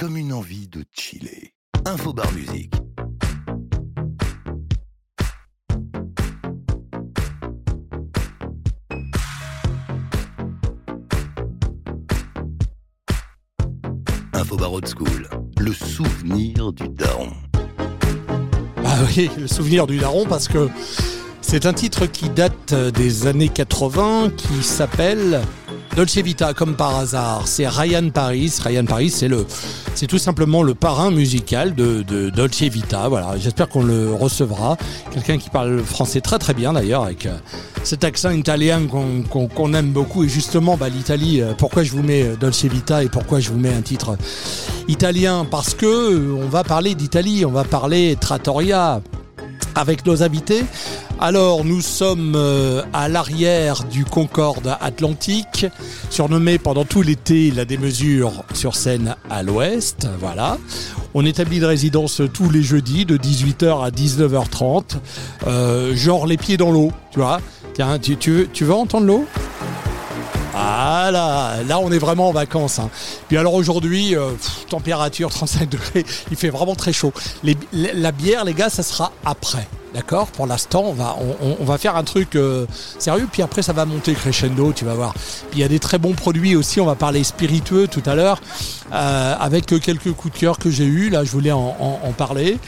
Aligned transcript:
comme 0.00 0.16
une 0.16 0.32
envie 0.32 0.66
de 0.66 0.82
chiller. 0.94 1.52
Info 1.84 2.14
Bar 2.14 2.32
Musique. 2.32 2.72
Info 14.32 14.56
Bar 14.56 14.72
Old 14.72 14.88
School, 14.88 15.28
le 15.58 15.72
souvenir 15.74 16.72
du 16.72 16.88
daron. 16.88 17.28
Ah 18.82 19.00
oui, 19.14 19.28
le 19.38 19.46
souvenir 19.46 19.86
du 19.86 19.98
daron 19.98 20.24
parce 20.24 20.48
que 20.48 20.70
c'est 21.42 21.66
un 21.66 21.74
titre 21.74 22.06
qui 22.06 22.30
date 22.30 22.72
des 22.72 23.26
années 23.26 23.50
80 23.50 24.30
qui 24.30 24.62
s'appelle 24.62 25.42
Dolce 26.00 26.16
Vita 26.16 26.54
comme 26.54 26.76
par 26.76 26.96
hasard. 26.96 27.42
C'est 27.44 27.68
Ryan 27.68 28.08
Paris. 28.08 28.50
Ryan 28.64 28.86
Paris, 28.86 29.10
c'est 29.10 29.28
le, 29.28 29.44
c'est 29.94 30.06
tout 30.06 30.16
simplement 30.16 30.62
le 30.62 30.72
parrain 30.72 31.10
musical 31.10 31.74
de, 31.74 32.30
Dolce 32.30 32.62
Vita. 32.62 33.06
Voilà. 33.08 33.36
J'espère 33.36 33.68
qu'on 33.68 33.82
le 33.82 34.10
recevra. 34.14 34.78
Quelqu'un 35.12 35.36
qui 35.36 35.50
parle 35.50 35.80
français 35.80 36.22
très 36.22 36.38
très 36.38 36.54
bien 36.54 36.72
d'ailleurs 36.72 37.02
avec 37.02 37.26
euh, 37.26 37.36
cet 37.82 38.02
accent 38.04 38.30
italien 38.30 38.86
qu'on 38.86 39.74
aime 39.74 39.90
beaucoup. 39.90 40.24
Et 40.24 40.28
justement, 40.30 40.78
bah, 40.78 40.88
l'Italie, 40.88 41.42
euh, 41.42 41.52
pourquoi 41.52 41.82
je 41.82 41.92
vous 41.92 42.02
mets 42.02 42.22
euh, 42.22 42.34
Dolce 42.34 42.64
Vita 42.64 43.04
et 43.04 43.10
pourquoi 43.10 43.40
je 43.40 43.50
vous 43.50 43.58
mets 43.58 43.74
un 43.74 43.82
titre 43.82 44.16
italien? 44.88 45.44
Parce 45.50 45.74
que 45.74 46.32
on 46.32 46.48
va 46.48 46.64
parler 46.64 46.94
d'Italie, 46.94 47.44
on 47.44 47.52
va 47.52 47.64
parler 47.64 48.16
Trattoria 48.18 49.02
avec 49.74 50.06
nos 50.06 50.22
invités. 50.22 50.64
Alors, 51.22 51.66
nous 51.66 51.82
sommes 51.82 52.32
euh, 52.34 52.82
à 52.94 53.10
l'arrière 53.10 53.84
du 53.84 54.06
Concorde 54.06 54.74
Atlantique, 54.80 55.66
surnommé 56.08 56.56
pendant 56.56 56.86
tout 56.86 57.02
l'été 57.02 57.50
la 57.50 57.66
démesure 57.66 58.42
sur 58.54 58.74
scène 58.74 59.16
à 59.28 59.42
l'ouest. 59.42 60.08
Voilà. 60.18 60.56
On 61.12 61.26
établit 61.26 61.60
de 61.60 61.66
résidence 61.66 62.22
tous 62.32 62.48
les 62.48 62.62
jeudis 62.62 63.04
de 63.04 63.18
18h 63.18 63.84
à 63.84 63.90
19h30. 63.90 64.96
Euh, 65.46 65.94
genre 65.94 66.26
les 66.26 66.38
pieds 66.38 66.56
dans 66.56 66.70
l'eau, 66.70 66.90
tu 67.12 67.18
vois. 67.18 67.42
Tiens, 67.74 67.98
tu, 67.98 68.16
veux 68.58 68.72
entendre 68.72 69.04
l'eau? 69.04 69.26
Voilà, 70.52 71.56
là 71.66 71.78
on 71.78 71.90
est 71.92 71.98
vraiment 71.98 72.28
en 72.28 72.32
vacances. 72.32 72.78
hein. 72.78 72.90
Puis 73.28 73.36
alors 73.36 73.54
aujourd'hui, 73.54 74.16
euh, 74.16 74.30
température 74.68 75.30
35 75.40 75.68
degrés, 75.68 76.04
il 76.30 76.36
fait 76.36 76.50
vraiment 76.50 76.74
très 76.74 76.92
chaud. 76.92 77.12
La 77.72 78.12
bière, 78.12 78.44
les 78.44 78.54
gars, 78.54 78.70
ça 78.70 78.82
sera 78.82 79.12
après. 79.24 79.66
D'accord? 79.92 80.28
Pour 80.28 80.46
l'instant, 80.46 80.84
on 80.86 80.92
va, 80.92 81.16
on, 81.60 81.64
va 81.64 81.76
faire 81.76 81.96
un 81.96 82.04
truc 82.04 82.36
euh, 82.36 82.64
sérieux, 83.00 83.26
puis 83.30 83.42
après 83.42 83.60
ça 83.62 83.72
va 83.72 83.84
monter 83.86 84.14
crescendo, 84.14 84.72
tu 84.72 84.84
vas 84.84 84.94
voir. 84.94 85.12
Puis 85.14 85.58
il 85.58 85.60
y 85.60 85.64
a 85.64 85.68
des 85.68 85.80
très 85.80 85.98
bons 85.98 86.12
produits 86.12 86.54
aussi, 86.54 86.80
on 86.80 86.86
va 86.86 86.94
parler 86.94 87.24
spiritueux 87.24 87.88
tout 87.88 88.02
à 88.06 88.14
l'heure, 88.14 88.40
euh, 88.92 89.34
avec 89.40 89.66
quelques 89.66 90.12
coups 90.12 90.32
de 90.32 90.38
cœur 90.38 90.58
que 90.58 90.70
j'ai 90.70 90.84
eu 90.84 91.10
là, 91.10 91.24
je 91.24 91.32
voulais 91.32 91.50
en 91.50 92.12
parler. 92.16 92.58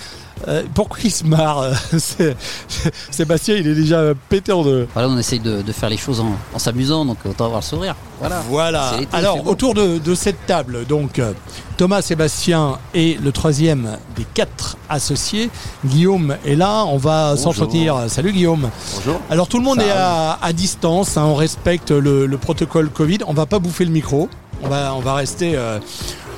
Euh, 0.49 0.63
pourquoi 0.75 0.99
il 1.05 1.11
se 1.11 1.25
marre 1.25 1.65
Sébastien, 3.11 3.57
il 3.57 3.67
est 3.67 3.75
déjà 3.75 4.13
pété 4.29 4.53
en 4.53 4.63
deux. 4.63 4.89
Voilà, 4.93 5.09
on 5.09 5.19
essaye 5.19 5.41
de, 5.41 5.63
de 5.63 5.73
faire 5.73 5.89
les 5.89 5.97
choses 5.97 6.21
en, 6.21 6.35
en 6.55 6.59
s'amusant, 6.59 7.05
donc 7.05 7.19
autant 7.25 7.47
avoir 7.47 7.61
le 7.61 7.65
sourire. 7.67 7.95
Voilà. 8.19 8.43
Voilà. 8.49 8.93
Alors, 9.13 9.47
autour 9.47 9.75
de, 9.75 9.99
de 9.99 10.15
cette 10.15 10.47
table, 10.47 10.85
donc 10.87 11.19
euh, 11.19 11.33
Thomas, 11.77 12.03
Sébastien 12.03 12.79
et 12.95 13.19
le 13.23 13.33
troisième 13.33 13.97
des 14.17 14.25
quatre 14.35 14.77
associés, 14.89 15.51
Guillaume 15.85 16.37
est 16.47 16.55
là. 16.55 16.85
On 16.87 16.97
va 16.99 17.37
s'entretenir. 17.37 17.97
Salut 18.09 18.33
Guillaume. 18.33 18.71
Bonjour. 18.97 19.21
Alors 19.31 19.49
tout 19.49 19.59
le 19.59 19.65
monde 19.65 19.81
Ça 19.81 19.87
est 19.87 19.91
à, 19.91 20.39
à 20.41 20.53
distance. 20.53 21.17
hein, 21.17 21.25
on 21.25 21.35
respecte 21.35 21.91
le, 21.91 22.27
le 22.27 22.39
protocole 22.39 22.91
Covid. 22.91 23.19
On 23.27 23.33
va 23.35 23.47
pas 23.47 23.59
bouffer 23.59 23.85
le 23.85 23.91
micro. 23.91 24.29
On 24.65 24.69
va, 24.69 24.95
on 24.95 25.01
va 25.01 25.15
rester. 25.15 25.53
euh, 25.57 25.81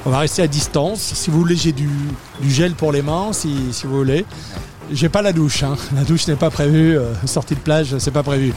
on 0.06 0.10
va 0.10 0.18
rester 0.18 0.42
à 0.42 0.46
distance. 0.46 1.00
Si 1.00 1.30
vous 1.30 1.38
voulez, 1.38 1.56
j'ai 1.56 1.72
du, 1.72 1.88
gel 2.46 2.74
pour 2.74 2.92
les 2.92 3.02
mains, 3.02 3.32
si 3.32 3.70
vous 3.84 3.96
voulez. 3.96 4.24
J'ai 4.92 5.08
pas 5.08 5.22
la 5.22 5.32
douche, 5.32 5.62
hein. 5.62 5.76
la 5.96 6.04
douche 6.04 6.28
n'est 6.28 6.36
pas 6.36 6.50
prévue, 6.50 6.96
euh, 6.98 7.12
sortie 7.26 7.54
de 7.54 7.60
plage, 7.60 7.96
c'est 7.98 8.10
pas 8.10 8.22
prévu. 8.22 8.52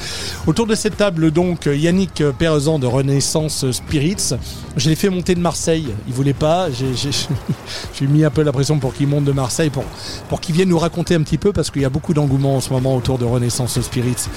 Autour 0.45 0.67
de 0.67 0.76
cette 0.76 0.98
table, 0.98 1.32
donc, 1.32 1.67
Yannick 1.73 2.21
Perezan 2.38 2.80
de 2.80 2.86
Renaissance 2.86 3.70
Spirits. 3.71 4.33
Je 4.76 4.89
l'ai 4.89 4.95
fait 4.95 5.10
monter 5.10 5.36
de 5.36 5.39
Marseille, 5.39 5.88
il 6.08 6.14
voulait 6.14 6.33
pas. 6.33 6.67
J'ai 6.70 6.93
j'ai- 6.95 7.10
j'ai 7.98 8.08
mis 8.08 8.23
un 8.26 8.30
peu 8.30 8.43
la 8.43 8.52
pression 8.52 8.77
pour 8.77 8.93
qu'il 8.93 9.08
monte 9.08 9.23
de 9.23 9.32
Marseille, 9.32 9.70
pour, 9.70 9.83
pour 10.30 10.42
qu'il 10.42 10.54
vienne 10.54 10.70
nous 10.70 10.77
raconter 10.77 11.15
un 11.15 11.21
petit 11.21 11.38
peu, 11.38 11.54
parce 11.54 11.71
qu'il 11.71 11.82
y 11.82 11.86
a 11.86 11.89
beaucoup 11.89 12.14
d'engouement 12.14 12.58
en 12.58 12.61
ce 12.61 12.71
moment 12.71 12.95
autour 12.95 13.17
de 13.17 13.26
Renaissance 13.26 13.80
Spirits. 13.80 14.27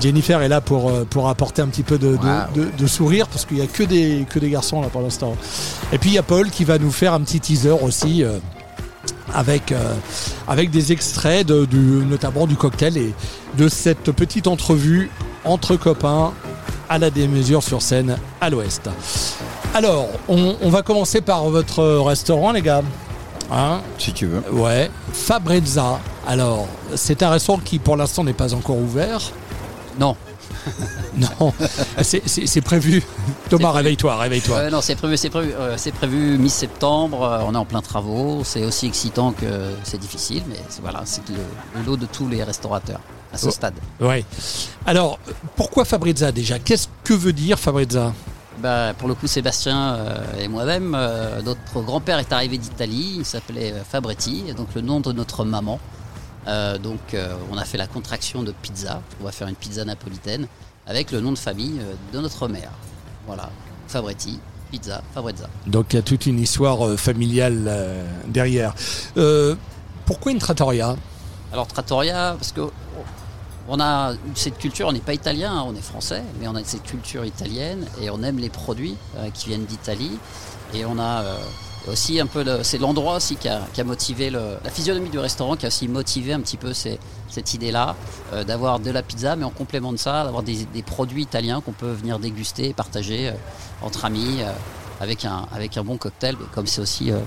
Jennifer 0.00 0.40
est 0.42 0.48
là 0.48 0.60
pour, 0.60 0.90
euh, 0.90 1.04
pour 1.08 1.28
apporter 1.28 1.60
un 1.62 1.66
petit 1.68 1.82
peu 1.82 1.98
de, 1.98 2.12
de, 2.16 2.16
Wow. 2.16 2.54
de- 2.54 2.68
de 2.78 2.86
sourire, 2.86 3.26
parce 3.26 3.44
qu'il 3.46 3.58
y 3.58 3.62
a 3.62 3.66
que 3.66 3.82
des, 3.82 4.26
que 4.30 4.38
des 4.38 4.48
garçons 4.50 4.80
là 4.80 4.88
pour 4.88 5.02
l'instant. 5.02 5.36
Et 5.92 5.98
puis 5.98 6.10
il 6.10 6.14
y 6.14 6.18
a 6.18 6.22
Paul 6.22 6.50
qui 6.50 6.64
va 6.64 6.78
nous 6.78 6.92
faire 6.92 7.12
un 7.14 7.20
petit 7.20 7.40
teaser 7.40 7.70
aussi. 7.82 8.22
euh, 8.22 8.38
avec, 9.34 9.72
euh, 9.72 9.94
avec 10.48 10.70
des 10.70 10.92
extraits 10.92 11.46
de, 11.46 11.64
du, 11.64 11.76
notamment 11.78 12.46
du 12.46 12.56
cocktail 12.56 12.96
et 12.98 13.14
de 13.56 13.68
cette 13.68 14.12
petite 14.12 14.46
entrevue 14.46 15.10
entre 15.44 15.76
copains 15.76 16.32
à 16.88 16.98
la 16.98 17.10
démesure 17.10 17.62
sur 17.62 17.80
scène 17.82 18.16
à 18.40 18.50
l'ouest. 18.50 18.88
Alors, 19.74 20.08
on, 20.28 20.56
on 20.60 20.68
va 20.68 20.82
commencer 20.82 21.20
par 21.20 21.44
votre 21.44 21.82
restaurant, 22.00 22.52
les 22.52 22.60
gars. 22.62 22.82
Hein 23.50 23.80
Si 23.98 24.12
tu 24.12 24.26
veux. 24.26 24.42
ouais, 24.52 24.90
Fabrezza. 25.12 26.00
Alors, 26.26 26.68
c'est 26.94 27.22
un 27.22 27.30
restaurant 27.30 27.58
qui 27.58 27.78
pour 27.78 27.96
l'instant 27.96 28.24
n'est 28.24 28.32
pas 28.32 28.54
encore 28.54 28.76
ouvert. 28.76 29.20
Non, 29.98 30.16
Non, 31.16 31.52
c'est- 32.02 32.60
prévu. 32.62 33.02
Thomas, 33.50 33.70
réveille-toi, 33.72 34.16
réveille-toi. 34.16 34.56
Euh, 34.56 34.70
non, 34.70 34.80
c'est 34.80 34.96
prévu, 34.96 35.16
c'est 35.16 35.28
prévu, 35.30 35.52
euh, 35.52 35.74
c'est 35.76 35.92
prévu 35.92 36.38
mi-septembre. 36.38 37.22
euh, 37.22 37.40
on 37.46 37.54
est 37.54 37.58
en 37.58 37.64
plein 37.64 37.82
travaux. 37.82 38.42
C'est 38.44 38.64
aussi 38.64 38.86
excitant 38.86 39.32
que 39.32 39.72
c'est 39.84 39.98
difficile, 39.98 40.42
mais 40.48 40.56
c'est- 40.68 40.80
voilà, 40.80 41.02
c'est 41.04 41.28
le, 41.28 41.36
le 41.76 41.84
lot 41.86 41.96
de 41.96 42.06
tous 42.06 42.28
les 42.28 42.42
restaurateurs 42.42 43.00
à 43.32 43.36
ce 43.38 43.48
Oh. 43.48 43.50
stade. 43.50 43.74
Ouais. 44.00 44.24
Alors, 44.86 45.18
pourquoi 45.56 45.84
Fabrezza 45.84 46.32
déjà? 46.32 46.58
Qu'est-ce 46.58 46.88
que 47.04 47.12
veut 47.14 47.32
dire 47.34 47.58
Fabrezza 47.58 48.12
Bah, 48.58 48.94
pour 48.96 49.08
le 49.08 49.14
coup, 49.14 49.26
Sébastien 49.26 49.94
euh, 49.94 50.24
et 50.38 50.48
moi-même, 50.48 50.96
notre 51.44 51.82
grand-père 51.82 52.18
est 52.20 52.32
arrivé 52.32 52.56
d'Italie. 52.58 53.16
Il 53.18 53.24
s'appelait 53.24 53.74
Fabretti, 53.90 54.44
et 54.48 54.54
donc 54.54 54.68
le 54.74 54.80
nom 54.80 55.00
de 55.00 55.12
notre 55.12 55.44
maman. 55.44 55.78
Euh, 56.46 56.78
donc, 56.78 57.14
euh, 57.14 57.34
on 57.50 57.56
a 57.56 57.64
fait 57.64 57.78
la 57.78 57.86
contraction 57.86 58.42
de 58.42 58.52
pizza. 58.52 59.00
On 59.20 59.24
va 59.24 59.32
faire 59.32 59.48
une 59.48 59.54
pizza 59.54 59.84
napolitaine 59.84 60.46
avec 60.86 61.12
le 61.12 61.20
nom 61.20 61.32
de 61.32 61.38
famille 61.38 61.78
euh, 61.80 61.94
de 62.12 62.20
notre 62.20 62.48
mère. 62.48 62.70
Voilà, 63.26 63.50
Fabretti, 63.86 64.40
pizza, 64.70 65.02
Fabrezza. 65.14 65.48
Donc 65.66 65.92
il 65.92 65.96
y 65.96 65.98
a 65.98 66.02
toute 66.02 66.26
une 66.26 66.40
histoire 66.40 66.98
familiale 66.98 68.04
derrière. 68.26 68.74
Pourquoi 70.06 70.32
une 70.32 70.40
trattoria? 70.40 70.96
Alors 71.52 71.68
Trattoria, 71.68 72.34
parce 72.36 72.50
que 72.50 72.62
on 73.68 73.80
a 73.80 74.14
cette 74.34 74.58
culture, 74.58 74.88
on 74.88 74.92
n'est 74.92 75.00
pas 75.00 75.14
italien, 75.14 75.52
hein, 75.52 75.64
on 75.66 75.74
est 75.74 75.82
français, 75.82 76.22
mais 76.40 76.48
on 76.48 76.54
a 76.56 76.64
cette 76.64 76.82
culture 76.82 77.24
italienne 77.24 77.86
et 78.00 78.10
on 78.10 78.22
aime 78.22 78.38
les 78.38 78.50
produits 78.50 78.96
euh, 79.16 79.30
qui 79.30 79.48
viennent 79.48 79.64
d'Italie. 79.64 80.18
Et 80.74 80.84
on 80.84 80.98
a 80.98 81.22
euh, 81.22 81.36
aussi 81.88 82.20
un 82.20 82.26
peu, 82.26 82.44
c'est 82.62 82.78
l'endroit 82.78 83.16
aussi 83.16 83.36
qui 83.36 83.48
a, 83.48 83.60
qui 83.72 83.80
a 83.80 83.84
motivé 83.84 84.30
le- 84.30 84.56
la 84.64 84.70
physionomie 84.70 85.10
du 85.10 85.18
restaurant, 85.18 85.56
qui 85.56 85.66
a 85.66 85.68
aussi 85.68 85.88
motivé 85.88 86.32
un 86.32 86.40
petit 86.40 86.56
peu 86.56 86.72
cette 86.74 87.54
idée-là 87.54 87.96
euh, 88.32 88.44
d'avoir 88.44 88.78
de 88.78 88.90
la 88.90 89.02
pizza, 89.02 89.34
mais 89.36 89.44
en 89.44 89.50
complément 89.50 89.92
de 89.92 89.96
ça, 89.98 90.24
d'avoir 90.24 90.42
des, 90.42 90.64
des 90.72 90.82
produits 90.82 91.22
italiens 91.22 91.60
qu'on 91.60 91.72
peut 91.72 91.92
venir 91.92 92.18
déguster 92.18 92.68
et 92.68 92.72
partager 92.74 93.28
euh, 93.28 93.32
entre 93.82 94.04
amis 94.04 94.38
euh, 94.40 94.52
avec, 95.00 95.24
un, 95.24 95.46
avec 95.52 95.76
un 95.76 95.82
bon 95.84 95.96
cocktail, 95.96 96.36
comme 96.54 96.66
c'est 96.66 96.80
aussi 96.80 97.06
le, 97.10 97.18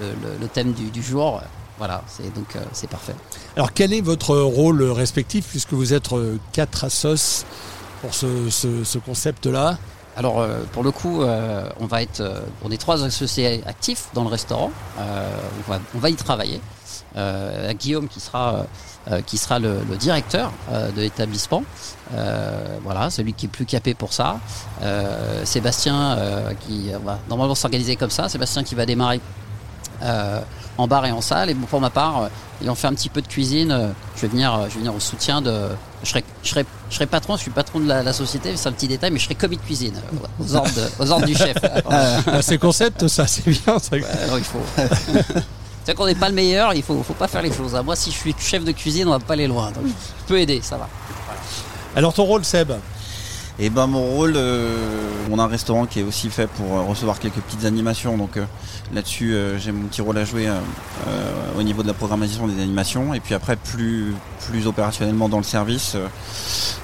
le- 0.00 0.36
le 0.40 0.48
thème 0.48 0.72
du, 0.72 0.90
du 0.90 1.02
jour. 1.02 1.40
voilà, 1.78 2.02
c'est 2.06 2.32
donc 2.34 2.56
c'est 2.72 2.88
parfait. 2.88 3.14
Alors 3.56 3.72
quel 3.72 3.92
est 3.92 4.00
votre 4.00 4.36
rôle 4.36 4.82
respectif 4.92 5.46
puisque 5.48 5.72
vous 5.72 5.92
êtes 5.92 6.08
quatre 6.52 6.84
assos 6.84 7.44
pour 8.00 8.14
ce, 8.14 8.48
ce- 8.50 8.84
ce 8.84 8.98
concept-là? 8.98 9.78
Alors 10.16 10.40
euh, 10.40 10.62
pour 10.72 10.84
le 10.84 10.90
coup, 10.90 11.22
euh, 11.22 11.68
on 11.80 11.86
va 11.86 12.02
être, 12.02 12.20
euh, 12.20 12.40
on 12.64 12.70
est 12.70 12.76
trois 12.76 13.04
associés 13.04 13.62
actifs 13.66 14.06
dans 14.14 14.22
le 14.22 14.28
restaurant. 14.28 14.70
Euh, 14.98 15.28
on, 15.94 15.98
va, 15.98 16.10
y 16.10 16.14
travailler. 16.14 16.60
Guillaume 17.78 18.08
qui 18.08 18.20
sera, 18.20 18.66
qui 19.26 19.38
sera 19.38 19.58
le, 19.60 19.78
directeur 19.98 20.52
de 20.72 21.00
l'établissement. 21.00 21.62
Voilà, 22.82 23.10
celui 23.10 23.34
qui 23.34 23.46
est 23.46 23.48
plus 23.48 23.66
capé 23.66 23.94
pour 23.94 24.12
ça. 24.12 24.40
Sébastien 25.44 26.18
qui 26.66 26.90
va 27.04 27.18
normalement 27.28 27.54
s'organiser 27.54 27.94
comme 27.94 28.10
ça. 28.10 28.28
Sébastien 28.28 28.64
qui 28.64 28.74
va 28.74 28.84
démarrer 28.84 29.20
en 30.76 30.88
bar 30.88 31.06
et 31.06 31.12
en 31.12 31.20
salle. 31.20 31.50
Et 31.50 31.54
pour 31.54 31.80
ma 31.80 31.90
part, 31.90 32.30
ayant 32.60 32.74
fait 32.74 32.88
un 32.88 32.94
petit 32.94 33.10
peu 33.10 33.22
de 33.22 33.28
cuisine, 33.28 33.94
je 34.16 34.22
vais 34.22 34.28
venir, 34.28 34.62
je 34.68 34.74
vais 34.74 34.80
venir 34.80 34.94
au 34.94 35.00
soutien 35.00 35.40
de. 35.40 35.68
Je 36.94 36.98
serai 36.98 37.06
patron, 37.06 37.36
je 37.36 37.42
suis 37.42 37.50
patron 37.50 37.80
de 37.80 37.88
la, 37.88 38.04
la 38.04 38.12
société, 38.12 38.52
c'est 38.56 38.68
un 38.68 38.72
petit 38.72 38.86
détail, 38.86 39.10
mais 39.10 39.18
je 39.18 39.24
serai 39.24 39.34
commis 39.34 39.56
de 39.56 39.62
cuisine 39.62 39.94
euh, 39.96 40.44
aux 40.44 40.54
ordres, 40.54 40.70
de- 40.74 41.02
aux 41.04 41.10
ordres 41.10 41.26
du 41.26 41.34
chef. 41.34 41.56
Ah, 41.90 42.40
C'est 42.40 42.56
concept, 42.58 43.08
ça 43.08 43.26
c'est 43.26 43.44
bien. 43.48 43.78
ça. 43.80 43.96
alors, 44.22 44.38
il 44.38 44.44
faut. 44.44 44.60
C'est 45.84 45.94
qu'on 45.94 46.06
n'est 46.06 46.14
pas 46.14 46.28
le 46.28 46.34
meilleur, 46.34 46.72
il 46.72 46.82
faut, 46.82 47.02
faut 47.02 47.12
pas 47.14 47.28
faire 47.28 47.42
les 47.42 47.52
choses. 47.52 47.74
hein. 47.74 47.82
Moi, 47.82 47.94
si 47.96 48.10
je 48.10 48.16
suis 48.16 48.34
chef 48.38 48.64
de 48.64 48.72
cuisine, 48.72 49.06
on 49.08 49.10
va 49.10 49.18
pas 49.18 49.34
aller 49.34 49.46
loin. 49.48 49.70
Donc, 49.72 49.84
je 49.86 50.24
peux 50.26 50.38
aider, 50.40 50.60
ça 50.62 50.76
va. 50.78 50.88
Alors 51.96 52.14
ton 52.14 52.24
rôle 52.24 52.44
Seb? 52.44 52.72
Et 53.60 53.70
ben 53.70 53.86
mon 53.86 54.02
rôle, 54.02 54.32
euh, 54.34 55.06
on 55.30 55.38
a 55.38 55.44
un 55.44 55.46
restaurant 55.46 55.86
qui 55.86 56.00
est 56.00 56.02
aussi 56.02 56.28
fait 56.28 56.48
pour 56.48 56.76
euh, 56.76 56.82
recevoir 56.82 57.20
quelques 57.20 57.36
petites 57.36 57.64
animations, 57.64 58.18
donc 58.18 58.36
euh, 58.36 58.44
là-dessus 58.92 59.36
j'ai 59.58 59.70
mon 59.70 59.86
petit 59.86 60.02
rôle 60.02 60.18
à 60.18 60.24
jouer 60.24 60.50
au 61.56 61.62
niveau 61.62 61.82
de 61.82 61.86
la 61.86 61.94
programmation 61.94 62.48
des 62.48 62.60
animations. 62.60 63.14
Et 63.14 63.20
puis 63.20 63.34
après 63.34 63.56
plus 63.56 64.14
plus 64.48 64.66
opérationnellement 64.66 65.28
dans 65.28 65.38
le 65.38 65.44
service, 65.44 65.96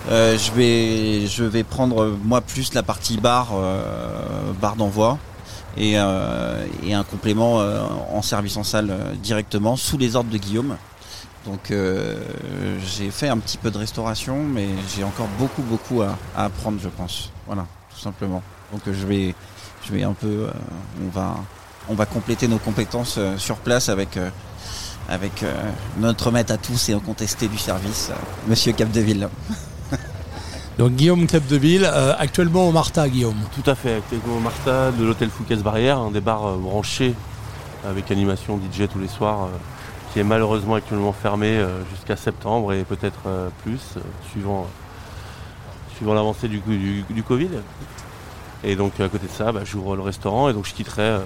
je 0.08 0.52
vais 0.52 1.26
je 1.26 1.44
vais 1.44 1.64
prendre 1.64 2.16
moi 2.24 2.40
plus 2.40 2.72
la 2.74 2.82
partie 2.82 3.16
bar 3.18 3.48
bar 4.60 4.76
d'envoi 4.76 5.18
et, 5.76 5.92
et 5.92 6.94
un 6.94 7.04
complément 7.04 7.62
en 8.12 8.22
service 8.22 8.56
en 8.56 8.64
salle 8.64 8.96
directement 9.22 9.76
sous 9.76 9.98
les 9.98 10.16
ordres 10.16 10.30
de 10.30 10.38
Guillaume. 10.38 10.76
Donc 11.46 11.70
euh, 11.70 12.16
j'ai 12.84 13.10
fait 13.10 13.28
un 13.28 13.38
petit 13.38 13.56
peu 13.56 13.70
de 13.70 13.78
restauration, 13.78 14.42
mais 14.44 14.68
j'ai 14.94 15.04
encore 15.04 15.28
beaucoup 15.38 15.62
beaucoup 15.62 16.02
à, 16.02 16.16
à 16.36 16.44
apprendre, 16.44 16.78
je 16.82 16.88
pense. 16.88 17.30
Voilà, 17.46 17.66
tout 17.94 18.00
simplement. 18.00 18.42
Donc 18.72 18.82
je 18.86 19.06
vais, 19.06 19.34
je 19.86 19.92
vais 19.92 20.02
un 20.02 20.12
peu, 20.12 20.26
euh, 20.26 20.50
on 21.04 21.08
va, 21.08 21.36
on 21.88 21.94
va 21.94 22.06
compléter 22.06 22.46
nos 22.46 22.58
compétences 22.58 23.16
euh, 23.18 23.38
sur 23.38 23.56
place 23.56 23.88
avec 23.88 24.16
euh, 24.16 24.28
avec 25.08 25.42
euh, 25.42 25.52
notre 25.98 26.30
maître 26.30 26.52
à 26.52 26.56
tous 26.56 26.88
et 26.88 26.92
incontesté 26.92 27.48
du 27.48 27.58
service, 27.58 28.10
euh, 28.10 28.14
Monsieur 28.48 28.72
Capdeville. 28.72 29.28
Donc 30.78 30.92
Guillaume 30.92 31.26
Capdeville, 31.26 31.84
euh, 31.84 32.14
actuellement 32.18 32.68
au 32.68 32.72
Marta, 32.72 33.08
Guillaume. 33.08 33.36
Tout 33.54 33.68
à 33.68 33.74
fait, 33.74 33.92
avec 33.92 34.08
Tego 34.08 34.38
Marta 34.38 34.92
de 34.92 35.04
l'hôtel 35.04 35.30
Fouquet's 35.30 35.62
Barrière, 35.62 35.98
un 35.98 36.10
des 36.10 36.20
bars 36.20 36.46
euh, 36.46 36.56
branchés 36.56 37.14
avec 37.88 38.10
animation 38.10 38.58
DJ 38.58 38.88
tous 38.92 38.98
les 38.98 39.08
soirs, 39.08 39.44
euh, 39.44 39.48
qui 40.12 40.18
est 40.20 40.24
malheureusement 40.24 40.74
actuellement 40.74 41.12
fermé 41.12 41.48
euh, 41.48 41.84
jusqu'à 41.90 42.16
septembre 42.16 42.72
et 42.72 42.82
peut-être 42.84 43.20
euh, 43.26 43.48
plus, 43.62 43.80
euh, 43.96 44.00
suivant, 44.30 44.66
suivant 45.96 46.14
l'avancée 46.14 46.48
du, 46.48 46.60
Covid. 47.22 47.48
Et 48.64 48.76
donc 48.76 48.98
à 49.00 49.08
côté 49.08 49.26
de 49.26 49.32
ça, 49.32 49.52
bah, 49.52 49.60
j'ouvre 49.64 49.96
le 49.96 50.02
restaurant 50.02 50.48
et 50.48 50.52
donc 50.52 50.66
je 50.66 50.74
quitterai 50.74 51.16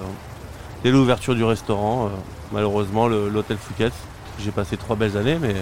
dès 0.84 0.90
l'ouverture 0.90 1.34
du 1.34 1.42
restaurant, 1.42 2.10
malheureusement 2.52 3.08
l'hôtel 3.08 3.56
Fouquet's. 3.56 3.94
J'ai 4.44 4.50
passé 4.50 4.76
trois 4.76 4.94
belles 4.96 5.16
années, 5.16 5.38
mais 5.40 5.54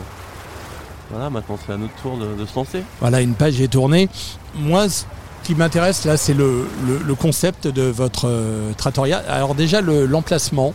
voilà, 1.10 1.30
maintenant 1.30 1.58
c'est 1.64 1.72
à 1.72 1.76
notre 1.76 1.94
tour 1.94 2.18
de, 2.18 2.44
se 2.44 2.54
lancer. 2.56 2.82
Voilà, 3.00 3.20
une 3.22 3.34
page 3.34 3.60
est 3.60 3.68
tournée. 3.68 4.08
Moi, 4.54 4.88
ce 4.88 5.04
qui 5.44 5.54
m'intéresse 5.54 6.04
là, 6.04 6.18
c'est 6.18 6.34
le, 6.34 6.66
le- 6.86 7.14
concept 7.14 7.66
de 7.66 7.82
votre 7.82 8.30
trattoria. 8.76 9.22
Alors 9.28 9.54
déjà, 9.54 9.80
le- 9.80 10.04
l'emplacement. 10.06 10.74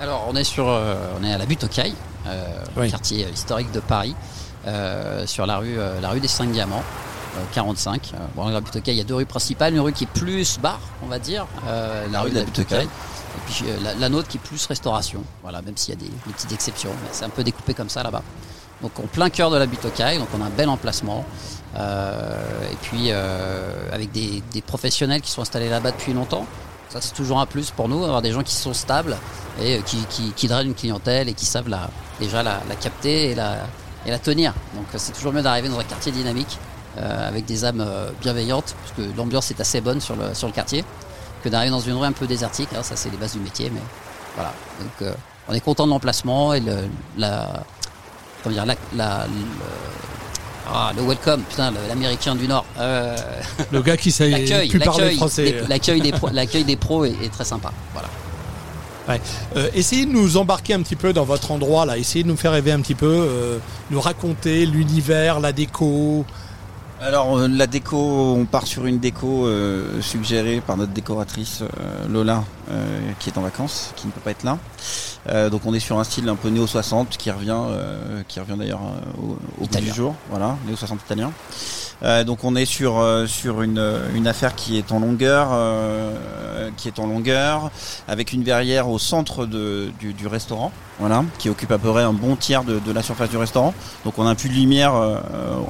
Alors, 0.00 0.26
on 0.28 0.34
est 0.36 0.44
sur, 0.44 0.68
euh, 0.68 0.96
on 1.20 1.24
est 1.24 1.32
à 1.32 1.38
la 1.38 1.46
butte 1.46 1.64
aux 1.64 1.68
Cailles, 1.68 1.94
euh, 2.26 2.46
Oui. 2.76 2.90
quartier 2.90 3.26
historique 3.32 3.70
de 3.72 3.80
Paris, 3.80 4.14
euh, 4.66 5.26
sur 5.26 5.46
la 5.46 5.58
rue, 5.58 5.78
euh, 5.78 6.00
la 6.00 6.10
rue 6.10 6.20
des 6.20 6.28
Cinq 6.28 6.50
Diamants, 6.50 6.82
euh, 7.36 7.40
45. 7.52 8.12
Euh, 8.14 8.16
bon, 8.34 8.48
la 8.48 8.60
butte 8.60 8.76
aux 8.76 8.80
Cailles, 8.80 8.96
il 8.96 8.98
y 8.98 9.02
a 9.02 9.04
deux 9.04 9.14
rues 9.14 9.26
principales, 9.26 9.72
une 9.74 9.80
rue 9.80 9.92
qui 9.92 10.04
est 10.04 10.08
plus 10.08 10.58
bar, 10.58 10.80
on 11.02 11.06
va 11.06 11.18
dire, 11.18 11.46
euh, 11.68 12.06
la 12.10 12.22
rue 12.22 12.30
de 12.30 12.36
la 12.40 12.44
butte 12.44 12.58
aux 12.58 12.64
Cailles, 12.64 12.86
et 12.88 13.40
puis 13.52 13.64
la, 13.82 13.94
la 13.94 14.08
nôtre 14.08 14.28
qui 14.28 14.38
est 14.38 14.40
plus 14.40 14.66
restauration. 14.66 15.22
Voilà, 15.42 15.62
même 15.62 15.76
s'il 15.76 15.94
y 15.94 15.96
a 15.96 16.00
des, 16.00 16.08
des 16.08 16.32
petites 16.32 16.52
exceptions, 16.52 16.90
mais 17.02 17.08
c'est 17.12 17.24
un 17.24 17.30
peu 17.30 17.44
découpé 17.44 17.72
comme 17.74 17.88
ça 17.88 18.02
là-bas. 18.02 18.22
Donc, 18.82 18.98
en 18.98 19.02
plein 19.06 19.30
cœur 19.30 19.50
de 19.50 19.56
la 19.56 19.66
butte 19.66 19.84
aux 19.84 19.90
Cailles, 19.90 20.18
donc 20.18 20.28
on 20.36 20.42
a 20.42 20.46
un 20.46 20.50
bel 20.50 20.68
emplacement. 20.68 21.24
Euh, 21.76 22.36
et 22.70 22.76
puis 22.82 23.06
euh, 23.08 23.88
avec 23.92 24.12
des, 24.12 24.42
des 24.52 24.60
professionnels 24.62 25.20
qui 25.20 25.30
sont 25.30 25.42
installés 25.42 25.68
là-bas 25.68 25.90
depuis 25.90 26.12
longtemps. 26.12 26.46
Ça 26.88 27.00
c'est 27.00 27.14
toujours 27.14 27.40
un 27.40 27.46
plus 27.46 27.72
pour 27.72 27.88
nous, 27.88 28.04
avoir 28.04 28.22
des 28.22 28.30
gens 28.30 28.44
qui 28.44 28.54
sont 28.54 28.74
stables 28.74 29.16
et 29.60 29.76
euh, 29.78 29.80
qui, 29.82 29.98
qui, 30.10 30.32
qui 30.32 30.48
drainent 30.48 30.68
une 30.68 30.74
clientèle 30.74 31.28
et 31.28 31.34
qui 31.34 31.46
savent 31.46 31.68
la, 31.68 31.88
déjà 32.20 32.42
la, 32.42 32.60
la 32.68 32.74
capter 32.76 33.30
et 33.30 33.34
la, 33.34 33.56
et 34.06 34.10
la 34.10 34.18
tenir. 34.18 34.52
Donc 34.74 34.86
euh, 34.94 34.98
c'est 34.98 35.12
toujours 35.12 35.32
mieux 35.32 35.42
d'arriver 35.42 35.68
dans 35.68 35.78
un 35.78 35.84
quartier 35.84 36.12
dynamique 36.12 36.58
euh, 36.98 37.28
avec 37.28 37.44
des 37.44 37.64
âmes 37.64 37.80
euh, 37.80 38.10
bienveillantes, 38.20 38.74
parce 38.82 38.96
que 38.96 39.16
l'ambiance 39.16 39.50
est 39.50 39.60
assez 39.60 39.80
bonne 39.80 40.00
sur 40.00 40.16
le, 40.16 40.34
sur 40.34 40.46
le 40.46 40.52
quartier, 40.52 40.84
que 41.42 41.48
d'arriver 41.48 41.70
dans 41.70 41.80
une 41.80 41.94
rue 41.94 42.06
un 42.06 42.12
peu 42.12 42.26
désertique. 42.26 42.68
Ça 42.82 42.96
c'est 42.96 43.10
les 43.10 43.16
bases 43.16 43.32
du 43.34 43.40
métier, 43.40 43.70
mais 43.72 43.80
voilà. 44.36 44.52
Donc 44.80 44.92
euh, 45.02 45.12
on 45.48 45.54
est 45.54 45.60
content 45.60 45.84
de 45.86 45.90
l'emplacement 45.90 46.54
et 46.54 46.60
le, 46.60 46.88
la, 47.18 47.64
comment 48.42 48.54
dire, 48.54 48.64
la, 48.66 48.74
la- 48.94 49.26
le, 49.26 49.32
ah, 50.66 50.92
le 50.96 51.02
welcome, 51.02 51.42
putain, 51.42 51.72
l'américain 51.88 52.34
du 52.34 52.48
Nord. 52.48 52.64
Euh, 52.78 53.14
Le 53.70 53.82
gars 53.82 53.98
qui 53.98 54.10
sait 54.10 54.28
l'accueil, 54.30 54.68
plus 54.70 54.78
parler 54.78 55.02
l'accueil, 55.02 55.16
français. 55.16 55.44
des- 55.44 55.66
l'accueil 55.68 56.00
des, 56.00 56.12
pro- 56.12 56.30
l'accueil 56.32 56.64
des 56.64 56.76
pros 56.76 57.04
est, 57.04 57.14
est 57.22 57.30
très 57.30 57.44
sympa. 57.44 57.70
Voilà. 57.92 58.08
Euh, 59.08 59.68
essayez 59.74 60.06
de 60.06 60.12
nous 60.12 60.36
embarquer 60.36 60.74
un 60.74 60.82
petit 60.82 60.96
peu 60.96 61.12
dans 61.12 61.24
votre 61.24 61.50
endroit 61.50 61.84
là. 61.86 61.98
Essayez 61.98 62.22
de 62.24 62.28
nous 62.28 62.36
faire 62.36 62.52
rêver 62.52 62.72
un 62.72 62.80
petit 62.80 62.94
peu, 62.94 63.06
euh, 63.06 63.58
nous 63.90 64.00
raconter 64.00 64.66
l'univers, 64.66 65.40
la 65.40 65.52
déco. 65.52 66.24
Alors 67.00 67.36
euh, 67.36 67.48
la 67.48 67.66
déco, 67.66 67.96
on 67.98 68.46
part 68.46 68.66
sur 68.66 68.86
une 68.86 68.98
déco 68.98 69.46
euh, 69.46 70.00
suggérée 70.00 70.62
par 70.66 70.76
notre 70.76 70.92
décoratrice 70.92 71.60
euh, 71.62 72.08
Lola, 72.08 72.44
euh, 72.70 72.98
qui 73.18 73.28
est 73.28 73.36
en 73.36 73.42
vacances, 73.42 73.92
qui 73.96 74.06
ne 74.06 74.12
peut 74.12 74.20
pas 74.20 74.30
être 74.30 74.44
là. 74.44 74.58
Euh, 75.28 75.50
donc 75.50 75.62
on 75.66 75.74
est 75.74 75.80
sur 75.80 75.98
un 75.98 76.04
style 76.04 76.28
un 76.28 76.36
peu 76.36 76.48
néo 76.48 76.66
60 76.66 77.16
qui 77.18 77.30
revient, 77.30 77.56
euh, 77.56 78.22
qui 78.28 78.40
revient 78.40 78.56
d'ailleurs 78.56 78.80
euh, 78.82 79.22
au, 79.22 79.64
au 79.64 79.66
bout 79.66 79.80
du 79.80 79.92
jour. 79.92 80.14
Voilà, 80.30 80.56
néo 80.66 80.76
60 80.76 81.00
italien. 81.04 81.30
Euh, 82.02 82.24
donc 82.24 82.44
on 82.44 82.56
est 82.56 82.64
sur 82.66 82.98
euh, 82.98 83.26
sur 83.26 83.62
une, 83.62 83.82
une 84.14 84.26
affaire 84.26 84.54
qui 84.54 84.76
est 84.76 84.92
en 84.92 84.98
longueur, 84.98 85.48
euh, 85.52 86.70
qui 86.76 86.88
est 86.88 86.98
en 86.98 87.06
longueur, 87.06 87.70
avec 88.08 88.32
une 88.32 88.42
verrière 88.42 88.88
au 88.88 88.98
centre 88.98 89.46
de, 89.46 89.90
du, 90.00 90.12
du 90.12 90.26
restaurant, 90.26 90.72
voilà, 90.98 91.24
qui 91.38 91.48
occupe 91.48 91.70
à 91.70 91.78
peu 91.78 91.90
près 91.90 92.02
un 92.02 92.12
bon 92.12 92.36
tiers 92.36 92.64
de, 92.64 92.78
de 92.78 92.92
la 92.92 93.02
surface 93.02 93.30
du 93.30 93.36
restaurant. 93.36 93.72
Donc 94.04 94.18
on 94.18 94.26
a 94.26 94.30
un 94.30 94.34
puits 94.34 94.48
de 94.48 94.54
lumière 94.54 94.94
euh, 94.94 95.18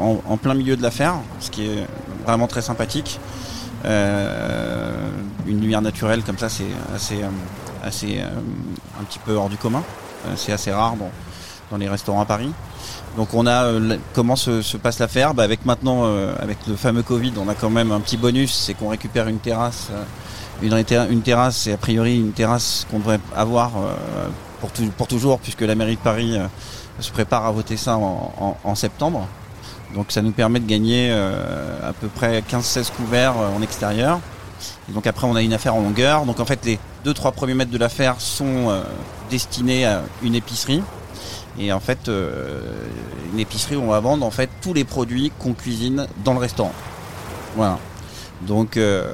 en, 0.01 0.21
en 0.27 0.37
plein 0.37 0.55
milieu 0.55 0.77
de 0.77 0.83
l'affaire, 0.83 1.15
ce 1.41 1.51
qui 1.51 1.67
est 1.67 1.87
vraiment 2.25 2.47
très 2.47 2.63
sympathique. 2.63 3.21
Euh, 3.85 5.11
une 5.47 5.61
lumière 5.61 5.83
naturelle 5.83 6.23
comme 6.23 6.39
ça, 6.39 6.49
c'est 6.49 6.65
assez, 6.95 7.23
euh, 7.23 7.29
assez 7.85 8.21
euh, 8.21 8.29
un 8.99 9.05
petit 9.05 9.19
peu 9.19 9.35
hors 9.35 9.51
du 9.51 9.59
commun. 9.59 9.83
Euh, 10.27 10.33
c'est 10.37 10.53
assez 10.53 10.73
rare 10.73 10.97
dans, 10.97 11.11
dans 11.71 11.77
les 11.77 11.89
restaurants 11.89 12.23
à 12.23 12.25
Paris. 12.25 12.51
Donc 13.17 13.33
on 13.33 13.47
a 13.47 13.65
euh, 13.65 13.97
comment 14.13 14.37
se, 14.37 14.61
se 14.63 14.77
passe 14.77 14.99
l'affaire? 14.99 15.35
Bah 15.35 15.45
Avec 15.45 15.65
maintenant, 15.65 16.03
euh, 16.05 16.35
avec 16.41 16.59
le 16.67 16.75
fameux 16.75 17.03
Covid, 17.03 17.33
on 17.39 17.49
a 17.49 17.55
quand 17.55 17.71
même 17.71 17.93
un 17.93 18.01
petit 18.01 18.17
bonus, 18.17 18.53
c'est 18.53 18.75
qu'on 18.75 18.89
récupère 18.89 19.29
une 19.29 19.39
terrasse, 19.39 19.89
euh, 19.93 21.07
une, 21.11 21.23
terrasse 21.23 21.67
et 21.69 21.73
a 21.73 21.77
priori 21.77 22.19
une 22.19 22.33
terrasse 22.33 22.87
qu'on 22.91 22.99
devrait 22.99 23.21
avoir 23.37 23.73
pour, 24.61 24.71
pour 24.97 25.07
toujours, 25.07 25.39
puisque 25.39 25.61
la 25.61 25.75
mairie 25.75 25.97
de 25.97 26.01
Paris 26.01 26.39
se 27.01 27.11
prépare 27.11 27.45
à 27.45 27.51
voter 27.51 27.77
ça 27.77 27.99
en, 27.99 28.75
septembre. 28.75 29.27
Donc 29.95 30.07
ça 30.11 30.23
nous 30.23 30.31
permet 30.31 30.61
de 30.61 30.67
gagner 30.67 31.13
à 31.13 31.93
peu 31.93 32.07
près 32.07 32.41
15-16 32.41 32.93
couverts 32.93 33.35
en 33.37 33.61
extérieur. 33.63 34.21
Et 34.89 34.93
donc 34.93 35.07
après 35.07 35.27
on 35.27 35.35
a 35.35 35.43
une 35.43 35.53
affaire 35.53 35.75
en 35.75 35.83
longueur. 35.83 36.25
Donc 36.25 36.41
en 36.41 36.45
fait 36.45 36.65
les 36.65 36.79
deux 37.05 37.15
trois 37.15 37.33
premiers 37.33 37.55
mètres 37.55 37.73
de 37.73 37.79
l'affaire 37.79 38.15
sont 38.19 38.73
destinés 39.31 39.85
à 39.85 40.03
une 40.23 40.37
épicerie. 40.37 40.83
Et 41.59 41.73
en 41.73 41.81
fait 41.81 42.09
euh, 42.09 42.61
une 43.33 43.41
épicerie 43.41 43.77
où 43.77 43.83
on 43.83 43.89
va 43.89 44.01
vendre 44.01 44.27
en 44.27 44.31
fait 44.31 44.51
tous 44.61 44.75
les 44.75 44.85
produits 44.85 45.33
qu'on 45.39 45.55
cuisine 45.55 46.07
dans 46.25 46.33
le 46.33 46.41
restaurant. 46.41 46.73
Voilà. 47.57 47.79
Donc 48.43 48.77
euh, 48.77 49.05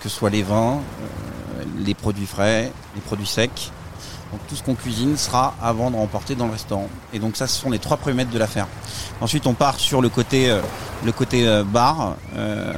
que 0.00 0.08
ce 0.08 0.16
soit 0.16 0.30
les 0.30 0.42
vins, 0.42 0.78
euh, 0.78 1.64
les 1.84 1.94
produits 1.94 2.26
frais, 2.26 2.72
les 2.94 3.00
produits 3.00 3.26
secs. 3.26 3.70
Donc 4.32 4.40
tout 4.46 4.56
ce 4.56 4.62
qu'on 4.62 4.74
cuisine 4.74 5.16
sera 5.16 5.54
à 5.62 5.72
vendre, 5.72 5.98
à 5.98 6.02
emporter 6.02 6.34
dans 6.34 6.46
le 6.46 6.52
restaurant. 6.52 6.88
Et 7.14 7.18
donc 7.18 7.36
ça, 7.36 7.46
ce 7.46 7.58
sont 7.58 7.70
les 7.70 7.78
trois 7.78 7.96
premiers 7.96 8.16
mètres 8.16 8.30
de 8.30 8.38
l'affaire. 8.38 8.66
Ensuite, 9.20 9.46
on 9.46 9.54
part 9.54 9.78
sur 9.80 10.02
le 10.02 10.10
côté, 10.10 10.50
euh, 10.50 10.60
le 11.04 11.12
côté 11.12 11.48
euh, 11.48 11.64
bar, 11.64 12.16
euh, 12.36 12.72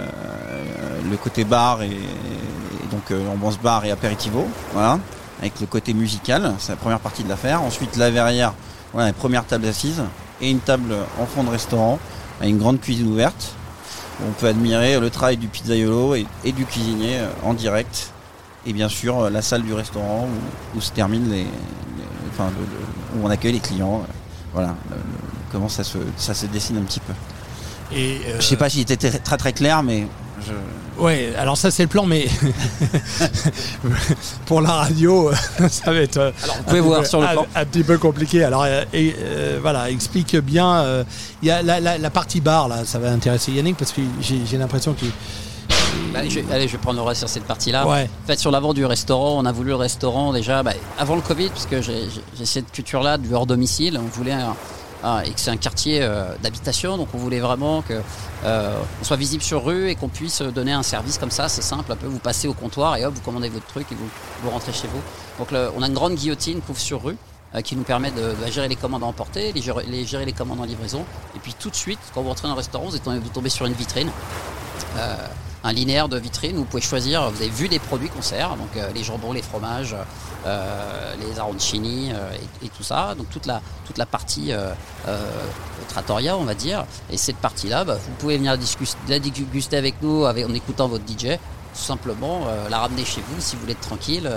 le 1.10 1.16
côté 1.16 1.44
bar 1.44 1.82
et, 1.82 1.88
et 1.88 2.86
donc 2.90 3.12
ambiance 3.32 3.58
bar 3.58 3.84
et 3.84 3.90
apéritivo, 3.90 4.46
voilà, 4.72 4.98
avec 5.40 5.58
le 5.60 5.66
côté 5.66 5.94
musical, 5.94 6.54
c'est 6.58 6.72
la 6.72 6.76
première 6.76 7.00
partie 7.00 7.24
de 7.24 7.28
l'affaire. 7.28 7.62
Ensuite, 7.62 7.96
la 7.96 8.10
verrière, 8.10 8.52
voilà, 8.92 9.08
la 9.08 9.12
première 9.14 9.44
table 9.46 9.66
assise 9.66 10.02
et 10.40 10.50
une 10.50 10.60
table 10.60 10.94
en 11.20 11.26
fond 11.26 11.44
de 11.44 11.50
restaurant, 11.50 11.98
avec 12.40 12.50
une 12.50 12.58
grande 12.58 12.80
cuisine 12.80 13.06
ouverte. 13.08 13.52
On 14.26 14.32
peut 14.32 14.48
admirer 14.48 15.00
le 15.00 15.08
travail 15.08 15.38
du 15.38 15.48
pizzaiolo 15.48 16.14
et, 16.14 16.26
et 16.44 16.52
du 16.52 16.66
cuisinier 16.66 17.18
euh, 17.20 17.28
en 17.42 17.54
direct 17.54 18.12
et 18.66 18.74
bien 18.74 18.90
sûr 18.90 19.18
euh, 19.18 19.30
la 19.30 19.40
salle 19.40 19.62
du 19.62 19.72
restaurant 19.72 20.28
où, 20.74 20.78
où 20.78 20.80
se 20.82 20.90
terminent 20.90 21.26
les, 21.30 21.38
les- 21.44 21.46
enfin 22.30 22.50
le- 22.50 22.66
le- 22.66 23.22
où 23.22 23.26
on 23.26 23.30
accueille 23.30 23.54
les 23.54 23.60
clients. 23.60 24.02
Voilà, 24.52 24.74
le- 24.90 24.96
comment 25.50 25.70
ça 25.70 25.84
se 25.84 25.96
ça 26.18 26.34
se 26.34 26.44
dessine 26.44 26.76
un 26.76 26.82
petit 26.82 27.00
peu. 27.00 27.14
Et 27.96 28.20
euh, 28.26 28.36
Je 28.40 28.44
sais 28.46 28.56
pas 28.58 28.68
si 28.68 28.80
c'était 28.80 28.96
très 28.98 29.18
très, 29.18 29.36
très 29.38 29.52
clair, 29.54 29.82
mais 29.82 30.06
je... 30.46 30.52
Ouais, 31.00 31.32
alors 31.38 31.56
ça 31.56 31.70
c'est 31.70 31.84
le 31.84 31.88
plan, 31.88 32.04
mais 32.06 32.26
pour 34.46 34.60
la 34.60 34.72
radio, 34.72 35.30
ça 35.70 35.92
va 35.92 36.00
être. 36.00 36.18
Alors 36.18 36.32
vous 36.44 36.60
un 36.60 36.62
pouvez 36.64 36.80
petit 36.80 36.86
voir 36.88 37.00
peu- 37.02 37.06
sur 37.08 37.20
le 37.20 37.26
un- 37.26 37.32
plan. 37.32 37.46
Un, 37.54 37.64
petit 37.64 37.82
peu 37.82 37.98
compliqué. 37.98 38.44
Alors 38.44 38.64
euh, 38.64 38.84
et, 38.92 39.14
euh, 39.18 39.58
voilà, 39.60 39.90
explique 39.90 40.36
bien. 40.36 40.80
euh, 40.80 41.04
Il 41.42 41.48
y 41.48 41.50
a 41.50 41.62
la, 41.62 41.80
la- 41.80 41.98
la 41.98 42.10
partie 42.10 42.40
bar 42.40 42.68
là, 42.68 42.84
ça 42.84 42.98
va 42.98 43.10
intéresser 43.10 43.52
Yannick 43.52 43.76
parce 43.76 43.92
que 43.92 44.00
j'ai 44.20 44.58
l'impression 44.58 44.92
qu'il. 44.92 45.10
Bah, 46.12 46.20
Allez 46.20 46.30
je, 46.30 46.40
allez, 46.52 46.66
je 46.66 46.72
vais 46.72 46.78
prendre 46.78 46.98
le 46.98 47.04
reste 47.06 47.20
sur 47.20 47.28
cette 47.28 47.44
partie-là. 47.44 47.86
Ouais. 47.86 48.08
En 48.24 48.26
fait, 48.26 48.38
sur 48.38 48.50
l'avant 48.50 48.74
du 48.74 48.84
restaurant, 48.84 49.38
on 49.38 49.44
a 49.44 49.52
voulu 49.52 49.70
le 49.70 49.76
restaurant 49.76 50.32
déjà 50.32 50.62
bah, 50.62 50.72
avant 50.98 51.14
le 51.14 51.20
Covid, 51.20 51.48
parce 51.50 51.66
que 51.66 51.80
j'ai 51.82 52.08
cette 52.44 52.72
culture-là 52.72 53.18
du 53.18 53.32
hors 53.34 53.46
domicile. 53.46 53.98
On 54.02 54.08
voulait 54.16 54.32
un, 54.32 54.54
hein, 55.02 55.20
et 55.24 55.30
que 55.32 55.40
c'est 55.40 55.50
un 55.50 55.56
quartier 55.56 56.00
euh, 56.02 56.34
d'habitation, 56.42 56.96
donc 56.96 57.08
on 57.14 57.18
voulait 57.18 57.40
vraiment 57.40 57.82
que 57.82 58.00
euh, 58.44 58.78
soit 59.02 59.16
visible 59.16 59.42
sur 59.42 59.64
rue 59.64 59.88
et 59.88 59.94
qu'on 59.94 60.08
puisse 60.08 60.42
donner 60.42 60.72
un 60.72 60.82
service 60.82 61.18
comme 61.18 61.30
ça, 61.30 61.48
c'est 61.48 61.62
simple, 61.62 61.92
un 61.92 61.96
peu 61.96 62.06
vous 62.06 62.18
passez 62.18 62.48
au 62.48 62.54
comptoir 62.54 62.96
et 62.96 63.04
hop, 63.04 63.14
vous 63.14 63.20
commandez 63.22 63.48
votre 63.48 63.66
truc 63.66 63.86
et 63.92 63.94
vous, 63.94 64.08
vous 64.42 64.50
rentrez 64.50 64.72
chez 64.72 64.88
vous. 64.88 65.00
Donc 65.38 65.50
le- 65.50 65.70
on 65.76 65.82
a 65.82 65.86
une 65.86 65.94
grande 65.94 66.14
guillotine 66.14 66.60
couvre 66.60 66.78
sur 66.80 67.02
rue 67.02 67.16
euh, 67.54 67.60
qui 67.60 67.76
nous 67.76 67.82
permet 67.82 68.10
de, 68.10 68.34
de 68.44 68.50
gérer 68.50 68.68
les 68.68 68.76
commandes 68.76 69.02
à 69.02 69.06
emporter, 69.06 69.52
les 69.52 69.62
gérer, 69.62 69.84
les 70.24 70.32
commandes 70.32 70.60
en 70.60 70.64
livraison. 70.64 71.04
Et 71.34 71.38
puis 71.38 71.54
tout 71.58 71.70
de 71.70 71.76
suite, 71.76 71.98
quand 72.14 72.22
vous 72.22 72.28
rentrez 72.28 72.48
dans 72.48 72.54
un 72.54 72.56
restaurant, 72.56 72.86
vous, 72.86 72.96
êtes, 72.96 73.32
tombez 73.32 73.50
sur 73.50 73.66
une 73.66 73.72
vitrine. 73.74 74.10
Un 75.64 75.72
linéaire 75.72 76.08
de 76.08 76.18
vitrine. 76.18 76.56
Où 76.56 76.60
vous 76.60 76.64
pouvez 76.64 76.82
choisir, 76.82 77.30
vous 77.30 77.40
avez 77.40 77.50
vu 77.50 77.66
les 77.66 77.78
produits 77.78 78.08
qu'on 78.08 78.22
sert, 78.22 78.56
donc 78.56 78.76
euh, 78.76 78.90
les 78.94 79.04
jambons, 79.04 79.32
les 79.32 79.42
fromages, 79.42 79.94
euh, 80.46 81.14
les 81.20 81.38
arancini 81.38 82.10
euh, 82.12 82.32
et, 82.62 82.68
tout 82.68 82.82
ça, 82.82 83.14
donc 83.14 83.28
toute 83.30 83.46
la, 83.46 83.60
toute 83.84 83.98
la 83.98 84.06
partie 84.06 84.52
trattoria 85.88 86.36
on 86.36 86.44
va 86.44 86.54
dire, 86.54 86.84
et 87.10 87.16
cette 87.16 87.36
partie-là, 87.36 87.84
bah, 87.84 87.94
vous 87.96 88.12
pouvez 88.18 88.38
venir 88.38 88.56
la 89.08 89.18
déguster 89.18 89.76
avec 89.76 90.00
nous 90.00 90.24
en 90.24 90.54
écoutant 90.54 90.88
votre 90.88 91.04
DJ, 91.04 91.36
tout 91.74 91.80
simplement 91.80 92.46
la 92.70 92.78
ramener 92.78 93.04
chez 93.04 93.20
vous 93.20 93.40
si 93.40 93.56
vous 93.56 93.62
voulez 93.62 93.72
être 93.72 93.80
tranquille, 93.80 94.30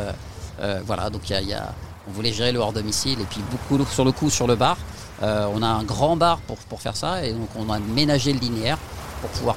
voilà, 0.86 1.10
donc 1.10 1.30
y 1.30 1.34
y 1.34 1.53
a- 1.53 1.74
on 2.08 2.12
voulait 2.12 2.34
gérer 2.34 2.51
le 2.51 2.60
hors 2.60 2.74
domicile 2.74 3.22
et 3.22 3.25
puis 3.25 3.42
beaucoup 3.50 3.86
sur 3.86 4.03
le 4.03 4.12
coup 4.12 4.30
sur 4.30 4.48
le 4.48 4.56
bar, 4.56 4.77
on 5.22 5.62
a 5.62 5.68
un 5.68 5.84
grand 5.84 6.18
bar 6.18 6.39
pour, 6.39 6.58
pour 6.58 6.82
faire 6.82 6.98
ça 6.98 7.24
et 7.24 7.32
donc 7.32 7.50
on 7.56 7.72
a 7.72 7.80
ménagé 7.80 8.34
le 8.34 8.39
linéaire 8.39 8.77
pour 9.22 9.30
pouvoir 9.30 9.56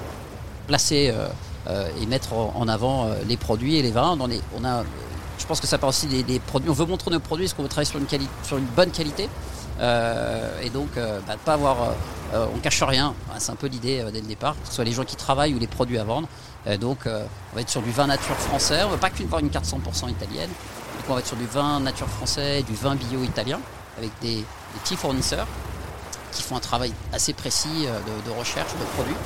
placer 0.68 1.12
et 2.00 2.06
mettre 2.06 2.32
en 2.34 2.68
avant 2.68 3.06
euh, 3.06 3.14
les 3.26 3.36
produits 3.36 3.76
et 3.76 3.82
les 3.82 3.90
vins. 3.90 4.16
On 4.18 4.64
a, 4.64 4.78
euh, 4.78 4.82
je 5.38 5.46
pense 5.46 5.60
que 5.60 5.66
ça 5.66 5.78
part 5.78 5.90
aussi 5.90 6.06
des, 6.06 6.38
produits. 6.40 6.70
On 6.70 6.74
veut 6.74 6.86
montrer 6.86 7.10
nos 7.10 7.20
produits 7.20 7.46
parce 7.46 7.54
qu'on 7.54 7.62
veut 7.62 7.68
travailler 7.68 7.90
sur 7.90 7.98
une, 7.98 8.06
sur 8.42 8.56
une 8.56 8.64
bonne 8.64 8.90
qualité. 8.90 9.28
Euh, 9.80 10.60
et 10.62 10.70
donc, 10.70 10.88
euh, 10.96 11.20
bah, 11.26 11.34
pas 11.44 11.54
avoir, 11.54 11.82
euh, 11.82 11.86
euh, 12.34 12.46
on 12.54 12.58
cache 12.58 12.82
rien. 12.82 13.14
C'est 13.38 13.52
un 13.52 13.56
peu 13.56 13.66
l'idée 13.66 14.00
euh, 14.00 14.10
dès 14.10 14.20
le 14.20 14.26
départ, 14.26 14.54
que 14.54 14.68
ce 14.68 14.74
soit 14.74 14.84
les 14.84 14.92
gens 14.92 15.04
qui 15.04 15.16
travaillent 15.16 15.54
ou 15.54 15.58
les 15.58 15.66
produits 15.66 15.98
à 15.98 16.04
vendre. 16.04 16.28
Euh, 16.66 16.76
donc, 16.76 17.06
euh, 17.06 17.24
on 17.52 17.56
va 17.56 17.62
être 17.62 17.70
sur 17.70 17.82
du 17.82 17.90
vin 17.90 18.06
nature 18.06 18.36
français. 18.36 18.82
On 18.84 18.90
veut 18.90 18.96
pas 18.96 19.10
qu'une 19.10 19.28
une 19.40 19.50
carte 19.50 19.66
100% 19.66 20.10
italienne. 20.10 20.48
Donc, 20.48 21.04
on 21.08 21.14
va 21.14 21.20
être 21.20 21.26
sur 21.26 21.36
du 21.36 21.46
vin 21.46 21.80
nature 21.80 22.08
français, 22.08 22.62
du 22.62 22.74
vin 22.74 22.96
bio 22.96 23.22
italien, 23.22 23.60
avec 23.98 24.10
des, 24.20 24.44
petits 24.82 24.96
fournisseurs 24.96 25.46
qui 26.32 26.42
font 26.42 26.56
un 26.56 26.60
travail 26.60 26.92
assez 27.12 27.32
précis 27.32 27.86
euh, 27.86 27.98
de 28.26 28.38
recherche 28.38 28.72
de 28.74 28.84
produits. 28.94 29.16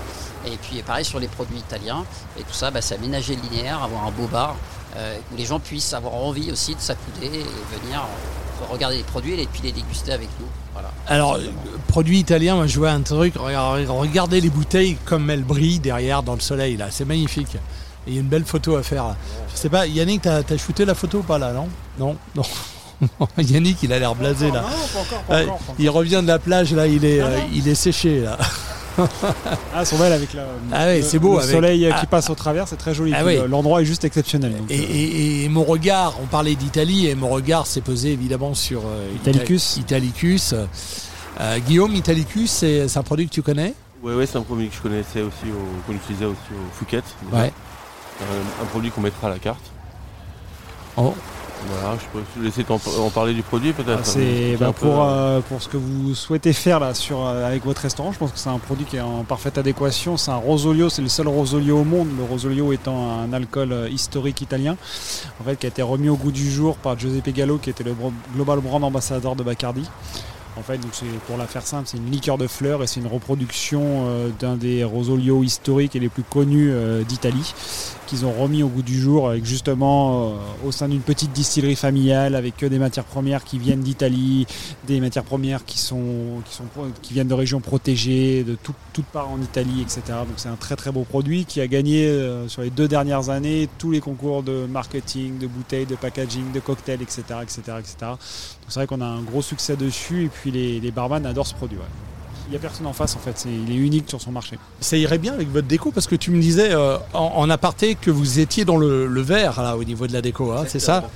Et 0.47 0.57
puis 0.57 0.83
pareil 0.83 1.05
sur 1.05 1.21
les 1.21 1.29
produits 1.29 1.59
italiens. 1.59 2.05
Et 2.39 2.43
tout 2.43 2.53
ça, 2.53 2.71
bah, 2.71 2.81
c'est 2.81 2.95
aménager 2.95 3.37
le 3.37 3.43
linéaire, 3.43 3.83
avoir 3.83 4.07
un 4.07 4.11
beau 4.11 4.27
bar 4.27 4.57
euh, 4.97 5.17
où 5.33 5.37
les 5.37 5.45
gens 5.45 5.61
puissent 5.61 5.93
avoir 5.93 6.15
envie 6.15 6.51
aussi 6.51 6.75
de 6.75 6.81
s'accouder 6.81 7.27
et 7.27 7.79
venir 7.81 8.01
euh, 8.01 8.65
regarder 8.73 8.97
les 8.97 9.03
produits 9.03 9.41
et 9.41 9.47
puis 9.47 9.63
les 9.63 9.73
déguster 9.73 10.13
avec 10.13 10.29
nous. 10.41 10.47
Voilà. 10.73 10.91
Alors, 11.07 11.35
euh, 11.35 11.49
produit 11.89 12.19
italien, 12.19 12.57
moi 12.57 12.67
je 12.67 12.79
vois 12.79 12.91
un 12.91 13.03
truc, 13.03 13.35
regardez 13.37 14.41
les 14.41 14.51
bouteilles 14.51 14.97
comme 15.05 15.31
elles 15.31 15.45
brillent 15.45 15.81
derrière 15.81 16.23
dans 16.23 16.35
le 16.35 16.41
soleil, 16.41 16.77
là, 16.77 16.89
c'est 16.91 17.05
magnifique. 17.05 17.55
Et 18.07 18.11
il 18.11 18.15
y 18.15 18.17
a 18.17 18.21
une 18.21 18.29
belle 18.29 18.45
photo 18.45 18.77
à 18.77 18.83
faire. 18.83 19.15
Je 19.53 19.59
sais 19.59 19.69
pas, 19.69 19.87
Yannick, 19.87 20.23
t'as 20.23 20.39
as 20.39 20.57
shooté 20.57 20.85
la 20.85 20.95
photo 20.95 21.19
ou 21.19 21.23
pas 21.23 21.39
là, 21.39 21.53
non? 21.53 21.69
Non, 21.99 22.17
non. 22.35 22.43
Yannick, 23.39 23.83
il 23.83 23.93
a 23.93 23.99
l'air 23.99 24.15
blasé 24.15 24.51
là. 24.51 24.63
Non, 24.63 24.69
pas 24.69 25.01
encore, 25.01 25.23
pas 25.23 25.43
encore, 25.43 25.47
pas 25.47 25.53
encore. 25.53 25.75
il 25.79 25.91
revient 25.91 26.21
de 26.23 26.29
la 26.29 26.39
plage 26.39 26.73
là, 26.73 26.87
il 26.87 27.05
est, 27.05 27.21
euh, 27.21 27.39
il 27.53 27.69
est 27.69 27.75
séché 27.75 28.21
là. 28.21 28.39
Ah, 29.75 29.85
son 29.85 29.97
belle 29.99 30.13
avec 30.13 30.33
la, 30.35 30.43
Ah 30.73 30.85
ouais, 30.87 30.99
le- 30.99 31.03
c'est 31.05 31.19
beau, 31.19 31.35
le 31.37 31.43
avec- 31.43 31.55
soleil 31.55 31.87
Ah, 31.93 32.01
qui 32.01 32.07
passe 32.07 32.29
au 32.31 32.35
travers, 32.35 32.67
c'est 32.69 32.77
très 32.77 32.95
joli. 32.95 33.13
Ah 33.17 33.25
oui. 33.25 33.39
L'endroit 33.49 33.83
est 33.83 33.85
juste 33.85 34.05
exceptionnel. 34.05 34.57
donc, 34.57 34.71
Et, 34.71 34.79
euh, 34.79 34.85
et- 34.91 35.45
et 35.45 35.49
mon 35.49 35.65
regard, 35.65 36.15
on 36.23 36.27
parlait 36.27 36.55
d'Italie, 36.55 37.07
et 37.07 37.15
mon 37.15 37.29
regard 37.29 37.67
s'est 37.67 37.81
posé 37.81 38.13
évidemment 38.13 38.55
sur 38.55 38.83
euh, 38.87 39.09
Italicus. 39.17 39.77
Ita- 39.77 39.81
Italicus. 39.81 40.55
Euh, 41.41 41.59
Guillaume, 41.67 41.95
Italicus, 41.95 42.51
c'est 42.51 42.89
c'est 42.89 42.99
un 42.99 43.03
produit 43.03 43.27
que 43.29 43.33
tu 43.35 43.43
connais? 43.43 43.75
Ouais, 44.03 44.15
ouais, 44.15 44.27
c'est 44.27 44.37
un 44.39 44.43
produit 44.43 44.69
que 44.69 44.75
je 44.77 44.81
connaissais 44.81 45.21
aussi, 45.23 45.51
au- 45.51 45.83
qu'on 45.87 45.95
utilisait 45.97 46.25
aussi 46.27 46.39
au 46.53 46.75
Fouquet. 46.79 47.03
Un, 47.33 47.45
un 48.63 48.67
produit 48.67 48.91
qu'on 48.91 49.01
mettra 49.01 49.29
à 49.29 49.31
la 49.31 49.39
carte. 49.39 49.63
Oh. 50.97 51.15
Voilà, 51.69 51.97
je 51.99 52.07
peux 52.19 52.25
te 52.35 52.45
laisser 52.45 52.65
en 52.71 53.11
parler 53.11 53.35
du 53.35 53.43
produit 53.43 53.73
peut-être. 53.73 54.01
Ah, 54.01 54.05
C'est 54.05 54.55
un 54.55 54.59
bah, 54.59 54.73
pour, 54.73 55.03
euh, 55.03 55.09
euh, 55.09 55.41
pour 55.41 55.63
ce 55.63 55.69
que 55.69 55.77
vous 55.77 56.15
souhaitez 56.15 56.53
faire 56.53 56.81
là 56.81 56.95
sur, 56.95 57.25
euh, 57.25 57.47
avec 57.47 57.65
votre 57.65 57.83
restaurant. 57.83 58.13
Je 58.13 58.19
pense 58.19 58.33
que 58.33 58.39
c'est 58.39 58.49
un 58.49 58.59
produit 58.59 58.85
qui 58.87 58.97
est 58.97 59.01
en 59.01 59.25
parfaite 59.25 59.59
adéquation. 59.59 60.17
C'est 60.17 60.31
un 60.31 60.37
Rosolio, 60.37 60.89
c'est 60.89 61.03
le 61.03 61.09
seul 61.09 61.29
Rosolio 61.29 61.81
au 61.81 61.85
monde. 61.85 62.09
Le 62.17 62.25
Rosolio 62.25 62.73
étant 62.73 63.21
un 63.21 63.33
alcool 63.33 63.73
euh, 63.73 63.89
historique 63.89 64.41
italien, 64.41 64.77
en 65.41 65.45
fait, 65.45 65.57
qui 65.57 65.67
a 65.67 65.69
été 65.69 65.83
remis 65.83 66.09
au 66.09 66.17
goût 66.17 66.33
du 66.33 66.51
jour 66.51 66.77
par 66.77 66.99
Giuseppe 66.99 67.31
Gallo, 67.31 67.59
qui 67.59 67.71
était 67.71 67.85
le 67.85 67.95
global 68.35 68.61
brand 68.61 68.83
ambassadeur 68.83 69.37
de 69.37 69.43
Bacardi. 69.43 69.89
En 70.57 70.63
fait, 70.63 70.79
donc 70.79 70.91
pour 71.27 71.37
la 71.37 71.47
faire 71.47 71.67
simple, 71.67 71.85
c'est 71.87 71.97
une 71.97 72.11
liqueur 72.11 72.37
de 72.37 72.47
fleurs 72.47 72.83
et 72.83 72.87
c'est 72.87 73.01
une 73.01 73.07
reproduction 73.07 73.83
euh, 74.09 74.29
d'un 74.41 74.57
des 74.57 74.85
Rosolio 74.85 75.43
historiques 75.43 75.95
et 75.97 76.01
les 76.01 76.09
plus 76.09 76.23
connus 76.25 76.71
euh, 76.71 77.03
d'Italie 77.05 77.55
qu'ils 78.07 78.27
ont 78.27 78.33
remis 78.33 78.65
au 78.65 78.69
goût 78.69 78.83
du 78.83 79.01
jour 79.01 79.29
avec 79.29 79.45
justement 79.45 80.31
euh, 80.31 80.67
au 80.67 80.73
sein 80.73 80.89
d'une 80.89 81.01
petite 81.01 81.33
distillerie 81.33 81.77
familiale 81.77 82.35
avec 82.35 82.57
que 82.57 82.67
des 82.67 82.81
matières 82.81 83.05
premières 83.05 83.45
qui 83.45 83.59
viennent 83.59 83.81
d'Italie, 83.83 84.47
des 84.89 85.01
matières 85.01 85.23
premières 85.23 85.65
qui 85.65 85.79
sont 85.79 86.43
qui 86.45 86.55
sont 86.57 86.65
qui 87.01 87.15
viennent 87.15 87.29
de 87.29 87.35
régions 87.35 87.61
protégées, 87.61 88.43
de 88.43 88.57
tout- 88.57 88.75
toutes 88.93 89.07
parts 89.07 89.31
en 89.31 89.41
Italie, 89.41 89.81
etc. 89.83 90.03
Donc 90.09 90.35
c'est 90.39 90.49
un 90.49 90.57
très 90.57 90.75
très 90.75 90.91
beau 90.91 91.05
produit 91.05 91.45
qui 91.45 91.61
a 91.61 91.69
gagné 91.69 92.13
sur 92.49 92.63
les 92.63 92.71
deux 92.71 92.89
dernières 92.89 93.31
années 93.31 93.69
tous 93.79 93.93
les 93.93 94.01
concours 94.01 94.43
de 94.43 94.67
marketing, 94.67 95.39
de 95.39 95.47
bouteilles, 95.47 95.87
de 95.87 95.95
packaging, 95.95 96.51
de 96.53 96.59
cocktails, 96.61 97.01
etc., 97.03 97.23
etc., 97.43 97.61
etc. 97.79 98.13
C'est 98.71 98.81
vrai 98.81 98.87
qu'on 98.87 99.01
a 99.03 99.07
un 99.07 99.21
gros 99.21 99.43
succès 99.43 99.77
dessus 99.77 100.25
et 100.25 100.29
puis 100.29 100.51
les, 100.51 100.81
les 100.81 100.91
barman 100.91 101.27
adorent 101.27 101.47
ce 101.47 101.55
produit. 101.55 101.77
ouais. 101.77 101.85
Il 102.47 102.51
n'y 102.53 102.57
a 102.57 102.61
personne 102.61 102.87
en 102.87 102.93
face 102.93 103.15
en 103.15 103.19
fait, 103.19 103.39
c'est- 103.39 103.49
il 103.49 103.71
est 103.71 103.77
unique 103.77 104.09
sur 104.09 104.21
son 104.21 104.33
marché. 104.33 104.59
Ça 104.81 104.97
irait 104.97 105.19
bien 105.19 105.35
avec 105.35 105.49
votre 105.51 105.69
déco 105.69 105.93
parce 105.93 106.07
que 106.09 106.17
tu 106.17 106.31
me 106.31 106.41
disais 106.41 106.73
euh, 106.73 106.97
en, 107.15 107.33
en 107.37 107.51
aparté 107.51 107.95
que 107.95 108.11
vous 108.11 108.39
étiez 108.41 108.65
dans 108.65 108.77
le, 108.77 109.07
le 109.07 109.21
vert 109.21 109.61
là 109.63 109.77
au 109.77 109.85
niveau 109.85 110.07
de 110.07 110.13
la 110.13 110.23
déco, 110.23 110.51
hein, 110.53 110.65
c'est 110.67 110.81
ça 110.81 111.09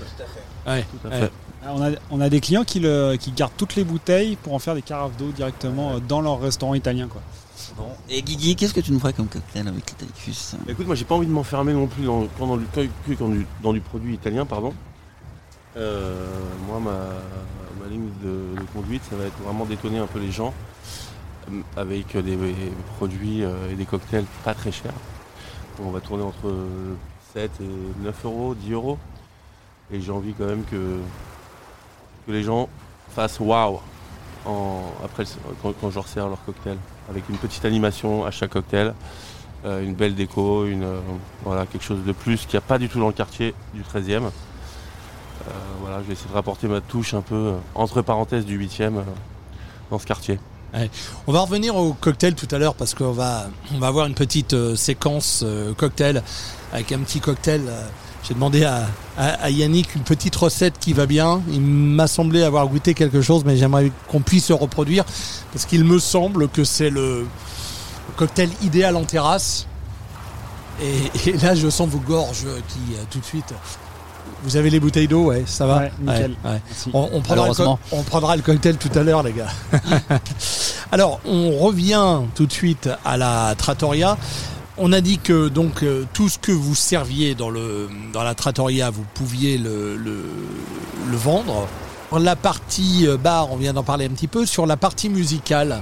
Ouais. 0.67 0.85
tout 1.03 1.09
à 1.09 1.11
ouais. 1.11 1.21
fait. 1.23 1.31
On 1.67 1.83
a, 1.83 1.91
on 2.11 2.21
a 2.21 2.29
des 2.29 2.41
clients 2.41 2.63
qui, 2.65 2.79
le, 2.79 3.17
qui 3.19 3.31
gardent 3.33 3.53
toutes 3.57 3.75
les 3.75 3.85
bouteilles 3.85 4.37
pour 4.37 4.53
en 4.55 4.59
faire 4.59 4.75
des 4.75 4.83
carafes 4.83 5.17
d'eau 5.17 5.31
directement 5.35 5.93
euh, 5.95 5.99
dans 6.07 6.21
leur 6.21 6.41
restaurant 6.41 6.75
italien. 6.75 7.09
Quoi. 7.09 7.23
Bon. 7.77 7.85
Et 8.11 8.21
Guigui, 8.23 8.55
qu'est-ce 8.55 8.75
que 8.75 8.81
tu 8.81 8.93
nous 8.93 9.01
ferais 9.01 9.13
comme 9.15 9.27
cocktail 9.29 9.67
avec 9.67 9.85
l'Italicus 9.91 10.55
Bah, 10.59 10.73
Écoute, 10.73 10.87
moi 10.87 10.95
j'ai 10.95 11.05
pas 11.07 11.15
envie 11.15 11.27
de 11.27 11.33
m'enfermer 11.33 11.73
non 11.73 11.87
plus 11.87 12.05
dans, 12.05 12.27
quand 12.39 12.47
dans, 12.47 12.57
du, 12.59 12.67
que- 12.67 12.81
que 13.15 13.19
dans 13.19 13.29
du, 13.29 13.47
dans 13.63 13.73
du 13.73 13.81
produit 13.81 14.15
italien, 14.15 14.45
pardon. 14.47 14.73
Euh, 15.77 16.27
moi, 16.69 16.79
ma, 16.79 17.89
ligne 17.89 18.09
de, 18.23 18.61
conduite, 18.73 19.03
ça 19.11 19.17
va 19.17 19.25
être 19.25 19.39
vraiment 19.43 19.65
d'étonner 19.65 19.99
un 19.99 20.07
peu 20.07 20.19
les 20.19 20.31
gens 20.31 20.55
euh, 21.51 21.61
avec 21.77 22.17
des, 22.17 22.39
produits 22.97 23.43
euh, 23.43 23.71
et 23.71 23.75
des 23.75 23.85
cocktails 23.85 24.25
pas 24.45 24.55
très 24.55 24.73
chers. 24.73 24.95
On 25.83 25.91
va 25.91 26.01
tourner 26.01 26.23
entre 26.23 26.55
7 27.35 27.51
et 27.61 28.05
9 28.05 28.25
euros, 28.25 28.55
10 28.55 28.73
euros. 28.73 28.99
Et 29.93 30.01
j'ai 30.01 30.13
envie 30.13 30.33
quand 30.33 30.47
même 30.47 30.65
que, 30.65 30.99
les 32.27 32.43
gens 32.43 32.71
fassent 33.15 33.39
waouh 33.39 33.81
après 35.05 35.25
quand, 35.63 35.91
je 35.91 35.95
leur 35.95 36.29
leur 36.29 36.45
cocktail. 36.45 36.79
Avec 37.11 37.29
une 37.29 37.37
petite 37.37 37.65
animation 37.65 38.25
à 38.25 38.31
chaque 38.31 38.51
cocktail. 38.51 38.95
Une 39.65 39.95
belle 39.95 40.15
déco, 40.15 40.67
une, 40.67 40.87
voilà, 41.43 41.65
quelque 41.65 41.83
chose 41.83 42.05
de 42.05 42.13
plus 42.13 42.43
qu'il 42.43 42.59
n'y 42.59 42.59
a 42.59 42.67
pas 42.67 42.79
du 42.79 42.89
tout 42.89 43.01
dans 43.01 43.07
le 43.07 43.15
quartier 43.15 43.55
du 43.73 43.83
13e. 43.83 44.31
Euh, 45.49 45.53
voilà, 45.81 45.99
je 46.01 46.07
vais 46.07 46.13
essayer 46.15 46.29
de 46.29 46.35
rapporter 46.35 46.69
ma 46.69 46.81
touche 46.81 47.15
un 47.15 47.21
peu 47.21 47.35
euh, 47.35 47.57
entre 47.75 48.03
parenthèses 48.03 48.47
du 48.47 48.59
8e 48.59 48.97
euh, 48.97 49.03
dans 49.91 49.99
ce 49.99 50.07
quartier. 50.07 50.39
On 51.29 51.33
va 51.33 51.43
revenir 51.43 51.77
au 51.77 51.93
cocktail 51.93 52.35
tout 52.35 52.49
à 52.51 52.59
l'heure 52.59 52.75
parce 52.75 52.95
qu'on 52.95 53.13
va, 53.13 53.47
on 53.73 53.81
avoir 53.81 54.07
une 54.07 54.15
petite 54.15 54.57
séquence 54.75 55.45
cocktail 55.77 56.21
avec 56.73 56.91
un 56.91 56.99
petit 56.99 57.21
cocktail. 57.21 57.63
J'ai 58.27 58.35
demandé 58.35 58.65
à, 58.65 59.51
Yannick 59.51 59.95
une 59.95 60.03
petite 60.03 60.35
recette 60.35 60.81
qui 60.81 60.93
va 60.93 61.07
bien. 61.07 61.43
Il 61.53 61.61
m'a 61.61 62.09
semblé 62.09 62.43
avoir 62.43 62.67
goûté 62.67 62.93
quelque 62.93 63.23
chose, 63.23 63.45
mais 63.45 63.57
j'aimerais 63.57 63.93
qu'on 64.09 64.21
puisse 64.21 64.49
le 64.49 64.57
reproduire 64.57 65.05
parce 65.53 65.65
qu'il 65.65 65.85
me 65.85 66.01
semble 66.01 66.49
que 66.49 66.65
c'est 66.65 66.91
le, 66.91 67.25
cocktail 68.17 68.51
idéal 68.61 68.97
en 68.97 69.05
terrasse. 69.05 69.69
Et, 70.83 71.33
là, 71.35 71.55
je 71.55 71.71
sens 71.71 71.89
vos 71.89 72.01
gorges 72.01 72.49
qui 72.67 72.97
tout 73.13 73.21
de 73.21 73.25
suite. 73.25 73.55
Vous 74.45 74.57
avez 74.57 74.69
les 74.71 74.79
bouteilles 74.79 75.09
d'eau, 75.09 75.25
ouais, 75.27 75.43
ça 75.47 75.67
va. 75.67 75.79
Ouais, 75.79 75.93
nickel. 76.01 76.31
Ouais, 76.45 76.51
ouais. 76.51 76.61
Merci. 76.69 76.91
On, 76.93 76.99
on 77.13 77.21
prendra 77.21 77.35
le 77.35 77.41
Malheureusement. 77.41 77.79
co- 77.91 77.97
on 77.97 78.03
prendra 78.03 78.37
le 78.37 78.43
cocktail 78.43 78.77
tout 78.77 78.91
à 78.97 79.03
l'heure, 79.03 79.23
les 79.23 79.33
gars. 79.33 79.49
Alors, 80.93 81.21
on 81.25 81.59
revient 81.59 82.21
tout 82.35 82.47
de 82.47 82.53
suite 82.53 82.89
à 83.05 83.17
la 83.17 83.55
trattoria. 83.57 84.17
On 84.77 84.93
a 84.93 85.01
dit 85.01 85.19
que 85.19 85.49
donc 85.49 85.83
euh, 85.83 86.05
tout 86.13 86.29
ce 86.29 86.39
que 86.39 86.53
vous 86.53 86.75
serviez 86.75 87.35
dans 87.35 87.49
le 87.51 87.89
dans 88.13 88.23
la 88.25 88.35
trattoria, 88.35 88.91
vous 88.91 89.05
pouviez 89.15 89.57
le 89.57 89.97
le, 89.97 90.25
le 91.11 91.17
vendre. 91.17 91.67
La 92.19 92.37
partie 92.37 93.07
euh, 93.09 93.17
bar, 93.17 93.51
on 93.51 93.57
vient 93.57 93.73
d'en 93.73 93.83
parler 93.83 94.05
un 94.07 94.11
petit 94.11 94.29
peu. 94.29 94.47
Sur 94.47 94.67
la 94.67 94.77
partie 94.77 95.09
musicale, 95.09 95.81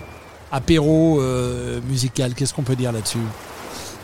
apéro 0.50 1.20
euh, 1.20 1.80
musical, 1.88 2.34
qu'est-ce 2.34 2.54
qu'on 2.54 2.62
peut 2.62 2.76
dire 2.76 2.92
là-dessus? 2.92 3.18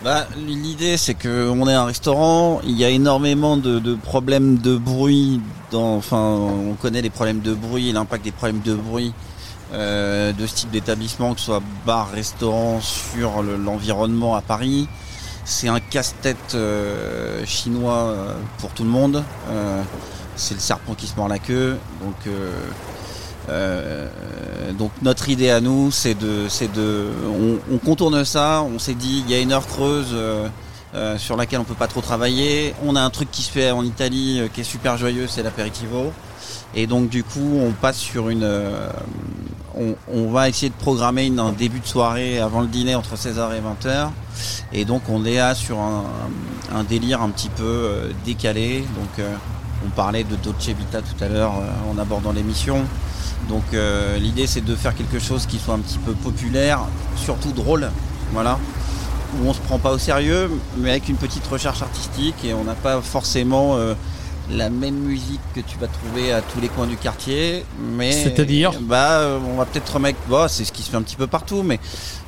Bah, 0.05 0.27
l'idée 0.37 0.97
c'est 0.97 1.15
que 1.15 1.51
on 1.51 1.67
est 1.69 1.75
un 1.75 1.85
restaurant, 1.85 2.61
il 2.63 2.77
y 2.79 2.85
a 2.85 2.89
énormément 2.89 3.57
de, 3.57 3.95
problèmes 3.97 4.59
de 4.59 4.77
bruit. 4.77 5.41
Dans, 5.73 5.97
enfin, 5.97 6.17
on 6.71 6.75
connaît 6.75 7.03
les 7.03 7.11
problèmes 7.11 7.41
de 7.41 7.53
bruit, 7.53 7.93
l'impact 7.93 8.25
des 8.25 8.31
problèmes 8.33 8.61
de 8.61 8.75
bruit 8.75 9.13
euh, 9.73 10.33
de 10.33 10.47
ce 10.47 10.55
type 10.55 10.71
d'établissement, 10.71 11.35
que 11.35 11.41
ce 11.41 11.47
soit 11.47 11.63
bar, 11.85 12.11
restaurant, 12.11 12.81
sur 12.81 13.43
le- 13.43 13.57
l'environnement 13.57 14.35
à 14.37 14.41
Paris. 14.41 14.89
C'est 15.45 15.69
un 15.69 15.81
casse-tête 15.81 16.55
euh, 16.55 17.45
chinois 17.45 17.95
euh, 17.95 18.35
pour 18.59 18.71
tout 18.71 18.85
le 18.85 18.91
monde. 18.91 19.23
C'est 20.37 20.55
le 20.55 20.61
serpent 20.61 20.95
qui 20.95 21.07
se 21.09 21.17
mord 21.17 21.27
la 21.29 21.41
queue. 21.41 21.77
Donc, 22.01 22.15
donc 24.79 24.91
notre 25.03 25.29
idée 25.29 25.51
à 25.51 25.61
nous, 25.61 25.91
c'est 25.91 26.15
de, 26.15 26.47
c'est 26.49 26.73
de, 26.73 27.07
on, 27.27 27.75
on 27.75 27.79
contourne 27.79 28.25
ça. 28.25 28.63
On 28.63 28.79
s'est 28.79 28.95
dit, 28.95 29.23
il 29.27 29.31
y 29.31 29.35
a 29.35 29.41
une 29.41 29.53
heure 29.53 29.67
creuse. 29.67 30.11
euh, 30.13 30.49
euh, 30.95 31.19
sur 31.19 31.37
laquelle 31.37 31.61
on 31.61 31.65
peut 31.65 31.75
pas 31.75 31.87
trop 31.87 32.01
travailler. 32.01 32.75
On 32.83 32.97
a 32.97 33.03
un 33.03 33.11
truc 33.11 33.31
qui 33.31 33.43
se 33.43 33.51
fait 33.51 33.71
en 33.73 33.85
Italie 33.85 34.41
euh, 34.41 34.49
qui 34.49 34.63
est 34.63 34.65
super 34.65 34.97
joyeux, 34.97 35.27
c'est 35.29 35.43
l'apéritivo. 35.43 36.13
Et 36.75 36.87
donc 36.87 37.11
du 37.11 37.25
coup, 37.25 37.59
on 37.61 37.73
passe 37.73 37.99
sur 37.99 38.31
une, 38.31 38.43
euh, 38.43 38.89
on, 39.77 39.95
on 40.11 40.31
va 40.31 40.49
essayer 40.49 40.71
de 40.71 40.75
programmer 40.75 41.27
une, 41.27 41.41
un 41.41 41.53
début 41.53 41.81
de 41.81 41.87
soirée 41.87 42.41
avant 42.41 42.63
le 42.63 42.69
dîner 42.69 42.95
entre 42.95 43.17
16h 43.17 43.51
et 43.55 43.61
20h. 43.61 44.09
Et 44.73 44.85
donc 44.87 45.03
on 45.11 45.27
est 45.27 45.37
là 45.37 45.55
sur 45.55 45.79
un, 45.79 46.05
un 46.75 46.85
délire 46.85 47.21
un 47.21 47.29
petit 47.29 47.51
peu 47.51 47.65
euh, 47.65 48.11
décalé. 48.25 48.79
Donc 48.97 49.19
euh, 49.19 49.35
on 49.87 49.91
parlait 49.91 50.25
de 50.25 50.37
Dolce 50.37 50.69
Vita 50.69 51.01
tout 51.03 51.23
à 51.23 51.29
l'heure 51.29 51.53
euh, 51.61 51.93
en 51.93 51.99
abordant 51.99 52.33
l'émission. 52.33 52.85
Donc 53.49 53.65
euh, 53.73 54.19
l'idée 54.19 54.47
c'est 54.47 54.65
de 54.65 54.75
faire 54.75 54.95
quelque 54.95 55.19
chose 55.19 55.47
qui 55.47 55.59
soit 55.59 55.75
un 55.75 55.81
petit 55.81 55.99
peu 55.99 56.13
populaire, 56.13 56.81
surtout 57.17 57.53
drôle. 57.53 57.91
Voilà 58.33 58.59
où 59.35 59.49
on 59.49 59.53
se 59.53 59.61
prend 59.61 59.79
pas 59.79 59.93
au 59.93 59.99
sérieux, 59.99 60.51
mais 60.79 60.91
avec 60.91 61.09
une 61.09 61.17
petite 61.17 61.47
recherche 61.47 61.83
artistique 61.83 62.45
et 62.45 62.55
on 62.55 62.65
n'a 62.65 62.75
pas 62.75 63.01
forcément 63.01 63.77
euh, 63.77 63.95
la 64.51 64.71
même 64.71 64.95
musique 64.97 65.41
que 65.55 65.61
tu 65.61 65.77
vas 65.79 65.87
trouver 65.89 66.33
à 66.33 66.41
tous 66.41 66.61
les 66.61 66.69
coins 66.69 66.87
du 66.87 66.97
quartier. 66.97 67.65
Mais 67.97 68.13
C'est-à-dire 68.13 68.73
Bah, 68.81 69.19
euh, 69.19 69.39
on 69.53 69.57
va 69.57 69.67
peut-être 69.67 69.93
remettre. 69.95 70.19
Bah, 70.29 70.47
c'est 70.49 70.65
ce 70.65 70.73
qui 70.73 70.83
se 70.83 70.91
fait 70.91 70.97
un 70.97 71.03
petit 71.03 71.17
peu 71.17 71.27
partout, 71.27 71.63
mais 71.63 71.79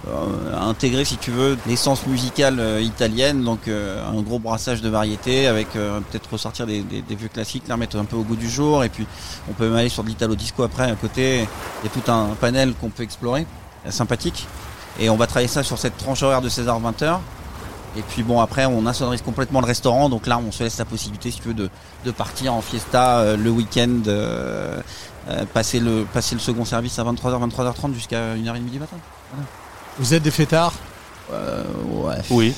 euh, 0.09 0.59
intégrer, 0.61 1.05
si 1.05 1.17
tu 1.17 1.31
veux, 1.31 1.57
l'essence 1.67 2.07
musicale 2.07 2.59
euh, 2.61 2.81
italienne, 2.81 3.43
donc 3.43 3.69
euh, 3.69 4.03
un 4.07 4.21
gros 4.23 4.39
brassage 4.39 4.81
de 4.83 4.89
variétés, 4.89 5.47
avec 5.47 5.69
euh, 5.77 6.01
peut-être 6.11 6.31
ressortir 6.33 6.67
des, 6.67 6.81
des- 6.83 7.03
des 7.03 7.15
vieux 7.15 7.29
classiques, 7.29 7.65
les 7.67 7.73
remettre 7.73 7.97
un 7.97 8.05
peu 8.05 8.17
au 8.17 8.23
goût 8.23 8.37
du 8.37 8.49
jour, 8.51 8.85
et 8.85 8.89
puis 8.89 9.07
on 9.49 9.53
peut 9.53 9.69
même 9.69 9.77
aller 9.77 9.89
sur 9.89 10.03
de 10.05 10.09
l'italo 10.09 10.35
disco 10.35 10.63
après 10.63 10.91
à 10.91 10.95
côté. 10.97 11.47
Il 11.83 11.87
y 11.87 11.89
a 11.89 12.01
tout 12.03 12.11
un 12.11 12.29
panel 12.41 12.75
qu'on 12.81 12.91
peut 12.91 13.03
explorer, 13.03 13.47
sympathique. 13.89 14.47
Et 14.99 15.09
on 15.09 15.17
va 15.17 15.27
travailler 15.27 15.49
ça 15.49 15.63
sur 15.63 15.79
cette 15.79 15.97
tranche 15.97 16.23
horaire 16.23 16.43
de 16.43 16.49
16h-20h. 16.51 17.19
Et 17.97 18.03
puis 18.03 18.23
bon 18.23 18.41
après 18.41 18.67
on 18.67 18.87
insonorise 18.87 19.23
complètement 19.23 19.61
le 19.61 19.67
restaurant. 19.67 20.09
Donc 20.09 20.27
là 20.27 20.39
on 20.39 20.53
se 20.53 20.63
laisse 20.63 20.79
la 20.79 20.85
possibilité 20.85 21.31
si 21.31 21.41
tu 21.41 21.49
veux 21.49 21.55
de, 21.55 21.71
de 22.05 22.11
partir 22.11 22.55
en 22.55 22.61
fiesta 22.61 23.19
euh, 23.19 23.37
le 23.37 23.51
week-end 23.51 24.03
euh, 24.07 24.81
euh, 25.29 25.45
passer 25.53 25.81
le 25.81 26.05
passer 26.05 26.35
le 26.35 26.41
second 26.41 26.65
service 26.65 26.99
à 26.99 27.05
23h 27.05 27.51
23h30 27.51 27.95
jusqu'à 27.95 28.37
1h30 28.37 28.71
du 28.71 28.79
matin. 28.79 28.97
Vous 29.99 30.15
êtes 30.15 30.23
des 30.23 30.31
fêtards? 30.31 30.75
Euh, 31.33 31.63
ouais. 31.93 32.15
Oui. 32.31 32.55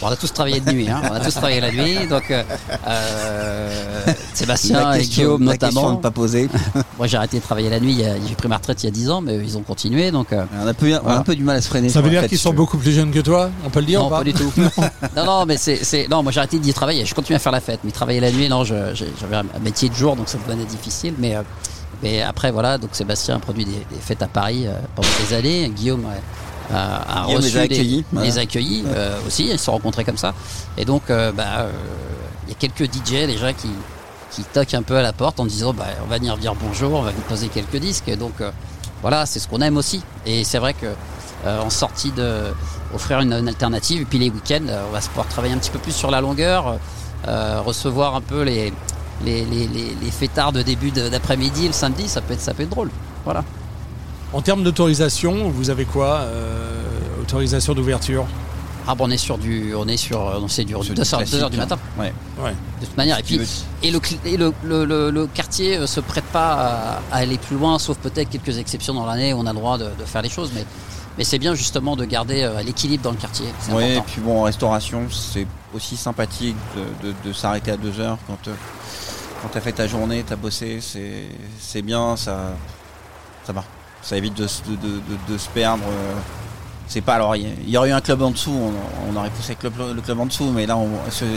Bon, 0.00 0.06
on 0.06 0.10
a 0.10 0.16
tous 0.16 0.32
travaillé 0.32 0.60
de 0.60 0.70
nuit, 0.72 0.88
hein. 0.88 1.00
on 1.10 1.14
a 1.14 1.20
tous 1.20 1.32
travaillé 1.34 1.60
la 1.60 1.72
nuit, 1.72 2.06
donc 2.08 2.30
euh, 2.30 2.42
euh, 2.86 4.04
Sébastien 4.34 4.92
et 4.94 5.02
Guillaume 5.04 5.44
la 5.44 5.52
notamment. 5.52 5.92
ne 5.92 5.96
pas 5.96 6.10
poser. 6.10 6.48
Moi 6.98 7.06
j'ai 7.06 7.16
arrêté 7.16 7.38
de 7.38 7.42
travailler 7.42 7.70
la 7.70 7.80
nuit, 7.80 8.02
j'ai 8.28 8.34
pris 8.34 8.48
ma 8.48 8.56
retraite 8.56 8.82
il 8.82 8.86
y 8.86 8.88
a 8.88 8.92
10 8.92 9.10
ans, 9.10 9.20
mais 9.20 9.36
ils 9.36 9.56
ont 9.58 9.62
continué, 9.62 10.10
donc 10.10 10.32
euh, 10.32 10.44
On 10.62 10.66
a, 10.66 10.74
peu, 10.74 10.92
on 10.92 10.96
a 10.96 11.00
Voilà. 11.00 11.18
un 11.18 11.22
peu 11.22 11.34
du 11.34 11.42
mal 11.44 11.56
à 11.56 11.60
se 11.60 11.68
freiner. 11.68 11.88
Ça 11.88 12.00
veut 12.00 12.10
dire 12.10 12.26
qu'ils 12.26 12.38
sont 12.38 12.52
beaucoup 12.54 12.78
plus 12.78 12.92
jeunes 12.92 13.10
que 13.10 13.20
toi 13.20 13.50
On 13.64 13.70
peut 13.70 13.80
le 13.80 13.86
dire 13.86 14.00
non, 14.00 14.06
ou 14.06 14.10
pas 14.10 14.18
pas 14.18 14.24
du 14.24 14.32
tout. 14.34 14.52
non, 15.16 15.24
non, 15.24 15.46
mais 15.46 15.56
c'est, 15.56 16.06
non, 16.08 16.22
moi 16.22 16.32
j'ai 16.32 16.38
arrêté 16.38 16.58
d'y 16.58 16.72
travailler. 16.72 17.04
Je 17.04 17.14
continue 17.14 17.36
à 17.36 17.40
faire 17.40 17.52
la 17.52 17.60
fête, 17.60 17.80
mais 17.84 17.90
travailler 17.90 18.20
la 18.20 18.30
nuit, 18.30 18.48
non, 18.48 18.64
j'avais 18.64 19.36
un 19.36 19.44
métier 19.62 19.88
de 19.88 19.94
jour, 19.94 20.16
donc 20.16 20.28
ça 20.28 20.38
devenait 20.46 20.64
difficile. 20.64 21.14
Mais, 21.18 21.34
euh, 21.36 21.42
mais 22.02 22.22
après, 22.22 22.50
voilà, 22.50 22.78
donc 22.78 22.90
Sébastien 22.92 23.36
a 23.36 23.38
produit 23.38 23.64
des, 23.64 23.72
des 23.72 24.00
fêtes 24.00 24.22
à 24.22 24.26
Paris 24.28 24.66
euh, 24.66 24.72
pendant 24.94 25.08
des 25.28 25.34
années. 25.36 25.68
Guillaume 25.74 26.04
a, 26.72 27.20
a 27.20 27.22
reçu 27.24 27.40
les 27.42 27.56
a 27.56 27.66
des- 27.66 27.74
accueillis, 27.74 28.04
voilà. 28.12 28.28
les 28.28 28.38
accueillis 28.38 28.84
euh, 28.88 29.18
aussi. 29.26 29.44
Ils 29.46 29.58
se 29.58 29.64
sont 29.64 29.72
rencontrés 29.72 30.04
comme 30.04 30.16
ça. 30.18 30.34
Et 30.76 30.84
donc, 30.84 31.02
euh, 31.10 31.32
bah, 31.32 31.44
euh, 31.60 31.70
il 32.46 32.50
y 32.50 32.52
a 32.52 32.56
quelques 32.58 32.92
DJ 32.92 33.26
déjà 33.26 33.52
qui 33.52 33.68
qui 34.30 34.42
toquent 34.44 34.72
un 34.74 34.82
peu 34.82 34.96
à 34.96 35.02
la 35.02 35.12
porte 35.12 35.40
en 35.40 35.44
disant 35.44 35.74
bah, 35.74 35.84
on 36.04 36.08
va 36.08 36.16
venir 36.16 36.36
dire 36.38 36.54
bonjour, 36.54 36.92
on 36.94 37.02
va 37.02 37.10
vous 37.10 37.20
poser 37.22 37.48
quelques 37.48 37.76
disques. 37.76 38.08
Et 38.08 38.16
donc 38.16 38.40
euh, 38.40 38.50
voilà, 39.02 39.26
c'est 39.26 39.38
ce 39.38 39.48
qu'on 39.48 39.60
aime 39.60 39.76
aussi. 39.76 40.02
Et 40.24 40.44
c'est 40.44 40.58
vrai 40.58 40.72
que 40.74 40.86
euh, 41.44 41.60
en 41.60 41.68
sortie 41.70 42.12
de 42.12 42.44
offrir 42.94 43.20
une, 43.20 43.32
une 43.32 43.48
alternative. 43.48 44.02
Et 44.02 44.04
puis 44.06 44.18
les 44.18 44.30
week-ends, 44.30 44.66
euh, 44.68 44.84
on 44.88 44.92
va 44.92 45.00
se 45.00 45.08
pouvoir 45.08 45.26
travailler 45.28 45.52
un 45.54 45.58
petit 45.58 45.70
peu 45.70 45.78
plus 45.78 45.92
sur 45.94 46.10
la 46.10 46.20
longueur, 46.22 46.78
euh, 47.28 47.60
recevoir 47.60 48.14
un 48.14 48.20
peu 48.22 48.42
les, 48.42 48.72
les, 49.24 49.44
les, 49.44 49.66
les, 49.66 49.94
les 50.00 50.10
fêtards 50.10 50.52
de 50.52 50.62
début 50.62 50.90
d'après-midi, 50.92 51.66
le 51.66 51.72
samedi, 51.72 52.08
ça 52.08 52.20
peut 52.22 52.32
être, 52.34 52.40
ça 52.40 52.54
peut 52.54 52.62
être 52.62 52.70
drôle. 52.70 52.90
Voilà. 53.24 53.44
En 54.32 54.40
termes 54.40 54.62
d'autorisation, 54.62 55.50
vous 55.50 55.70
avez 55.70 55.84
quoi 55.84 56.20
euh, 56.20 56.80
Autorisation 57.20 57.74
d'ouverture? 57.74 58.26
Ah 58.86 58.94
bon, 58.96 59.06
on 59.06 59.10
est 59.10 59.16
sur 59.16 59.38
du, 59.38 59.74
on 59.76 59.86
est 59.86 59.96
sur, 59.96 60.18
on 60.20 60.48
sait 60.48 60.64
du 60.64 60.72
Sur 60.72 60.80
2 60.82 60.94
du 60.94 61.00
heures, 61.00 61.06
classique, 61.06 61.34
heures 61.40 61.50
du 61.50 61.56
hein. 61.56 61.60
matin. 61.60 61.78
Ouais. 61.98 62.12
Ouais. 62.42 62.50
De 62.80 62.86
toute 62.86 62.96
manière. 62.96 63.18
Et 63.18 63.22
puis, 63.22 63.40
et 63.82 63.90
le, 63.92 64.00
et 64.24 64.36
le, 64.36 64.52
le, 64.64 64.84
le, 64.84 65.10
le 65.10 65.26
quartier 65.28 65.76
euh, 65.76 65.86
se 65.86 66.00
prête 66.00 66.24
pas 66.24 66.52
à, 66.54 66.92
à 67.12 67.16
aller 67.18 67.38
plus 67.38 67.56
loin, 67.56 67.78
sauf 67.78 67.96
peut-être 67.98 68.28
quelques 68.30 68.58
exceptions 68.58 68.94
dans 68.94 69.06
l'année 69.06 69.32
où 69.34 69.36
on 69.38 69.46
a 69.46 69.52
le 69.52 69.58
droit 69.58 69.78
de, 69.78 69.84
de 69.84 70.04
faire 70.04 70.22
les 70.22 70.28
choses, 70.30 70.50
mais. 70.54 70.64
Mais 71.18 71.24
c'est 71.24 71.38
bien 71.38 71.54
justement 71.54 71.94
de 71.94 72.06
garder 72.06 72.42
euh, 72.42 72.62
l'équilibre 72.62 73.02
dans 73.04 73.10
le 73.10 73.18
quartier. 73.18 73.44
C'est 73.60 73.70
Ouais, 73.74 73.96
et 73.96 74.00
puis 74.00 74.22
bon, 74.22 74.40
en 74.40 74.42
restauration, 74.44 75.02
c'est 75.10 75.46
aussi 75.74 75.94
sympathique 75.98 76.56
de, 76.74 77.08
de- 77.08 77.14
de 77.22 77.32
s'arrêter 77.34 77.70
à 77.70 77.76
deux 77.76 78.00
heures 78.00 78.16
quand, 78.26 78.48
euh, 78.48 78.54
quand 79.42 79.48
t'as 79.52 79.60
fait 79.60 79.72
ta 79.72 79.86
journée, 79.86 80.24
t'as 80.26 80.36
bossé, 80.36 80.78
c'est, 80.80 81.26
c'est 81.60 81.82
bien, 81.82 82.16
ça, 82.16 82.54
ça 83.46 83.52
va. 83.52 83.62
Ça 84.02 84.16
évite 84.16 84.34
de, 84.34 84.46
se- 84.46 84.62
de, 84.62 84.76
de, 84.76 84.88
de- 84.96 85.32
de 85.32 85.38
se 85.38 85.48
perdre. 85.48 85.84
euh. 85.86 86.14
C'est 86.88 87.00
pas 87.00 87.14
alors, 87.14 87.36
il 87.36 87.70
y, 87.70 87.76
aurait 87.78 87.88
eu 87.88 87.92
un 87.92 88.00
club 88.02 88.20
en 88.20 88.32
dessous, 88.32 88.50
on, 88.52 88.72
on 89.10 89.16
aurait 89.16 89.30
poussé 89.30 89.54
le 89.54 89.70
club, 89.70 89.94
le 89.94 90.00
club 90.02 90.20
en 90.20 90.26
dessous, 90.26 90.50
mais 90.50 90.66
là, 90.66 90.76
on, 90.76 90.88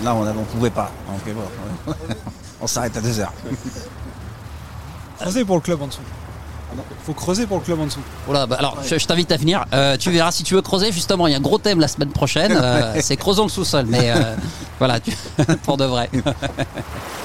là, 0.04 0.14
on, 0.14 0.28
on 0.28 0.44
pouvait 0.44 0.70
pas. 0.72 0.92
Donc, 1.08 1.22
euh, 1.28 1.34
bon, 1.86 1.94
on 2.62 2.68
s'arrête 2.68 2.98
à 2.98 3.02
deux 3.02 3.20
heures. 3.20 3.32
Creuser 5.20 5.46
pour 5.46 5.56
le 5.56 5.62
club 5.62 5.82
en 5.82 5.88
dessous. 5.88 6.02
Faut 7.06 7.14
creuser 7.14 7.48
pour 7.48 7.58
le 7.60 7.64
club 7.64 7.80
en 7.80 7.86
dessous. 7.86 8.02
Voilà, 8.26 8.46
bah 8.48 8.58
alors 8.60 8.78
je, 8.84 8.98
je 8.98 9.06
t'invite 9.08 9.32
à 9.32 9.38
venir. 9.38 9.64
Euh, 9.72 9.96
tu 9.96 10.12
verras 10.12 10.32
si 10.32 10.44
tu 10.44 10.56
veux 10.56 10.62
creuser. 10.62 10.92
Justement, 10.92 11.26
il 11.28 11.32
y 11.32 11.34
a 11.34 11.38
un 11.38 11.42
gros 11.42 11.58
thème 11.58 11.80
la 11.80 11.88
semaine 11.88 12.10
prochaine. 12.10 12.52
euh, 12.62 12.96
c'est 13.00 13.16
creusons 13.16 13.44
le 13.44 13.50
sous-sol. 13.50 13.86
Mais 13.88 14.12
euh, 14.12 14.36
voilà, 14.78 15.00
tu- 15.00 15.16
pour 15.64 15.78
de 15.78 15.86
vrai. 15.86 16.10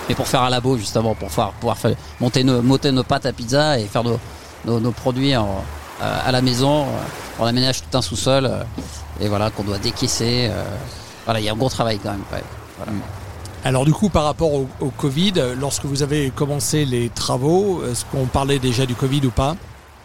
Mais 0.09 0.15
pour 0.15 0.29
faire 0.29 0.43
un 0.43 0.51
labo 0.51 0.77
justement, 0.79 1.17
pour 1.17 1.29
pouvoir, 1.29 1.51
pouvoir 1.53 1.79
faire- 1.79 1.97
monter, 2.21 2.45
nos, 2.45 2.63
monter 2.63 2.93
nos 2.93 3.03
pâtes 3.03 3.27
à 3.27 3.33
pizza 3.33 3.77
et 3.81 3.87
faire 3.87 4.05
nos, 4.05 4.21
nos, 4.65 4.81
nos 4.81 4.93
produits 4.93 5.37
en- 5.37 5.65
euh, 6.03 6.19
à 6.27 6.33
la 6.33 6.41
maison. 6.43 6.87
On 7.39 7.45
aménage 7.47 7.83
tout 7.83 7.97
un 7.99 8.03
sous-sol 8.03 8.47
euh, 8.47 8.63
et 9.21 9.29
voilà 9.29 9.51
qu'on 9.51 9.65
doit 9.65 9.79
décaisser. 9.79 10.49
euh, 10.51 10.65
voilà, 11.25 11.41
il 11.41 11.45
y 11.47 11.49
a 11.49 11.53
un 11.53 11.57
gros 11.57 11.69
travail 11.69 11.99
quand 12.03 12.11
même. 12.11 12.25
ouais. 12.33 12.43
Voilà. 12.79 12.93
Alors 13.65 13.85
du 13.85 13.93
coup, 13.93 14.09
par 14.09 14.25
rapport 14.25 14.53
au, 14.55 14.67
au 14.81 14.89
Covid, 14.89 15.35
lorsque 15.59 15.85
vous 15.85 16.03
avez 16.03 16.31
commencé 16.31 16.85
les 16.87 17.11
travaux, 17.11 17.83
est-ce 17.91 18.05
qu'on 18.07 18.25
parlait 18.25 18.59
déjà 18.59 18.87
du 18.87 18.95
Covid 18.95 19.27
ou 19.27 19.31
pas? 19.31 19.55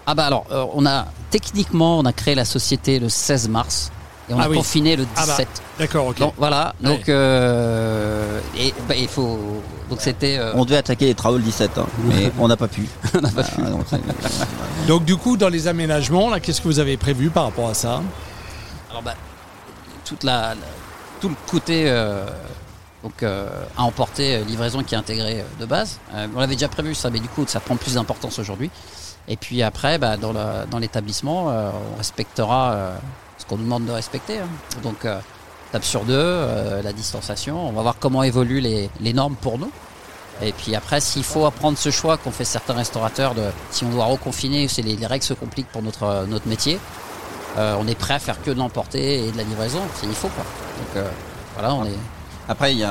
Ah 0.06 0.14
bah 0.14 0.26
alors, 0.26 0.46
on 0.76 0.86
a 0.86 1.06
techniquement, 1.32 1.98
on 2.00 2.06
a 2.06 2.12
créé 2.14 2.36
la 2.36 2.44
société 2.46 3.00
le 3.00 3.08
16 3.10 3.48
mars 3.50 3.92
et 4.30 4.34
on 4.34 4.40
Ah 4.40 4.44
a 4.46 4.50
oui. 4.50 4.58
confiné 4.58 4.96
le 4.96 5.06
Ah 5.16 5.26
bah, 5.26 5.34
17. 5.38 5.48
D'accord, 5.80 6.08
ok. 6.08 6.20
Donc 6.20 6.34
voilà, 6.38 6.74
donc 6.82 7.08
euh, 7.10 8.40
et 8.58 8.74
bah, 8.88 8.96
il 8.96 9.08
faut 9.08 9.62
donc 9.90 10.02
c'était 10.02 10.38
euh, 10.38 10.54
On 10.56 10.66
devait 10.66 10.78
attaquer 10.78 11.06
les 11.06 11.14
travaux 11.16 11.38
le 11.38 11.44
17, 11.44 11.78
hein, 11.78 11.86
mais 12.06 12.32
on 12.40 12.48
n'a 12.48 12.58
pas 12.58 12.68
pu. 12.68 12.88
on 13.14 13.22
n'a 13.22 13.30
pas 13.30 13.44
pu. 13.44 13.62
Ah, 13.66 13.70
donc, 13.70 13.86
Donc 14.88 15.06
du 15.06 15.16
coup, 15.16 15.38
dans 15.38 15.50
les 15.50 15.68
aménagements, 15.68 16.30
là, 16.30 16.40
qu'est-ce 16.40 16.62
que 16.62 16.68
vous 16.68 16.80
avez 16.80 16.98
prévu 16.98 17.30
par 17.30 17.44
rapport 17.46 17.70
à 17.70 17.74
ça? 17.74 18.02
Alors 18.90 19.04
bah 19.04 19.14
toute 20.06 20.24
la, 20.24 20.50
la- 20.50 20.56
tout 21.22 21.30
le 21.30 21.36
côté 21.50 21.84
euh, 21.88 22.26
donc 23.04 23.22
euh, 23.24 23.48
à 23.78 23.84
emporter 23.84 24.36
euh, 24.38 24.44
livraison 24.44 24.84
qui 24.84 24.96
est 24.96 24.98
intégré 24.98 25.42
euh, 25.42 25.44
de 25.60 25.66
base. 25.66 26.00
Euh, 26.14 26.28
on 26.36 26.40
l'avait 26.40 26.56
déjà 26.56 26.68
prévu 26.68 26.96
ça, 26.96 27.10
mais 27.10 27.20
du 27.20 27.28
coup 27.28 27.44
ça 27.48 27.60
prend 27.60 27.76
plus 27.76 27.94
d'importance 27.96 28.40
aujourd'hui. 28.40 28.70
Et 29.28 29.38
puis 29.38 29.62
après, 29.64 29.98
bah, 29.98 30.18
dans 30.18 30.78
l'établissement, 30.80 31.50
euh, 31.50 31.70
on 31.94 31.98
respectera 31.98 32.72
euh, 32.74 32.96
qu'on 33.48 33.58
nous 33.58 33.64
demande 33.64 33.86
de 33.86 33.92
respecter. 33.92 34.40
hein. 34.40 34.48
Donc 34.84 35.06
euh, 35.06 35.20
table 35.72 35.84
sur 35.86 36.04
deux, 36.04 36.14
euh, 36.16 36.82
la 36.82 36.94
distanciation. 36.94 37.68
On 37.68 37.72
va 37.72 37.82
voir 37.82 37.96
comment 38.00 38.24
évoluent 38.24 38.62
les, 38.62 39.14
normes 39.14 39.36
pour 39.36 39.58
nous. 39.60 39.72
Et 40.42 40.52
puis 40.52 40.76
après, 40.76 41.00
s'il 41.00 41.24
faut 41.24 41.46
apprendre 41.46 41.78
ce 41.78 41.92
choix 41.92 42.18
qu'ont 42.18 42.32
fait 42.32 42.46
certains 42.46 42.74
restaurateurs, 42.74 43.36
de 43.36 43.44
si 43.72 43.84
on 43.86 43.90
doit 43.90 44.06
reconfiner, 44.06 44.68
c'est 44.68 44.82
les, 44.82 44.96
les 44.96 45.06
règles 45.06 45.24
se 45.24 45.34
compliquent 45.34 45.72
pour 45.72 45.82
notre, 45.82 46.04
euh, 46.04 46.40
métier. 46.46 46.80
euh, 47.58 47.76
on 47.80 47.88
est 47.88 47.96
prêt 47.96 48.14
à 48.16 48.20
faire 48.20 48.42
que 48.42 48.52
de 48.52 48.58
l'emporter 48.58 49.26
et 49.26 49.32
de 49.32 49.38
la 49.38 49.44
livraison, 49.44 49.82
c'est 49.96 50.08
il 50.08 50.14
faut. 50.14 50.28
Donc 50.28 51.04
voilà, 51.54 51.74
on 51.74 51.86
est. 51.86 51.98
Après, 52.48 52.74
il 52.74 52.80
y 52.80 52.84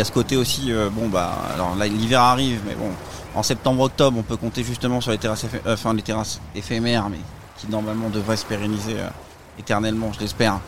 a, 0.00 0.04
ce 0.04 0.12
côté 0.12 0.36
aussi, 0.36 0.70
bon 0.92 1.08
bah, 1.08 1.32
alors 1.54 1.74
là 1.76 1.86
l'hiver 1.86 2.20
arrive, 2.20 2.60
mais 2.66 2.74
bon, 2.74 2.90
en 3.34 3.42
septembre-octobre, 3.42 4.16
on 4.18 4.22
peut 4.22 4.36
compter 4.36 4.62
justement 4.62 5.00
sur 5.00 5.10
les 5.10 5.18
terrasses, 5.18 5.46
enfin 5.66 5.92
les 5.94 6.02
terrasses 6.02 6.40
éphémères, 6.54 7.08
mais 7.08 7.18
qui 7.56 7.68
normalement 7.68 8.10
devraient 8.10 8.36
se 8.36 8.44
pérenniser 8.44 8.96
éternellement, 9.58 10.12
je 10.12 10.20
l'espère. 10.20 10.58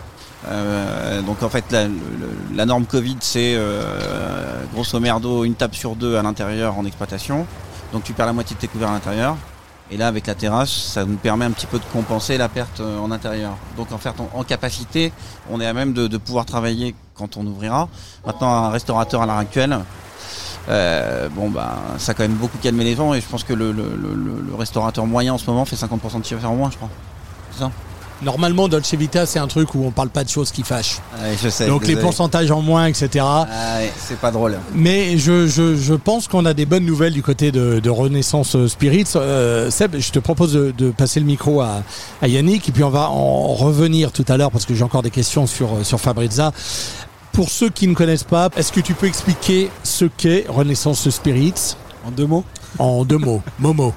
Euh, 0.49 1.23
donc 1.23 1.43
en 1.43 1.49
fait, 1.49 1.65
la, 1.71 1.87
la 2.55 2.67
norme 2.67 2.85
Covid, 2.85 3.17
c'est 3.21 3.55
euh, 3.57 4.63
grosso 4.75 4.99
merdo 5.01 5.45
une 5.45 5.55
table 5.55 5.75
sur 5.75 5.97
deux 5.97 6.17
à 6.17 6.23
l'intérieur 6.23 6.79
en 6.79 6.85
exploitation. 6.85 7.47
Donc 7.93 8.05
tu 8.05 8.13
perds 8.13 8.27
la 8.27 8.33
moitié 8.33 8.55
de 8.57 8.61
tes 8.61 8.69
couverts 8.69 8.91
à 8.91 8.95
l'intérieur. 8.95 9.37
Et 9.91 9.97
là, 9.99 10.09
avec 10.09 10.27
la 10.27 10.35
terrasse, 10.35 10.71
ça 10.71 11.05
nous 11.05 11.17
permet 11.17 11.45
un 11.45 11.51
petit 11.51 11.67
peu 11.67 11.79
de 11.79 11.85
compenser 11.93 12.39
la 12.39 12.49
perte 12.49 12.81
euh, 12.81 12.99
en 12.99 13.11
intérieur. 13.11 13.53
Donc 13.77 13.93
en 13.93 13.99
fait, 13.99 14.15
en, 14.19 14.29
en 14.39 14.43
capacité, 14.45 15.13
on 15.51 15.61
est 15.61 15.67
à 15.67 15.73
même 15.73 15.93
de, 15.93 16.07
de 16.07 16.17
pouvoir 16.19 16.45
travailler 16.47 16.95
quand 17.15 17.37
on 17.37 17.47
ouvrira. 17.47 17.89
Maintenant, 18.27 18.51
un 18.65 18.71
restaurateur 18.71 19.23
à 19.23 19.27
l'heure 19.27 19.37
actuelle, 19.39 19.79
euh, 20.69 21.29
bon 21.29 21.51
ben, 21.51 21.69
ça 21.99 22.13
a 22.13 22.15
quand 22.15 22.23
même 22.23 22.33
beaucoup 22.35 22.57
calmé 22.59 22.85
les 22.85 22.95
vents 22.95 23.13
et 23.13 23.21
je 23.21 23.27
pense 23.29 23.45
que 23.45 23.53
le, 23.53 23.71
le- 23.73 23.95
le- 23.97 24.55
restaurateur 24.55 25.05
moyen 25.07 25.35
en 25.35 25.39
ce 25.39 25.47
moment 25.51 25.65
fait 25.67 25.77
50% 25.77 26.21
de 26.21 26.25
chiffre 26.25 26.45
en 26.47 26.55
moins, 26.55 26.71
je 26.71 26.77
crois. 26.77 26.89
C'est 27.53 27.59
ça? 27.61 27.71
Normalement, 28.23 28.69
Dolce 28.69 28.95
Vita, 28.95 29.27
c'est 29.27 29.39
un 29.39 29.47
truc 29.47 29.75
où 29.75 29.85
on 29.85 29.91
parle 29.91 30.09
pas 30.09 30.25
de 30.25 30.29
choses 30.29 30.51
qui 30.51 30.63
fâchent. 30.63 31.01
Ouais, 31.21 31.37
je 31.43 31.49
sais. 31.49 31.67
Donc 31.67 31.87
les 31.87 31.97
pourcentages 31.97 32.51
en 32.51 32.63
moins, 32.63 32.87
etc. 32.87 33.25
Ah 33.25 33.47
ouais, 33.79 33.93
c'est 33.99 34.19
pas 34.19 34.31
drôle. 34.31 34.59
Mais 34.75 35.19
je, 35.19 35.47
je, 35.47 35.77
je 35.77 35.95
pense 35.95 36.29
qu'on 36.29 36.47
a 36.47 36.55
des 36.55 36.65
bonnes 36.65 36.87
nouvelles 36.87 37.13
du 37.13 37.23
côté 37.23 37.53
de, 37.53 37.81
de 37.81 37.91
Renaissance 37.91 38.57
Spirits. 38.69 39.05
Euh, 39.17 39.71
Seb, 39.71 39.97
je 39.99 40.11
te 40.11 40.19
propose 40.19 40.53
de, 40.53 40.71
de 40.77 40.91
passer 40.91 41.21
le 41.21 41.27
micro 41.27 41.61
à, 41.61 41.83
à 42.23 42.29
Yannick 42.29 42.69
et 42.69 42.73
puis 42.73 42.85
on 42.85 42.91
va 42.91 43.11
en 43.11 43.55
revenir 43.55 44.13
tout 44.13 44.25
à 44.29 44.37
l'heure 44.37 44.51
parce 44.51 44.65
que 44.65 44.75
j'ai 44.75 44.85
encore 44.85 45.03
des 45.03 45.11
questions 45.11 45.47
sur, 45.47 45.85
sur 45.85 46.01
Fabrizza. 46.01 46.53
Pour 47.33 47.51
ceux 47.51 47.69
qui 47.69 47.89
ne 47.89 47.95
connaissent 47.95 48.23
pas, 48.25 48.49
est-ce 48.57 48.73
que 48.73 48.81
tu 48.81 48.95
peux 48.95 49.07
expliquer 49.07 49.69
ce 49.83 50.05
qu'est 50.05 50.47
Renaissance 50.49 51.11
Spirits? 51.11 51.77
En 52.07 52.11
deux 52.11 52.27
mots 52.27 52.45
en 52.79 53.05
deux 53.05 53.19
mots 53.19 53.41
Momo. 53.59 53.93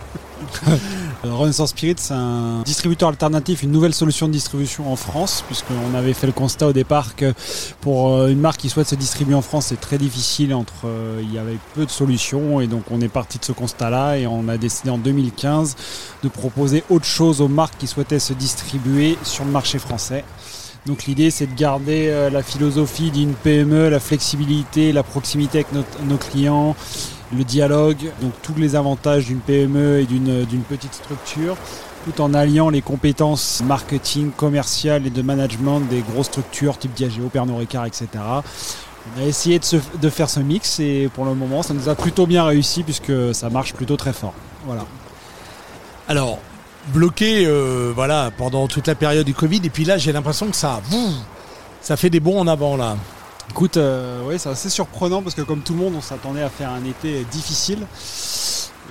Renaissance 1.23 1.69
Spirit, 1.69 1.95
c'est 1.97 2.13
un 2.13 2.62
distributeur 2.63 3.10
alternatif, 3.10 3.63
une 3.63 3.71
nouvelle 3.71 3.93
solution 3.93 4.28
de 4.28 4.34
distribution 4.34 4.91
en 4.91 4.95
France, 4.95 5.43
puisqu'on 5.47 5.95
avait 5.95 6.13
fait 6.13 6.28
le 6.28 6.34
constat 6.34 6.67
au 6.67 6.73
départ 6.73 7.15
que 7.15 7.34
pour 7.82 8.13
euh, 8.13 8.28
une 8.28 8.39
marque 8.39 8.60
qui 8.60 8.69
souhaite 8.69 8.88
se 8.88 8.95
distribuer 8.95 9.36
en 9.36 9.41
France, 9.41 9.67
c'est 9.67 9.80
très 9.80 9.97
difficile. 9.97 10.54
Entre, 10.54 10.86
euh, 10.86 11.21
il 11.21 11.34
y 11.34 11.38
avait 11.38 11.58
peu 11.76 11.86
de 11.86 11.91
solutions, 11.91 12.62
et 12.62 12.67
donc 12.67 12.84
on 12.91 13.02
est 13.02 13.08
parti 13.08 13.39
de 13.39 13.45
ce 13.45 13.52
constat-là, 13.52 14.17
et 14.17 14.28
on 14.28 14.47
a 14.47 14.58
décidé 14.58 14.89
en 14.89 14.97
2015 14.97 15.76
de 16.23 16.30
proposer 16.30 16.84
autre 16.89 17.06
chose 17.06 17.41
aux 17.41 17.47
marques 17.47 17.78
qui 17.78 17.88
souhaitaient 17.88 18.19
se 18.19 18.34
distribuer 18.34 19.17
sur 19.23 19.45
le 19.45 19.52
marché 19.52 19.80
français. 19.80 20.23
Donc 20.86 21.04
l'idée 21.04 21.32
c'est 21.32 21.47
de 21.47 21.60
garder 21.60 22.08
euh, 22.08 22.30
la 22.30 22.41
philosophie 22.41 23.12
d'une 23.12 23.34
PME, 23.34 23.89
la 23.89 24.00
flexibilité, 24.00 24.93
la 24.93 25.04
proximité 25.04 25.60
avec 25.60 25.73
nos 25.73 26.17
clients, 26.17 26.76
le 27.35 27.43
dialogue, 27.43 28.11
donc 28.21 28.31
tous 28.41 28.55
les 28.55 28.75
avantages 28.75 29.25
d'une 29.25 29.39
PME 29.39 29.99
et 29.99 30.05
d'une 30.05 30.45
d'une 30.45 30.61
petite 30.61 30.93
structure, 30.93 31.57
tout 32.05 32.21
en 32.21 32.33
alliant 32.33 32.69
les 32.69 32.81
compétences 32.81 33.61
marketing, 33.65 34.31
commerciales 34.31 35.05
et 35.05 35.09
de 35.09 35.21
management 35.21 35.81
des 35.81 36.01
grosses 36.01 36.27
structures 36.27 36.77
type 36.77 36.93
Diageo, 36.93 37.27
Pernod 37.27 37.57
Ricard, 37.57 37.85
etc. 37.85 38.07
On 39.15 39.21
a 39.21 39.25
essayé 39.25 39.59
de, 39.59 40.09
faire 40.09 40.29
ce 40.29 40.39
mix 40.39 40.79
et 40.79 41.09
pour 41.13 41.25
le 41.25 41.33
moment 41.33 41.63
ça 41.63 41.73
nous 41.73 41.89
a 41.89 41.95
plutôt 41.95 42.25
bien 42.27 42.43
réussi 42.43 42.83
puisque 42.83 43.13
ça 43.33 43.49
marche 43.49 43.73
plutôt 43.73 43.97
très 43.97 44.13
fort. 44.13 44.33
Voilà. 44.65 44.85
Alors, 46.09 46.39
bloqué 46.93 47.45
euh, 47.45 47.91
voilà, 47.93 48.31
pendant 48.37 48.67
toute 48.67 48.87
la 48.87 48.95
période 48.95 49.25
du 49.25 49.33
Covid 49.33 49.61
et 49.63 49.69
puis 49.69 49.85
là 49.85 49.97
j'ai 49.97 50.11
l'impression 50.11 50.47
que 50.47 50.55
ça, 50.55 50.81
ça 51.81 51.97
fait 51.97 52.09
des 52.09 52.19
bons 52.19 52.39
en 52.39 52.47
avant 52.47 52.77
là. 52.77 52.97
Écoute, 53.49 53.77
euh, 53.77 54.23
ouais, 54.25 54.38
c'est 54.38 54.49
assez 54.49 54.69
surprenant 54.69 55.21
parce 55.21 55.33
que 55.33 55.41
comme 55.41 55.62
tout 55.62 55.73
le 55.73 55.79
monde, 55.79 55.93
on 55.97 56.01
s'attendait 56.01 56.43
à 56.43 56.49
faire 56.49 56.71
un 56.71 56.83
été 56.83 57.23
difficile. 57.31 57.79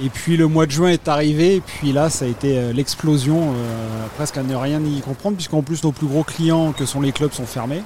Et 0.02 0.10
puis 0.10 0.36
le 0.36 0.46
mois 0.46 0.66
de 0.66 0.72
juin 0.72 0.88
est 0.88 1.08
arrivé, 1.08 1.56
et 1.56 1.60
puis 1.60 1.92
là, 1.92 2.10
ça 2.10 2.26
a 2.26 2.28
été 2.28 2.58
euh, 2.58 2.72
l'explosion, 2.72 3.54
euh, 3.54 4.06
presque 4.16 4.36
à 4.36 4.42
ne 4.42 4.54
rien 4.54 4.82
y 4.82 5.00
comprendre, 5.00 5.36
puisqu'en 5.36 5.62
plus 5.62 5.82
nos 5.84 5.92
plus 5.92 6.06
gros 6.06 6.22
clients, 6.22 6.72
que 6.72 6.84
sont 6.84 7.00
les 7.00 7.12
clubs, 7.12 7.32
sont 7.32 7.46
fermés. 7.46 7.82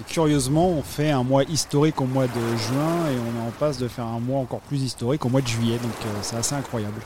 Et 0.00 0.12
curieusement, 0.12 0.68
on 0.68 0.82
fait 0.82 1.10
un 1.10 1.22
mois 1.22 1.44
historique 1.44 2.00
au 2.00 2.06
mois 2.06 2.26
de 2.26 2.56
juin, 2.58 3.10
et 3.10 3.16
on 3.16 3.42
est 3.42 3.46
en 3.46 3.52
passe 3.58 3.78
de 3.78 3.88
faire 3.88 4.06
un 4.06 4.20
mois 4.20 4.40
encore 4.40 4.60
plus 4.60 4.82
historique 4.82 5.24
au 5.24 5.28
mois 5.28 5.40
de 5.40 5.46
juillet, 5.46 5.78
donc 5.78 5.92
c'est 6.20 6.36
assez 6.36 6.54
incroyable. 6.54 7.00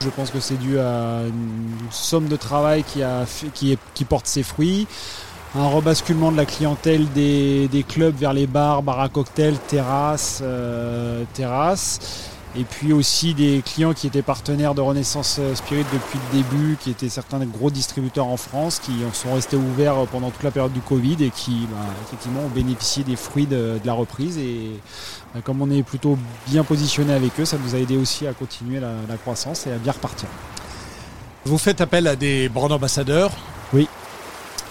Je 0.00 0.08
pense 0.10 0.30
que 0.30 0.38
c'est 0.38 0.56
dû 0.56 0.78
à 0.78 1.22
une 1.26 1.74
somme 1.90 2.28
de 2.28 2.36
travail 2.36 2.84
qui 2.84 4.04
porte 4.04 4.26
ses 4.26 4.44
fruits 4.44 4.86
un 5.54 5.68
rebasculement 5.68 6.30
de 6.30 6.36
la 6.36 6.44
clientèle 6.44 7.10
des, 7.12 7.68
des 7.68 7.82
clubs 7.82 8.14
vers 8.14 8.32
les 8.32 8.46
bars, 8.46 8.82
bars 8.82 9.00
à 9.00 9.08
cocktails, 9.08 9.58
terrasses, 9.68 10.40
euh, 10.42 11.24
terrasses. 11.34 12.30
Et 12.56 12.64
puis 12.64 12.92
aussi 12.92 13.34
des 13.34 13.62
clients 13.64 13.92
qui 13.92 14.06
étaient 14.06 14.22
partenaires 14.22 14.74
de 14.74 14.80
Renaissance 14.80 15.38
Spirit 15.54 15.84
depuis 15.92 16.18
le 16.18 16.38
début, 16.38 16.76
qui 16.80 16.90
étaient 16.90 17.10
certains 17.10 17.38
gros 17.44 17.70
distributeurs 17.70 18.26
en 18.26 18.38
France, 18.38 18.80
qui 18.80 18.92
sont 19.12 19.34
restés 19.34 19.56
ouverts 19.56 20.06
pendant 20.10 20.30
toute 20.30 20.42
la 20.42 20.50
période 20.50 20.72
du 20.72 20.80
Covid 20.80 21.22
et 21.22 21.30
qui 21.30 21.66
bah, 21.70 21.76
effectivement 22.06 22.40
ont 22.40 22.48
bénéficié 22.48 23.04
des 23.04 23.16
fruits 23.16 23.46
de, 23.46 23.78
de 23.80 23.86
la 23.86 23.92
reprise. 23.92 24.38
Et 24.38 24.72
bah, 25.34 25.40
comme 25.44 25.60
on 25.60 25.70
est 25.70 25.82
plutôt 25.82 26.18
bien 26.48 26.64
positionné 26.64 27.12
avec 27.12 27.38
eux, 27.38 27.44
ça 27.44 27.58
nous 27.62 27.74
a 27.74 27.78
aidé 27.78 27.96
aussi 27.96 28.26
à 28.26 28.32
continuer 28.32 28.80
la, 28.80 28.92
la 29.08 29.16
croissance 29.18 29.66
et 29.66 29.72
à 29.72 29.76
bien 29.76 29.92
repartir. 29.92 30.28
Vous 31.44 31.58
faites 31.58 31.80
appel 31.80 32.06
à 32.06 32.16
des 32.16 32.48
brand 32.48 32.72
ambassadeurs. 32.72 33.30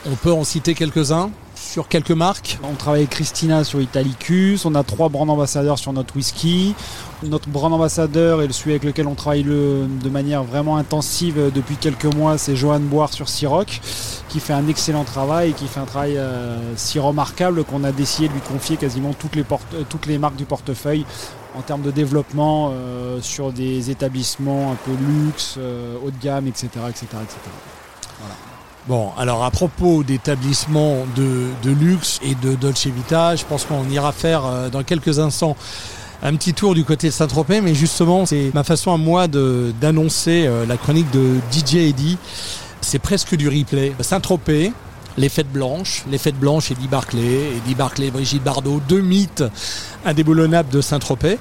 On 0.05 0.15
peut 0.15 0.31
en 0.31 0.43
citer 0.43 0.73
quelques-uns 0.73 1.31
sur 1.55 1.87
quelques 1.87 2.11
marques? 2.11 2.59
On 2.63 2.75
travaille 2.75 3.01
avec 3.01 3.09
Christina 3.09 3.63
sur 3.63 3.81
Italicus, 3.81 4.63
on 4.65 4.73
a 4.75 4.83
trois 4.83 5.09
brand 5.09 5.29
ambassadeurs 5.29 5.79
sur 5.79 5.91
notre 5.91 6.15
whisky. 6.15 6.75
Notre 7.23 7.49
brand 7.49 7.73
ambassadeur 7.73 8.41
et 8.41 8.51
celui 8.53 8.71
avec 8.71 8.83
lequel 8.83 9.07
on 9.07 9.15
travaille 9.15 9.43
le- 9.43 9.87
de 10.01 10.09
manière 10.09 10.43
vraiment 10.43 10.77
intensive 10.77 11.51
depuis 11.53 11.75
quelques 11.75 12.05
mois, 12.05 12.37
c'est 12.37 12.55
Johan 12.55 12.79
Boire 12.79 13.11
sur 13.11 13.27
Ciroc, 13.27 13.81
qui 14.29 14.39
fait 14.39 14.53
un 14.53 14.67
excellent 14.67 15.03
travail 15.03 15.49
et 15.49 15.53
qui 15.53 15.67
fait 15.67 15.79
un 15.79 15.85
travail 15.85 16.17
euh, 16.17 16.57
si 16.77 16.99
remarquable 16.99 17.63
qu'on 17.63 17.83
a 17.83 17.91
décidé 17.91 18.27
de 18.29 18.33
lui 18.33 18.41
confier 18.41 18.77
quasiment 18.77 19.13
toutes 19.13 19.35
les, 19.35 19.43
euh, 20.15 20.19
marques 20.19 20.35
du 20.35 20.45
portefeuille 20.45 21.05
en 21.57 21.61
termes 21.61 21.81
de 21.81 21.91
développement 21.91 22.69
euh, 22.71 23.19
sur 23.21 23.51
des 23.51 23.89
établissements 23.89 24.71
un 24.71 24.75
peu 24.75 24.91
luxe, 24.91 25.57
haut 25.57 26.11
de 26.11 26.23
gamme, 26.23 26.47
etc. 26.47 26.69
etc., 26.87 27.05
etc. 27.23 27.37
Bon, 28.87 29.11
alors 29.17 29.43
à 29.43 29.51
propos 29.51 30.03
d'établissements 30.03 31.05
de, 31.17 31.69
luxe 31.69 32.21
et 32.23 32.35
de 32.35 32.55
Dolce 32.55 32.87
Vita, 32.87 33.35
je 33.35 33.43
pense 33.43 33.65
qu'on 33.65 33.83
ira 33.89 34.13
faire 34.13 34.45
euh, 34.45 34.69
dans 34.69 34.81
quelques 34.83 35.19
instants 35.19 35.57
un 36.23 36.33
petit 36.37 36.53
tour 36.53 36.73
du 36.73 36.85
côté 36.85 37.07
de 37.07 37.13
Saint-Tropez, 37.13 37.59
mais 37.59 37.75
justement, 37.75 38.25
c'est 38.25 38.49
ma 38.53 38.63
façon 38.63 38.93
à 38.93 38.97
moi 38.97 39.27
d'annoncer 39.27 40.45
euh, 40.47 40.65
la 40.65 40.77
chronique 40.77 41.11
de 41.11 41.35
DJ 41.51 41.75
Eddy. 41.89 42.17
C'est 42.79 42.99
presque 42.99 43.35
du 43.35 43.49
replay. 43.49 43.93
Saint-Tropez, 43.99 44.71
les 45.17 45.27
fêtes 45.27 45.51
blanches, 45.51 46.05
les 46.09 46.17
fêtes 46.17 46.39
blanches 46.39 46.71
Eddie 46.71 46.87
Barclay, 46.87 47.57
Eddie 47.57 47.75
Barclay, 47.75 48.09
Brigitte 48.09 48.43
Bardot, 48.43 48.81
deux 48.87 49.01
mythes 49.01 49.43
indéboulonnables 50.05 50.69
de 50.69 50.79
Saint-Tropez. 50.79 51.39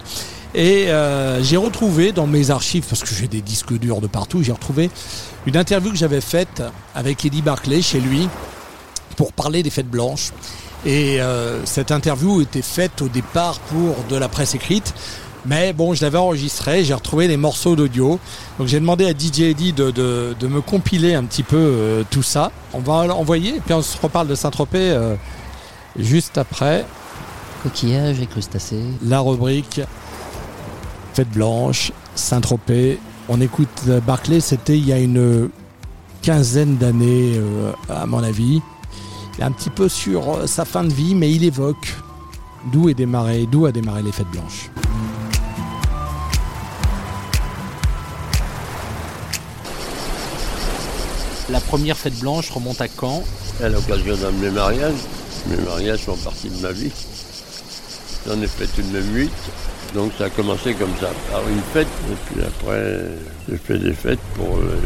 Et 0.55 0.91
euh, 0.91 1.43
j'ai 1.43 1.57
retrouvé 1.57 2.13
dans 2.13 2.27
mes 2.27 2.51
archives, 2.51 2.87
parce 2.89 3.03
que 3.03 3.15
j'ai 3.15 3.29
des 3.29 3.43
disques 3.43 3.75
durs 3.79 4.01
de 4.01 4.07
partout, 4.07 4.43
j'ai 4.43 4.53
retrouvé 4.53 4.91
une 5.47 5.57
interview 5.57 5.91
que 5.91 5.99
j'avais 5.99 6.21
faite 6.21 6.63
avec 6.95 7.25
Eddie 7.25 7.43
Barclay 7.43 7.83
chez 7.83 8.01
lui 8.01 8.29
pour 9.17 9.33
parler 9.33 9.63
des 9.63 9.71
fêtes 9.71 9.91
blanches. 9.91 10.33
Et 10.85 11.21
euh, 11.21 11.65
cette 11.65 11.91
interview 11.91 12.41
était 12.41 12.63
faite 12.63 13.03
au 13.03 13.09
départ 13.09 13.59
pour 13.61 13.97
de 14.09 14.17
la 14.17 14.29
presse 14.29 14.55
écrite. 14.55 14.95
Mais 15.45 15.73
bon, 15.73 15.95
je 15.95 16.03
l'avais 16.03 16.19
enregistré, 16.19 16.85
j'ai 16.85 16.95
retrouvé 16.95 17.29
les 17.29 17.37
morceaux 17.37 17.77
d'audio. 17.77 18.19
Donc 18.59 18.67
j'ai 18.67 18.81
demandé 18.81 19.07
à 19.07 19.11
DJ 19.11 19.41
Eddie 19.43 19.73
de, 19.73 19.91
de, 19.91 20.35
de 20.39 20.47
me 20.49 20.61
compiler 20.61 21.15
un 21.15 21.25
petit 21.25 21.45
peu 21.45 21.57
euh, 21.57 22.03
tout 22.11 22.23
ça. 22.23 22.51
On 22.73 22.81
va 22.81 23.07
l'envoyer 23.07 23.57
et 23.57 23.61
puis 23.61 23.73
on 23.75 23.83
se 23.83 23.97
reparle 24.01 24.27
de 24.27 24.35
Saint-Tropez 24.35 24.91
euh, 24.91 25.15
juste 25.97 26.37
après 26.37 26.85
Coquillages 27.63 28.21
et 28.21 28.27
crustacés. 28.27 28.83
la 29.05 29.21
rubrique 29.21 29.81
Fête 31.17 31.31
blanche, 31.31 31.93
Saint-Tropez. 32.15 32.99
On 33.31 33.41
écoute 33.41 33.71
euh, 33.89 34.01
Barclay, 34.01 34.41
c'était 34.41 34.77
il 34.77 34.87
y 34.87 34.93
a 34.93 34.99
une 34.99 35.49
quinzaine 36.21 36.77
d'années, 36.77 37.37
euh, 37.37 37.73
à 37.89 38.05
mon 38.05 38.23
avis. 38.23 38.61
Il 39.33 39.41
est 39.41 39.45
un 39.45 39.51
petit 39.51 39.71
peu 39.71 39.89
sur 39.89 40.35
euh, 40.35 40.47
sa 40.47 40.67
fin 40.67 40.85
de 40.85 40.93
vie, 40.93 41.15
mais 41.15 41.33
il 41.33 41.43
évoque 41.43 41.95
d'où 42.71 42.91
est 42.91 42.95
démarré, 42.95 43.47
d'où 43.51 43.65
a 43.65 43.73
démarré 43.73 44.03
les 44.03 44.13
fêtes 44.13 44.31
blanches. 44.31 44.69
La 51.49 51.61
première 51.61 51.97
fête 51.97 52.21
blanche 52.21 52.51
remonte 52.51 52.83
à 52.83 52.89
quand? 52.89 53.25
À 53.63 53.71
l'occasion 53.71 54.17
d'un 54.17 54.33
de 54.33 54.37
mes 54.37 54.51
mariages. 54.51 55.01
Mes 55.47 55.65
mariages 55.65 56.01
font 56.01 56.17
partie 56.17 56.51
de 56.51 56.61
ma 56.61 56.73
vie. 56.73 56.93
J'en 58.27 58.39
ai 58.43 58.47
fait 58.47 58.69
une 58.79 58.91
même 58.91 59.15
huit. 59.15 59.33
Donc 59.95 60.13
ça 60.19 60.25
a 60.27 60.31
commencé 60.31 60.75
comme 60.75 60.95
ça, 61.01 61.09
par 61.31 61.43
une 61.49 61.61
fête. 61.73 61.89
Et 62.11 62.17
puis 62.35 62.43
après, 62.45 63.03
j'ai 63.49 63.57
fait 63.57 63.79
des 63.79 63.93
fêtes 63.93 64.21
pour, 64.35 64.57
euh, 64.59 64.79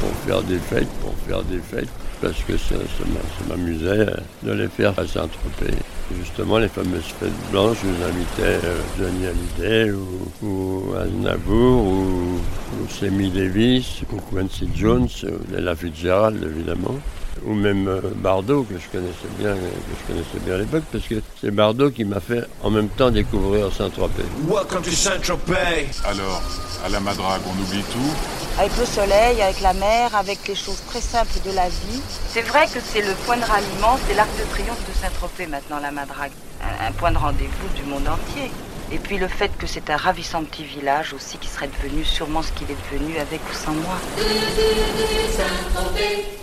pour 0.00 0.10
faire 0.26 0.42
des 0.42 0.58
fêtes, 0.58 0.88
pour 1.00 1.14
faire 1.26 1.42
des 1.44 1.58
fêtes. 1.60 1.88
Parce 2.20 2.42
que 2.48 2.56
ça, 2.56 2.76
ça 2.76 3.04
m'a- 3.06 3.20
ça 3.20 3.46
m'amusait 3.56 3.86
euh, 4.08 4.16
de 4.42 4.52
les 4.52 4.68
faire 4.68 4.90
à 4.98 5.06
Saint-Tropez. 5.06 5.74
Justement, 6.18 6.58
les 6.58 6.68
fameuses 6.68 7.12
fêtes 7.20 7.30
blanches, 7.50 7.76
je 7.82 7.88
vous 7.88 8.04
invitais 8.04 8.64
euh, 8.64 8.80
Johnny 8.98 9.26
Hallyday 9.26 9.90
ou, 9.92 10.46
ou 10.46 10.94
Aznavour 10.94 11.84
ou, 11.84 12.36
ou 12.36 12.88
Sammy 12.88 13.28
Davis 13.30 14.00
ou 14.12 14.16
Quincy 14.34 14.68
Jones, 14.74 15.08
ou 15.24 15.54
Ella 15.56 15.74
Fitzgerald 15.76 16.42
évidemment. 16.42 16.94
Ou 17.44 17.54
même 17.54 17.88
euh, 17.88 18.00
Bardot 18.16 18.62
que 18.64 18.74
je 18.78 18.88
connaissais 18.88 19.28
bien, 19.38 19.54
que 19.54 19.60
je 20.00 20.12
connaissais 20.12 20.38
bien 20.44 20.54
à 20.54 20.58
l'époque, 20.58 20.84
parce 20.90 21.04
que 21.04 21.16
c'est 21.40 21.50
Bardot 21.50 21.90
qui 21.90 22.04
m'a 22.04 22.20
fait 22.20 22.44
en 22.62 22.70
même 22.70 22.88
temps 22.88 23.10
découvrir 23.10 23.72
Saint-Tropez. 23.72 24.24
Welcome 24.48 24.82
to 24.82 24.90
Saint-Tropez? 24.90 25.88
Alors, 26.04 26.42
à 26.84 26.88
la 26.88 27.00
Madrague, 27.00 27.42
on 27.46 27.62
oublie 27.62 27.84
tout? 27.92 28.58
Avec 28.58 28.76
le 28.78 28.86
soleil, 28.86 29.42
avec 29.42 29.60
la 29.60 29.74
mer, 29.74 30.14
avec 30.14 30.46
les 30.48 30.54
choses 30.54 30.82
très 30.86 31.00
simples 31.00 31.38
de 31.44 31.52
la 31.54 31.68
vie. 31.68 32.00
C'est 32.28 32.42
vrai 32.42 32.66
que 32.66 32.78
c'est 32.80 33.02
le 33.02 33.12
point 33.26 33.36
de 33.36 33.44
ralliement, 33.44 33.98
c'est 34.06 34.14
l'arc 34.14 34.30
de 34.38 34.44
triomphe 34.50 34.80
de 34.88 34.94
Saint-Tropez 35.00 35.46
maintenant, 35.46 35.78
la 35.80 35.90
Madrague. 35.90 36.32
Un, 36.62 36.88
un 36.88 36.92
point 36.92 37.12
de 37.12 37.18
rendez-vous 37.18 37.68
du 37.76 37.82
monde 37.82 38.08
entier. 38.08 38.50
Et 38.92 38.98
puis 38.98 39.18
le 39.18 39.26
fait 39.26 39.50
que 39.58 39.66
c'est 39.66 39.90
un 39.90 39.96
ravissant 39.96 40.44
petit 40.44 40.62
village 40.64 41.12
aussi 41.12 41.38
qui 41.38 41.48
serait 41.48 41.68
devenu 41.68 42.04
sûrement 42.04 42.42
ce 42.42 42.52
qu'il 42.52 42.70
est 42.70 42.76
devenu 42.92 43.18
avec 43.18 43.40
ou 43.50 43.54
sans 43.54 43.72
moi. 43.72 43.96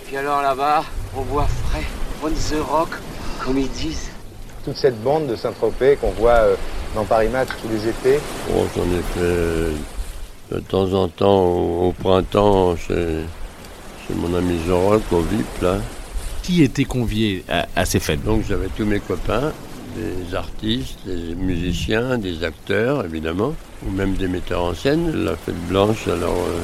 Puis 0.06 0.18
alors 0.18 0.42
là-bas, 0.42 0.84
on 1.16 1.22
voit 1.22 1.48
frais, 1.66 1.84
on 2.22 2.30
the 2.30 2.62
rock, 2.70 2.90
comme 3.44 3.58
ils 3.58 3.70
disent. 3.70 4.10
Toute 4.66 4.78
cette 4.78 5.02
bande 5.02 5.28
de 5.28 5.36
Saint-Tropez 5.36 5.98
qu'on 6.00 6.12
voit 6.12 6.32
euh, 6.32 6.56
dans 6.96 7.06
Paris 7.06 7.30
Match 7.30 7.50
tous 7.62 7.70
les 7.70 7.88
étés. 7.88 8.20
Oh, 8.54 8.66
j'en 8.76 8.84
ai 8.84 9.02
fait 9.14 10.56
de 10.56 10.60
temps 10.60 10.94
en 10.94 11.08
temps 11.08 11.44
au, 11.46 11.88
au 11.88 11.92
printemps 11.94 12.76
chez, 12.76 13.22
chez 14.06 14.14
mon 14.16 14.34
ami 14.38 14.60
Zorok 14.68 15.02
au 15.12 15.22
VIP 15.22 15.62
là. 15.62 15.78
Qui 16.44 16.62
était 16.62 16.84
convié 16.84 17.44
à, 17.50 17.68
à 17.76 17.86
ces 17.86 18.00
fêtes? 18.02 18.24
Donc 18.24 18.44
j'avais 18.48 18.68
tous 18.76 18.86
mes 18.86 19.00
copains, 19.00 19.54
des 19.96 20.36
artistes, 20.36 21.00
des 21.06 21.36
musiciens, 21.36 22.18
des 22.18 22.44
acteurs 22.44 23.06
évidemment, 23.06 23.54
ou 23.86 23.92
même 23.92 24.14
des 24.16 24.28
metteurs 24.28 24.64
en 24.64 24.74
scène. 24.74 25.12
La 25.24 25.36
fête 25.36 25.60
blanche, 25.68 26.08
alors 26.08 26.38
euh, 26.38 26.62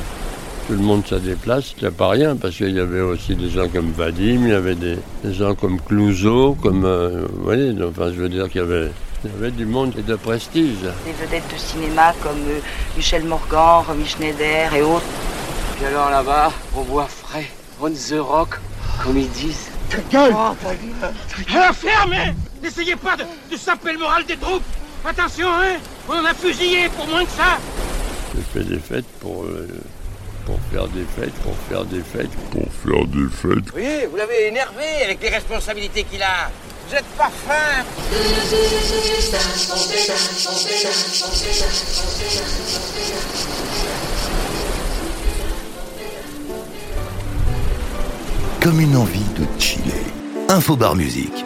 tout 0.68 0.74
le 0.74 0.80
monde 0.80 1.06
se 1.06 1.16
déplace, 1.16 1.74
il 1.78 1.82
n'y 1.82 1.88
a 1.88 1.92
pas 1.92 2.10
rien, 2.10 2.36
parce 2.36 2.56
qu'il 2.56 2.76
y 2.76 2.80
avait 2.80 3.02
aussi 3.02 3.36
des 3.36 3.50
gens 3.50 3.68
comme 3.68 3.92
Vadim, 3.92 4.44
il 4.44 4.50
y 4.50 4.54
avait 4.54 4.76
des, 4.76 4.98
des 5.24 5.34
gens 5.34 5.56
comme 5.56 5.80
Clouseau, 5.82 6.56
comme, 6.62 6.86
euh, 6.86 7.26
vous 7.34 7.44
voyez, 7.44 7.74
enfin 7.84 8.12
je 8.14 8.22
veux 8.22 8.30
dire 8.30 8.48
qu'il 8.50 8.62
y 8.62 8.64
avait, 8.64 8.92
il 9.24 9.32
y 9.32 9.34
avait 9.34 9.52
du 9.52 9.66
monde 9.66 9.94
et 9.98 10.04
de 10.04 10.16
prestige. 10.16 10.78
Des 11.06 11.26
vedettes 11.26 11.52
de 11.52 11.58
cinéma 11.58 12.14
comme 12.22 12.38
euh, 12.48 12.60
Michel 12.96 13.24
Morgan, 13.26 13.84
Romy 13.88 14.06
Schneider 14.06 14.74
et 14.76 14.82
autres. 14.82 15.06
Puis 15.76 15.86
alors 15.86 16.10
là-bas, 16.10 16.52
on 16.76 16.82
voit 16.82 17.08
frais, 17.08 17.50
on 17.82 17.90
the 17.90 18.20
rock, 18.20 18.60
comme 19.04 19.18
ils 19.18 19.30
disent. 19.32 19.70
Ta 19.90 19.98
gueule 20.12 20.36
Oh, 20.36 20.54
ta 20.62 20.76
gueule 20.76 21.56
Alors 21.56 21.74
fermez 21.74 22.34
N'essayez 22.62 22.96
pas 22.96 23.16
de, 23.16 23.24
de 23.52 23.58
saper 23.58 23.94
le 23.94 24.00
moral 24.00 24.26
des 24.26 24.38
troupes 24.38 24.64
Attention, 25.06 25.48
hein 25.48 25.78
On 26.10 26.14
en 26.14 26.26
a 26.26 26.34
fusillé 26.34 26.90
pour 26.90 27.08
moins 27.08 27.24
que 27.24 27.32
ça 27.32 27.58
J'ai 28.36 28.42
fait 28.60 28.68
des 28.68 28.80
fêtes 28.80 29.08
pour, 29.22 29.44
euh, 29.46 29.68
pour 30.46 30.60
faire 30.72 30.88
des 30.90 31.06
fêtes, 31.16 31.34
pour 31.36 31.56
faire 31.70 31.86
des 31.86 32.02
fêtes, 32.02 32.32
pour 32.52 32.68
faire 32.84 33.06
des 33.08 33.30
fêtes. 33.30 33.74
Oui, 33.76 34.08
vous 34.10 34.18
l'avez 34.18 34.48
énervé 34.48 34.84
avec 35.06 35.22
les 35.22 35.30
responsabilités 35.30 36.04
qu'il 36.04 36.22
a. 36.22 36.52
Vous 36.90 36.96
êtes 36.96 37.06
pas 37.18 37.30
fin 37.30 37.84
Comme 48.62 48.82
une 48.82 48.98
envie 48.98 49.20
de 49.38 49.46
chiller. 49.60 50.04
Infobar 50.50 50.96
Musique. 50.96 51.46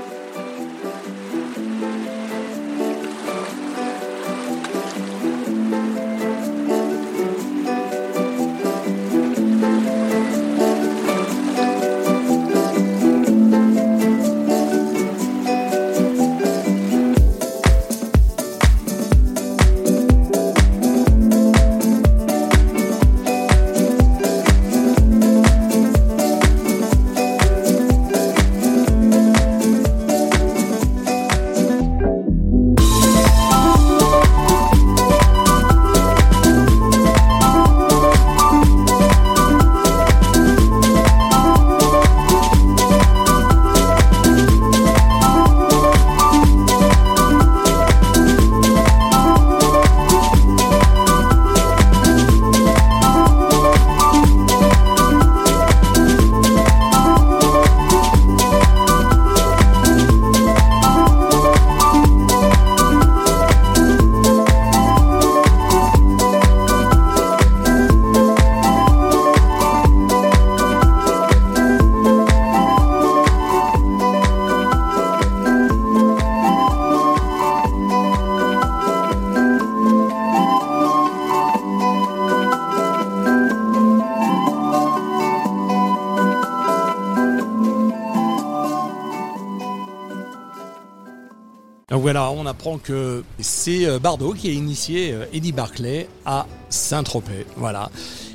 Apprend 92.53 92.77
que 92.77 93.23
c'est 93.39 93.85
euh, 93.85 93.99
Bardot 93.99 94.33
qui 94.33 94.47
a 94.49 94.53
initié 94.53 95.11
euh, 95.11 95.25
Eddie 95.33 95.51
Barclay 95.51 96.07
à 96.25 96.45
Saint-Tropez. 96.69 97.45
Voilà. 97.57 97.89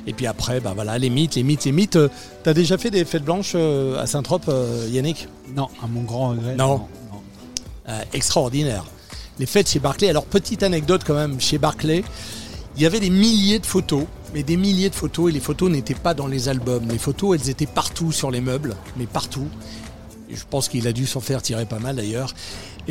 Et 0.05 0.13
puis 0.13 0.27
après, 0.27 0.59
bah 0.59 0.73
voilà, 0.75 0.97
les 0.97 1.09
mythes, 1.09 1.35
les 1.35 1.43
mythes, 1.43 1.65
les 1.65 1.71
mythes. 1.71 1.95
Euh, 1.95 2.09
T'as 2.43 2.53
déjà 2.53 2.77
fait 2.77 2.91
des 2.91 3.05
fêtes 3.05 3.23
blanches 3.23 3.55
à 3.55 4.05
Saint-Tropez, 4.05 4.89
Yannick? 4.89 5.27
Non, 5.55 5.67
à 5.83 5.87
mon 5.87 6.03
grand 6.03 6.29
regret. 6.29 6.55
Non. 6.55 6.85
Euh, 7.87 8.01
extraordinaire. 8.13 8.85
Les 9.39 9.45
fêtes 9.45 9.69
chez 9.69 9.79
Barclay. 9.79 10.09
Alors, 10.09 10.25
petite 10.25 10.63
anecdote 10.63 11.01
quand 11.05 11.15
même, 11.15 11.39
chez 11.39 11.57
Barclay, 11.57 12.03
il 12.75 12.81
y 12.83 12.85
avait 12.85 12.99
des 12.99 13.09
milliers 13.09 13.59
de 13.59 13.65
photos, 13.65 14.03
mais 14.33 14.43
des 14.43 14.57
milliers 14.57 14.89
de 14.89 14.95
photos, 14.95 15.29
et 15.29 15.33
les 15.33 15.39
photos 15.39 15.71
n'étaient 15.71 15.95
pas 15.95 16.13
dans 16.13 16.27
les 16.27 16.49
albums. 16.49 16.87
Les 16.89 16.99
photos, 16.99 17.39
elles 17.39 17.49
étaient 17.49 17.65
partout 17.65 18.11
sur 18.11 18.31
les 18.31 18.41
meubles, 18.41 18.75
mais 18.97 19.05
partout. 19.05 19.47
Je 20.31 20.43
pense 20.47 20.69
qu'il 20.69 20.87
a 20.87 20.93
dû 20.93 21.07
s'en 21.07 21.21
faire 21.21 21.41
tirer 21.41 21.65
pas 21.65 21.79
mal 21.79 21.95
d'ailleurs. 21.95 22.35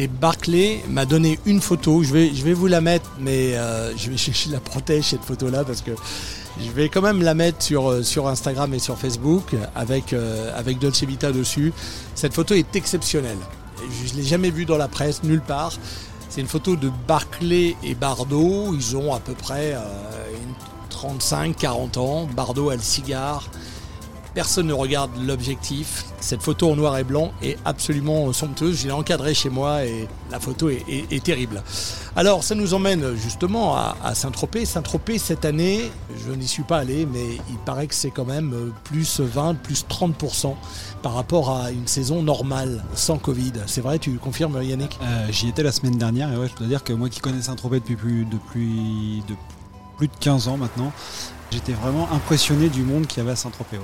Et 0.00 0.06
Barclay 0.06 0.80
m'a 0.88 1.06
donné 1.06 1.40
une 1.44 1.60
photo, 1.60 2.04
je 2.04 2.12
vais, 2.12 2.32
je 2.32 2.44
vais 2.44 2.52
vous 2.52 2.68
la 2.68 2.80
mettre, 2.80 3.10
mais 3.18 3.56
euh, 3.56 3.96
je 3.96 4.08
vais 4.12 4.16
chercher 4.16 4.48
la 4.50 4.60
protège 4.60 5.06
cette 5.06 5.24
photo-là 5.24 5.64
parce 5.64 5.82
que 5.82 5.90
je 6.64 6.70
vais 6.70 6.88
quand 6.88 7.02
même 7.02 7.20
la 7.20 7.34
mettre 7.34 7.60
sur, 7.64 7.90
euh, 7.90 8.04
sur 8.04 8.28
Instagram 8.28 8.72
et 8.74 8.78
sur 8.78 8.96
Facebook 8.96 9.56
avec, 9.74 10.12
euh, 10.12 10.56
avec 10.56 10.78
Dolce 10.78 11.02
Vita 11.02 11.32
dessus. 11.32 11.72
Cette 12.14 12.32
photo 12.32 12.54
est 12.54 12.76
exceptionnelle. 12.76 13.38
Je 14.06 14.12
ne 14.12 14.18
l'ai 14.18 14.24
jamais 14.24 14.50
vue 14.50 14.66
dans 14.66 14.76
la 14.76 14.86
presse, 14.86 15.24
nulle 15.24 15.40
part. 15.40 15.72
C'est 16.28 16.42
une 16.42 16.46
photo 16.46 16.76
de 16.76 16.92
Barclay 17.08 17.74
et 17.82 17.96
Bardot. 17.96 18.74
Ils 18.74 18.96
ont 18.96 19.12
à 19.12 19.18
peu 19.18 19.34
près 19.34 19.74
euh, 19.74 19.80
une 20.32 20.54
35-40 20.96 21.98
ans. 21.98 22.28
Bardot 22.36 22.70
a 22.70 22.76
le 22.76 22.82
cigare. 22.82 23.48
Personne 24.34 24.66
ne 24.66 24.72
regarde 24.72 25.10
l'objectif. 25.26 26.04
Cette 26.20 26.42
photo 26.42 26.70
en 26.70 26.76
noir 26.76 26.96
et 26.98 27.04
blanc 27.04 27.32
est 27.42 27.56
absolument 27.64 28.32
somptueuse. 28.32 28.80
Je 28.80 28.86
l'ai 28.86 28.92
encadrée 28.92 29.34
chez 29.34 29.50
moi 29.50 29.84
et 29.84 30.08
la 30.30 30.40
photo 30.40 30.68
est, 30.68 31.24
terrible. 31.24 31.62
Alors, 32.16 32.44
ça 32.44 32.54
nous 32.54 32.74
emmène 32.74 33.14
justement 33.16 33.76
à, 33.76 34.14
Saint-Tropez. 34.14 34.64
Saint-Tropez, 34.64 35.18
cette 35.18 35.44
année, 35.44 35.90
je 36.26 36.32
n'y 36.32 36.46
suis 36.46 36.62
pas 36.62 36.78
allé, 36.78 37.06
mais 37.06 37.38
il 37.50 37.58
paraît 37.64 37.86
que 37.86 37.94
c'est 37.94 38.10
quand 38.10 38.24
même 38.24 38.72
plus 38.84 39.20
20, 39.20 39.54
plus 39.54 39.84
30% 39.88 40.54
par 41.02 41.14
rapport 41.14 41.50
à 41.56 41.70
une 41.70 41.86
saison 41.86 42.22
normale, 42.22 42.84
sans 42.94 43.18
Covid. 43.18 43.52
C'est 43.66 43.80
vrai, 43.80 43.98
tu 43.98 44.12
confirmes, 44.18 44.62
Yannick? 44.62 44.98
Euh, 45.02 45.26
J'y 45.30 45.48
étais 45.48 45.62
la 45.62 45.72
semaine 45.72 45.96
dernière 45.96 46.32
et 46.32 46.36
ouais, 46.36 46.48
je 46.48 46.56
dois 46.56 46.66
dire 46.66 46.84
que 46.84 46.92
moi 46.92 47.08
qui 47.08 47.20
connais 47.20 47.42
Saint-Tropez 47.42 47.80
depuis 47.80 47.96
plus, 47.96 48.24
de 48.24 48.36
plus 49.96 50.08
de 50.08 50.12
15 50.20 50.48
ans 50.48 50.56
maintenant, 50.56 50.92
j'étais 51.50 51.72
vraiment 51.72 52.08
impressionné 52.12 52.68
du 52.68 52.82
monde 52.82 53.06
qu'il 53.06 53.18
y 53.18 53.20
avait 53.22 53.32
à 53.32 53.36
Saint-Tropez. 53.36 53.78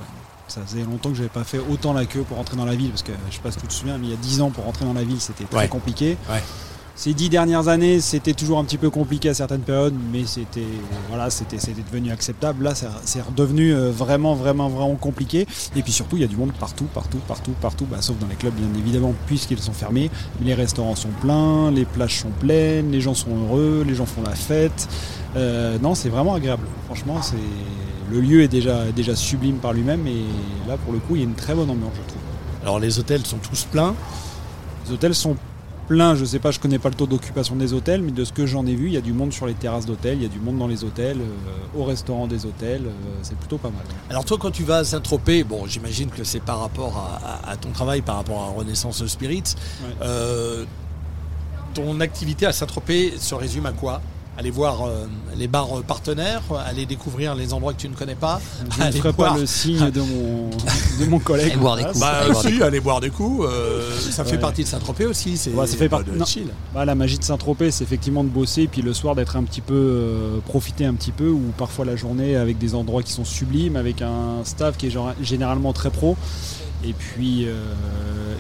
Ça 0.48 0.61
faisait 0.66 0.85
longtemps 0.85 1.11
que 1.11 1.16
j'avais 1.16 1.28
pas 1.28 1.44
fait 1.44 1.59
autant 1.59 1.92
la 1.92 2.04
queue 2.04 2.22
pour 2.22 2.37
rentrer 2.37 2.57
dans 2.57 2.66
la 2.66 2.74
ville 2.76 2.90
parce 2.90 3.02
que 3.02 3.12
je 3.30 3.35
sais 3.37 3.42
pas 3.42 3.50
si 3.50 3.59
tu 3.59 3.66
te 3.66 3.72
souviens, 3.72 3.96
mais 3.98 4.07
il 4.09 4.11
y 4.11 4.14
a 4.14 4.16
10 4.18 4.40
ans 4.42 4.50
pour 4.50 4.64
rentrer 4.64 4.85
dans 4.85 4.92
la 4.92 5.02
ville 5.04 5.20
c'était 5.20 5.44
très 5.44 5.61
Ouais. 5.61 5.68
compliqué. 5.68 6.16
Ouais. 6.30 6.42
ces 6.96 7.12
dix 7.12 7.28
dernières 7.28 7.66
années, 7.66 7.98
c'était 8.00 8.35
toujours 8.35 8.61
un 8.61 8.64
petit 8.64 8.78
peu 8.78 8.88
compliqué 8.88 9.28
à 9.28 9.35
certaines 9.35 9.62
périodes, 9.62 9.96
mais 10.12 10.24
c'était 10.26 10.62
voilà, 11.09 11.28
c'était 11.28 11.57
devenu 11.90 12.12
acceptable. 12.12 12.62
Là, 12.62 12.72
c'est 12.76 13.20
redevenu 13.20 13.74
euh, 13.74 13.90
vraiment, 13.90 14.37
vraiment, 14.37 14.68
vraiment 14.68 14.94
compliqué. 14.94 15.44
Et 15.74 15.83
puis 15.83 15.90
surtout, 15.90 16.16
il 16.18 16.20
y 16.20 16.24
a 16.24 16.28
du 16.28 16.37
monde 16.37 16.52
partout, 16.52 16.85
partout, 16.94 17.18
partout, 17.26 17.50
partout. 17.61 17.85
Bah, 17.90 17.96
sauf 18.00 18.16
dans 18.20 18.28
les 18.28 18.37
clubs, 18.37 18.54
bien 18.54 18.68
évidemment, 18.78 19.12
puisqu'ils 19.26 19.59
sont 19.59 19.72
fermés. 19.72 20.09
Les 20.40 20.54
restaurants 20.54 20.94
sont 20.94 21.09
pleins, 21.20 21.72
les 21.72 21.85
plages 21.85 22.20
sont 22.20 22.30
pleines, 22.38 22.92
les 22.92 23.00
gens 23.00 23.14
sont 23.14 23.30
heureux, 23.44 23.83
les 23.85 23.96
gens 23.96 24.07
font 24.07 24.22
la 24.22 24.37
fête. 24.37 24.87
Euh, 25.35 25.78
non, 25.83 25.96
c'est 25.96 26.11
vraiment 26.11 26.35
agréable. 26.35 26.62
Franchement, 26.87 27.20
c'est 27.22 27.35
le 28.10 28.20
lieu 28.20 28.42
est 28.42 28.48
déjà 28.48 28.90
déjà 28.92 29.14
sublime 29.16 29.56
par 29.56 29.72
lui-même. 29.72 30.06
Et 30.06 30.24
là, 30.68 30.76
pour 30.76 30.92
le 30.92 30.98
coup, 30.98 31.16
il 31.16 31.18
y 31.18 31.22
a 31.22 31.26
une 31.26 31.34
très 31.34 31.54
bonne 31.54 31.70
ambiance, 31.70 31.92
je 31.94 32.08
trouve. 32.08 32.22
Alors 32.62 32.78
les 32.78 32.98
hôtels 32.98 33.24
sont 33.26 33.38
tous 33.38 33.64
pleins. 33.64 33.94
Les 34.86 34.92
hôtels 34.92 35.14
sont 35.14 35.36
pleins, 35.86 36.14
je 36.14 36.24
sais 36.24 36.38
pas, 36.38 36.50
je 36.50 36.58
connais 36.58 36.78
pas 36.78 36.88
le 36.88 36.94
taux 36.94 37.06
d'occupation 37.06 37.56
des 37.56 37.74
hôtels, 37.74 38.00
mais 38.00 38.10
de 38.10 38.24
ce 38.24 38.32
que 38.32 38.46
j'en 38.46 38.64
ai 38.64 38.74
vu, 38.74 38.86
il 38.86 38.94
y 38.94 38.96
a 38.96 39.02
du 39.02 39.12
monde 39.12 39.34
sur 39.34 39.44
les 39.46 39.52
terrasses 39.52 39.84
d'hôtels, 39.84 40.16
il 40.16 40.22
y 40.22 40.26
a 40.26 40.30
du 40.30 40.38
monde 40.40 40.56
dans 40.56 40.66
les 40.66 40.82
hôtels, 40.82 41.18
euh, 41.20 41.78
au 41.78 41.84
restaurant 41.84 42.26
des 42.26 42.46
hôtels, 42.46 42.86
euh, 42.86 42.90
c'est 43.22 43.36
plutôt 43.36 43.58
pas 43.58 43.68
mal. 43.68 43.84
Alors 44.08 44.24
toi, 44.24 44.38
quand 44.40 44.50
tu 44.50 44.62
vas 44.64 44.78
à 44.78 44.84
Saint-Tropez, 44.84 45.44
bon, 45.44 45.66
j'imagine 45.66 46.08
que 46.08 46.24
c'est 46.24 46.40
par 46.40 46.60
rapport 46.60 46.96
à, 46.96 47.48
à- 47.48 47.52
à 47.52 47.56
ton 47.58 47.68
travail, 47.70 48.00
par 48.00 48.16
rapport 48.16 48.42
à 48.44 48.58
Renaissance 48.58 49.04
Spirits. 49.06 49.42
Euh, 50.00 50.64
ton 51.74 52.00
activité 52.00 52.46
à 52.46 52.52
Saint-Tropez 52.54 53.14
se 53.18 53.34
résume 53.34 53.66
à 53.66 53.72
quoi? 53.72 54.00
Aller 54.36 54.50
voir 54.50 54.82
euh, 54.84 55.06
les 55.36 55.46
bars 55.46 55.68
partenaires, 55.86 56.42
aller 56.66 56.86
découvrir 56.86 57.36
les 57.36 57.52
endroits 57.52 57.72
que 57.72 57.80
tu 57.80 57.88
ne 57.88 57.94
connais 57.94 58.16
pas. 58.16 58.40
Je 58.72 58.78
ne 58.80 58.84
aller 58.88 58.98
ferai 58.98 59.12
pas 59.12 59.36
le 59.36 59.46
signe 59.46 59.90
de 59.92 60.00
mon, 60.00 60.50
de 61.00 61.04
mon 61.08 61.20
collègue. 61.20 61.52
Et 61.54 61.56
boire 61.56 61.76
des 61.76 61.84
coups. 61.84 62.00
Bah 62.00 62.08
Aller 62.08 62.30
boire 62.32 62.42
des 62.42 62.48
si, 62.48 62.54
coups. 62.54 62.66
aller 62.66 62.80
boire 62.80 63.00
des 63.00 63.10
coups. 63.10 63.46
euh, 63.48 63.90
ça 64.10 64.24
fait 64.24 64.32
Ouais. 64.32 64.38
partie 64.38 64.64
de 64.64 64.68
Saint-Tropez 64.68 65.06
aussi. 65.06 65.36
C'est 65.36 65.50
Ouais, 65.52 65.68
ça 65.68 65.76
fait 65.76 65.88
partie. 65.88 66.10
de 66.10 66.16
non. 66.16 66.24
chill. 66.24 66.48
Bah, 66.74 66.84
la 66.84 66.96
magie 66.96 67.18
de 67.18 67.22
Saint-Tropez, 67.24 67.70
c'est 67.70 67.84
effectivement 67.84 68.24
de 68.24 68.28
bosser, 68.28 68.62
et 68.62 68.68
puis 68.68 68.82
le 68.82 68.92
soir 68.92 69.14
d'être 69.14 69.36
un 69.36 69.44
petit 69.44 69.60
peu 69.60 69.72
euh, 69.74 70.38
profiter 70.46 70.84
un 70.84 70.94
petit 70.94 71.12
peu, 71.12 71.28
ou 71.28 71.52
parfois 71.56 71.84
la 71.84 71.94
journée 71.94 72.34
avec 72.34 72.58
des 72.58 72.74
endroits 72.74 73.04
qui 73.04 73.12
sont 73.12 73.24
sublimes, 73.24 73.76
avec 73.76 74.02
un 74.02 74.42
staff 74.44 74.76
qui 74.76 74.88
est 74.88 74.90
genre- 74.90 75.14
généralement 75.22 75.72
très 75.72 75.90
pro. 75.90 76.16
Et 76.82 76.92
puis, 76.92 77.46
euh, 77.46 77.54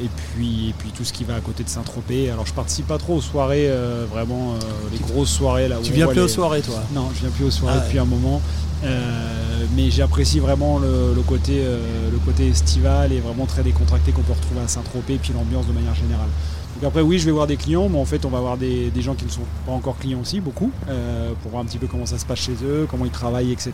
et 0.02 0.08
puis, 0.08 0.70
et 0.70 0.72
puis 0.76 0.90
tout 0.90 1.04
ce 1.04 1.12
qui 1.12 1.24
va 1.24 1.36
à 1.36 1.40
côté 1.40 1.64
de 1.64 1.68
Saint-Tropez. 1.68 2.30
Alors 2.30 2.46
je 2.46 2.52
participe 2.52 2.86
pas 2.86 2.98
trop 2.98 3.14
aux 3.16 3.20
soirées, 3.22 3.68
euh, 3.68 4.04
vraiment 4.10 4.54
euh, 4.54 4.58
les 4.92 4.98
grosses 4.98 5.30
soirées 5.30 5.68
là. 5.68 5.78
où 5.78 5.82
Tu 5.82 5.92
viens 5.92 6.06
plus 6.08 6.20
aux 6.20 6.28
soirées, 6.28 6.60
toi? 6.60 6.82
Non, 6.94 7.08
je 7.14 7.20
viens 7.20 7.30
plus 7.30 7.44
aux 7.46 7.50
soirées 7.50 7.76
Ah 7.76 7.80
ouais. 7.80 7.86
depuis 7.86 7.98
un 7.98 8.04
moment. 8.04 8.42
Euh, 8.84 9.64
mais 9.74 9.90
j'apprécie 9.90 10.40
vraiment 10.40 10.78
le, 10.78 11.14
le 11.14 11.22
côté, 11.22 11.62
euh, 11.64 12.10
le 12.12 12.18
côté 12.18 12.48
estival 12.48 13.12
et 13.12 13.20
vraiment 13.20 13.46
très 13.46 13.62
décontracté 13.62 14.12
qu'on 14.12 14.22
peut 14.22 14.32
retrouver 14.32 14.60
à 14.60 14.68
Saint-Tropez, 14.68 15.18
puis 15.20 15.32
l'ambiance 15.32 15.66
de 15.66 15.72
manière 15.72 15.94
générale. 15.94 16.28
Donc 16.76 16.84
après, 16.84 17.00
oui, 17.00 17.18
je 17.18 17.24
vais 17.24 17.30
voir 17.30 17.46
des 17.46 17.56
clients, 17.56 17.88
mais 17.88 17.98
en 17.98 18.04
fait, 18.04 18.24
on 18.24 18.30
va 18.30 18.40
voir 18.40 18.56
des, 18.56 18.90
gens 18.96 19.14
qui 19.14 19.24
ne 19.24 19.30
sont 19.30 19.46
pas 19.64 19.72
encore 19.72 19.96
clients 19.96 20.20
aussi, 20.20 20.40
beaucoup, 20.40 20.70
euh, 20.88 21.32
pour 21.40 21.52
voir 21.52 21.62
un 21.62 21.66
petit 21.66 21.78
peu 21.78 21.86
comment 21.86 22.04
ça 22.04 22.18
se 22.18 22.26
passe 22.26 22.40
chez 22.40 22.56
eux, 22.64 22.86
comment 22.90 23.04
ils 23.04 23.12
travaillent, 23.12 23.52
etc. 23.52 23.72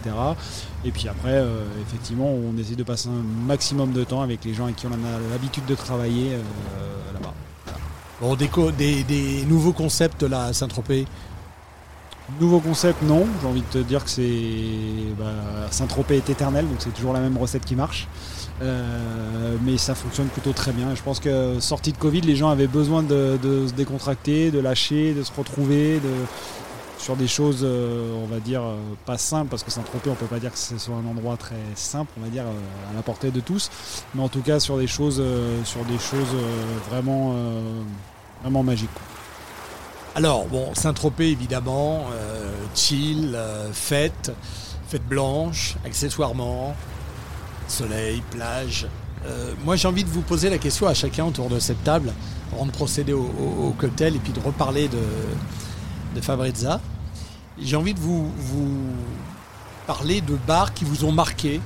Et 0.85 0.91
puis 0.91 1.09
après, 1.09 1.43
effectivement, 1.89 2.31
on 2.31 2.57
essaie 2.59 2.77
de 2.77 2.83
passer 2.83 3.09
un 3.09 3.47
maximum 3.47 3.93
de 3.93 4.05
temps 4.05 4.21
avec 4.21 4.45
les 4.45 4.53
gens 4.53 4.65
avec 4.65 4.77
qui 4.77 4.87
on 4.87 4.93
a 4.93 5.31
l'habitude 5.33 5.65
de 5.65 5.75
travailler 5.75 6.33
là-bas. 7.15 7.33
Bon, 8.21 8.37
des, 8.37 8.51
des, 8.77 9.03
des 9.03 9.47
nouveaux 9.47 9.73
concepts 9.73 10.23
là 10.23 10.45
à 10.45 10.53
Saint-Tropez. 10.53 11.07
Nouveau 12.39 12.61
concept, 12.61 13.03
non. 13.03 13.27
J'ai 13.41 13.49
envie 13.49 13.63
de 13.63 13.67
te 13.67 13.79
dire 13.79 14.05
que 14.05 14.11
c'est 14.11 14.23
bah, 15.19 15.33
Saint-Tropez 15.71 16.17
est 16.17 16.31
éternel, 16.31 16.69
donc 16.69 16.77
c'est 16.79 16.95
toujours 16.95 17.13
la 17.13 17.21
même 17.21 17.37
recette 17.37 17.65
qui 17.65 17.75
marche. 17.75 18.07
Euh, 18.63 19.57
mais 19.63 19.79
ça 19.79 19.95
fonctionne 19.95 20.29
plutôt 20.29 20.53
très 20.53 20.73
bien. 20.73 20.95
Je 20.95 21.03
pense 21.03 21.21
que 21.21 21.59
sortie 21.61 21.93
de 21.93 21.97
Covid, 21.97 22.21
les 22.21 22.37
gens 22.37 22.51
avaient 22.51 22.67
besoin 22.67 23.03
de, 23.03 23.39
se 23.67 23.73
décontracter, 23.73 24.51
de 24.51 24.59
lâcher, 24.59 25.15
de 25.15 25.23
se 25.23 25.33
retrouver, 25.37 26.01
sur 26.99 27.17
des 27.17 27.29
choses, 27.29 27.61
euh, 27.63 28.13
on 28.23 28.27
va 28.27 28.41
dire, 28.41 28.63
euh, 28.63 28.77
pas 29.07 29.17
simples, 29.17 29.49
parce 29.49 29.63
que 29.63 29.71
Saint-Tropez, 29.71 30.11
on 30.11 30.15
peut 30.15 30.27
pas 30.27 30.39
dire 30.39 30.53
que 30.53 30.59
ce 30.59 30.77
soit 30.77 30.97
un 30.97 31.09
endroit 31.09 31.39
très 31.39 31.57
simple, 31.75 32.13
on 32.19 32.23
va 32.23 32.29
dire, 32.29 32.45
à 32.45 32.95
la 32.95 33.03
portée 33.03 33.31
de 33.31 33.41
tous, 33.41 33.71
mais 34.15 34.23
en 34.23 34.29
tout 34.29 34.43
cas 34.43 34.61
sur 34.61 34.77
des 34.77 34.87
choses, 34.87 35.23
sur 35.65 35.83
des 35.87 35.99
choses 35.99 36.37
vraiment, 36.91 37.35
vraiment 38.43 38.63
magiques. 38.63 38.91
Alors, 40.21 40.45
bon, 40.45 40.75
Saint-Tropez, 40.75 41.31
évidemment, 41.31 42.05
euh, 42.13 42.53
chill, 42.75 43.33
euh, 43.35 43.73
fête, 43.73 44.31
fête 44.87 45.09
blanche, 45.09 45.77
accessoirement, 45.83 46.75
soleil, 47.69 48.23
plage. 48.31 48.87
Euh, 49.25 49.55
moi, 49.65 49.77
j'ai 49.77 49.89
envie 49.89 50.05
de 50.05 50.11
vous 50.11 50.21
poser 50.21 50.51
la 50.51 50.59
question 50.59 50.87
à 50.87 50.93
chacun 50.93 51.25
autour 51.25 51.49
de 51.49 51.59
cette 51.59 51.83
table, 51.85 52.13
avant 52.53 52.67
de 52.67 52.71
procéder 52.71 53.15
au, 53.15 53.75
cocktail 53.79 54.15
et 54.15 54.19
puis 54.19 54.35
de 54.35 54.41
reparler 54.41 54.89
de, 54.89 54.99
de. 56.15 56.21
J'ai 57.59 57.77
envie 57.77 57.95
de 57.95 58.01
vous, 58.01 58.31
vous 58.37 58.93
parler 59.87 60.21
de 60.21 60.37
bars 60.47 60.75
qui 60.75 60.85
vous 60.85 61.07
ont 61.07 61.13
marqué. 61.13 61.63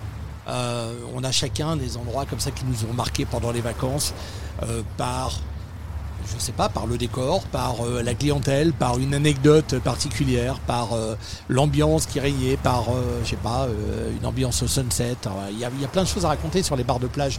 On 0.46 1.24
a 1.24 1.32
chacun 1.32 1.74
des 1.74 1.96
endroits 1.96 2.24
comme 2.24 2.38
ça 2.38 2.52
qui 2.52 2.64
nous 2.66 2.88
ont 2.88 2.94
marqué 2.94 3.24
pendant 3.24 3.50
les 3.50 3.62
vacances 3.62 4.14
par 4.96 5.40
je 6.32 6.38
sais 6.38 6.52
pas, 6.52 6.68
par 6.68 6.86
le 6.86 6.96
décor, 6.96 7.42
par 7.44 7.84
euh, 7.84 8.02
la 8.02 8.14
clientèle, 8.14 8.72
par 8.72 8.98
une 8.98 9.14
anecdote 9.14 9.78
particulière, 9.80 10.58
par 10.60 10.92
euh, 10.92 11.14
l'ambiance 11.48 12.06
qui 12.06 12.20
régnait, 12.20 12.56
par, 12.56 12.88
euh, 12.88 13.20
je 13.24 13.30
sais 13.30 13.36
pas, 13.36 13.64
euh, 13.64 14.10
une 14.18 14.26
ambiance 14.26 14.62
au 14.62 14.68
sunset. 14.68 15.16
Il 15.50 15.58
y, 15.58 15.64
a, 15.64 15.88
plein 15.88 16.02
de 16.02 16.08
choses 16.08 16.24
à 16.24 16.28
raconter 16.28 16.62
sur 16.62 16.76
les 16.76 16.84
bars 16.84 17.00
de 17.00 17.06
plage. 17.06 17.38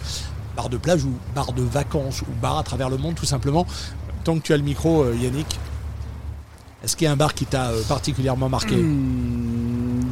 Bars 0.56 0.70
de 0.70 0.78
plage 0.78 1.04
ou 1.04 1.12
bars 1.34 1.54
de 1.54 1.64
vacances 1.64 2.22
ou 2.22 2.32
bars 2.42 2.60
à 2.60 2.64
travers 2.64 2.90
le 2.90 2.98
monde, 2.98 3.16
tout 3.16 3.26
simplement. 3.26 3.66
Tant 4.24 4.38
que 4.38 4.42
tu 4.42 4.54
as 4.54 4.58
le 4.58 4.64
micro, 4.64 5.12
Yannick, 5.12 5.60
est-ce 6.84 6.96
qu'il 6.96 7.06
y 7.06 7.08
a 7.08 7.12
un 7.12 7.18
bar 7.18 7.34
qui 7.34 7.46
t'a 7.46 7.72
particulièrement 7.88 8.48
marqué? 8.48 8.76
Hmm, 8.76 9.55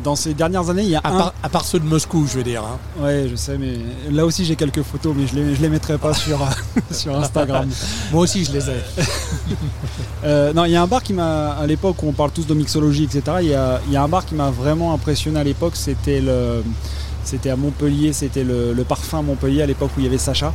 Dans 0.03 0.15
ces 0.15 0.33
dernières 0.33 0.69
années, 0.69 0.83
il 0.83 0.89
y 0.89 0.95
a 0.95 0.99
à, 0.99 1.09
un... 1.11 1.17
part, 1.17 1.33
à 1.43 1.49
part 1.49 1.65
ceux 1.65 1.79
de 1.79 1.85
Moscou, 1.85 2.25
je 2.29 2.37
veux 2.37 2.43
dire. 2.43 2.63
hein. 2.63 2.77
Ouais, 3.01 3.27
je 3.29 3.35
sais, 3.35 3.57
mais 3.57 3.77
là 4.11 4.25
aussi 4.25 4.43
j'ai 4.45 4.55
quelques 4.55 4.81
photos, 4.83 5.13
mais 5.17 5.27
je 5.27 5.35
les, 5.35 5.55
je 5.55 5.61
les 5.61 5.69
mettrai 5.69 5.97
pas 5.97 6.13
sur, 6.13 6.39
sur 6.91 7.17
Instagram. 7.17 7.69
Moi 8.11 8.21
aussi, 8.23 8.43
je 8.45 8.51
les 8.51 8.69
ai. 8.69 8.73
Euh, 10.25 10.53
non, 10.53 10.63
il 10.65 10.71
y 10.71 10.75
a 10.77 10.81
un 10.81 10.87
bar 10.87 11.03
qui 11.03 11.11
m'a, 11.13 11.49
à 11.51 11.67
l'époque 11.67 12.01
où 12.01 12.07
on 12.07 12.13
parle 12.13 12.31
tous 12.31 12.47
de 12.47 12.53
mixologie, 12.53 13.03
etc., 13.03 13.21
il 13.41 13.47
y 13.49 13.53
a, 13.53 13.81
il 13.87 13.91
y 13.93 13.97
a 13.97 14.03
un 14.03 14.07
bar 14.07 14.25
qui 14.25 14.35
m'a 14.35 14.49
vraiment 14.51 14.93
impressionné 14.93 15.37
à 15.39 15.43
l'époque, 15.43 15.73
c'était 15.75 16.21
le. 16.21 16.63
C'était 17.25 17.49
à 17.49 17.55
Montpellier, 17.55 18.11
c'était 18.13 18.43
le, 18.43 18.73
le 18.73 18.83
parfum 18.83 19.21
Montpellier 19.21 19.61
à 19.61 19.65
l'époque 19.65 19.91
où 19.97 19.99
il 20.01 20.03
y 20.03 20.07
avait 20.07 20.17
Sacha. 20.17 20.53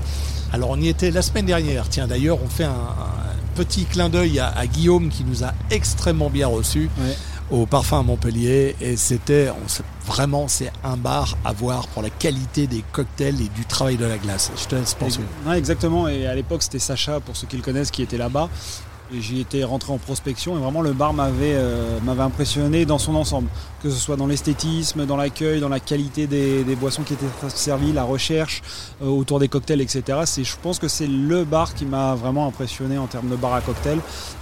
Alors 0.52 0.70
on 0.70 0.80
y 0.80 0.88
était 0.88 1.10
la 1.10 1.20
semaine 1.22 1.46
dernière. 1.46 1.88
Tiens, 1.88 2.06
d'ailleurs, 2.06 2.38
on 2.42 2.48
fait 2.48 2.64
un, 2.64 2.70
un 2.70 3.54
petit 3.56 3.84
clin 3.84 4.08
d'œil 4.08 4.38
à, 4.38 4.48
à 4.48 4.66
Guillaume 4.66 5.08
qui 5.10 5.24
nous 5.24 5.44
a 5.44 5.52
extrêmement 5.70 6.30
bien 6.30 6.46
reçus 6.46 6.88
Ouais. 6.98 7.16
Au 7.50 7.66
Parfum 7.66 8.00
à 8.00 8.02
Montpellier. 8.02 8.76
Et 8.80 8.96
c'était 8.96 9.50
vraiment, 10.06 10.48
c'est 10.48 10.72
un 10.84 10.96
bar 10.96 11.36
à 11.44 11.52
voir 11.52 11.86
pour 11.88 12.02
la 12.02 12.10
qualité 12.10 12.66
des 12.66 12.84
cocktails 12.92 13.40
et 13.40 13.48
du 13.48 13.64
travail 13.66 13.96
de 13.96 14.06
la 14.06 14.18
glace. 14.18 14.50
Je 14.56 14.64
te 14.64 14.74
laisse 14.74 14.94
penser. 14.94 15.20
Exactement, 15.54 16.08
et 16.08 16.26
à 16.26 16.34
l'époque 16.34 16.62
c'était 16.62 16.78
Sacha, 16.78 17.20
pour 17.20 17.36
ceux 17.36 17.46
qui 17.46 17.56
le 17.56 17.62
connaissent, 17.62 17.90
qui 17.90 18.02
était 18.02 18.18
là-bas. 18.18 18.48
J'y 19.12 19.40
étais 19.40 19.64
rentré 19.64 19.90
en 19.90 19.96
prospection 19.96 20.56
et 20.56 20.60
vraiment 20.60 20.82
le 20.82 20.92
bar 20.92 21.14
m'avait 21.14 21.54
euh, 21.54 21.98
impressionné 22.18 22.84
dans 22.84 22.98
son 22.98 23.14
ensemble, 23.14 23.48
que 23.82 23.88
ce 23.88 23.96
soit 23.96 24.16
dans 24.16 24.26
l'esthétisme, 24.26 25.06
dans 25.06 25.16
l'accueil, 25.16 25.60
dans 25.60 25.70
la 25.70 25.80
qualité 25.80 26.26
des, 26.26 26.62
des 26.62 26.76
boissons 26.76 27.02
qui 27.02 27.14
étaient 27.14 27.24
servies, 27.48 27.92
la 27.92 28.04
recherche 28.04 28.62
euh, 29.02 29.06
autour 29.06 29.38
des 29.38 29.48
cocktails, 29.48 29.80
etc. 29.80 30.02
Je 30.36 30.56
pense 30.62 30.78
que 30.78 30.88
c'est 30.88 31.06
le 31.06 31.44
bar 31.44 31.74
qui 31.74 31.86
m'a 31.86 32.14
vraiment 32.14 32.46
impressionné 32.46 32.98
en 32.98 33.06
termes 33.06 33.30
de 33.30 33.36
bar 33.36 33.54
à 33.54 33.62
cocktail. 33.62 33.98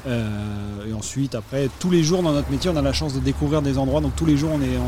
Euh, 0.09 0.91
et 0.91 0.93
ensuite, 0.95 1.37
après, 1.37 1.69
tous 1.79 1.91
les 1.91 2.03
jours 2.03 2.25
dans 2.25 2.33
notre 2.33 2.51
métier, 2.51 2.69
on 2.69 2.77
a 2.77 2.83
la 2.83 2.93
chance 2.93 3.15
de 3.15 3.21
découvrir 3.21 3.63
des 3.63 3.79
endroits. 3.79 4.01
Donc 4.01 4.17
tous 4.17 4.27
les 4.27 4.37
jours, 4.37 4.51
on 4.53 4.63
est, 4.63 4.79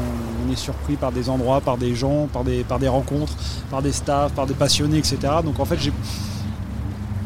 on 0.45 0.53
est 0.53 0.57
surpris 0.57 0.97
par 0.97 1.12
des 1.12 1.29
endroits, 1.29 1.61
par 1.61 1.79
des 1.79 1.95
gens, 1.95 2.27
par 2.33 2.43
des, 2.43 2.64
par 2.64 2.81
des 2.81 2.88
rencontres, 2.88 3.35
par 3.71 3.83
des 3.83 3.93
staffs, 3.93 4.33
par 4.33 4.47
des 4.47 4.55
passionnés, 4.55 4.99
etc. 4.99 5.19
Donc 5.45 5.61
en 5.61 5.64
fait, 5.64 5.79
j'ai 5.79 5.93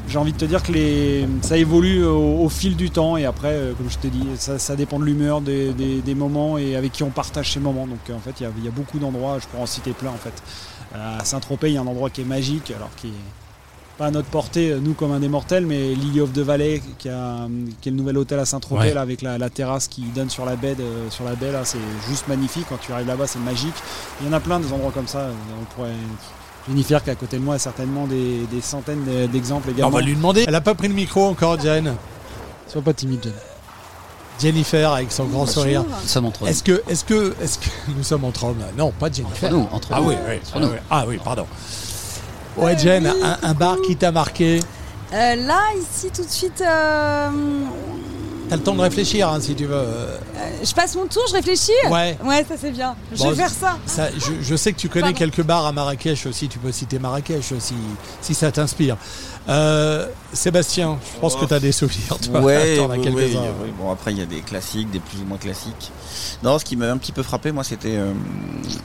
j'ai 0.09 0.19
envie 0.19 0.33
de 0.33 0.38
te 0.38 0.45
dire 0.45 0.62
que 0.62 0.73
les, 0.73 1.27
ça 1.43 1.57
évolue 1.57 2.05
au, 2.05 2.41
au 2.43 2.49
fil 2.49 2.77
du 2.77 2.91
temps 2.91 3.17
et 3.17 3.25
après, 3.25 3.53
euh, 3.53 3.73
comme 3.75 3.91
je 3.91 3.99
t'ai 3.99 4.09
dit, 4.09 4.27
ça, 4.37 4.59
ça 4.59 4.77
dépend 4.77 4.99
de 4.99 5.05
l'humeur, 5.05 5.41
des, 5.41 5.73
des- 5.73 6.01
des 6.01 6.15
moments 6.15 6.59
et 6.59 6.77
avec 6.77 6.93
qui 6.93 7.03
on 7.03 7.11
partage 7.11 7.53
ces 7.53 7.61
moments. 7.61 7.87
Donc 7.87 7.99
euh, 8.11 8.15
en 8.15 8.21
fait, 8.21 8.35
il 8.41 8.47
y 8.62 8.65
y 8.65 8.69
a 8.69 8.71
beaucoup 8.73 8.99
d'endroits, 8.99 9.38
je 9.41 9.47
pourrais 9.47 9.62
en 9.62 9.67
citer 9.67 9.93
plein 9.93 10.11
en 10.11 10.17
fait. 10.17 10.35
Euh, 10.95 11.19
à 11.21 11.25
Saint-Tropez, 11.25 11.69
il 11.71 11.75
y 11.75 11.77
a 11.79 11.81
un 11.81 11.87
endroit 11.87 12.11
qui 12.11 12.21
est 12.21 12.25
magique, 12.25 12.71
alors 12.77 12.91
qui 12.97 13.09
est 13.09 13.12
pas 13.99 14.07
à 14.07 14.11
notre 14.11 14.29
portée, 14.29 14.75
nous 14.83 14.95
comme 14.95 15.12
un 15.12 15.21
des 15.21 15.29
mortels, 15.29 15.67
mais 15.67 15.95
Lily 15.95 16.23
of 16.23 16.33
the 16.33 16.38
Valley, 16.38 16.83
qui, 16.99 17.11
a, 17.11 17.47
qui 17.83 17.88
est 17.91 17.93
le 17.93 17.99
nouvel 17.99 18.17
hôtel 18.17 18.38
à 18.38 18.47
Saint-Tropez, 18.47 18.81
Ouais. 18.93 18.97
avec 18.97 19.21
la, 19.23 19.37
la 19.37 19.51
terrasse 19.51 19.87
qui 19.87 20.01
donne 20.15 20.31
sur 20.31 20.47
la 20.47 20.57
baie, 20.57 20.75
sur 21.11 21.25
la 21.25 21.35
baie 21.35 21.53
là, 21.53 21.65
c'est 21.65 21.77
juste 22.09 22.27
magnifique. 22.27 22.65
Quand 22.71 22.79
tu 22.81 22.91
arrives 22.93 23.07
là-bas, 23.07 23.27
c'est 23.27 23.38
magique. 23.38 23.75
Il 24.21 24.27
y 24.27 24.31
en 24.31 24.33
a 24.33 24.41
plein 24.41 24.61
des 24.61 24.73
endroits 24.73 24.93
comme 24.93 25.07
ça. 25.07 25.29
On 25.61 25.65
pourrait. 25.75 25.91
Jennifer 26.68 27.03
qui 27.03 27.11
est 27.11 27.12
à 27.12 27.16
côté 27.16 27.38
de 27.38 27.42
moi 27.42 27.57
a 27.57 27.59
certainement 27.59 28.07
des, 28.07 28.46
des 28.51 28.61
centaines 28.61 29.05
de- 29.05 29.27
d'exemples 29.27 29.68
On 29.70 29.72
également. 29.72 29.90
va 29.90 30.01
lui 30.01 30.14
demander. 30.14 30.44
Elle 30.46 30.55
a 30.55 30.61
pas 30.61 30.75
pris 30.75 30.88
le 30.88 30.94
micro 30.94 31.27
encore, 31.27 31.61
Jen. 31.61 31.94
Sois 32.68 32.82
pas 32.82 32.93
timide, 32.95 33.22
Jen. 33.24 33.32
Jennifer 34.41 34.93
avec 34.93 35.12
son 35.12 35.24
grand 35.26 35.47
sourire. 35.47 35.84
Nous 35.84 36.09
sommes 36.09 36.24
entre 36.26 36.47
Est-ce 36.49 36.62
que, 36.62 36.82
est-ce 36.89 37.05
que, 37.05 37.34
est-ce 37.43 37.59
que 37.59 37.66
nous 37.97 38.03
sommes 38.03 38.24
entre 38.24 38.45
hommes? 38.45 38.62
Non, 38.76 38.91
pas 38.93 39.11
Jennifer. 39.11 39.49
Entre 39.49 39.57
nous, 39.57 39.68
entre 39.72 39.89
ah 39.93 40.01
nous. 40.01 40.09
oui, 40.09 40.14
oui, 40.28 40.37
Entre 40.37 40.53
ah 40.55 40.61
nous. 40.61 40.68
oui. 40.68 40.76
Ah 40.91 41.05
oui, 41.07 41.20
pardon. 41.22 41.47
Ouais, 42.57 42.76
Jen, 42.78 43.07
un, 43.07 43.39
un 43.43 43.55
bar 43.55 43.76
qui 43.87 43.97
t'a 43.97 44.12
marqué? 44.12 44.61
Euh, 45.12 45.34
là, 45.37 45.61
ici, 45.78 46.09
tout 46.14 46.24
de 46.24 46.30
suite, 46.30 46.62
euh, 46.62 47.28
T'as 48.53 48.59
le 48.59 48.64
temps 48.64 48.74
de 48.74 48.82
réfléchir 48.82 49.30
hein, 49.30 49.40
si 49.40 49.55
tu 49.55 49.64
veux. 49.64 49.74
Euh, 49.74 50.18
je 50.62 50.74
passe 50.74 50.94
mon 50.94 51.07
tour, 51.07 51.22
je 51.26 51.32
réfléchis 51.32 51.72
Ouais. 51.90 52.18
Ouais, 52.22 52.44
ça 52.46 52.55
c'est 52.61 52.70
bien. 52.70 52.94
Je 53.11 53.16
Bon, 53.16 53.30
vais 53.30 53.36
faire 53.36 53.48
ça. 53.48 53.78
Ça, 53.86 54.11
je, 54.14 54.32
je 54.42 54.57
sais 54.57 54.74
que 54.74 54.78
tu 54.78 54.90
connais 54.90 55.05
Pardon. 55.05 55.16
quelques 55.18 55.42
bars 55.42 55.64
à 55.64 55.72
Marrakech 55.72 56.26
aussi. 56.26 56.48
Tu 56.48 56.59
peux 56.59 56.70
citer 56.70 56.98
Marrakech 56.98 57.55
si, 57.59 57.72
si 58.20 58.34
ça 58.34 58.53
t'inspire. 58.53 58.98
Euh, 59.48 60.07
Sébastien, 60.34 60.98
je 61.14 61.18
pense 61.18 61.34
que 61.34 61.46
tu 61.46 61.55
as 61.55 61.61
des 61.61 61.72
souvenirs. 61.72 62.18
Toi. 62.30 62.40
Ouais. 62.42 62.78
Bon, 63.78 63.90
après, 63.90 64.12
il 64.12 64.18
y 64.18 64.22
a 64.22 64.26
des 64.26 64.42
classiques, 64.42 64.90
des 64.90 65.00
plus 65.00 65.18
ou 65.22 65.24
moins 65.24 65.38
classiques. 65.38 65.90
Non, 66.42 66.59
ce 66.59 66.66
qui 66.66 66.76
m'a 66.76 66.90
un 66.92 66.98
petit 66.98 67.12
peu 67.12 67.22
frappé, 67.22 67.53
moi, 67.53 67.64
c'était, 67.64 67.96
euh, 67.96 68.12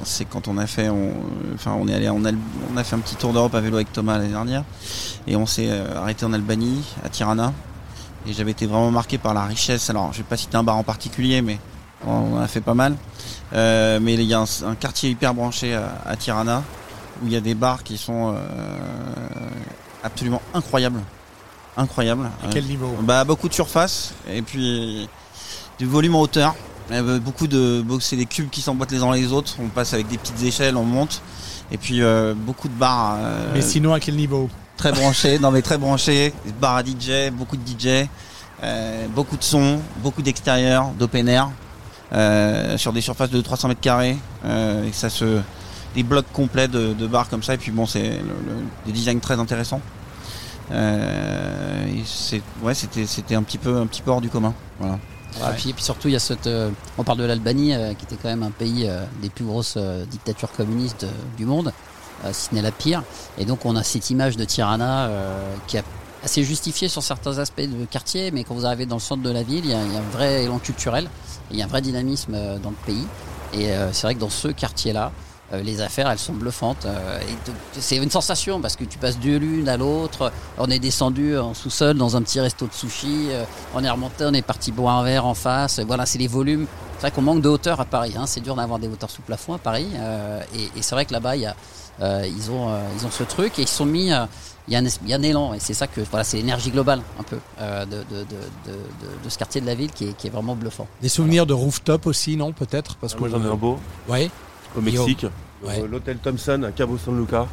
c'est 0.05 0.23
quand 0.23 0.47
on 0.47 0.57
a 0.57 0.65
fait, 0.65 0.87
on, 0.87 1.11
enfin, 1.55 1.75
on 1.77 1.89
est 1.89 1.93
allé 1.93 2.09
on 2.09 2.23
a 2.23 2.83
fait 2.85 2.95
un 2.95 2.99
petit 2.99 3.15
tour 3.17 3.33
d'Europe 3.33 3.53
à 3.53 3.59
vélo 3.59 3.75
avec 3.75 3.91
Thomas 3.91 4.17
l'année 4.17 4.29
dernière, 4.31 4.63
et 5.27 5.35
on 5.35 5.45
s'est 5.45 5.67
euh, 5.69 5.97
arrêté 5.97 6.25
en 6.25 6.31
Albanie, 6.31 6.83
à 7.03 7.09
Tirana, 7.09 7.51
et 8.27 8.33
j'avais 8.33 8.51
été 8.51 8.65
vraiment 8.65 8.91
marqué 8.91 9.17
par 9.17 9.33
la 9.33 9.43
richesse. 9.45 9.89
Alors, 9.89 10.11
je 10.13 10.17
vais 10.19 10.23
pas 10.23 10.37
citer 10.37 10.57
un 10.57 10.63
bar 10.63 10.75
en 10.75 10.83
particulier, 10.83 11.41
mais 11.41 11.59
on 12.05 12.35
en 12.35 12.39
a 12.39 12.47
fait 12.47 12.61
pas 12.61 12.73
mal. 12.73 12.95
Euh, 13.53 13.99
mais 14.01 14.15
il 14.15 14.21
y 14.23 14.33
a 14.33 14.39
un, 14.39 14.45
un 14.65 14.75
quartier 14.75 15.09
hyper 15.09 15.33
branché 15.33 15.73
à, 15.73 15.93
à 16.05 16.15
Tirana, 16.17 16.61
où 17.23 17.27
il 17.27 17.33
y 17.33 17.35
a 17.37 17.41
des 17.41 17.55
bars 17.55 17.83
qui 17.83 17.97
sont 17.97 18.35
euh, 18.35 18.37
absolument 20.03 20.41
incroyables. 20.53 21.01
Incroyables. 21.77 22.29
À 22.43 22.47
quel 22.51 22.65
Euh, 22.65 22.67
niveau 22.67 22.95
Bah 23.03 23.23
beaucoup 23.23 23.47
de 23.47 23.53
surface 23.53 24.13
et 24.29 24.41
puis 24.41 25.07
du 25.79 25.85
volume 25.85 26.15
en 26.15 26.21
hauteur. 26.21 26.55
Beaucoup 27.21 27.47
de 27.47 27.83
c'est 27.99 28.15
des 28.15 28.25
cubes 28.25 28.49
qui 28.49 28.61
s'emboîtent 28.61 28.91
les 28.91 29.03
uns 29.03 29.11
les 29.13 29.31
autres. 29.31 29.55
On 29.61 29.67
passe 29.67 29.93
avec 29.93 30.07
des 30.07 30.17
petites 30.17 30.41
échelles, 30.41 30.75
on 30.77 30.83
monte. 30.85 31.21
Et 31.71 31.77
puis 31.77 32.01
euh, 32.01 32.33
beaucoup 32.35 32.67
de 32.67 32.73
bars. 32.73 33.17
Mais 33.53 33.61
sinon, 33.61 33.93
à 33.93 33.99
quel 33.99 34.15
niveau 34.15 34.49
Très 34.77 34.91
branchés, 34.91 35.39
non 35.39 35.51
mais 35.51 35.61
très 35.61 35.77
branchés. 35.77 36.33
Des 36.45 36.51
bars 36.51 36.75
à 36.77 36.83
DJ, 36.83 37.31
beaucoup 37.31 37.57
de 37.57 37.63
DJ, 37.67 38.07
euh, 38.63 39.07
beaucoup 39.07 39.35
de 39.37 39.43
sons, 39.43 39.79
beaucoup 40.03 40.21
d'extérieur, 40.21 40.89
d'open 40.99 41.27
air, 41.27 41.49
euh, 42.13 42.77
sur 42.77 42.93
des 42.93 43.01
surfaces 43.01 43.31
de 43.31 43.41
300 43.41 43.69
mètres 43.69 43.81
carrés. 43.81 44.17
Euh, 44.45 44.85
et 44.87 44.91
ça 44.93 45.09
se 45.09 45.39
des 45.95 46.03
blocs 46.03 46.31
complets 46.31 46.67
de, 46.67 46.93
de 46.93 47.07
bars 47.07 47.27
comme 47.27 47.41
ça. 47.41 47.55
Et 47.55 47.57
puis 47.57 47.71
bon, 47.71 47.85
c'est 47.87 48.03
le- 48.03 48.17
le- 48.17 48.63
des 48.85 48.91
designs 48.91 49.19
très 49.19 49.39
intéressants. 49.39 49.81
Euh, 50.71 51.87
et 51.87 52.03
c'est 52.05 52.41
ouais, 52.61 52.73
c'était 52.73 53.05
c'était 53.05 53.35
un 53.35 53.43
petit 53.43 53.57
peu 53.57 53.77
un 53.77 53.87
petit 53.87 54.01
peu 54.01 54.11
hors 54.11 54.21
du 54.21 54.29
commun. 54.29 54.53
Voilà. 54.79 54.99
Ah, 55.43 55.51
puis, 55.55 55.73
surtout, 55.77 56.07
il 56.07 56.13
y 56.13 56.15
a 56.15 56.19
cette. 56.19 56.47
euh, 56.47 56.71
on 56.97 57.03
parle 57.03 57.19
de 57.19 57.23
l'Albanie, 57.23 57.73
euh, 57.75 57.93
qui 57.93 58.05
était 58.05 58.15
quand 58.15 58.29
même 58.29 58.43
un 58.43 58.49
pays 58.51 58.85
euh, 58.87 59.03
des 59.21 59.29
plus 59.29 59.45
grosses 59.45 59.75
euh, 59.77 60.03
dictatures 60.05 60.51
communistes 60.51 61.05
du 61.37 61.45
monde, 61.45 61.71
si 62.31 62.49
ce 62.49 62.55
n'est 62.55 62.61
la 62.61 62.71
pire. 62.71 63.03
Et 63.37 63.45
donc, 63.45 63.65
on 63.65 63.75
a 63.75 63.83
cette 63.83 64.09
image 64.09 64.37
de 64.37 64.45
Tirana 64.45 65.07
euh, 65.07 65.55
qui 65.67 65.77
est 65.77 65.83
assez 66.23 66.43
justifiée 66.43 66.89
sur 66.89 67.03
certains 67.03 67.37
aspects 67.37 67.61
de 67.61 67.85
quartier, 67.85 68.31
mais 68.31 68.43
quand 68.43 68.55
vous 68.55 68.65
arrivez 68.65 68.85
dans 68.85 68.95
le 68.97 69.01
centre 69.01 69.23
de 69.23 69.29
la 69.31 69.43
ville, 69.43 69.65
il 69.65 69.71
y 69.71 69.73
a, 69.73 69.77
a 69.79 69.81
un 69.81 70.11
vrai 70.11 70.43
élan 70.43 70.59
culturel, 70.59 71.09
il 71.51 71.57
y 71.57 71.61
a 71.61 71.65
un 71.65 71.67
vrai 71.69 71.81
dynamisme 71.81 72.33
euh, 72.35 72.57
dans 72.57 72.71
le 72.71 72.75
pays. 72.85 73.05
Et 73.53 73.71
euh, 73.71 73.93
c'est 73.93 74.07
vrai 74.07 74.15
que 74.15 74.19
dans 74.19 74.29
ce 74.29 74.47
quartier-là, 74.49 75.11
euh, 75.53 75.61
les 75.61 75.79
affaires, 75.79 76.09
elles 76.09 76.19
sont 76.19 76.33
bluffantes. 76.33 76.85
euh, 76.85 77.19
c'est 77.79 77.95
une 77.95 78.11
sensation 78.11 78.59
parce 78.59 78.75
que 78.75 78.83
tu 78.83 78.97
passes 78.97 79.17
de 79.19 79.37
l'une 79.37 79.69
à 79.69 79.77
l'autre. 79.77 80.33
On 80.57 80.69
est 80.69 80.79
descendu 80.79 81.37
en 81.37 81.53
sous-sol 81.53 81.95
dans 81.97 82.17
un 82.17 82.21
petit 82.21 82.41
resto 82.41 82.67
de 82.67 82.73
sushi. 82.73 83.27
euh, 83.29 83.45
on 83.73 83.81
est 83.83 83.89
remonté, 83.89 84.25
on 84.25 84.33
est 84.33 84.41
parti 84.41 84.73
boire 84.73 84.97
un 84.97 85.03
verre 85.03 85.25
en 85.25 85.35
face. 85.35 85.79
Voilà, 85.79 86.05
c'est 86.05 86.17
les 86.17 86.27
volumes. 86.27 86.67
C'est 86.95 87.01
vrai 87.01 87.11
qu'on 87.11 87.21
manque 87.21 87.41
de 87.41 87.47
hauteur 87.47 87.79
à 87.79 87.85
Paris. 87.85 88.15
hein, 88.17 88.25
C'est 88.25 88.41
dur 88.41 88.55
d'avoir 88.55 88.79
des 88.79 88.87
hauteurs 88.89 89.11
sous 89.11 89.21
plafond 89.21 89.53
à 89.53 89.59
Paris. 89.59 89.87
euh, 89.95 90.41
et 90.53 90.81
c'est 90.81 90.95
vrai 90.95 91.05
que 91.05 91.13
là-bas, 91.13 91.37
il 91.37 91.43
y 91.43 91.45
a, 91.45 91.51
euh, 91.51 91.53
ils 92.01 92.51
ont, 92.51 92.69
euh, 92.69 92.79
ils 92.99 93.05
ont 93.05 93.11
ce 93.11 93.23
truc 93.23 93.57
et 93.59 93.63
ils 93.63 93.67
se 93.67 93.75
sont 93.77 93.85
mis. 93.85 94.11
euh, 94.11 94.25
il 94.69 94.73
y, 94.73 94.75
a 94.75 94.79
un, 94.79 94.85
es- 94.85 94.99
il 95.03 95.09
y 95.09 95.13
a 95.13 95.17
un 95.17 95.21
élan 95.23 95.53
et 95.53 95.59
c'est 95.61 95.73
ça 95.73 95.87
que 95.87 96.01
voilà, 96.11 96.25
c'est 96.25 96.35
l'énergie 96.35 96.71
globale 96.71 96.99
un 97.17 97.23
peu 97.23 97.37
euh, 97.61 97.85
de, 97.85 97.91
de, 97.91 98.01
de, 98.01 98.23
de, 98.25 98.71
de- 98.71 99.23
de 99.23 99.29
ce 99.29 99.37
quartier 99.37 99.61
de 99.61 99.65
la 99.65 99.75
ville 99.75 99.91
qui 99.91 100.09
est, 100.09 100.13
qui 100.13 100.27
est 100.27 100.29
vraiment 100.29 100.55
bluffant. 100.57 100.87
Des 101.01 101.07
souvenirs 101.07 101.45
de 101.45 101.53
rooftop 101.53 102.05
aussi, 102.05 102.35
non 102.35 102.51
Peut-être? 102.51 102.97
Parce 102.97 103.13
Ah, 103.15 103.19
moi, 103.19 103.29
j'en 103.29 103.41
ai 103.41 103.47
un 103.47 103.55
beau. 103.55 103.79
Ouais. 104.09 104.29
Au 104.77 104.81
Mexique, 104.81 105.25
Ouais. 105.63 105.79
euh, 105.81 105.87
l'hôtel 105.87 106.17
Thompson 106.17 106.63
à 106.67 106.71
Cabo 106.73 106.97
San 106.97 107.17
Lucas. 107.17 107.47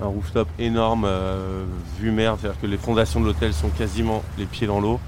Un 0.00 0.06
rooftop 0.06 0.46
énorme, 0.60 1.04
euh, 1.06 1.64
vue 1.98 2.12
mer, 2.12 2.36
c'est-à-dire 2.40 2.60
que 2.60 2.66
les 2.68 2.76
fondations 2.78 3.18
de 3.20 3.24
l'hôtel 3.26 3.52
sont 3.52 3.70
quasiment 3.70 4.22
les 4.38 4.44
pieds 4.46 4.66
dans 4.68 4.78
l'eau. 4.78 5.00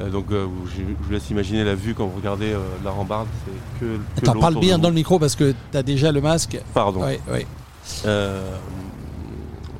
Euh, 0.00 0.10
donc 0.10 0.26
euh, 0.30 0.46
je, 0.66 0.80
je 0.80 0.82
vous 1.06 1.12
laisse 1.12 1.30
imaginer 1.30 1.64
la 1.64 1.74
vue 1.74 1.94
quand 1.94 2.06
vous 2.06 2.16
regardez 2.16 2.52
euh, 2.52 2.58
la 2.84 2.90
rambarde. 2.90 3.28
C'est 3.46 3.80
que, 3.80 3.96
que 4.20 4.28
Attends, 4.30 4.38
parle 4.40 4.58
bien 4.58 4.78
dans 4.78 4.88
le 4.90 4.94
micro 4.94 5.18
parce 5.18 5.36
que 5.36 5.54
tu 5.72 5.78
as 5.78 5.82
déjà 5.82 6.12
le 6.12 6.20
masque. 6.20 6.60
Pardon. 6.74 7.02
Ouais, 7.02 7.18
ouais. 7.30 7.46
Euh, 8.06 8.56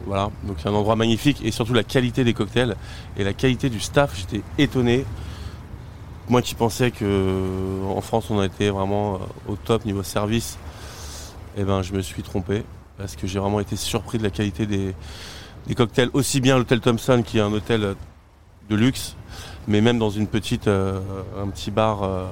voilà, 0.06 0.30
donc 0.44 0.56
c'est 0.61 0.68
un 0.68 0.74
endroit 0.74 0.96
magnifique 0.96 1.40
et 1.44 1.50
surtout 1.50 1.74
la 1.74 1.84
qualité 1.84 2.24
des 2.24 2.34
cocktails 2.34 2.74
et 3.16 3.24
la 3.24 3.32
qualité 3.32 3.70
du 3.70 3.80
staff, 3.80 4.16
j'étais 4.16 4.42
étonné. 4.58 5.04
Moi 6.28 6.42
qui 6.42 6.54
pensais 6.54 6.90
que 6.90 7.80
en 7.88 8.00
France 8.00 8.30
on 8.30 8.38
a 8.38 8.46
été 8.46 8.70
vraiment 8.70 9.14
euh, 9.14 9.18
au 9.52 9.56
top 9.56 9.84
niveau 9.84 10.02
service, 10.02 10.58
eh 11.56 11.64
ben 11.64 11.82
je 11.82 11.92
me 11.92 12.00
suis 12.00 12.22
trompé 12.22 12.64
parce 13.00 13.16
que 13.16 13.26
j'ai 13.26 13.38
vraiment 13.38 13.61
été 13.61 13.76
surpris 13.76 14.18
de 14.18 14.22
la 14.22 14.30
qualité 14.30 14.66
des, 14.66 14.94
cocktails, 15.74 16.11
aussi 16.12 16.40
bien 16.40 16.58
l'hôtel 16.58 16.80
Thompson 16.80 17.22
qui 17.24 17.38
est 17.38 17.40
un 17.40 17.52
hôtel 17.52 17.82
euh, 17.82 17.94
de 18.68 18.76
luxe, 18.76 19.16
mais 19.66 19.80
même 19.80 19.98
dans 19.98 20.11
euh, 20.11 21.00
un 21.42 21.48
petit 21.48 21.70
bar 21.70 22.02
euh, 22.02 22.26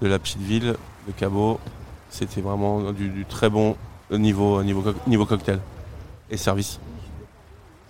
de 0.00 0.08
la 0.08 0.18
petite 0.18 0.40
ville 0.40 0.74
de 1.06 1.12
Cabo, 1.12 1.60
c'était 2.08 2.40
vraiment 2.40 2.92
du 2.92 3.24
très 3.28 3.50
bon 3.50 3.76
niveau, 4.18 4.62
niveau, 4.62 4.82
co- 4.82 4.94
niveau 5.06 5.26
cocktail 5.26 5.60
et 6.30 6.36
service. 6.36 6.78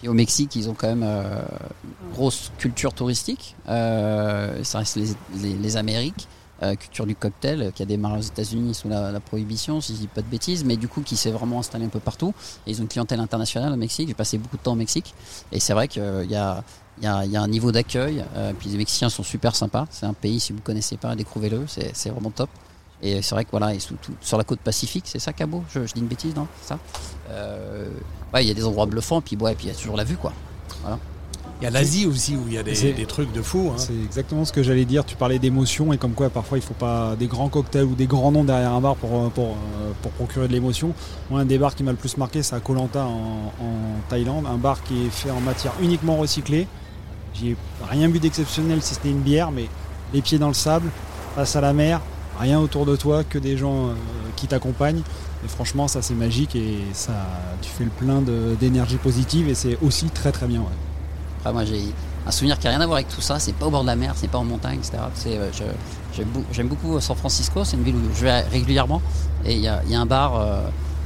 Et 0.03 0.09
au 0.09 0.15
Mexique, 0.15 0.57
ils 0.57 0.69
ont 0.69 0.75
quand 0.75 0.89
même 0.89 1.05
euh, 1.05 1.41
une 1.85 2.13
grosse 2.13 2.51
culture 2.59 2.93
touristique. 2.93 3.55
Euh, 3.69 4.65
ça 4.65 4.79
reste 4.79 4.99
les, 5.37 5.77
Amériques, 5.77 6.27
euh, 6.63 6.75
culture 6.75 7.07
du 7.07 7.15
cocktail, 7.15 7.63
euh, 7.63 7.71
qui 7.71 7.83
a 7.83 7.87
démarré 7.87 8.19
aux 8.19 8.23
États-Unis 8.23 8.75
sous 8.75 8.89
la, 8.89 9.21
prohibition, 9.21 9.81
si 9.81 9.95
je 9.95 10.01
dis 10.01 10.07
pas 10.09 10.23
de 10.23 10.27
bêtises, 10.27 10.65
mais 10.65 10.77
du 10.77 10.89
coup 10.89 11.03
qui 11.03 11.17
s'est 11.17 11.31
vraiment 11.31 11.61
installé 11.61 11.85
un 11.85 11.89
peu 11.89 12.01
partout. 12.01 12.35
Et 12.67 12.73
ils 12.73 12.81
ont 12.81 12.83
une 12.83 12.89
clientèle 12.89 13.21
internationale 13.21 13.73
au 13.73 13.77
Mexique. 13.77 14.09
J'ai 14.09 14.15
passé 14.15 14.39
beaucoup 14.39 14.57
de 14.57 14.63
temps 14.63 14.73
au 14.73 14.77
Mexique. 14.77 15.15
Et 15.53 15.61
c'est 15.61 15.73
vrai 15.73 15.87
qu'il 15.87 16.03
y 16.29 16.35
a, 16.37 16.65
un 17.05 17.49
niveau 17.49 17.71
d'accueil. 17.71 18.25
euh, 18.35 18.53
puis 18.59 18.71
les 18.71 18.79
Mexicains 18.79 19.09
sont 19.09 19.23
super 19.23 19.55
sympas. 19.55 19.87
C'est 19.91 20.07
un 20.07 20.15
pays, 20.15 20.41
si 20.41 20.53
vous 20.53 20.59
ne 20.59 20.65
connaissez 20.65 20.97
pas, 20.97 21.15
découvrez-le. 21.15 21.65
C'est 21.69 22.11
vraiment 22.11 22.31
top. 22.31 22.51
Et 23.03 23.21
c'est 23.21 23.35
vrai 23.35 23.45
que 23.45 23.51
voilà, 23.51 23.75
et 23.75 23.81
sous- 23.81 23.97
tout- 24.01 24.15
sur 24.21 24.39
la 24.39 24.45
côte 24.45 24.61
pacifique, 24.61 25.05
c'est 25.09 25.19
ça 25.19 25.33
Cabo? 25.33 25.65
Je, 25.75 25.87
je 25.87 25.93
dis 25.95 26.01
une 26.01 26.07
bêtise, 26.07 26.35
non? 26.37 26.47
Ça? 26.63 26.79
Euh, 27.31 27.89
Ouais, 28.33 28.43
il 28.45 28.49
y 28.49 28.51
a 28.51 28.55
des 28.55 28.65
endroits 28.65 28.87
bluffants, 28.87 29.21
puis 29.21 29.37
ouais, 29.37 29.55
puis 29.55 29.67
il 29.67 29.69
y 29.69 29.73
a 29.73 29.75
toujours 29.77 29.97
la 29.97 30.05
vue, 30.05 30.17
quoi. 30.17 30.33
Voilà. 30.83 30.99
Il 31.61 31.65
y 31.65 31.67
a 31.67 31.71
l'Asie 31.71 32.07
aussi 32.07 32.35
où 32.35 32.45
il 32.49 32.55
y 32.55 32.59
a 32.59 32.63
des, 32.63 33.05
trucs 33.07 33.31
de 33.33 33.43
fou. 33.43 33.71
hein. 33.71 33.75
C'est 33.77 33.93
exactement 34.05 34.45
ce 34.45 34.53
que 34.53 34.63
j'allais 34.63 34.85
dire. 34.87 35.05
Tu 35.05 35.15
parlais 35.17 35.39
d'émotion 35.39 35.93
et 35.93 35.99
comme 35.99 36.13
quoi 36.13 36.29
parfois 36.31 36.59
il 36.59 36.61
faut 36.65 36.75
pas 36.75 37.15
des 37.17 37.27
grands 37.27 37.49
cocktails 37.49 37.85
ou 37.85 37.95
des 37.95 38.07
grands 38.07 38.33
noms 38.33 38.43
derrière 38.43 38.73
un 38.73 38.81
bar 38.81 38.97
pour, 38.97 39.11
euh, 39.17 39.29
pour, 39.29 39.51
euh, 39.51 39.93
pour 40.03 40.11
procurer 40.13 40.49
de 40.49 40.53
l'émotion. 40.53 40.93
Moi, 41.31 41.41
un 41.41 41.45
des 41.45 41.59
bars 41.59 41.75
qui 41.77 41.85
m'a 41.85 41.93
le 41.93 41.97
plus 41.99 42.17
marqué, 42.17 42.43
c'est 42.43 42.57
à 42.57 42.61
Koh 42.61 42.75
Lanta 42.75 43.05
en, 43.05 43.53
en 43.61 44.01
Thaïlande. 44.09 44.47
Un 44.47 44.57
bar 44.57 44.83
qui 44.83 45.07
est 45.07 45.11
fait 45.11 45.31
en 45.31 45.41
matière 45.41 45.73
uniquement 45.81 46.17
recyclée. 46.17 46.67
J'ai 47.35 47.57
rien 47.89 48.09
bu 48.09 48.19
d'exceptionnel 48.19 48.83
si 48.83 48.95
c'était 48.95 49.11
une 49.11 49.21
bière, 49.23 49.53
mais 49.53 49.67
les 50.13 50.21
pieds 50.23 50.39
dans 50.39 50.49
le 50.49 50.55
sable, 50.55 50.89
face 51.37 51.55
à 51.55 51.61
la 51.61 51.73
mer, 51.73 52.01
rien 52.39 52.59
autour 52.59 52.87
de 52.87 52.97
toi, 52.97 53.25
que 53.25 53.39
des 53.39 53.57
gens 53.57 53.89
euh, 53.89 53.95
qui 54.37 54.47
t'accompagnent. 54.47 55.03
Et 55.45 55.49
franchement, 55.49 55.89
ça 55.89 56.03
c'est 56.03 56.15
magique 56.15 56.55
et 56.55 56.79
ça, 56.93 57.13
tu 57.61 57.69
fais 57.69 57.85
le 57.85 57.91
plein 57.91 58.23
d'énergie 58.61 58.97
positive 58.97 59.49
et 59.49 59.55
c'est 59.55 59.77
aussi 59.83 60.07
très 60.07 60.31
très 60.31 60.47
bien. 60.47 60.63
Après, 61.41 61.53
moi, 61.53 61.65
j'ai 61.65 61.81
un 62.25 62.31
souvenir 62.31 62.59
qui 62.59 62.67
n'a 62.67 62.71
rien 62.71 62.81
à 62.81 62.87
voir 62.87 62.99
avec 62.99 63.09
tout 63.09 63.21
ça. 63.21 63.41
C'est 63.41 63.53
pas 63.53 63.67
au 63.67 63.71
bord 63.71 63.83
de 63.83 63.89
la 63.89 63.97
mer, 63.97 64.13
c'est 64.15 64.31
pas 64.31 64.39
en 64.39 64.45
montagne, 64.45 64.79
etc. 64.79 64.99
Euh, 65.27 65.51
j'aime, 66.53 66.69
beaucoup 66.69 67.01
San 67.01 67.17
Francisco. 67.17 67.65
C'est 67.65 67.77
une 67.77 67.83
ville 67.83 67.97
où 67.97 68.15
je 68.15 68.23
vais 68.23 68.41
régulièrement. 68.43 69.03
Et 69.45 69.55
il 69.55 69.61
y 69.61 69.67
a, 69.67 69.83
un 70.01 70.07
bar, 70.07 70.37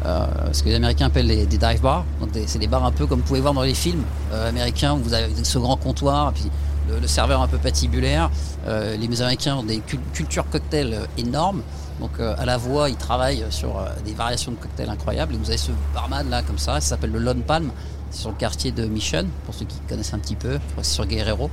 euh, 0.04 0.26
ce 0.52 0.62
que 0.62 0.68
les 0.68 0.74
Américains 0.74 1.06
appellent 1.06 1.28
des 1.28 1.46
dive 1.46 1.80
bars. 1.80 2.04
Donc, 2.20 2.28
c'est 2.46 2.58
des 2.58 2.68
bars 2.68 2.84
un 2.84 2.92
peu 2.92 3.06
comme 3.06 3.20
vous 3.20 3.26
pouvez 3.26 3.40
voir 3.40 3.54
dans 3.54 3.62
les 3.62 3.74
films 3.74 4.02
américains 4.30 4.92
où 4.92 4.98
vous 4.98 5.14
avez 5.14 5.32
ce 5.42 5.58
grand 5.58 5.78
comptoir, 5.78 6.28
et 6.28 6.32
puis 6.34 6.50
le, 6.88 7.06
serveur 7.06 7.42
un 7.42 7.48
peu 7.48 7.58
patibulaire. 7.58 8.30
Euh, 8.66 8.96
les 8.96 9.20
Américains 9.22 9.56
ont 9.56 9.62
des 9.62 9.78
cul- 9.80 10.00
cultures 10.12 10.48
cocktails 10.50 10.94
euh, 10.94 11.06
énormes. 11.18 11.62
Donc 12.00 12.10
euh, 12.20 12.34
à 12.38 12.44
la 12.44 12.56
voix, 12.56 12.90
ils 12.90 12.96
travaillent 12.96 13.44
sur 13.50 13.82
des 14.04 14.12
variations 14.12 14.52
de 14.52 14.56
cocktails 14.56 14.90
incroyables. 14.90 15.34
Et 15.34 15.38
vous 15.38 15.48
avez 15.48 15.58
ce 15.58 15.70
barman 15.94 16.28
là 16.28 16.42
comme 16.42 16.58
ça, 16.58 16.74
ça 16.74 16.80
s'appelle 16.80 17.12
le 17.12 17.18
Lone 17.18 17.42
Palm. 17.42 17.70
C'est 18.10 18.20
sur 18.20 18.30
le 18.30 18.36
quartier 18.36 18.70
de 18.70 18.86
Mission, 18.86 19.26
pour 19.44 19.54
ceux 19.54 19.64
qui 19.64 19.78
connaissent 19.88 20.14
un 20.14 20.18
petit 20.18 20.36
peu. 20.36 20.58
C'est 20.82 20.92
sur 20.94 21.06
Guerrero. 21.06 21.50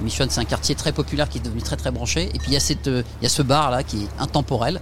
Mission, 0.00 0.26
c'est 0.30 0.40
un 0.40 0.44
quartier 0.44 0.76
très 0.76 0.92
populaire 0.92 1.28
qui 1.28 1.38
est 1.38 1.40
devenu 1.42 1.60
très 1.60 1.76
très 1.76 1.90
branché. 1.90 2.30
Et 2.34 2.38
puis 2.38 2.48
il 2.48 2.52
y 2.54 2.56
a, 2.56 2.60
cette, 2.60 2.86
il 2.86 3.04
y 3.22 3.26
a 3.26 3.28
ce 3.28 3.42
bar 3.42 3.70
là 3.70 3.82
qui 3.82 4.04
est 4.04 4.08
intemporel. 4.22 4.80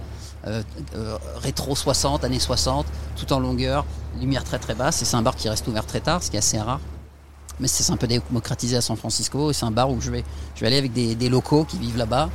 rétro 1.41 1.75
60, 1.75 2.23
années 2.23 2.39
60, 2.39 2.85
tout 3.17 3.33
en 3.33 3.39
longueur, 3.39 3.85
lumière 4.19 4.43
très 4.43 4.59
très 4.59 4.75
basse. 4.75 5.01
Et 5.01 5.05
c'est 5.05 5.15
un 5.17 5.21
bar 5.23 5.35
qui 5.35 5.49
reste 5.49 5.67
ouvert 5.67 5.85
très 5.85 5.99
tard, 6.01 6.23
ce 6.23 6.29
qui 6.29 6.35
est 6.37 6.39
assez 6.39 6.59
rare. 6.59 6.79
Mais 7.61 7.67
c'est 7.67 7.93
un 7.93 7.97
peu 7.97 8.07
démocratisé 8.07 8.75
à 8.75 8.81
San 8.81 8.97
Francisco. 8.97 9.53
C'est 9.53 9.65
un 9.65 9.71
bar 9.71 9.91
où 9.91 10.01
je 10.01 10.09
vais, 10.09 10.23
je 10.55 10.61
vais 10.61 10.67
aller 10.67 10.77
avec 10.77 10.93
des, 10.93 11.29
locaux 11.29 11.63
qui 11.63 11.77
vivent 11.77 11.97
là-bas. 11.97 12.29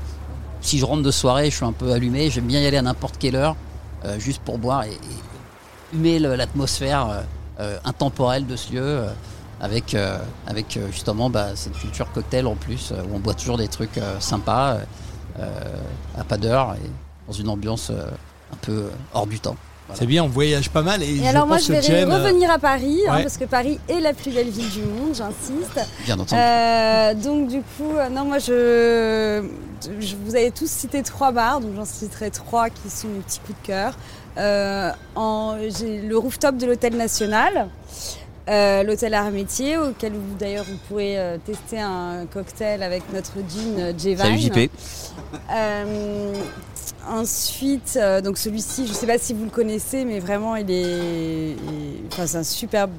Si 0.60 0.78
je 0.78 0.84
rentre 0.84 1.02
de 1.02 1.10
soirée, 1.10 1.50
je 1.50 1.56
suis 1.56 1.64
un 1.64 1.72
peu 1.72 1.92
allumé. 1.92 2.30
J'aime 2.30 2.46
bien 2.46 2.60
y 2.60 2.66
aller 2.66 2.76
à 2.76 2.82
n'importe 2.82 3.18
quelle 3.18 3.34
heure, 3.34 3.56
euh, 4.04 4.20
juste 4.20 4.40
pour 4.42 4.58
boire 4.58 4.84
et, 4.84 4.96
humer 5.92 6.18
l'atmosphère 6.18 7.08
euh, 7.08 7.20
euh, 7.60 7.78
intemporelle 7.84 8.46
de 8.46 8.56
ce 8.56 8.72
lieu. 8.72 9.04
Avec, 9.58 9.96
avec 10.46 10.78
justement 10.92 11.30
bah, 11.30 11.56
cette 11.56 11.72
culture 11.72 12.12
cocktail 12.12 12.46
en 12.46 12.56
plus, 12.56 12.90
où 12.90 13.16
on 13.16 13.18
boit 13.18 13.32
toujours 13.32 13.56
des 13.56 13.68
trucs 13.68 13.98
sympas, 14.20 14.76
à 15.38 16.24
pas 16.24 16.36
d'heure, 16.36 16.74
et 16.74 16.90
dans 17.26 17.32
une 17.32 17.48
ambiance 17.48 17.90
un 17.90 18.56
peu 18.60 18.90
hors 19.14 19.26
du 19.26 19.40
temps. 19.40 19.56
Voilà. 19.88 20.00
C'est 20.00 20.06
bien, 20.06 20.24
on 20.24 20.28
voyage 20.28 20.68
pas 20.70 20.82
mal. 20.82 21.02
Et, 21.02 21.06
Et 21.10 21.16
je 21.18 21.24
alors 21.26 21.46
moi 21.46 21.58
je 21.58 21.72
vais 21.72 21.80
Jen, 21.82 22.12
revenir 22.12 22.50
à 22.50 22.58
Paris, 22.58 22.98
hein, 23.08 23.22
parce 23.22 23.36
que 23.36 23.44
Paris 23.44 23.78
est 23.88 24.00
la 24.00 24.12
plus 24.14 24.32
belle 24.32 24.48
ville 24.50 24.68
du 24.70 24.80
monde, 24.82 25.14
j'insiste. 25.14 25.80
Bien 26.04 26.18
entendu. 26.18 26.40
Euh, 26.40 27.14
donc 27.14 27.48
du 27.48 27.60
coup, 27.60 27.96
euh, 27.96 28.08
non 28.08 28.24
moi 28.24 28.38
je, 28.38 29.44
je- 30.00 30.16
vous 30.24 30.34
avez 30.34 30.50
tous 30.50 30.68
cité 30.68 31.02
trois 31.02 31.30
bars, 31.32 31.60
donc 31.60 31.70
j'en 31.76 31.84
citerai 31.84 32.30
trois 32.30 32.68
qui 32.68 32.90
sont 32.90 33.06
mes 33.08 33.20
petits 33.20 33.38
coups 33.40 33.58
de 33.62 33.66
cœur. 33.66 33.96
Euh, 34.38 34.90
en- 35.14 35.56
J'ai 35.78 36.00
le 36.02 36.18
rooftop 36.18 36.56
de 36.56 36.66
l'hôtel 36.66 36.96
national. 36.96 37.68
Euh, 38.48 38.82
l'hôtel 38.84 39.12
Armétier, 39.14 39.76
auquel 39.78 40.12
vous 40.12 40.34
d'ailleurs 40.38 40.64
vous 40.64 40.76
pourrez 40.88 41.18
euh, 41.18 41.36
tester 41.44 41.80
un 41.80 42.26
cocktail 42.32 42.82
avec 42.82 43.02
notre 43.12 43.34
gin 43.48 43.78
euh, 43.78 43.92
J-Vine. 43.96 44.18
Salut 44.18 44.38
JP. 44.38 44.70
Euh, 45.52 46.32
ensuite, 47.08 47.98
donc 48.22 48.38
celui-ci, 48.38 48.86
je 48.86 48.92
ne 48.92 48.96
sais 48.96 49.06
pas 49.06 49.18
si 49.18 49.34
vous 49.34 49.44
le 49.44 49.50
connaissez, 49.50 50.04
mais 50.04 50.20
vraiment, 50.20 50.54
il 50.56 50.70
est, 50.70 51.52
il- 51.52 52.02
enfin, 52.12 52.26
c'est 52.26 52.38
un 52.38 52.42
superbe 52.44 52.92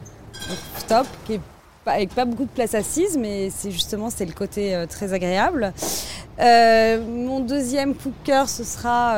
top 0.87 1.07
qui 1.25 1.33
est 1.35 1.41
pas, 1.85 1.93
avec 1.93 2.13
pas 2.13 2.25
beaucoup 2.25 2.43
de 2.45 2.49
place 2.49 2.73
assise, 2.75 3.17
mais 3.17 3.49
c'est 3.49 3.71
justement 3.71 4.09
c'est 4.09 4.25
le 4.25 4.33
côté 4.33 4.83
très 4.89 5.13
agréable. 5.13 5.73
Mon 6.39 7.39
deuxième 7.39 7.95
coup 7.95 8.09
de 8.09 8.25
cœur, 8.25 8.49
ce 8.49 8.63
sera 8.65 9.15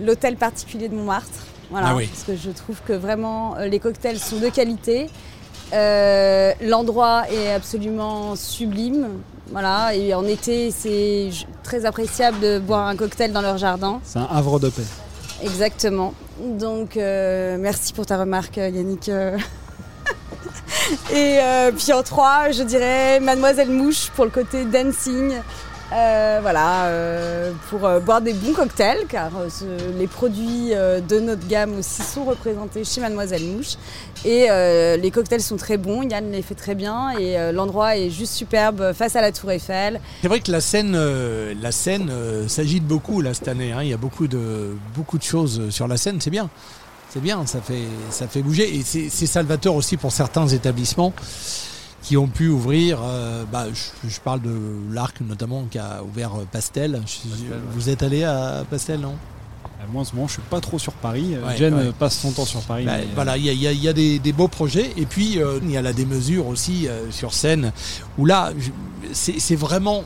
l'hôtel 0.00 0.36
particulier 0.36 0.88
de 0.88 0.94
Montmartre. 0.94 1.46
Voilà, 1.70 1.88
Ah 1.90 1.94
oui. 1.96 2.06
parce 2.06 2.22
que 2.24 2.36
je 2.36 2.50
trouve 2.50 2.76
que 2.86 2.92
vraiment 2.92 3.56
euh, 3.56 3.66
les 3.66 3.78
cocktails 3.78 4.18
sont 4.18 4.38
de 4.38 4.48
qualité. 4.48 5.08
Euh, 5.72 6.52
L'endroit 6.62 7.24
est 7.30 7.52
absolument 7.52 8.34
sublime. 8.36 9.08
Voilà, 9.50 9.94
et 9.94 10.14
en 10.14 10.24
été, 10.26 10.70
c'est 10.70 11.30
très 11.62 11.84
appréciable 11.86 12.38
de 12.40 12.58
boire 12.58 12.86
un 12.86 12.96
cocktail 12.96 13.32
dans 13.32 13.40
leur 13.42 13.56
jardin. 13.58 14.00
C'est 14.04 14.18
un 14.18 14.28
havre 14.30 14.58
de 14.60 14.68
paix. 14.68 14.82
Exactement. 15.42 16.12
Donc, 16.40 16.96
euh, 16.96 17.56
merci 17.58 17.92
pour 17.92 18.04
ta 18.06 18.18
remarque, 18.18 18.56
Yannick. 18.56 19.08
Et 21.12 21.38
euh, 21.42 21.70
puis 21.72 21.92
en 21.92 22.02
trois, 22.02 22.50
je 22.50 22.62
dirais 22.62 23.20
Mademoiselle 23.20 23.70
Mouche 23.70 24.10
pour 24.14 24.24
le 24.24 24.30
côté 24.30 24.64
dancing. 24.64 25.34
Euh, 25.90 26.38
voilà, 26.42 26.84
euh, 26.84 27.52
pour 27.70 27.86
euh, 27.86 27.98
boire 27.98 28.20
des 28.20 28.34
bons 28.34 28.52
cocktails, 28.52 29.06
car 29.08 29.30
euh, 29.38 29.48
les 29.98 30.06
produits 30.06 30.74
euh, 30.74 31.00
de 31.00 31.18
notre 31.18 31.48
gamme 31.48 31.78
aussi 31.78 32.02
sont 32.02 32.24
représentés 32.24 32.84
chez 32.84 33.00
Mademoiselle 33.00 33.42
Mouche. 33.44 33.76
Et 34.24 34.48
les 35.00 35.10
cocktails 35.12 35.40
sont 35.40 35.56
très 35.56 35.76
bons, 35.76 36.02
Yann 36.02 36.32
les 36.32 36.42
fait 36.42 36.56
très 36.56 36.74
bien, 36.74 37.10
et 37.16 37.52
l'endroit 37.52 37.96
est 37.96 38.10
juste 38.10 38.32
superbe 38.34 38.92
face 38.92 39.14
à 39.14 39.20
la 39.20 39.30
Tour 39.30 39.52
Eiffel. 39.52 40.00
C'est 40.22 40.26
vrai 40.28 40.40
que 40.40 40.50
la 40.50 40.60
scène, 40.60 40.98
la 41.62 41.70
scène 41.70 42.10
s'agite 42.48 42.84
beaucoup 42.84 43.20
là 43.20 43.32
cette 43.32 43.46
année. 43.46 43.70
hein. 43.70 43.82
Il 43.82 43.88
y 43.88 43.92
a 43.94 43.96
beaucoup 43.96 44.26
de, 44.26 44.76
beaucoup 44.96 45.18
de 45.18 45.22
choses 45.22 45.70
sur 45.70 45.86
la 45.86 45.96
scène. 45.96 46.20
C'est 46.20 46.30
bien. 46.30 46.50
C'est 47.10 47.22
bien, 47.22 47.46
ça 47.46 47.60
fait, 47.60 47.84
ça 48.10 48.26
fait 48.26 48.42
bouger. 48.42 48.74
Et 48.76 48.82
c'est 48.82 49.26
salvateur 49.26 49.76
aussi 49.76 49.96
pour 49.96 50.10
certains 50.10 50.48
établissements 50.48 51.12
qui 52.08 52.16
ont 52.16 52.26
pu 52.26 52.48
ouvrir. 52.48 53.00
euh, 53.04 53.44
bah, 53.52 53.66
je, 53.72 54.08
je 54.08 54.18
parle 54.20 54.40
de 54.40 54.50
l'Arc 54.90 55.20
notamment 55.20 55.64
qui 55.70 55.78
a 55.78 56.02
ouvert 56.02 56.30
euh, 56.36 56.46
Pastel. 56.50 57.02
Je- 57.06 57.28
vous 57.74 57.90
êtes 57.90 58.02
allé 58.02 58.24
à 58.24 58.64
Pastel, 58.70 59.00
non? 59.00 59.12
Euh, 59.64 59.84
Moi 59.92 60.00
en 60.00 60.04
ce 60.06 60.14
moment 60.14 60.26
je 60.26 60.32
suis 60.32 60.42
pas 60.42 60.60
trop 60.60 60.78
sur 60.78 60.94
Paris. 60.94 61.36
Ouais, 61.46 61.56
Jen 61.58 61.74
ouais. 61.74 61.80
euh, 61.88 61.92
passe 61.92 62.16
son 62.18 62.32
temps 62.32 62.46
sur 62.46 62.60
Paris. 62.62 62.86
Bah, 62.86 62.92
mais, 62.96 63.06
voilà, 63.14 63.36
il 63.36 63.44
y 63.44 63.50
a, 63.50 63.52
il 63.52 63.60
y 63.60 63.66
a- 63.66 63.72
il 63.72 63.82
y 63.82 63.88
a 63.88 63.92
des, 63.92 64.18
des 64.18 64.32
beaux 64.32 64.48
projets 64.48 64.90
et 64.96 65.04
puis 65.04 65.38
euh, 65.38 65.58
il 65.62 65.70
y 65.70 65.76
a 65.76 65.82
la 65.82 65.92
démesure 65.92 66.46
aussi 66.46 66.88
euh, 66.88 67.10
sur 67.10 67.34
scène 67.34 67.72
où 68.16 68.24
là 68.24 68.52
c'est 69.12 69.56
vraiment 69.56 70.02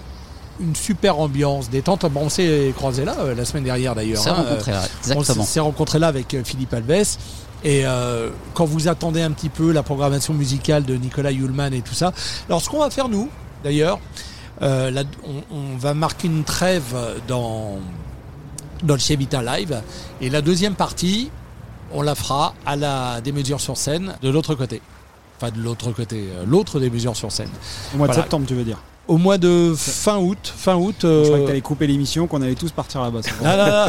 une 0.60 0.74
super 0.74 1.18
ambiance 1.20 1.70
détente. 1.70 2.04
Bon, 2.10 2.22
on 2.24 2.28
s'est 2.28 2.72
croisé 2.76 3.04
là 3.04 3.16
euh, 3.20 3.34
la 3.36 3.44
semaine 3.44 3.64
dernière 3.64 3.94
d'ailleurs. 3.94 4.20
On 4.20 4.24
s'est 4.24 4.30
hein, 4.30 4.34
rencontrés 4.34 4.72
là, 4.72 4.82
euh, 4.82 4.86
exactement. 5.12 5.42
On 5.42 5.46
s'est 5.46 5.60
rencontré 5.60 5.98
là 6.00 6.08
avec 6.08 6.36
Philippe 6.44 6.74
Alves. 6.74 7.16
Et 7.64 7.86
euh, 7.86 8.30
quand 8.54 8.64
vous 8.64 8.88
attendez 8.88 9.22
un 9.22 9.30
petit 9.30 9.48
peu 9.48 9.72
la 9.72 9.82
programmation 9.82 10.34
musicale 10.34 10.84
de 10.84 10.94
Nicolas 10.94 11.30
Yulman 11.30 11.72
et 11.72 11.82
tout 11.82 11.94
ça, 11.94 12.12
alors 12.48 12.60
ce 12.60 12.68
qu'on 12.68 12.80
va 12.80 12.90
faire 12.90 13.08
nous, 13.08 13.28
d'ailleurs, 13.62 14.00
euh, 14.62 14.90
là, 14.90 15.04
on, 15.24 15.56
on 15.56 15.76
va 15.76 15.94
marquer 15.94 16.28
une 16.28 16.44
trêve 16.44 16.94
dans 17.28 17.78
Dolce 18.82 19.12
Vita 19.12 19.42
Live. 19.42 19.80
Et 20.20 20.30
la 20.30 20.42
deuxième 20.42 20.74
partie, 20.74 21.30
on 21.92 22.02
la 22.02 22.14
fera 22.14 22.54
à 22.66 22.76
la 22.76 23.20
démesure 23.20 23.60
sur 23.60 23.76
scène 23.76 24.14
de 24.22 24.30
l'autre 24.30 24.54
côté. 24.54 24.82
Enfin, 25.36 25.50
de 25.50 25.60
l'autre 25.60 25.92
côté, 25.92 26.28
euh, 26.32 26.44
l'autre 26.46 26.80
démesure 26.80 27.16
sur 27.16 27.32
scène. 27.32 27.50
Au 27.94 27.98
mois 27.98 28.08
de 28.08 28.14
septembre 28.14 28.46
tu 28.46 28.54
veux 28.54 28.64
dire 28.64 28.78
Au 29.08 29.18
mois 29.18 29.36
de 29.36 29.74
fin 29.76 30.18
août. 30.18 30.52
Fin 30.56 30.76
août. 30.76 30.94
Je 31.02 31.06
euh, 31.06 31.24
croyais 31.24 31.42
que 31.42 31.48
t'allais 31.48 31.60
couper 31.60 31.86
l'émission, 31.88 32.26
qu'on 32.28 32.40
allait 32.40 32.54
tous 32.54 32.70
partir 32.70 33.02
là-bas. 33.02 33.20
non, 33.42 33.56
non, 33.56 33.66
non. 33.66 33.86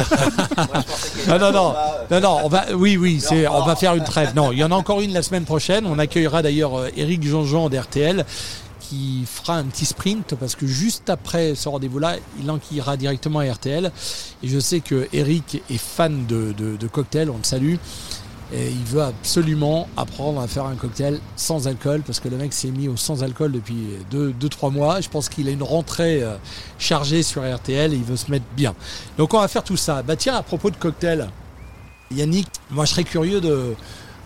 non, 1.28 1.38
non, 1.38 1.52
non, 1.52 1.74
non, 2.10 2.20
non, 2.20 2.38
on 2.44 2.48
va, 2.48 2.64
oui, 2.74 2.96
oui, 2.96 3.20
c'est, 3.20 3.46
on 3.46 3.64
va 3.64 3.76
faire 3.76 3.94
une 3.94 4.04
trêve. 4.04 4.34
Non, 4.34 4.50
il 4.50 4.58
y 4.58 4.64
en 4.64 4.72
a 4.72 4.74
encore 4.74 5.00
une 5.00 5.12
la 5.12 5.22
semaine 5.22 5.44
prochaine. 5.44 5.86
On 5.86 5.98
accueillera 5.98 6.42
d'ailleurs 6.42 6.78
euh, 6.78 6.88
Eric 6.96 7.22
Jean-Jean 7.22 7.68
d'RTL 7.68 8.24
qui 8.80 9.24
fera 9.26 9.56
un 9.56 9.64
petit 9.64 9.86
sprint 9.86 10.34
parce 10.34 10.56
que 10.56 10.66
juste 10.66 11.08
après 11.08 11.54
ce 11.54 11.68
rendez-vous-là, 11.68 12.16
il 12.42 12.50
enquillera 12.50 12.96
directement 12.96 13.38
à 13.38 13.50
RTL. 13.50 13.90
Et 14.42 14.48
je 14.48 14.58
sais 14.58 14.80
que 14.80 15.08
Eric 15.12 15.62
est 15.70 15.78
fan 15.78 16.26
de, 16.26 16.52
de, 16.52 16.76
de 16.76 16.86
cocktails, 16.86 17.30
on 17.30 17.38
le 17.38 17.44
salue. 17.44 17.76
Et 18.52 18.68
il 18.68 18.84
veut 18.84 19.02
absolument 19.02 19.88
apprendre 19.96 20.40
à 20.40 20.46
faire 20.46 20.66
un 20.66 20.74
cocktail 20.74 21.18
sans 21.34 21.66
alcool 21.66 22.02
parce 22.02 22.20
que 22.20 22.28
le 22.28 22.36
mec 22.36 22.52
s'est 22.52 22.70
mis 22.70 22.88
au 22.88 22.96
sans 22.96 23.22
alcool 23.22 23.52
depuis 23.52 23.96
2-3 24.12 24.70
mois. 24.70 25.00
Je 25.00 25.08
pense 25.08 25.28
qu'il 25.28 25.48
a 25.48 25.50
une 25.50 25.62
rentrée 25.62 26.22
euh, 26.22 26.36
chargée 26.78 27.22
sur 27.22 27.42
RTL 27.42 27.92
et 27.92 27.96
il 27.96 28.04
veut 28.04 28.16
se 28.16 28.30
mettre 28.30 28.44
bien. 28.54 28.74
Donc 29.16 29.34
on 29.34 29.40
va 29.40 29.48
faire 29.48 29.64
tout 29.64 29.78
ça. 29.78 30.02
Bah 30.02 30.16
tiens, 30.16 30.34
à 30.34 30.42
propos 30.42 30.70
de 30.70 30.76
cocktail, 30.76 31.28
Yannick, 32.10 32.48
moi 32.70 32.84
je 32.84 32.90
serais 32.90 33.04
curieux 33.04 33.40
de, 33.40 33.74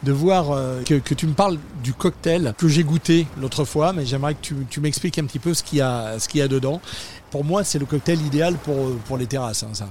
de 0.02 0.12
voir 0.12 0.50
euh, 0.50 0.82
que, 0.82 1.14
tu 1.14 1.26
me 1.26 1.34
parles 1.34 1.58
du 1.82 1.92
cocktail 1.92 2.54
que 2.58 2.68
j'ai 2.68 2.84
goûté 2.84 3.26
l'autre 3.40 3.64
fois, 3.64 3.92
mais 3.92 4.04
j'aimerais 4.04 4.34
que 4.34 4.40
tu, 4.42 4.54
tu 4.68 4.80
m'expliques 4.80 5.18
un 5.18 5.24
petit 5.24 5.38
peu 5.38 5.54
ce 5.54 5.62
qu'il 5.62 5.78
y 5.78 5.82
a, 5.82 6.16
y 6.34 6.40
a 6.40 6.48
dedans. 6.48 6.80
Pour 7.30 7.44
moi, 7.44 7.64
c'est 7.64 7.78
le 7.78 7.86
cocktail 7.86 8.20
idéal 8.22 8.54
pour, 8.56 8.96
pour 9.06 9.16
les 9.16 9.26
terrasses, 9.26 9.62
hein, 9.62 9.70
ça. 9.72 9.88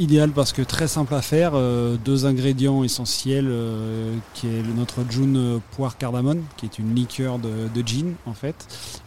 Idéal 0.00 0.30
parce 0.30 0.54
que 0.54 0.62
très 0.62 0.88
simple 0.88 1.14
à 1.14 1.20
faire, 1.20 1.50
euh, 1.54 1.98
deux 2.02 2.24
ingrédients 2.24 2.82
essentiels 2.82 3.48
euh, 3.50 4.14
qui 4.32 4.46
est 4.46 4.62
notre 4.74 5.00
June 5.10 5.36
euh, 5.36 5.58
poire 5.76 5.98
cardamone, 5.98 6.42
qui 6.56 6.64
est 6.64 6.78
une 6.78 6.94
liqueur 6.94 7.38
de, 7.38 7.50
de 7.74 7.86
gin 7.86 8.14
en 8.24 8.32
fait. 8.32 8.54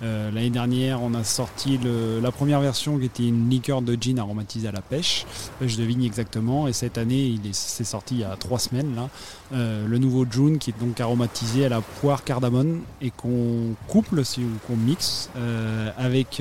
Euh, 0.03 0.29
L'année 0.29 0.51
dernière, 0.51 1.01
on 1.01 1.15
a 1.15 1.23
sorti 1.23 1.79
le- 1.79 2.19
la 2.21 2.31
première 2.31 2.59
version 2.59 2.99
qui 2.99 3.05
était 3.05 3.27
une 3.27 3.49
liqueur 3.49 3.81
de 3.81 3.97
gin 3.99 4.19
aromatisée 4.19 4.67
à 4.67 4.71
la 4.71 4.81
pêche, 4.81 5.25
pêche 5.59 5.77
de 5.77 5.83
vigne 5.83 6.03
exactement. 6.03 6.67
Et 6.67 6.73
cette 6.73 6.99
année, 6.99 7.25
il 7.25 7.49
est, 7.49 7.53
sorti 7.83 8.13
il 8.13 8.19
y 8.21 8.23
a 8.23 8.35
trois 8.35 8.59
semaines 8.59 8.93
là, 8.95 9.09
euh, 9.53 9.87
le 9.87 9.97
nouveau 9.97 10.27
June 10.29 10.59
qui 10.59 10.69
est 10.69 10.79
donc 10.79 11.01
aromatisé 11.01 11.65
à 11.65 11.69
la 11.69 11.81
poire 11.81 12.23
cardamone 12.23 12.81
et 13.01 13.09
qu'on 13.09 13.73
couple, 13.87 14.23
si, 14.23 14.41
qu'on 14.67 14.77
mixe 14.77 15.31
euh, 15.37 15.89
avec 15.97 16.39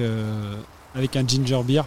avec 0.94 1.16
un 1.16 1.26
ginger 1.26 1.62
beer 1.64 1.84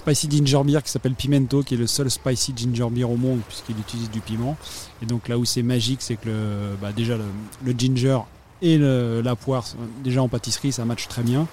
spicy 0.00 0.28
ginger 0.30 0.62
beer 0.64 0.82
qui 0.82 0.90
s'appelle 0.90 1.14
Pimento, 1.14 1.62
qui 1.62 1.74
est 1.74 1.76
le 1.76 1.86
seul 1.86 2.10
spicy 2.10 2.52
ginger 2.56 2.88
beer 2.90 3.04
au 3.10 3.16
monde 3.16 3.40
puisqu'il 3.46 3.78
utilise 3.78 4.10
du 4.10 4.20
piment. 4.20 4.56
Et 5.02 5.06
donc 5.06 5.28
là 5.28 5.38
où 5.38 5.44
c'est 5.44 5.62
magique, 5.62 6.02
c'est 6.02 6.16
que 6.16 6.28
le, 6.28 6.76
bah 6.80 6.90
déjà 6.94 7.16
le, 7.16 7.24
le 7.64 7.72
ginger 7.76 8.18
et 8.62 8.76
le- 8.76 9.22
la 9.22 9.36
poire, 9.36 9.64
déjà 10.04 10.22
en 10.22 10.28
pâtisserie, 10.28 10.70
ça 10.72 10.84
match 10.84 11.08
très 11.08 11.22
bien. 11.22 11.46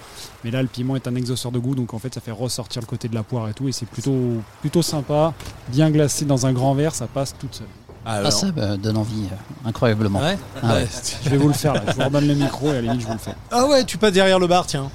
Mais 0.44 0.50
là, 0.50 0.60
le 0.60 0.68
piment 0.68 0.94
est 0.96 1.06
un 1.08 1.14
exhausteur 1.14 1.50
de 1.52 1.58
goût, 1.58 1.74
donc 1.74 1.94
en 1.94 1.98
fait, 1.98 2.12
ça 2.12 2.20
fait 2.20 2.30
ressortir 2.32 2.82
le 2.82 2.86
côté 2.86 3.08
de 3.08 3.14
la 3.14 3.22
poire 3.22 3.48
et 3.48 3.54
tout. 3.54 3.66
Et 3.68 3.72
c'est 3.72 3.86
plutôt, 3.86 4.14
plutôt 4.60 4.82
sympa, 4.82 5.32
bien 5.68 5.90
glacé 5.90 6.26
dans 6.26 6.44
un 6.44 6.52
grand 6.52 6.74
verre, 6.74 6.94
ça 6.94 7.06
passe 7.06 7.34
toute 7.38 7.54
seule. 7.54 7.66
Ah, 8.04 8.30
ça 8.30 8.46
me 8.52 8.76
donne 8.76 8.96
envie, 8.98 9.24
euh, 9.32 9.68
incroyablement. 9.68 10.20
Ouais 10.20 10.38
Ah 10.62 10.74
ouais. 10.74 10.82
Ouais. 10.82 10.88
Je 11.24 11.28
vais 11.30 11.36
vous 11.38 11.48
le 11.48 11.54
faire 11.54 11.74
là, 11.74 11.82
je 11.88 11.92
vous 11.94 12.02
redonne 12.04 12.26
le 12.28 12.34
micro 12.34 12.66
et 12.68 12.70
à 12.70 12.72
la 12.74 12.80
limite, 12.82 13.00
je 13.02 13.06
vous 13.06 13.12
le 13.12 13.18
fais. 13.18 13.34
Ah 13.50 13.66
ouais, 13.66 13.84
tu 13.84 13.96
passes 13.98 14.12
derrière 14.12 14.38
le 14.38 14.46
bar, 14.46 14.66
tiens. 14.66 14.90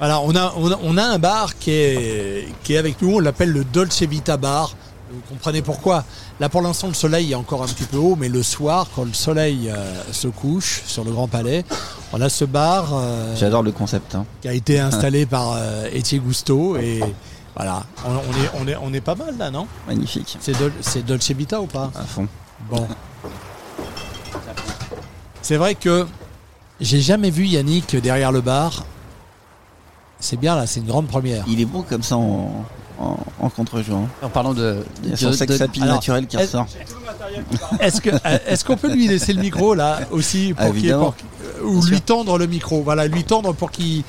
Alors, 0.00 0.24
on 0.24 0.34
a, 0.34 0.54
on 0.56 0.70
a, 0.72 0.78
on 0.82 0.96
a 0.96 1.04
un 1.04 1.18
bar 1.18 1.58
qui 1.58 1.70
est, 1.72 2.48
qui 2.62 2.74
est 2.74 2.78
avec 2.78 3.00
nous, 3.02 3.16
on 3.16 3.18
l'appelle 3.18 3.52
le 3.52 3.64
Dolce 3.64 4.02
Vita 4.02 4.36
Bar. 4.36 4.74
Vous 5.12 5.20
comprenez 5.28 5.60
pourquoi? 5.60 6.04
Là, 6.38 6.48
pour 6.48 6.62
l'instant, 6.62 6.86
le 6.88 6.94
soleil 6.94 7.32
est 7.32 7.34
encore 7.34 7.62
un 7.62 7.66
petit 7.66 7.84
peu 7.84 7.96
haut, 7.98 8.16
mais 8.16 8.28
le 8.28 8.42
soir, 8.42 8.86
quand 8.94 9.04
le 9.04 9.12
soleil 9.12 9.68
euh, 9.68 10.02
se 10.12 10.28
couche 10.28 10.82
sur 10.86 11.04
le 11.04 11.10
Grand 11.10 11.26
Palais, 11.28 11.64
on 12.12 12.20
a 12.20 12.28
ce 12.28 12.44
bar 12.44 12.90
euh, 12.94 13.34
J'adore 13.36 13.62
le 13.62 13.72
concept. 13.72 14.14
hein. 14.14 14.24
qui 14.40 14.48
a 14.48 14.52
été 14.54 14.78
installé 14.78 15.26
par 15.26 15.52
euh, 15.56 15.88
Etienne 15.94 16.22
Gusto 16.22 16.76
et 16.76 17.00
voilà, 17.56 17.82
on, 18.06 18.10
on 18.12 18.16
est, 18.16 18.50
on, 18.62 18.68
est, 18.68 18.76
on 18.80 18.94
est 18.94 19.00
pas 19.00 19.16
mal 19.16 19.36
là, 19.36 19.50
non? 19.50 19.66
Magnifique. 19.86 20.38
C'est 20.40 20.52
Dol- 20.56 20.72
c'est 20.80 21.04
Dolce 21.04 21.30
Vita 21.32 21.60
ou 21.60 21.66
pas? 21.66 21.90
À 21.94 22.04
fond. 22.04 22.26
Bon. 22.70 22.86
C'est 25.42 25.56
vrai 25.56 25.74
que 25.74 26.06
j'ai 26.80 27.00
jamais 27.00 27.30
vu 27.30 27.46
Yannick 27.46 27.96
derrière 27.96 28.30
le 28.32 28.40
bar. 28.40 28.84
C'est 30.20 30.38
bien 30.38 30.54
là, 30.56 30.66
c'est 30.66 30.80
une 30.80 30.86
grande 30.86 31.06
première. 31.08 31.44
Il 31.48 31.60
est 31.60 31.64
beau 31.64 31.82
comme 31.88 32.02
ça 32.02 32.16
en, 32.16 32.64
en, 33.00 33.16
en 33.40 33.48
contre-jour. 33.48 34.00
En 34.22 34.28
parlant 34.28 34.52
de. 34.54 34.76
Il 35.02 35.08
y 35.08 35.12
a 35.12 35.16
de- 35.16 35.18
son 35.20 35.32
sex 35.32 35.58
de- 35.58 35.62
appeal 35.64 35.82
Alors, 35.84 35.94
naturel 35.96 36.26
qui 36.26 36.36
est-ce- 36.36 36.56
ressort. 36.58 36.66
Est-ce 37.80 38.00
que 38.00 38.10
est-ce 38.46 38.64
qu'on 38.64 38.76
peut 38.76 38.92
lui 38.92 39.08
laisser 39.08 39.32
le 39.32 39.40
micro 39.40 39.74
là 39.74 40.00
aussi 40.10 40.54
Ah, 40.58 40.66
pour 40.66 40.74
pour- 40.74 41.14
ou 41.64 41.84
lui 41.86 42.00
tendre 42.00 42.38
le 42.38 42.46
micro. 42.46 42.82
Voilà, 42.82 43.06
lui 43.06 43.24
tendre 43.24 43.52
pour 43.54 43.70
qu'il 43.70 44.02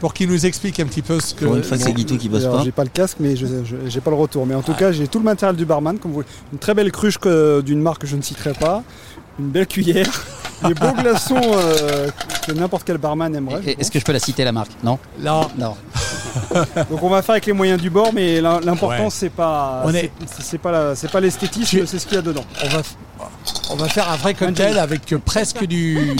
pour 0.00 0.14
qu'il 0.14 0.28
nous 0.28 0.46
explique 0.46 0.78
un 0.80 0.86
petit 0.86 1.02
peu 1.02 1.18
ce 1.20 1.34
que. 1.34 1.44
Pour 1.44 1.56
une 1.56 1.62
fois 1.64 1.76
que 1.76 1.82
c'est 1.82 1.92
Guitou 1.92 2.16
qui 2.16 2.28
bosse 2.28 2.44
Alors, 2.44 2.58
pas. 2.58 2.64
J'ai 2.64 2.70
pas 2.72 2.84
le 2.84 2.90
casque, 2.90 3.16
mais 3.20 3.34
j'ai 3.36 4.00
pas 4.00 4.10
le 4.10 4.16
retour. 4.16 4.46
Mais 4.46 4.54
en 4.54 4.62
tout 4.62 4.74
cas, 4.74 4.92
j'ai 4.92 5.08
tout 5.08 5.18
le 5.18 5.24
matériel 5.24 5.56
du 5.56 5.64
barman, 5.64 5.98
comme 5.98 6.12
vous 6.12 6.22
voyez. 6.22 6.28
Une 6.52 6.58
très 6.58 6.72
belle 6.74 6.92
cruche 6.92 7.18
d'une 7.64 7.80
marque 7.82 8.02
que 8.02 8.06
je 8.06 8.16
ne 8.16 8.22
citerai 8.22 8.52
pas, 8.52 8.82
une 9.40 9.48
belle 9.48 9.66
cuillère, 9.66 10.08
des 10.66 10.74
beaux 10.74 10.92
glaçons 10.92 11.40
euh, 11.40 12.08
que 12.46 12.52
n'importe 12.52 12.84
quel 12.84 12.98
barman 12.98 13.34
aimerait. 13.34 13.62
Et- 13.64 13.80
Est-ce 13.80 13.90
que 13.90 13.98
je 13.98 14.04
peux 14.04 14.12
la 14.12 14.18
citer 14.18 14.44
la 14.44 14.52
marque? 14.52 14.70
Non? 14.82 14.98
Non. 15.20 15.48
Non. 15.56 15.76
Donc 16.90 17.02
on 17.02 17.08
va 17.08 17.22
faire 17.22 17.34
avec 17.34 17.46
les 17.46 17.52
moyens 17.52 17.80
du 17.80 17.90
bord, 17.90 18.12
mais 18.12 18.40
l'im- 18.40 18.60
l'important 18.62 19.04
Ouais. 19.04 19.10
c'est 19.10 19.30
pas 19.30 19.82
On 19.84 19.92
est- 19.94 20.10
c'est- 20.26 20.42
c'est 20.42 20.58
pas 20.58 20.72
la- 20.72 20.94
c'est 20.94 21.10
pas 21.10 21.20
l'esthétisme, 21.20 21.86
c'est 21.86 21.98
ce 21.98 22.06
qu'il 22.06 22.16
y 22.16 22.18
a 22.18 22.22
dedans. 22.22 22.44
On 22.64 22.68
va, 22.68 22.82
on 23.70 23.76
va 23.76 23.88
faire 23.88 24.08
un 24.10 24.16
vrai 24.16 24.34
cocktail 24.34 24.78
avec 24.78 25.12
euh, 25.12 25.18
presque 25.24 25.64
du, 25.66 26.14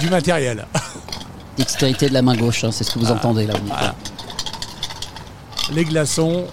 du 0.00 0.10
matériel. 0.10 0.66
Dextérité 1.56 2.08
de 2.08 2.14
la 2.14 2.22
main 2.22 2.36
gauche, 2.36 2.62
hein, 2.64 2.70
c'est 2.72 2.84
ce 2.84 2.92
que 2.92 2.98
vous 3.00 3.08
Ah, 3.10 3.14
entendez 3.14 3.46
là. 3.46 3.54
voilà. 3.66 3.94
Les 5.72 5.84
glaçons 5.84 6.46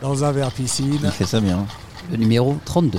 dans 0.00 0.24
un 0.24 0.32
verre 0.32 0.50
piscine. 0.52 0.98
Il 1.02 1.10
fait 1.10 1.26
ça 1.26 1.40
bien. 1.40 1.66
Le 2.10 2.16
numéro 2.16 2.56
32. 2.64 2.98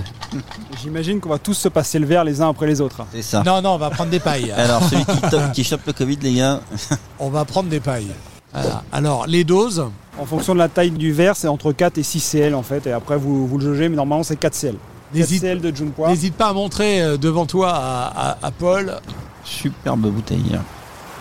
J'imagine 0.82 1.20
qu'on 1.20 1.30
va 1.30 1.38
tous 1.38 1.54
se 1.54 1.68
passer 1.68 2.00
le 2.00 2.06
verre 2.06 2.24
les 2.24 2.42
uns 2.42 2.50
après 2.50 2.66
les 2.68 2.82
autres. 2.82 3.06
C'est 3.12 3.22
ça. 3.22 3.44
Non, 3.46 3.62
non, 3.62 3.72
on 3.72 3.78
va 3.78 3.90
prendre 3.90 4.10
des 4.10 4.20
pailles. 4.20 4.52
Alors, 4.58 4.82
celui 4.84 5.06
qui, 5.06 5.52
qui 5.54 5.64
chope 5.64 5.86
le 5.86 5.94
Covid, 5.94 6.18
les 6.22 6.34
gars. 6.36 6.62
On 7.20 7.30
va 7.30 7.46
prendre 7.46 7.70
des 7.70 7.80
pailles. 7.80 8.12
Voilà. 8.54 8.84
Alors, 8.92 9.28
les 9.28 9.44
doses 9.44 9.86
En 10.20 10.26
fonction 10.26 10.54
de 10.54 10.60
la 10.60 10.70
taille 10.70 10.92
du 10.92 11.12
verre, 11.12 11.36
c'est 11.36 11.48
entre 11.48 11.72
4 11.74 11.98
et 11.98 12.04
6 12.04 12.20
CL 12.32 12.56
en 12.56 12.64
fait, 12.64 12.86
et 12.88 12.92
après 12.92 13.18
vous, 13.18 13.48
vous 13.48 13.58
le 13.58 13.66
jaugez, 13.66 13.90
mais 13.90 13.96
normalement 13.96 14.24
c'est 14.24 14.36
4 14.36 14.54
CL. 14.56 14.74
4 14.74 14.80
N'hésite- 15.20 15.42
CL 15.42 15.62
de 15.62 15.76
Junpois. 15.76 16.10
N'hésite 16.10 16.36
pas 16.36 16.50
à 16.50 16.54
montrer 16.54 17.02
euh, 17.02 17.18
devant 17.18 17.46
toi 17.46 17.72
à, 17.74 18.32
à- 18.32 18.38
à 18.48 18.52
Paul. 18.52 18.94
Superbe 19.44 20.02
bouteille. 20.08 20.58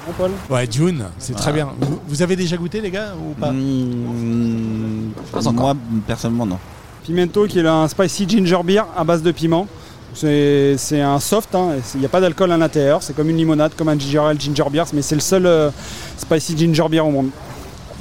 Bon, 0.06 0.12
Paul 0.18 0.30
Ouais, 0.50 0.66
June, 0.70 1.04
c'est 1.18 1.34
très 1.34 1.52
bien. 1.52 1.68
Vous, 1.80 2.00
vous 2.06 2.22
avez 2.22 2.36
déjà 2.36 2.56
goûté, 2.56 2.80
les 2.80 2.90
gars, 2.90 3.12
ou 3.18 3.32
pas 3.34 3.50
Mmh, 3.52 5.12
moi, 5.54 5.74
personnellement, 6.06 6.46
non. 6.46 6.58
Pimento 7.04 7.46
qui 7.46 7.58
est 7.58 7.66
un 7.66 7.88
spicy 7.88 8.28
ginger 8.28 8.60
beer 8.64 8.84
à 8.96 9.04
base 9.04 9.22
de 9.22 9.30
piment. 9.32 9.66
C'est 10.14 10.74
c'est 10.76 11.00
un 11.00 11.18
soft, 11.18 11.54
hein, 11.54 11.70
il 11.94 12.00
n'y 12.00 12.06
a 12.06 12.08
pas 12.10 12.20
d'alcool 12.20 12.52
à 12.52 12.58
l'intérieur, 12.58 13.02
c'est 13.02 13.14
comme 13.16 13.30
une 13.30 13.38
limonade, 13.38 13.72
comme 13.76 13.88
un 13.88 13.98
ginger 13.98 14.18
ale 14.18 14.38
ginger 14.38 14.64
beer, 14.70 14.84
mais 14.92 15.00
c'est 15.00 15.14
le 15.14 15.22
seul 15.22 15.46
euh, 15.46 15.70
spicy 16.18 16.56
ginger 16.56 16.84
beer 16.90 17.00
au 17.00 17.10
monde. 17.10 17.30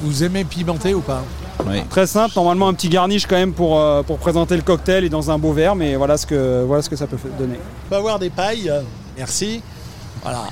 Vous 0.02 0.22
aimez 0.24 0.44
pimenter 0.44 0.94
ou 0.94 1.00
pas? 1.00 1.24
Oui. 1.70 1.84
Très 1.90 2.08
simple, 2.08 2.34
normalement 2.36 2.68
un 2.68 2.74
petit 2.74 2.90
garnish 2.90 3.26
quand 3.28 3.38
même 3.38 3.54
pour, 3.54 3.80
euh, 3.80 4.04
pour 4.04 4.18
présenter 4.18 4.58
le 4.58 4.62
cocktail 4.62 5.06
et 5.06 5.10
dans 5.10 5.32
un 5.32 5.38
beau 5.38 5.54
verre, 5.54 5.76
mais 5.76 5.96
voilà 5.96 6.18
ce 6.18 6.26
que, 6.26 6.64
voilà 6.68 6.82
ce 6.82 6.90
que 6.90 6.98
ça 6.98 7.08
peut 7.08 7.18
donner. 7.40 7.60
On 7.86 7.90
peut 7.90 7.96
avoir 7.96 8.20
des 8.20 8.30
pailles. 8.30 8.70
euh, 8.70 8.82
Merci. 9.18 9.62
Voilà. 10.22 10.44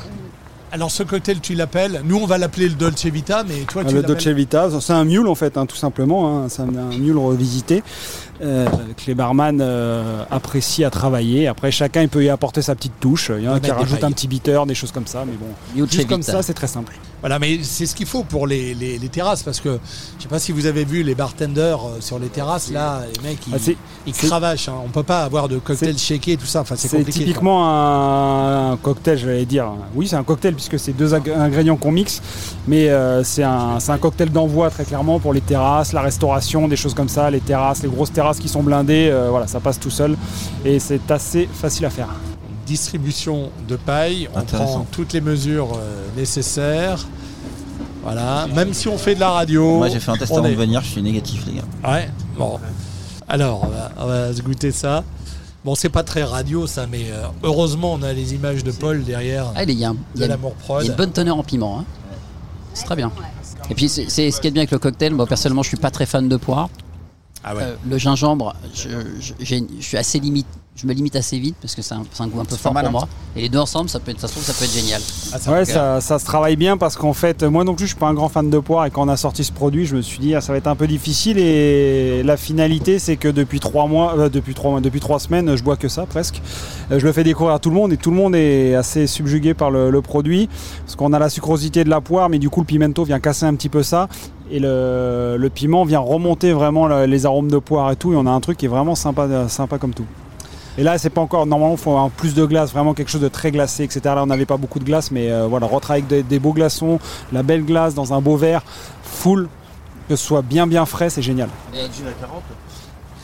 Alors, 0.72 0.92
ce 0.92 1.02
cocktail, 1.02 1.40
tu 1.40 1.56
l'appelles. 1.56 2.02
Nous, 2.06 2.16
on 2.18 2.28
va 2.28 2.38
l'appeler 2.38 2.70
le 2.70 2.76
Dolce 2.76 3.04
Vita, 3.06 3.44
mais 3.44 3.62
toi, 3.68 3.84
tu 3.84 3.90
le 3.96 4.02
l'appelles. 4.02 4.16
Dolce 4.24 4.28
Vita, 4.28 4.70
c'est 4.80 4.94
un 4.94 5.04
mule 5.04 5.28
en 5.28 5.34
fait, 5.34 5.58
hein, 5.58 5.66
tout 5.66 5.76
simplement. 5.76 6.44
hein. 6.44 6.46
C'est 6.48 6.62
un, 6.62 6.68
un 6.68 6.96
mule 6.96 7.18
revisité 7.18 7.82
euh, 8.42 8.66
que 8.96 9.02
les 9.08 9.16
barman 9.16 9.60
euh, 9.62 10.24
apprécient 10.32 10.88
à 10.88 10.90
travailler. 10.90 11.48
Après, 11.48 11.72
chacun 11.72 12.02
il 12.02 12.10
peut 12.10 12.24
y 12.24 12.30
apporter 12.30 12.62
sa 12.62 12.76
petite 12.76 13.00
touche. 13.00 13.32
Il 13.38 13.44
y 13.44 13.48
en 13.50 13.54
a 13.54 13.60
qui 13.60 13.70
pailles. 13.70 14.04
un 14.04 14.12
petit 14.12 14.28
bitter, 14.28 14.60
des 14.68 14.76
choses 14.76 14.92
comme 14.92 15.08
ça. 15.08 15.24
Mais 15.26 15.34
bon, 15.34 15.86
juste 15.88 16.08
comme 16.08 16.24
ça, 16.24 16.42
c'est 16.42 16.54
très 16.54 16.68
simple. 16.68 16.94
Voilà, 17.22 17.38
mais 17.38 17.60
c'est 17.64 17.86
ce 17.86 17.96
qu'il 17.96 18.06
faut 18.06 18.24
pour 18.24 18.48
les, 18.48 18.74
les- 18.74 18.98
les 18.98 19.10
terrasses, 19.10 19.44
parce 19.44 19.60
que 19.60 19.78
je 20.18 20.24
sais 20.24 20.30
pas 20.30 20.40
si 20.40 20.54
vous 20.54 20.68
avez 20.68 20.86
vu 20.86 21.04
les 21.04 21.16
bartenders 21.16 21.76
euh, 21.86 21.98
sur 22.00 22.18
les 22.18 22.30
terrasses, 22.30 22.72
là, 22.72 23.02
les 23.22 23.30
mecs, 23.30 23.40
ils, 23.48 23.54
Ah, 23.56 23.72
ils 24.08 24.14
cravachent. 24.14 24.70
hein. 24.70 24.76
On 24.86 24.88
peut 24.88 25.04
pas 25.04 25.24
avoir 25.24 25.50
de 25.50 25.58
cocktail 25.60 25.98
shaké 25.98 26.32
et 26.34 26.38
tout 26.38 26.46
ça. 26.46 26.62
Enfin, 26.62 26.76
c'est 26.78 26.88
compliqué. 26.90 27.20
typiquement 27.26 27.68
un, 27.68 28.72
un 28.72 28.78
cocktail, 28.78 29.18
j'allais 29.18 29.46
dire. 29.46 29.68
Oui, 29.96 30.08
c'est 30.08 30.16
un 30.16 30.24
cocktail 30.24 30.54
puisque 30.56 30.80
c'est 30.80 30.94
deux 30.94 31.14
ag- 31.14 31.30
ingrédients 31.30 31.76
qu'on 31.76 31.92
mixe, 31.92 32.22
mais 32.70 32.88
euh, 32.90 33.22
c'est 33.26 33.44
un, 33.44 33.82
c'est 33.82 33.92
un 33.92 33.98
cocktail 33.98 34.30
d'envoi 34.30 34.70
très 34.70 34.86
clairement 34.86 35.20
pour 35.20 35.34
les 35.34 35.42
terrasses, 35.42 35.92
la 35.92 36.02
restauration, 36.02 36.70
des 36.70 36.78
choses 36.78 36.94
comme 36.94 37.10
ça, 37.10 37.30
les 37.30 37.42
terrasses, 37.42 37.84
les 37.84 37.90
grosses 37.90 38.14
terrasses 38.14 38.29
qui 38.38 38.48
sont 38.50 38.62
blindées, 38.62 39.10
euh, 39.12 39.30
voilà, 39.32 39.48
ça 39.48 39.60
passe 39.60 39.80
tout 39.80 39.90
seul 39.90 40.16
et 40.64 40.78
c'est 40.80 41.10
assez 41.10 41.50
facile 41.52 41.86
à 41.86 41.90
faire. 41.90 42.10
Distribution 42.68 43.50
de 43.68 43.76
paille, 43.78 44.30
on 44.36 44.42
prend 44.42 44.86
toutes 44.92 45.14
les 45.14 45.22
mesures 45.22 45.70
euh, 45.76 46.06
nécessaires. 46.16 47.08
Voilà, 48.04 48.48
même 48.56 48.74
si 48.74 48.88
on 48.88 48.98
fait 48.98 49.16
de 49.16 49.20
la 49.20 49.30
radio. 49.32 49.78
Moi, 49.78 49.90
j'ai 49.90 50.00
fait 50.00 50.12
un 50.12 50.18
test 50.18 50.32
avant 50.32 50.46
est- 50.46 50.52
de 50.52 50.56
venir, 50.56 50.82
je 50.82 50.88
suis 50.90 51.02
négatif, 51.02 51.46
les 51.48 51.54
gars. 51.56 51.90
Ouais, 51.92 52.10
bon. 52.38 52.60
Alors, 53.28 53.64
on 53.64 53.68
va, 53.68 53.92
on 54.00 54.06
va 54.08 54.34
se 54.34 54.42
goûter 54.42 54.72
ça. 54.72 55.04
Bon, 55.66 55.76
c'est 55.76 55.90
pas 55.90 56.04
très 56.04 56.24
radio 56.24 56.66
ça, 56.68 56.86
mais 56.90 57.06
euh, 57.12 57.24
heureusement, 57.44 57.94
on 57.94 58.02
a 58.04 58.14
les 58.14 58.34
images 58.34 58.64
de 58.64 58.72
Paul 58.72 59.04
derrière. 59.04 59.48
Ah, 59.56 59.64
il 59.64 59.72
y 59.72 59.84
a, 59.84 59.90
un- 59.90 59.96
il 60.16 60.22
y 60.22 60.24
a 60.24 60.28
de 60.28 60.32
une- 60.34 60.42
l'amour 60.42 60.56
il 60.82 60.86
y 60.86 60.90
a 60.90 60.92
une 60.92 60.98
bonne 60.98 61.12
teneur 61.12 61.38
en 61.38 61.44
piment. 61.44 61.80
hein. 61.80 61.86
C'est 62.74 62.86
très 62.86 62.96
bien. 62.96 63.12
Et 63.70 63.76
puis, 63.76 63.90
c'est 63.90 64.10
c'est 64.10 64.32
ce 64.32 64.40
qui 64.40 64.48
est 64.48 64.52
bien 64.52 64.62
avec 64.62 64.72
le 64.72 64.80
cocktail. 64.80 65.14
Moi, 65.14 65.26
personnellement, 65.28 65.64
je 65.64 65.68
suis 65.68 65.78
pas 65.78 65.92
très 65.92 66.06
fan 66.06 66.30
de 66.30 66.38
poire. 66.38 66.70
Ah 67.44 67.56
ouais. 67.56 67.64
Euh, 67.64 67.76
le 67.90 67.98
gingembre, 67.98 68.54
je, 68.74 68.90
je- 69.20 69.34
j'ai- 69.40 69.64
je 69.80 69.86
suis 69.86 69.98
assez 69.98 70.20
limite. 70.20 70.48
Je 70.76 70.88
me 70.88 70.94
limite 70.94 71.18
assez 71.18 71.38
vite 71.38 71.58
parce 71.62 71.76
que 71.76 71.82
c'est 71.82 71.94
un, 71.94 72.04
un 72.20 72.28
goût 72.28 72.40
un 72.40 72.46
peu 72.46 72.56
fort 72.56 72.72
pour 72.72 72.80
hein. 72.82 72.90
moi. 72.90 73.08
Et 73.36 73.42
les 73.42 73.50
deux 73.50 73.58
ensemble, 73.60 73.90
ça 73.90 74.00
peut 74.00 74.12
être, 74.12 74.22
ça 74.22 74.30
se 74.30 74.32
trouve, 74.34 74.46
ça 74.46 74.54
peut 74.54 74.64
être 74.64 74.72
génial. 74.74 75.02
Ah, 75.34 75.38
ça- 75.38 75.52
Ouais, 75.52 75.66
ça, 75.66 76.00
ça 76.00 76.20
se 76.20 76.24
travaille 76.24 76.56
bien 76.56 76.78
parce 76.78 76.96
qu'en 76.96 77.12
fait, 77.12 77.44
moi 77.44 77.66
non 77.66 77.76
plus, 77.76 77.84
je 77.86 77.90
suis 77.90 78.00
pas 78.00 78.08
un 78.08 78.14
grand 78.14 78.30
fan 78.30 78.50
de 78.50 78.60
poire 78.60 78.86
et 78.86 78.90
quand 78.90 79.04
on 79.06 79.10
a 79.10 79.18
sorti 79.18 79.44
ce 79.44 79.52
produit, 79.52 79.86
je 79.86 79.98
me 79.98 80.02
suis 80.02 80.20
dit, 80.20 80.36
ah, 80.36 80.40
ça 80.42 80.54
va 80.54 80.58
être 80.58 80.68
un 80.68 80.78
peu 80.78 80.88
difficile 80.88 81.38
et 81.38 82.24
la 82.24 82.38
finalité, 82.38 82.98
c'est 82.98 83.18
que 83.18 83.28
depuis 83.28 83.60
trois 83.60 83.88
mois, 83.88 84.18
euh, 84.18 84.30
depuis 84.30 84.54
trois 84.54 84.72
mois, 84.72 84.80
depuis 84.80 85.02
trois 85.02 85.20
semaines, 85.20 85.54
je 85.58 85.64
bois 85.64 85.76
que 85.76 85.90
ça 85.90 86.06
presque. 86.06 86.42
Euh, 86.94 87.00
je 87.00 87.06
le 87.06 87.12
fais 87.12 87.26
découvrir 87.26 87.56
à 87.56 87.60
tout 87.60 87.70
le 87.72 87.76
monde 87.76 87.92
et 87.92 87.98
tout 87.98 88.12
le 88.12 88.16
monde 88.16 88.34
est 88.36 88.74
assez 88.76 89.06
subjugué 89.06 89.54
par 89.54 89.72
le, 89.72 89.90
le 89.90 90.02
produit 90.02 90.48
parce 90.86 90.96
qu'on 90.96 91.12
a 91.12 91.20
la 91.20 91.30
sucrosité 91.30 91.84
de 91.84 91.90
la 91.90 92.00
poire, 92.00 92.30
mais 92.30 92.40
du 92.40 92.50
coup, 92.50 92.62
le 92.62 92.66
pimento 92.66 93.04
vient 93.04 93.20
casser 93.20 93.46
un 93.46 93.54
petit 93.56 93.70
peu 93.70 93.84
ça. 93.84 94.08
Et 94.52 94.60
le, 94.60 95.36
le 95.38 95.50
piment 95.50 95.84
vient 95.86 96.00
remonter 96.00 96.54
vraiment 96.54 96.88
le- 96.88 97.06
les 97.06 97.26
arômes 97.26 97.52
de 97.52 97.58
poire 97.60 97.92
et 97.92 97.96
tout. 97.96 98.14
Et 98.14 98.16
on 98.16 98.26
a 98.26 98.32
un 98.32 98.40
truc 98.40 98.58
qui 98.58 98.66
est 98.66 98.70
vraiment 98.70 98.96
sympa, 98.96 99.48
sympa 99.48 99.78
comme 99.78 99.94
tout. 99.94 100.06
Et 100.78 100.84
là, 100.84 100.98
c'est 100.98 101.10
pas 101.10 101.22
encore. 101.22 101.46
Normalement, 101.46 101.76
il 101.76 101.80
faut 101.80 101.92
avoir 101.92 102.10
plus 102.10 102.34
de 102.34 102.46
glace, 102.46 102.72
vraiment 102.72 102.94
quelque 102.94 103.10
chose 103.12 103.22
de 103.22 103.28
très 103.28 103.52
glacé, 103.52 103.84
etc. 103.84 104.00
Là, 104.06 104.24
on 104.24 104.28
n'avait 104.28 104.46
pas 104.46 104.58
beaucoup 104.58 104.80
de 104.80 104.86
glace, 104.86 105.12
mais 105.12 105.30
euh, 105.32 105.46
voilà, 105.48 105.66
retravailler 105.68 106.04
avec 106.06 106.08
des, 106.08 106.24
des 106.24 106.40
beaux 106.40 106.54
glaçons, 106.54 107.00
la 107.32 107.44
belle 107.44 107.66
glace 107.66 107.94
dans 107.94 108.14
un 108.14 108.22
beau 108.22 108.38
verre, 108.38 108.64
full, 109.04 109.50
que 110.08 110.16
ce 110.16 110.26
soit 110.26 110.42
bien 110.42 110.68
bien 110.68 110.86
frais, 110.86 111.10
c'est 111.10 111.22
génial. 111.22 111.50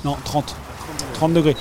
Non, 0.04 0.18
30. 0.26 0.56
30 1.14 1.34
degrés. 1.34 1.56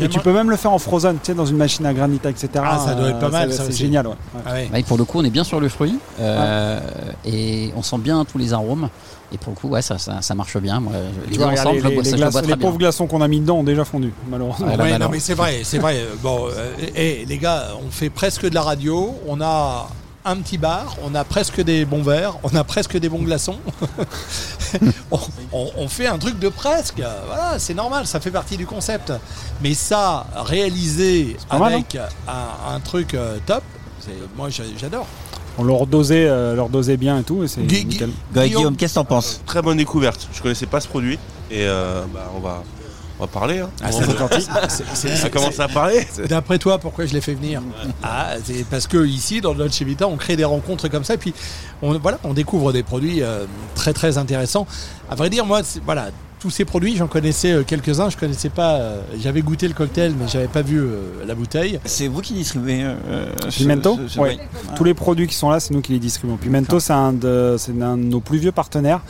Et 0.00 0.08
tu 0.08 0.18
peux 0.20 0.32
même 0.32 0.50
le 0.50 0.56
faire 0.56 0.72
en 0.72 0.78
frozen, 0.78 1.14
tu 1.22 1.26
sais, 1.26 1.34
dans 1.34 1.46
une 1.46 1.56
machine 1.56 1.84
à 1.86 1.94
granit, 1.94 2.20
etc. 2.24 2.48
Ah, 2.62 2.78
ça 2.84 2.94
doit 2.94 3.10
être 3.10 3.18
pas 3.18 3.26
Euh, 3.26 3.30
mal, 3.30 3.52
C'est 3.52 3.72
génial, 3.72 4.06
ouais. 4.06 4.12
ouais. 4.34 4.40
Ah 4.46 4.52
ouais. 4.52 4.70
Ouais, 4.72 4.82
pour 4.82 4.98
le 4.98 5.04
coup, 5.04 5.18
on 5.18 5.24
est 5.24 5.30
bien 5.30 5.44
sur 5.44 5.60
le 5.60 5.68
fruit 5.68 5.98
euh, 6.20 6.80
et 7.24 7.72
on 7.76 7.82
sent 7.82 7.98
bien 7.98 8.24
tous 8.24 8.38
les 8.38 8.52
arômes. 8.52 8.88
Et 9.32 9.36
pour 9.36 9.52
le 9.52 9.56
coup, 9.60 9.68
ouais, 9.68 9.82
ça, 9.82 9.98
ça, 9.98 10.22
ça 10.22 10.34
marche 10.34 10.56
bien. 10.56 10.80
Moi, 10.80 10.92
je- 11.26 11.30
les 11.30 11.36
deux 11.36 11.44
ensemble, 11.44 11.80
je 11.80 11.84
les, 11.84 11.88
le 11.90 11.94
bois- 11.96 12.02
les 12.02 12.10
ça, 12.10 12.16
je 12.16 12.22
le 12.22 12.28
glaçons- 12.28 12.32
bois 12.32 12.40
les 12.40 12.46
très 12.48 12.56
bien. 12.56 12.66
pauvres 12.66 12.78
glaçons 12.78 13.06
qu'on 13.06 13.20
a 13.20 13.28
mis 13.28 13.40
dedans 13.40 13.56
ont 13.58 13.62
déjà 13.64 13.84
fondu, 13.84 14.10
malheureusement. 14.30 14.66
Ouais, 14.68 14.76
là, 14.78 14.84
Ouais, 14.84 14.90
bah 14.92 14.98
non, 14.98 15.08
mais 15.10 15.18
c'est 15.20 15.34
vrai, 15.34 15.60
c'est 15.64 15.78
vrai. 15.78 15.98
Bon, 16.22 16.46
euh, 16.48 16.70
eh, 16.96 17.26
les 17.28 17.36
gars, 17.38 17.68
on 17.86 17.90
fait 17.90 18.08
presque 18.08 18.48
de 18.48 18.54
la 18.54 18.62
radio, 18.62 19.14
on 19.28 19.40
a 19.42 19.88
un 20.24 20.36
petit 20.36 20.58
bar, 20.58 20.96
on 21.04 21.14
a 21.14 21.24
presque 21.24 21.60
des 21.62 21.84
bons 21.84 22.02
verres, 22.02 22.34
on 22.42 22.54
a 22.56 22.64
presque 22.64 22.98
des 22.98 23.08
bons 23.08 23.22
glaçons. 23.22 23.56
on, 25.10 25.18
on- 25.52 25.70
on 25.76 25.88
fait 25.88 26.06
un 26.06 26.18
truc 26.18 26.38
de 26.38 26.48
presque. 26.48 27.00
Voilà, 27.26 27.58
c'est 27.58 27.74
normal, 27.74 28.06
ça 28.06 28.20
fait 28.20 28.30
partie 28.30 28.56
du 28.56 28.66
concept. 28.66 29.12
Mais 29.62 29.74
ça, 29.74 30.26
réalisé 30.34 31.36
mal, 31.58 31.72
avec 31.74 31.96
un, 31.96 32.74
un 32.74 32.80
truc 32.80 33.14
euh, 33.14 33.38
top, 33.46 33.62
c'est- 34.00 34.10
moi 34.36 34.50
j'a- 34.50 34.64
j'adore. 34.78 35.06
On 35.60 35.64
leur 35.64 35.86
dosait, 35.86 36.26
euh, 36.28 36.54
leur 36.54 36.68
dosait 36.68 36.96
bien 36.96 37.18
et 37.18 37.22
tout, 37.24 37.42
et 37.42 37.48
c'est. 37.48 37.62
Guillaume, 37.62 38.12
Guillaume, 38.32 38.76
qu'est-ce 38.76 38.94
que 38.94 38.98
t'en 39.00 39.04
penses 39.04 39.40
Très 39.46 39.60
bonne 39.62 39.78
découverte. 39.78 40.28
Je 40.32 40.40
connaissais 40.42 40.66
pas 40.66 40.80
ce 40.80 40.86
produit 40.88 41.18
et 41.50 41.66
euh, 41.66 42.02
bah, 42.14 42.30
on 42.36 42.40
va 42.40 42.62
on 43.18 43.24
va 43.24 43.26
parler. 43.28 43.58
hein. 43.60 43.70
Ah, 43.82 43.90
Ça 44.68 45.30
commence 45.30 45.58
à 45.60 45.68
parler. 45.68 46.06
D'après 46.28 46.58
toi, 46.58 46.78
pourquoi 46.78 47.06
je 47.06 47.12
l'ai 47.14 47.20
fait 47.20 47.34
venir? 47.34 47.62
Ah, 48.02 48.34
c'est 48.44 48.64
parce 48.68 48.86
que 48.86 49.04
ici, 49.06 49.40
dans 49.40 49.52
le 49.52 49.58
Dolce 49.58 49.82
Vita, 49.82 50.06
on 50.06 50.16
crée 50.16 50.36
des 50.36 50.44
rencontres 50.44 50.88
comme 50.88 51.04
ça, 51.04 51.14
et 51.14 51.18
puis 51.18 51.34
on, 51.82 51.98
voilà, 51.98 52.18
on 52.24 52.32
découvre 52.34 52.72
des 52.72 52.82
produits 52.82 53.22
euh, 53.22 53.44
très 53.74 53.92
très 53.92 54.18
intéressants. 54.18 54.66
À 55.10 55.14
vrai 55.14 55.30
dire, 55.30 55.44
moi, 55.46 55.62
c'est- 55.64 55.80
voilà, 55.84 56.08
tous 56.40 56.50
ces 56.50 56.64
produits, 56.64 56.94
j'en 56.96 57.08
connaissais 57.08 57.50
euh, 57.50 57.64
quelques-uns. 57.64 58.10
Je 58.10 58.16
connaissais 58.16 58.48
pas. 58.50 58.76
euh, 58.76 59.00
J'avais 59.20 59.40
goûté 59.42 59.66
le 59.66 59.74
cocktail, 59.74 60.14
mais 60.16 60.28
j'avais 60.28 60.46
pas 60.46 60.62
vu 60.62 60.78
euh, 60.78 61.00
la 61.26 61.34
bouteille. 61.34 61.80
C'est 61.84 62.06
vous 62.06 62.20
qui 62.20 62.34
distribuez 62.34 62.84
euh, 62.84 63.26
Pimento 63.50 63.98
ce- 64.06 64.14
ce- 64.14 64.20
Ouais. 64.20 64.38
Tous 64.76 64.84
les 64.84 64.94
produits 64.94 65.26
qui 65.26 65.34
sont 65.34 65.50
là, 65.50 65.58
c'est 65.58 65.74
nous 65.74 65.80
qui 65.80 65.90
les 65.92 65.98
distribuons. 65.98 66.36
Pimento, 66.36 66.78
c'est 66.78 66.92
un, 66.92 67.12
de, 67.12 67.56
c'est 67.58 67.72
un 67.82 67.96
de 67.96 68.04
nos 68.04 68.20
plus 68.20 68.38
vieux 68.38 68.52
partenaires. 68.52 69.00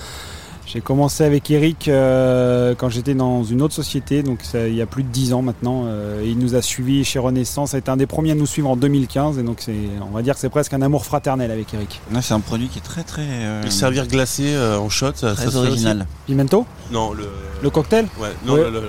J'ai 0.70 0.82
commencé 0.82 1.24
avec 1.24 1.50
Eric 1.50 1.88
euh, 1.88 2.74
quand 2.76 2.90
j'étais 2.90 3.14
dans 3.14 3.42
une 3.42 3.62
autre 3.62 3.72
société, 3.72 4.22
donc 4.22 4.40
ça- 4.42 4.68
il 4.68 4.74
y 4.74 4.82
a 4.82 4.86
plus 4.86 5.02
de 5.02 5.08
10 5.08 5.32
ans 5.32 5.40
maintenant. 5.40 5.84
euh, 5.86 6.22
et 6.22 6.28
il 6.28 6.38
nous 6.38 6.54
a 6.56 6.60
suivis 6.60 7.04
chez 7.04 7.18
Renaissance. 7.18 7.70
C'est 7.70 7.88
un 7.88 7.96
des 7.96 8.06
premiers 8.06 8.32
à 8.32 8.34
nous 8.34 8.44
suivre 8.44 8.68
en 8.68 8.76
2015. 8.76 9.38
Et 9.38 9.42
donc, 9.42 9.58
c'est, 9.60 9.74
on 10.02 10.14
va 10.14 10.20
dire 10.20 10.34
que 10.34 10.40
c'est 10.40 10.50
presque 10.50 10.74
un 10.74 10.82
amour 10.82 11.06
fraternel 11.06 11.50
avec 11.50 11.72
Eric. 11.72 12.00
Ouais, 12.12 12.20
c'est 12.20 12.34
un 12.34 12.40
produit 12.40 12.68
qui 12.68 12.80
est 12.80 12.82
très 12.82 13.02
très. 13.02 13.22
euh, 13.26 13.62
Le 13.64 13.70
servir 13.70 14.06
glacé 14.06 14.52
euh, 14.54 14.78
en 14.78 14.90
shot, 14.90 15.12
Très 15.12 15.34
ça 15.50 15.56
original. 15.58 16.06
Pimento? 16.26 16.66
Non, 16.92 17.12
le. 17.14 17.28
Le 17.62 17.70
cocktail? 17.70 18.06
Ouais, 18.20 18.28
non, 18.44 18.52
Ouais. 18.54 18.60
le- 18.64 18.70
le- 18.70 18.80
le- 18.82 18.88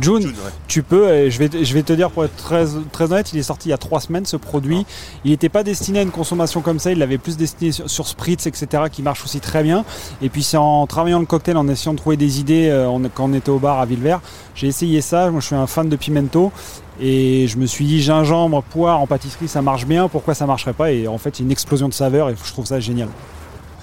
June, 0.00 0.32
tu 0.66 0.82
peux, 0.82 1.28
je 1.30 1.38
vais, 1.38 1.64
je 1.64 1.74
vais 1.74 1.82
te 1.82 1.92
dire 1.92 2.10
pour 2.10 2.24
être 2.24 2.36
très, 2.36 2.66
très 2.92 3.04
honnête, 3.12 3.32
il 3.32 3.38
est 3.38 3.42
sorti 3.42 3.68
il 3.68 3.70
y 3.70 3.74
a 3.74 3.78
trois 3.78 4.00
semaines 4.00 4.26
ce 4.26 4.36
produit. 4.36 4.84
Il 5.24 5.30
n'était 5.30 5.48
pas 5.48 5.62
destiné 5.62 6.00
à 6.00 6.02
une 6.02 6.10
consommation 6.10 6.60
comme 6.60 6.78
ça, 6.78 6.90
il 6.92 6.98
l'avait 6.98 7.18
plus 7.18 7.36
destiné 7.36 7.72
sur, 7.72 7.88
sur 7.88 8.06
Spritz, 8.06 8.46
etc., 8.46 8.84
qui 8.92 9.02
marche 9.02 9.24
aussi 9.24 9.40
très 9.40 9.62
bien. 9.62 9.84
Et 10.22 10.28
puis 10.28 10.42
c'est 10.42 10.56
en 10.56 10.86
travaillant 10.86 11.20
le 11.20 11.26
cocktail, 11.26 11.56
en 11.56 11.66
essayant 11.68 11.92
de 11.94 11.98
trouver 11.98 12.16
des 12.16 12.40
idées 12.40 12.68
euh, 12.68 12.86
on- 12.88 13.00
quand 13.08 13.30
on 13.30 13.34
était 13.34 13.50
au 13.50 13.58
bar 13.58 13.78
à 13.80 13.86
Villevert, 13.86 14.20
j'ai 14.54 14.66
essayé 14.66 15.00
ça. 15.00 15.30
Moi 15.30 15.40
je 15.40 15.46
suis 15.46 15.54
un 15.56 15.66
fan 15.66 15.88
de 15.88 15.96
pimento. 15.96 16.52
Et 17.00 17.46
je 17.46 17.58
me 17.58 17.66
suis 17.66 17.86
dit 17.86 18.02
gingembre, 18.02 18.62
poire 18.64 19.00
en 19.00 19.06
pâtisserie, 19.06 19.46
ça 19.46 19.62
marche 19.62 19.86
bien, 19.86 20.08
pourquoi 20.08 20.34
ça 20.34 20.46
marcherait 20.46 20.72
pas? 20.72 20.90
Et 20.90 21.06
en 21.06 21.16
fait, 21.16 21.38
il 21.38 21.42
y 21.42 21.44
a 21.44 21.46
une 21.46 21.52
explosion 21.52 21.88
de 21.88 21.94
saveurs 21.94 22.28
et 22.28 22.34
je 22.44 22.52
trouve 22.52 22.66
ça 22.66 22.80
génial. 22.80 23.06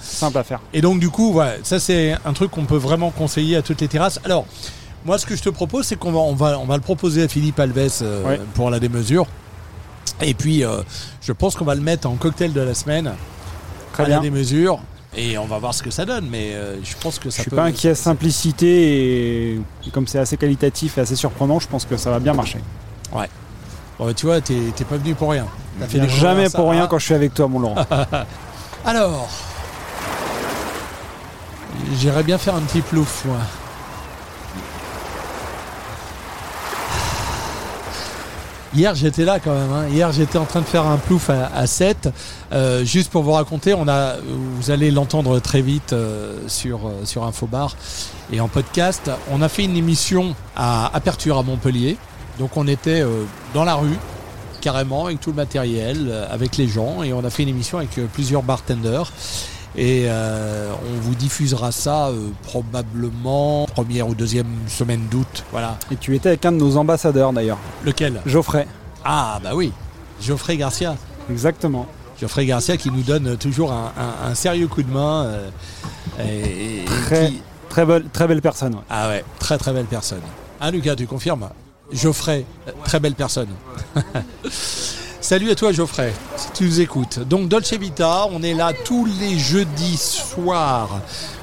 Simple 0.01 0.37
à 0.37 0.43
faire. 0.43 0.59
Et 0.73 0.81
donc 0.81 0.99
du 0.99 1.09
coup, 1.09 1.31
voilà, 1.31 1.53
ça 1.63 1.79
c'est 1.79 2.13
un 2.25 2.33
truc 2.33 2.51
qu'on 2.51 2.65
peut 2.65 2.75
vraiment 2.77 3.11
conseiller 3.11 3.55
à 3.55 3.61
toutes 3.61 3.79
les 3.81 3.87
terrasses. 3.87 4.19
Alors, 4.25 4.45
moi 5.05 5.17
ce 5.17 5.25
que 5.25 5.35
je 5.35 5.43
te 5.43 5.49
propose, 5.49 5.85
c'est 5.85 5.95
qu'on 5.97 6.11
va, 6.11 6.19
on 6.19 6.33
va, 6.33 6.59
on 6.59 6.65
va 6.65 6.75
le 6.75 6.81
proposer 6.81 7.23
à 7.23 7.27
Philippe 7.27 7.59
Alves 7.59 7.89
euh, 8.01 8.23
Ouais. 8.23 8.41
pour 8.55 8.69
la 8.69 8.79
démesure. 8.79 9.27
Et 10.21 10.33
puis, 10.33 10.63
euh, 10.63 10.81
je 11.21 11.31
pense 11.33 11.55
qu'on 11.55 11.65
va 11.65 11.75
le 11.75 11.81
mettre 11.81 12.07
en 12.09 12.15
cocktail 12.15 12.53
de 12.53 12.61
la 12.61 12.73
semaine 12.73 13.13
Très 13.93 14.03
à 14.03 14.05
bien. 14.07 14.15
la 14.17 14.21
démesure. 14.21 14.79
Et 15.17 15.37
on 15.37 15.45
va 15.45 15.57
voir 15.59 15.73
ce 15.73 15.81
que 15.83 15.91
ça 15.91 16.03
donne, 16.05 16.27
mais 16.29 16.53
euh, 16.53 16.75
je 16.83 16.93
pense 16.99 17.19
que 17.19 17.29
ça 17.29 17.37
Je 17.37 17.41
suis 17.43 17.49
peut. 17.49 17.55
pas 17.55 17.63
inquiet, 17.65 17.95
simplicité 17.95 19.53
et, 19.53 19.61
et 19.85 19.89
comme 19.93 20.07
c'est 20.07 20.19
assez 20.19 20.35
qualitatif 20.37 20.97
et 20.97 21.01
assez 21.01 21.15
surprenant, 21.15 21.59
je 21.59 21.67
pense 21.67 21.85
que 21.85 21.95
ça 21.97 22.11
va 22.11 22.19
bien 22.19 22.33
marcher. 22.33 22.59
Ouais. 23.13 23.29
Bon, 23.97 24.11
tu 24.13 24.25
vois, 24.25 24.41
t'es 24.41 24.57
t'es 24.75 24.83
pas 24.83 24.97
venu 24.97 25.15
pour 25.15 25.31
rien. 25.31 25.45
T'as 25.79 25.87
fait 25.87 26.09
jamais 26.09 26.49
pour 26.49 26.69
rien 26.69 26.87
quand 26.87 26.99
je 26.99 27.05
suis 27.05 27.13
avec 27.13 27.33
toi, 27.33 27.47
mon 27.47 27.59
Laurent. 27.59 27.85
Alors, 28.85 29.29
j'irais 31.97 32.23
bien 32.23 32.37
faire 32.37 32.55
un 32.55 32.61
petit 32.61 32.81
plouf, 32.81 33.23
moi. 33.25 33.37
Hier 38.75 38.93
j'étais 38.93 39.23
là 39.23 39.39
quand 39.39 39.53
même. 39.53 39.71
hein. 39.71 39.87
Hier 39.89 40.11
j'étais 40.11 40.37
en 40.37 40.45
train 40.45 40.59
de 40.59 40.65
faire 40.65 40.85
un 40.85 40.97
plouf 40.97 41.29
à, 41.29 41.45
à 41.55 41.65
7. 41.67 42.09
Euh, 42.51 42.83
juste 42.83 43.09
pour 43.11 43.23
vous 43.23 43.31
raconter, 43.31 43.73
on 43.73 43.87
a, 43.87 44.15
vous 44.27 44.69
allez 44.71 44.91
l'entendre 44.91 45.39
très 45.39 45.61
vite 45.61 45.93
euh, 45.93 46.37
sur 46.47 46.87
euh, 46.87 47.05
sur 47.05 47.23
Infobar 47.23 47.75
et 48.33 48.41
en 48.41 48.47
podcast. 48.49 49.09
On 49.31 49.41
a 49.41 49.47
fait 49.49 49.63
une 49.63 49.77
émission 49.77 50.35
à 50.55 50.93
Aperture 50.95 51.37
à 51.37 51.43
Montpellier. 51.43 51.97
Donc 52.37 52.57
on 52.57 52.67
était 52.67 53.01
euh, 53.01 53.23
dans 53.53 53.63
la 53.63 53.75
rue 53.75 53.97
carrément 54.59 55.05
avec 55.05 55.21
tout 55.21 55.29
le 55.29 55.35
matériel, 55.37 56.07
euh, 56.09 56.27
avec 56.29 56.57
les 56.57 56.67
gens 56.67 57.01
et 57.03 57.13
on 57.13 57.23
a 57.23 57.29
fait 57.29 57.43
une 57.43 57.49
émission 57.49 57.77
avec 57.77 57.97
euh, 57.97 58.07
plusieurs 58.11 58.43
bartenders. 58.43 59.11
Et 59.77 60.05
euh, 60.07 60.71
on 60.89 60.99
vous 61.01 61.15
diffusera 61.15 61.71
ça 61.71 62.07
euh, 62.07 62.29
probablement 62.43 63.65
première 63.65 64.07
ou 64.07 64.15
deuxième 64.15 64.47
semaine 64.67 65.01
d'août. 65.11 65.43
Voilà. 65.51 65.77
Et 65.91 65.97
tu 65.97 66.15
étais 66.15 66.29
avec 66.29 66.45
un 66.45 66.51
de 66.53 66.57
nos 66.57 66.77
ambassadeurs 66.77 67.33
d'ailleurs, 67.33 67.57
Lequel? 67.83 68.21
Geoffrey. 68.25 68.67
Ah 69.03 69.39
bah 69.43 69.51
oui, 69.53 69.71
Geoffrey 70.21 70.55
Garcia. 70.57 70.95
Exactement. 71.29 71.87
Geoffrey 72.19 72.45
Garcia 72.45 72.77
qui 72.77 72.89
nous 72.89 73.01
donne 73.01 73.35
toujours 73.37 73.73
un, 73.73 73.91
un- 73.97 74.29
un 74.31 74.35
sérieux 74.35 74.67
coup 74.67 74.83
de 74.83 74.91
main. 74.91 75.25
euh, 75.25 75.49
et, 76.23 76.83
et 76.83 76.85
Très, 76.85 77.27
qui- 77.27 77.41
très, 77.69 77.85
belle, 77.85 78.05
très 78.13 78.27
belle 78.27 78.41
personne. 78.41 78.75
ouais. 78.75 78.81
Ah 78.89 79.09
ouais, 79.09 79.25
très 79.39 79.57
très 79.57 79.73
belle 79.73 79.85
personne. 79.85 80.21
Ah 80.61 80.71
Lucas, 80.71 80.95
tu 80.95 81.05
confirmes? 81.07 81.49
Geoffrey, 81.91 82.45
très 82.85 82.99
belle 83.01 83.15
personne. 83.15 83.49
Salut 85.27 85.49
à 85.49 85.55
toi 85.55 85.71
Geoffrey, 85.71 86.13
si 86.37 86.51
tu 86.53 86.63
nous 86.65 86.81
écoutes. 86.81 87.17
Donc 87.17 87.49
Dolce 87.49 87.73
Vita, 87.73 88.27
on 88.29 88.43
est 88.43 88.53
là 88.53 88.73
tous 88.85 89.07
les 89.19 89.39
jeudis 89.39 89.97
soirs 89.97 91.01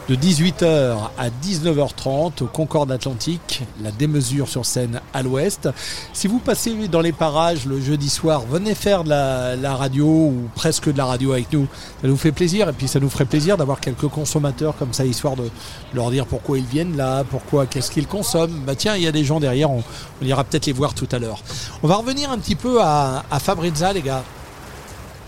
de 0.09 0.17
18h 0.17 0.97
à 1.17 1.29
19h30 1.31 2.43
au 2.43 2.47
Concorde 2.47 2.91
Atlantique, 2.91 3.63
la 3.83 3.93
démesure 3.93 4.49
sur 4.49 4.67
scène 4.67 5.01
à 5.15 5.23
l'ouest. 5.23 5.69
Si 6.13 6.27
vous 6.27 6.41
passez 6.41 6.75
dans 6.89 7.01
les 7.01 7.13
parages 7.13 7.67
le 7.67 7.81
jeudi 7.81 8.09
soir, 8.09 8.43
venez 8.51 8.75
faire 8.75 9.05
de 9.05 9.11
la, 9.11 9.55
la 9.55 9.77
radio 9.77 10.07
ou 10.07 10.49
presque 10.57 10.91
de 10.93 10.99
la 10.99 11.05
radio 11.05 11.33
avec 11.33 11.53
nous. 11.53 11.69
Ça 12.03 12.09
nous 12.09 12.17
fait 12.17 12.33
plaisir 12.33 12.69
et 12.69 12.73
puis 12.73 12.89
ça 12.89 12.99
nous 12.99 13.09
ferait 13.09 13.27
plaisir 13.27 13.57
d'avoir 13.57 13.79
quelques 13.79 14.09
consommateurs 14.09 14.75
comme 14.77 14.93
ça, 14.93 15.05
histoire 15.05 15.37
de 15.37 15.49
leur 15.95 16.11
dire 16.11 16.27
pourquoi 16.27 16.59
ils 16.59 16.67
viennent 16.67 16.97
là, 16.97 17.23
pourquoi, 17.23 17.67
qu'est-ce 17.67 17.91
qu'ils 17.93 18.09
consomment. 18.09 18.61
Bah 18.67 18.75
tiens, 18.75 18.97
il 18.97 19.03
y 19.05 19.07
a 19.09 19.13
des 19.13 19.25
gens 19.25 19.39
derrière, 19.39 19.71
on, 19.71 19.85
on 20.21 20.25
ira 20.27 20.43
peut-être 20.43 20.67
les 20.67 20.73
voir 20.73 20.95
tout 20.95 21.09
à 21.13 21.21
l'heure. 21.21 21.39
On 21.85 21.87
va 21.89 21.95
revenir 21.95 22.31
un 22.33 22.39
petit 22.39 22.57
peu 22.57 22.83
à, 22.83 23.23
à 23.31 23.39
Fabrizza, 23.39 23.93
les 23.93 24.03
gars. 24.03 24.25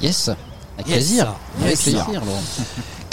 Yes, 0.03 0.29
avec 0.77 0.89
Yes. 0.89 0.97
plaisir. 0.97 1.33
Avec 1.63 1.79
plaisir, 1.79 2.07
Laurent. 2.13 2.43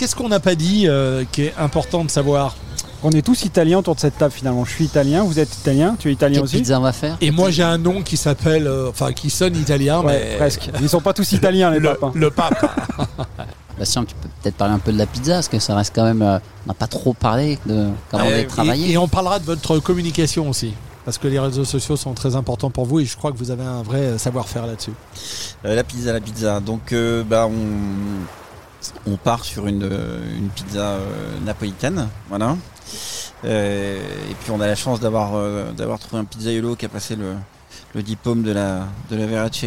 Qu'est-ce 0.02 0.16
qu'on 0.16 0.30
n'a 0.30 0.40
pas 0.40 0.56
dit 0.56 0.88
euh, 0.88 1.24
qui 1.32 1.44
est 1.44 1.54
important 1.60 2.04
de 2.04 2.10
savoir 2.10 2.56
On 3.04 3.12
est 3.12 3.22
tous 3.22 3.44
italiens 3.44 3.78
autour 3.78 3.94
de 3.94 4.00
cette 4.00 4.18
table 4.18 4.32
finalement. 4.34 4.66
Je 4.66 4.72
suis 4.72 4.86
italien, 4.86 5.24
vous 5.24 5.38
êtes 5.38 5.56
italien, 5.56 5.96
tu 6.00 6.10
es 6.10 6.14
italien 6.14 6.38
Quelle 6.38 6.44
aussi 6.46 6.58
pizza 6.58 6.80
on 6.80 6.82
va 6.82 6.92
faire 6.92 7.18
Et 7.22 7.30
moi 7.30 7.52
j'ai 7.52 7.62
un 7.62 7.78
nom 7.78 8.02
qui 8.02 8.18
s'appelle, 8.18 8.66
euh, 8.66 8.90
enfin 8.90 9.12
qui 9.14 9.30
sonne 9.30 9.56
italien, 9.56 10.02
Ouais, 10.02 10.20
mais 10.32 10.38
presque. 10.38 10.72
Ils 10.82 10.90
sont 10.90 11.02
pas 11.02 11.14
tous 11.14 11.32
italiens 11.34 11.70
les 11.70 11.78
le, 11.78 11.90
papes. 11.90 12.04
hein. 12.04 12.12
le 12.16 12.32
pape. 12.32 12.66
Bastien, 13.78 14.04
tu 14.06 14.16
peux 14.16 14.28
peut-être 14.42 14.56
parler 14.56 14.74
un 14.74 14.80
peu 14.80 14.92
de 14.92 14.98
la 14.98 15.06
pizza, 15.06 15.34
parce 15.36 15.48
que 15.50 15.60
ça 15.60 15.76
reste 15.76 15.94
quand 15.94 16.04
même. 16.04 16.24
euh, 16.24 16.40
on 16.66 16.70
n'a 16.70 16.74
pas 16.74 16.88
trop 16.88 17.14
parlé 17.14 17.60
de 17.68 17.90
comment 18.10 18.24
on 18.26 18.28
Euh, 18.28 18.34
avait 18.34 18.46
travaillé. 18.48 18.88
Et, 18.90 18.92
et 18.94 18.98
on 18.98 19.08
parlera 19.08 19.38
de 19.38 19.46
votre 19.46 19.78
communication 19.78 20.50
aussi. 20.50 20.74
Parce 21.06 21.20
que 21.20 21.28
les 21.28 21.38
réseaux 21.40 21.66
sociaux 21.66 21.96
sont 21.96 22.14
très 22.14 22.36
importants 22.36 22.72
pour 22.72 22.86
vous 22.86 23.00
et 23.02 23.06
je 23.06 23.16
crois 23.18 23.32
que 23.32 23.38
vous 23.38 23.52
avez 23.52 23.64
un 23.64 23.84
vrai 23.84 24.18
savoir-faire 24.18 24.66
là-dessus. 24.66 24.94
Euh, 25.66 25.76
la 25.76 25.84
pizza, 25.84 26.12
la 26.12 26.20
pizza. 26.22 26.60
Donc, 26.60 26.92
euh, 26.92 27.24
bah, 27.24 27.48
on, 27.48 28.26
on 29.06 29.18
part 29.18 29.46
sur 29.46 29.68
une, 29.68 29.90
pizza 30.56 30.80
euh, 30.80 31.40
napolitaine, 31.46 32.08
voilà. 32.30 32.56
Euh, 33.46 34.00
et 34.30 34.34
puis, 34.36 34.52
on 34.52 34.62
a 34.62 34.68
la 34.68 34.76
chance 34.76 35.00
d'avoir 35.00 35.36
euh, 35.36 35.72
d'avoir 35.72 36.00
trouvé 36.00 36.22
un 36.22 36.26
pizzaiolo 36.26 36.76
qui 36.76 36.86
a 36.86 36.90
passé 36.90 37.16
le, 37.16 37.36
diplôme 38.02 38.44
de 38.44 38.52
la 38.52 38.88
de 39.10 39.16
la 39.16 39.26
Verace 39.26 39.66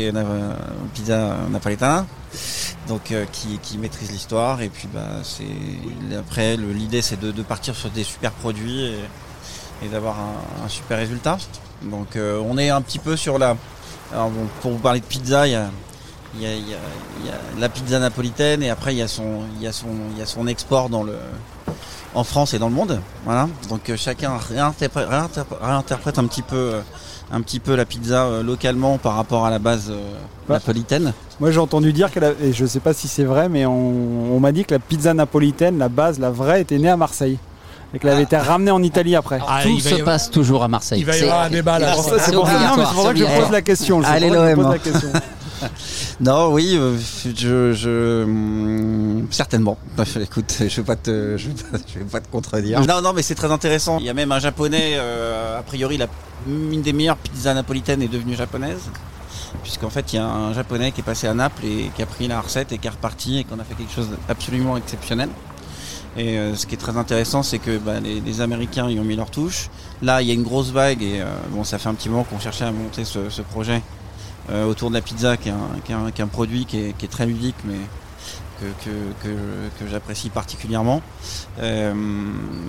pizza 0.95 1.37
napoletana, 1.51 2.07
donc 2.89 3.11
euh, 3.11 3.25
qui, 3.33 3.59
qui 3.59 3.79
maîtrise 3.79 4.11
l'histoire. 4.12 4.62
Et 4.62 4.69
puis, 4.69 4.89
bah, 4.93 5.23
c'est 5.23 6.17
après 6.17 6.57
l'idée, 6.57 7.03
c'est 7.03 7.19
de, 7.19 7.43
partir 7.43 7.75
sur 7.75 7.91
des 7.91 8.05
super 8.05 8.31
produits 8.33 8.95
et, 9.83 9.89
d'avoir 9.91 10.17
un, 10.65 10.69
super 10.69 10.99
résultat. 10.99 11.39
Donc, 11.83 12.17
on 12.17 12.57
est 12.57 12.71
un 12.71 12.81
petit 12.81 12.99
peu 12.99 13.17
sur 13.17 13.39
la 13.39 13.57
alors 14.12 14.31
bon, 14.31 14.47
pour 14.61 14.71
vous 14.71 14.79
parler 14.79 15.01
de 15.01 15.05
pizza, 15.05 15.47
il 15.47 15.53
y 15.53 15.57
a, 15.57 15.71
il 16.37 16.43
y, 16.43 16.47
a, 16.47 16.55
il 16.55 16.68
y, 16.68 16.74
a, 16.74 16.78
il 17.20 17.26
y 17.26 17.30
a 17.30 17.35
la 17.61 17.68
pizza 17.68 17.99
napolitaine 17.99 18.62
et 18.62 18.70
après 18.70 18.93
il 18.95 18.99
y 18.99 19.03
a 19.03 19.09
son, 19.09 19.43
il 19.57 19.62
y 19.62 19.66
a 19.68 19.72
son, 19.72 19.87
il 20.12 20.18
y 20.18 20.22
a 20.22 20.26
son 20.26 20.47
export 20.47 20.89
dans 20.89 21.03
le, 21.05 21.14
en 22.14 22.24
France 22.24 22.55
et 22.55 22.59
dans 22.59 22.68
le 22.68 22.74
monde. 22.74 23.01
Voilà. 23.24 23.49
Donc 23.68 23.89
euh, 23.91 23.97
chacun 23.97 24.32
réinterprète, 24.37 25.09
réinterprète- 25.09 25.59
réinterprète 25.62 26.18
un 26.18 26.26
petit 26.26 26.43
peu, 26.43 26.57
euh, 26.57 26.80
un 27.32 27.41
petit 27.41 27.61
peu 27.61 27.74
la 27.74 27.85
pizza 27.85 28.24
euh, 28.24 28.43
localement 28.43 28.99
par 28.99 29.14
rapport 29.16 29.47
à 29.47 29.51
la 29.51 29.59
base 29.59 29.93
Bah. 30.49 30.55
napolitaine. 30.55 31.12
Moi 31.41 31.51
j'ai 31.51 31.59
entendu 31.61 31.93
dire 31.93 32.11
qu'elle 32.11 32.24
a- 32.24 32.32
et 32.43 32.53
je 32.53 32.66
sais 32.66 32.80
pas 32.80 32.93
si 32.95 33.09
c'est 33.09 33.24
vrai, 33.24 33.49
mais 33.49 33.66
on, 33.66 34.35
on 34.35 34.41
m'a 34.41 34.53
dit 34.53 34.64
que 34.64 34.74
la 34.74 34.80
pizza 34.80 35.14
napolitaine, 35.14 35.78
la 35.78 35.89
base, 35.89 36.18
la 36.18 36.30
vraie, 36.30 36.61
était 36.62 36.78
née 36.78 36.91
à 36.91 36.97
Marseille. 36.97 37.39
Et 37.93 38.01
qu'elle 38.01 38.11
avait 38.11 38.24
été 38.24 38.37
ramenée 38.37 38.72
en 38.72 38.82
Italie 38.82 39.14
après. 39.14 39.39
Ah, 39.47 39.61
Tout 39.62 39.78
se 39.78 39.87
avoir- 39.95 40.05
passe 40.05 40.28
toujours 40.28 40.64
à 40.64 40.68
Marseille. 40.68 40.99
il 40.99 41.07
va 41.07 41.16
y 41.16 41.22
avoir 41.22 41.43
un 41.43 41.51
débat 41.51 41.78
là. 41.78 41.95
C'est 41.95 42.32
pour 42.35 42.49
ça- 42.49 43.12
que 43.12 43.18
je 43.18 43.24
pose 43.24 43.51
la 43.53 43.62
question. 43.62 44.03
Allez, 44.03 44.30
que 44.30 44.35
l'OM, 44.35 44.74
Non, 46.20 46.52
oui, 46.52 46.76
euh, 46.76 46.96
je, 47.36 47.72
je 47.72 48.24
hum, 48.24 49.26
certainement. 49.30 49.78
Bah, 49.96 50.05
écoute, 50.20 50.55
je 50.61 50.76
vais 50.76 50.82
pas 50.86 50.96
te, 50.96 51.36
je 51.36 51.48
vais 51.48 51.55
pas, 51.55 51.78
je 51.92 51.98
vais 51.98 52.05
pas 52.05 52.20
te 52.20 52.28
contredire. 52.28 52.80
Non, 52.86 53.02
non, 53.02 53.12
mais 53.12 53.22
c'est 53.22 53.34
très 53.34 53.50
intéressant. 53.50 53.98
Il 53.98 54.07
y 54.07 54.11
a 54.11 54.14
même 54.14 54.32
un 54.32 54.38
japonais, 54.38 54.94
euh, 54.94 55.59
a 55.59 55.62
priori, 55.62 55.96
la, 55.96 56.07
une 56.46 56.82
des 56.82 56.92
meilleures 56.92 57.16
pizzas 57.16 57.55
napolitaines 57.55 58.02
est 58.02 58.09
devenue 58.09 58.34
japonaise. 58.36 58.82
Puisqu'en 59.62 59.90
fait, 59.90 60.12
il 60.12 60.16
y 60.16 60.18
a 60.18 60.26
un 60.26 60.52
japonais 60.52 60.92
qui 60.92 61.00
est 61.00 61.05
passé 61.05 61.26
à 61.26 61.34
Naples 61.34 61.64
et 61.64 61.90
qui 61.94 62.02
a 62.02 62.07
pris 62.07 62.26
la 62.28 62.40
recette 62.40 62.72
et 62.72 62.78
qui 62.78 62.86
est 62.86 62.90
reparti 62.90 63.38
et 63.38 63.44
qu'on 63.44 63.59
a 63.59 63.64
fait 63.64 63.74
quelque 63.74 63.92
chose 63.92 64.09
d'absolument 64.28 64.76
exceptionnel. 64.76 65.28
Et 66.16 66.38
euh, 66.38 66.55
ce 66.55 66.66
qui 66.66 66.74
est 66.74 66.78
très 66.78 66.96
intéressant, 66.96 67.42
c'est 67.42 67.59
que 67.59 67.78
bah, 67.78 67.98
les, 68.00 68.20
les 68.20 68.40
Américains 68.40 68.88
y 68.88 68.98
ont 68.98 69.05
mis 69.05 69.16
leur 69.16 69.30
touche. 69.30 69.70
Là, 70.02 70.22
il 70.22 70.28
y 70.28 70.30
a 70.30 70.34
une 70.34 70.42
grosse 70.42 70.70
vague 70.70 71.02
et 71.02 71.20
euh, 71.20 71.26
bon, 71.50 71.64
ça 71.64 71.78
fait 71.78 71.88
un 71.88 71.94
petit 71.94 72.09
moment 72.09 72.24
qu'on 72.24 72.38
cherchait 72.38 72.64
à 72.64 72.72
monter 72.72 73.05
ce, 73.05 73.30
ce 73.30 73.42
projet 73.42 73.80
euh, 74.51 74.66
autour 74.66 74.90
de 74.90 74.95
la 74.95 75.01
pizza, 75.01 75.36
qui 75.36 75.49
est 75.49 75.53
un, 75.53 75.80
qui 75.84 75.92
est 75.92 75.95
un- 75.95 76.11
qui 76.11 76.20
est 76.20 76.24
un 76.24 76.28
produit 76.28 76.64
qui 76.66 76.78
est, 76.78 76.97
qui 76.97 77.05
est 77.05 77.09
très 77.09 77.26
ludique, 77.26 77.57
mais 77.64 77.76
que, 78.61 78.66
que, 78.84 78.90
que, 79.22 79.84
que 79.84 79.90
j'apprécie 79.90 80.30
particulièrement. 80.30 81.03
Euh, 81.61 81.92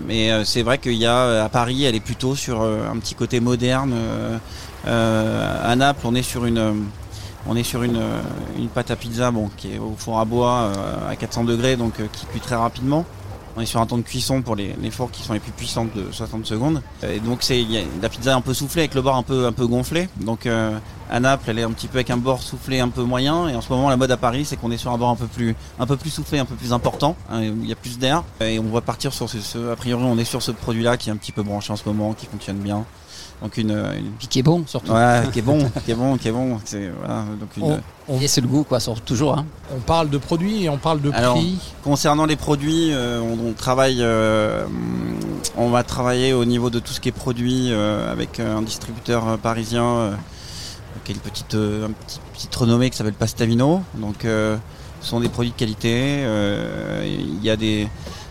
mais 0.08 0.32
euh, 0.32 0.44
c'est 0.44 0.64
vrai 0.64 0.78
qu'il 0.78 0.94
y 0.94 1.06
a 1.06 1.44
à 1.44 1.50
Paris, 1.50 1.84
elle 1.84 1.96
est 1.96 2.00
plutôt 2.00 2.36
sur 2.36 2.62
euh, 2.62 2.90
un 2.92 2.98
petit 2.98 3.16
côté 3.16 3.40
moderne. 3.40 3.92
Euh, 3.94 4.38
euh, 4.88 5.72
à 5.72 5.76
Naples, 5.76 6.02
on 6.06 6.16
est 6.16 6.22
sur 6.24 6.46
une 6.46 6.86
on 7.48 7.56
est 7.56 7.64
sur 7.64 7.84
une, 7.84 8.02
une 8.58 8.70
pâte 8.70 8.90
à 8.90 8.96
pizza 8.96 9.30
bon, 9.30 9.52
qui 9.56 9.74
est 9.74 9.78
au 9.78 9.94
four 9.96 10.20
à 10.20 10.26
bois 10.26 10.72
à 11.08 11.16
400 11.16 11.44
degrés, 11.44 11.76
donc 11.76 11.94
qui 12.12 12.26
cuit 12.26 12.40
très 12.40 12.56
rapidement. 12.56 13.06
On 13.58 13.62
est 13.62 13.66
sur 13.66 13.80
un 13.80 13.86
temps 13.86 13.98
de 13.98 14.02
cuisson 14.04 14.42
pour 14.42 14.56
les, 14.56 14.76
les 14.82 14.92
fours 14.92 15.10
qui 15.12 15.24
sont 15.24 15.32
les 15.34 15.40
plus 15.40 15.52
puissantes 15.52 15.94
de 15.96 16.12
60 16.12 16.46
secondes. 16.46 16.82
Et 17.08 17.20
donc 17.20 17.40
c'est 17.42 17.66
la 18.02 18.10
pizza 18.10 18.36
un 18.36 18.42
peu 18.42 18.54
soufflée 18.54 18.82
avec 18.82 18.94
le 18.96 19.02
bord 19.02 19.16
un 19.16 19.24
peu 19.24 19.46
un 19.46 19.54
peu 19.54 19.66
gonflé. 19.66 20.10
Donc 20.20 20.46
euh, 20.46 20.78
à 21.10 21.20
Naples, 21.22 21.46
elle 21.50 21.60
est 21.60 21.64
un 21.64 21.72
petit 21.72 21.88
peu 21.88 21.98
avec 22.00 22.10
un 22.10 22.18
bord 22.18 22.42
soufflé 22.42 22.80
un 22.82 22.90
peu 22.90 23.04
moyen. 23.04 23.48
Et 23.48 23.56
en 23.56 23.62
ce 23.62 23.70
moment, 23.72 23.90
la 23.90 23.96
mode 23.98 24.12
à 24.12 24.18
Paris, 24.18 24.44
c'est 24.44 24.58
qu'on 24.58 24.72
est 24.72 24.78
sur 24.78 24.92
un 24.92 24.98
bord 24.98 25.10
un 25.10 25.16
peu 25.16 25.28
plus 25.28 25.56
un 25.80 25.86
peu 25.86 25.96
plus 25.96 26.10
soufflé, 26.10 26.40
un 26.40 26.46
peu 26.46 26.56
plus 26.56 26.74
important. 26.74 27.16
hein, 27.32 27.44
il 27.44 27.66
y 27.66 27.72
a 27.72 27.76
plus 27.78 27.98
d'air. 27.98 28.24
Et 28.42 28.60
on 28.60 28.64
va 28.72 28.82
partir 28.82 29.14
sur 29.14 29.30
ce, 29.30 29.40
ce- 29.40 29.72
a 29.72 29.76
priori, 29.78 30.04
on 30.04 30.18
est 30.18 30.26
sur 30.26 30.42
ce 30.42 30.52
produit-là 30.52 30.98
qui 30.98 31.10
est 31.10 31.14
un 31.14 31.18
petit 31.18 31.32
peu 31.32 31.44
branché 31.44 31.72
en 31.72 31.78
ce 31.78 31.84
moment, 31.88 32.14
qui 32.14 32.26
fonctionne 32.26 32.58
bien. 32.58 32.84
Donc 33.42 33.58
une, 33.58 33.72
une... 33.72 34.12
Puis 34.18 34.28
qui 34.28 34.40
est 34.40 34.44
bon 34.44 34.64
surtout. 34.66 34.92
Ouais, 34.94 35.24
qui 35.34 35.40
est 35.40 35.42
bon, 35.42 35.70
qui 35.86 35.92
est 35.92 35.96
bon, 35.96 36.18
qui 36.18 36.28
est 36.28 36.32
bon. 36.32 36.60
C'est 36.66 36.90
voilà, 37.00 37.24
donc 37.40 37.50
une. 37.58 37.64
On- 37.64 37.82
on- 38.08 38.20
Et 38.22 38.28
c'est 38.28 38.42
le 38.42 38.48
goût 38.48 38.64
quoi, 38.64 38.80
toujours. 39.06 39.38
Hein. 39.38 39.46
On 39.76 39.80
parle 39.80 40.10
de 40.10 40.18
produits 40.18 40.64
et 40.64 40.70
on 40.70 40.78
parle 40.78 41.02
de 41.02 41.12
Alors, 41.12 41.36
prix. 41.36 41.58
concernant 41.84 42.26
les 42.26 42.36
produits, 42.36 42.92
euh, 42.94 43.20
on, 43.22 43.50
on 43.50 43.54
travaille, 43.54 43.98
euh, 44.02 44.66
on 45.58 45.70
va 45.70 45.84
travailler 45.84 46.34
au 46.34 46.46
niveau 46.46 46.70
de 46.70 46.80
tout 46.80 46.94
ce 46.94 47.00
qui 47.00 47.10
est 47.10 47.12
produit 47.12 47.70
euh, 47.72 48.12
avec 48.12 48.40
un 48.40 48.62
distributeur 48.62 49.28
euh, 49.28 49.38
parisien 49.38 49.84
euh, 49.84 50.12
qui 51.04 51.12
a 51.12 51.16
une 51.16 51.22
petite, 51.22 51.56
euh, 51.56 51.88
un 51.88 51.92
petit, 51.92 52.20
petite 52.34 52.56
renommée 52.56 52.90
qui 52.90 52.98
s'appelle 52.98 53.14
Pastavino. 53.14 53.82
Donc, 53.96 54.24
euh, 54.26 54.58
ce 55.02 55.10
sont 55.10 55.20
des 55.20 55.30
produits 55.30 55.52
de 55.52 55.56
qualité. 55.58 55.94
euh, 56.24 57.04
Il 57.06 57.44
y 57.44 57.50
a 57.50 57.56
des, 57.56 57.88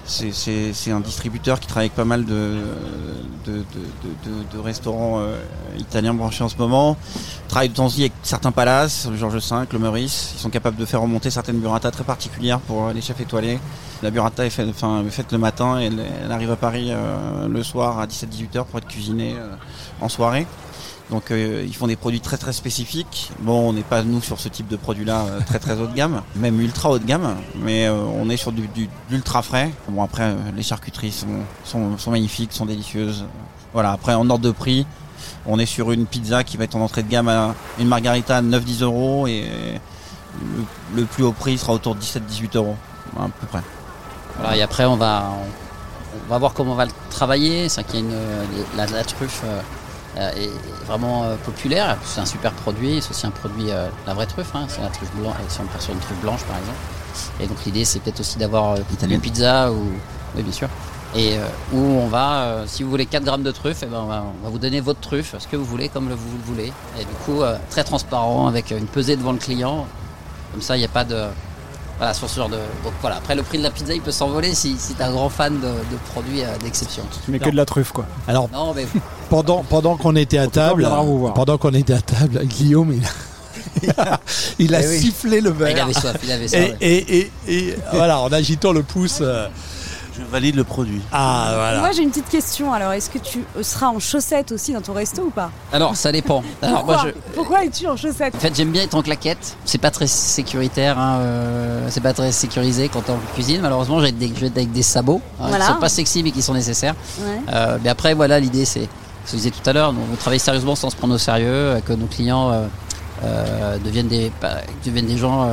c'est, 0.07 0.91
un 0.91 1.01
distributeur 1.01 1.61
qui 1.61 1.67
travaille 1.67 1.87
avec 1.87 1.97
pas 1.97 2.05
mal 2.05 2.25
de, 2.25 2.59
restaurants 4.63 5.21
euh, 5.21 5.37
italiens 5.79 6.15
branchés 6.15 6.45
en 6.45 6.49
ce 6.49 6.57
moment. 6.57 6.97
Travaille 7.49 7.69
de 7.71 7.75
temps 7.75 7.89
avec 7.89 8.13
certains 8.23 8.53
palaces, 8.53 9.09
le 9.11 9.17
Georges 9.17 9.37
V, 9.37 9.67
le 9.73 9.79
Meurice. 9.79 10.33
Ils 10.37 10.41
sont 10.41 10.51
capables 10.51 10.77
de 10.77 10.85
faire 10.85 11.01
remonter 11.01 11.31
certaines 11.31 11.59
burrata 11.59 11.91
très 11.91 12.05
particulières 12.05 12.61
pour 12.61 12.89
les 12.89 13.01
chefs 13.01 13.21
étoilés. 13.21 13.59
La 14.03 14.11
burrata 14.11 14.45
est 14.45 14.51
faite, 14.51 15.33
le 15.33 15.39
matin 15.39 15.81
et 15.81 15.87
elle, 15.87 16.33
arrive 16.33 16.51
à 16.51 16.57
Paris 16.57 16.89
euh, 16.91 17.49
le 17.49 17.63
soir 17.63 17.99
à 17.99 18.07
17-18 18.07 18.59
heures 18.59 18.67
pour 18.67 18.79
être 18.79 18.89
cuisinée 18.89 19.35
euh, 19.39 19.55
en 20.01 20.09
soirée. 20.09 20.47
Donc 21.11 21.31
euh, 21.31 21.63
ils 21.67 21.75
font 21.75 21.87
des 21.87 21.97
produits 21.97 22.21
très 22.21 22.39
très 22.39 22.53
spécifiques. 22.55 23.31
Bon, 23.41 23.69
on 23.69 23.73
n'est 23.75 23.83
pas 23.83 24.03
nous 24.03 24.23
sur 24.23 24.41
ce 24.41 24.49
type 24.49 24.69
de 24.69 24.77
produit-là 24.77 25.21
euh, 25.29 25.41
très 25.47 25.59
très 25.59 25.79
haut 25.79 25.87
de 25.87 25.93
gamme, 25.95 26.23
même 26.37 26.59
ultra 26.61 26.91
haut 26.91 26.99
de 26.99 27.05
gamme, 27.05 27.37
mais 27.57 27.87
euh, 27.87 27.95
on 27.95 28.31
est 28.31 28.37
sur 28.39 28.53
du, 28.53 28.67
du- 28.69 28.87
de 28.87 28.91
l'ultra 29.11 29.43
frais. 29.43 29.71
Bon 29.89 30.03
après, 30.03 30.23
euh, 30.25 30.35
les 30.57 30.63
charcuteries 30.63 31.13
sont, 31.13 31.27
sont, 31.65 31.99
sont 31.99 32.11
magnifiques, 32.11 32.53
sont 32.53 32.67
délicieuses. 32.67 33.27
Voilà. 33.75 33.93
Après 33.93 34.15
en 34.15 34.29
ordre 34.31 34.45
de 34.45 34.51
prix, 34.51 34.87
on 35.47 35.59
est 35.59 35.67
sur 35.67 35.93
une 35.93 36.07
pizza 36.07 36.43
qui 36.43 36.57
va 36.57 36.65
être 36.65 36.75
en 36.77 36.81
entrée 36.81 37.03
de 37.03 37.11
gamme 37.11 37.29
à 37.29 37.55
une 37.79 37.89
margarita 37.89 38.39
à 38.39 38.43
9-10 38.43 38.83
euros 38.85 39.27
et 39.27 39.45
le, 40.41 41.01
le 41.01 41.05
plus 41.05 41.23
haut 41.23 41.33
prix 41.33 41.59
sera 41.59 41.75
autour 41.75 41.95
de 41.97 42.01
17-18 42.01 42.57
euros 42.57 42.77
à 43.19 43.25
peu 43.29 43.47
près. 43.47 43.61
Voilà, 44.39 44.57
et 44.57 44.63
après 44.63 44.85
on 44.87 44.97
va 44.97 45.31
on, 46.27 46.31
va 46.31 46.39
voir 46.39 46.55
comment 46.55 46.73
on 46.73 46.77
va 46.77 46.87
le 46.87 46.91
travailler. 47.11 47.69
C'est 47.69 47.85
qu'il 47.85 48.01
y 48.01 48.03
a 48.03 48.07
une 48.07 48.15
la, 48.77 48.87
la 48.87 49.05
truffe 49.05 49.43
euh, 49.45 49.59
euh, 49.59 49.61
est 50.17 50.51
vraiment 50.87 51.25
euh, 51.25 51.37
populaire. 51.37 51.97
C'est 52.05 52.21
un 52.21 52.27
super 52.27 52.53
produit. 52.53 53.01
C'est 53.03 53.11
aussi 53.11 53.27
un 53.27 53.31
produit 53.31 53.71
euh, 53.71 53.89
la 54.07 54.15
vraie 54.15 54.27
truffe. 54.27 54.55
Hein, 54.55 54.67
c'est 54.69 54.83
la 54.83 54.89
truffe 54.89 55.13
blanche. 55.15 55.37
Si 55.49 55.61
on 55.61 55.67
part 55.67 55.83
sur 55.83 55.93
une 55.93 56.01
truffe 56.01 56.21
blanche 56.21 56.45
par 56.45 56.57
exemple. 56.59 56.79
Et 57.41 57.47
donc 57.47 57.65
l'idée 57.65 57.85
c'est 57.85 58.01
peut-être 58.01 58.21
aussi 58.21 58.39
d'avoir 58.39 58.73
euh, 58.73 59.09
une 59.09 59.21
pizza 59.21 59.71
ou 59.73 59.87
oui 60.37 60.43
bien 60.43 60.53
sûr. 60.53 60.69
Et 61.17 61.39
euh, 61.39 61.47
où 61.73 61.79
on 61.79 62.09
va, 62.09 62.43
euh, 62.43 62.65
si 62.67 62.83
vous 62.83 62.91
voulez 62.91 63.07
4 63.07 63.23
grammes 63.23 63.45
de 63.45 63.53
truffe, 63.53 63.85
eh 63.85 63.87
ben 63.87 64.01
on, 64.01 64.07
va, 64.07 64.25
on 64.41 64.45
va 64.45 64.51
vous 64.51 64.59
donner 64.59 64.81
votre 64.81 64.99
truffe, 64.99 65.37
ce 65.39 65.47
que 65.47 65.55
vous 65.57 65.65
voulez, 65.65 65.89
comme 65.89 66.09
le, 66.09 66.17
vous 66.17 66.37
le 66.37 66.43
voulez. 66.43 66.73
Et 66.99 67.05
du 67.05 67.15
coup, 67.25 67.43
euh, 67.43 67.57
très 67.71 67.85
transparent, 67.85 68.49
avec 68.49 68.73
une 68.73 68.87
pesée 68.87 69.17
devant 69.17 69.31
le 69.31 69.39
client. 69.39 69.87
Comme 70.51 70.61
ça, 70.61 70.77
il 70.77 70.81
n'y 70.81 70.85
a 70.85 70.89
pas 70.89 71.05
de, 71.05 71.27
voilà, 71.99 72.13
sur 72.15 72.29
ce 72.29 72.37
genre 72.37 72.49
de. 72.49 72.57
Donc 72.83 72.93
voilà, 73.01 73.17
après 73.17 73.35
le 73.35 73.43
prix 73.43 73.59
de 73.59 73.63
la 73.63 73.71
pizza 73.71 73.95
il 73.95 74.01
peut 74.01 74.11
s'envoler 74.13 74.55
si, 74.55 74.77
si 74.79 74.95
t'es 74.95 75.05
un 75.05 75.13
grand 75.13 75.29
fan 75.29 75.55
de, 75.61 75.67
de 75.67 75.99
produits 76.13 76.43
euh, 76.43 76.47
d'exception. 76.63 77.03
Mais 77.29 77.39
que 77.39 77.51
de 77.51 77.57
la 77.57 77.65
truffe, 77.65 77.93
quoi. 77.93 78.07
Alors, 78.29 78.49
Non, 78.53 78.73
mais 78.75 78.87
pendant, 79.31 79.63
pendant 79.63 79.97
qu'on 79.97 80.17
était 80.17 80.39
à 80.39 80.45
on 80.45 80.49
table, 80.49 80.89
vous 81.05 81.19
voir. 81.19 81.35
pendant 81.35 81.57
qu'on 81.59 81.73
était 81.75 81.95
à 81.95 82.01
table, 82.01 82.41
Guillaume, 82.47 82.93
il 82.95 83.05
a, 83.05 83.11
il 83.83 83.91
a, 84.01 84.21
il 84.59 84.75
a 84.75 84.83
Eh 84.83 84.89
oui. 84.89 84.99
sifflé 85.01 85.41
le 85.41 85.51
verre. 85.51 85.71
Il 85.77 85.81
avait 85.81 85.93
soif, 85.93 86.17
il 86.23 86.33
avait 86.33 86.49
soif, 86.49 86.61
Et, 86.61 86.65
ouais. 86.71 86.77
et, 86.81 87.19
et, 87.49 87.59
et 87.69 87.77
voilà, 87.93 88.21
en 88.21 88.33
agitant 88.33 88.73
le 88.73 88.83
pouce. 88.83 89.19
euh, 89.21 89.47
Je 90.17 90.23
valide 90.25 90.55
le 90.55 90.63
produit. 90.65 91.01
Ah, 91.13 91.53
voilà. 91.55 91.81
Moi 91.81 91.91
j'ai 91.93 92.03
une 92.03 92.11
petite 92.11 92.29
question 92.29 92.73
alors, 92.73 92.93
est-ce 92.93 93.11
que 93.11 93.19
tu 93.19 93.45
seras 93.63 93.89
en 93.89 93.99
chaussettes 93.99 94.53
aussi 94.53 94.73
dans 94.73 94.81
ton 94.81 94.93
resto 94.93 95.23
ou 95.23 95.31
pas? 95.31 95.51
Alors 95.73 95.97
ça 95.97 96.13
dépend. 96.13 96.43
Alors 96.63 96.85
moi 96.85 96.95
Pourquoi, 96.95 97.11
je. 97.11 97.33
Pourquoi 97.35 97.65
es-tu 97.65 97.87
en 97.89 97.97
chaussettes? 97.97 98.35
En 98.35 98.39
fait, 98.39 98.55
j'aime 98.55 98.71
bien 98.71 98.83
être 98.85 98.95
en 98.95 99.03
claquette. 99.03 99.57
C'est 99.65 99.79
pas 99.79 99.91
très 99.91 100.07
sécuritaire, 100.07 100.99
hein, 100.99 101.19
euh, 101.19 101.87
c'est 101.91 102.01
pas 102.03 102.13
très 102.13 102.31
sécurisé 102.31 102.89
quand 102.89 103.01
t'es 103.03 103.11
en 103.13 103.19
cuisine. 103.35 103.61
Malheureusement, 103.61 104.01
j'ai 104.01 104.13
des, 104.13 104.29
je 104.29 104.41
vais 104.41 104.47
être 104.47 104.57
avec 104.57 104.71
des 104.73 104.83
sabots 104.83 105.21
hein, 105.41 105.47
Voilà. 105.49 105.67
qui 105.67 105.73
sont 105.73 105.79
pas 105.81 105.89
sexy 105.89 106.23
mais 106.23 106.31
qui 106.31 106.43
sont 106.43 106.55
nécessaires. 106.55 106.95
Ouais. 107.21 107.41
Euh, 107.53 107.79
mais 107.83 107.89
après, 107.91 108.15
voilà, 108.15 108.39
l'idée 108.39 108.65
c'est, 108.65 108.89
ce 109.25 109.33
que 109.33 109.33
je 109.33 109.37
disais 109.37 109.51
tout 109.51 109.69
à 109.69 109.73
l'heure, 109.73 109.93
nous, 109.93 110.01
on 110.13 110.17
travaille 110.17 110.39
sérieusement 110.39 110.77
sans 110.77 110.91
se 110.91 110.97
prendre 110.97 111.15
au 111.15 111.19
sérieux, 111.19 111.47
euh, 111.49 111.81
que 111.81 111.93
nos 111.93 112.07
clients 112.07 112.53
euh, 113.25 113.79
deviennent 113.85 114.09
des 114.09 114.31
bah, 114.41 114.59
deviennent 114.85 115.07
des 115.07 115.17
gens 115.17 115.49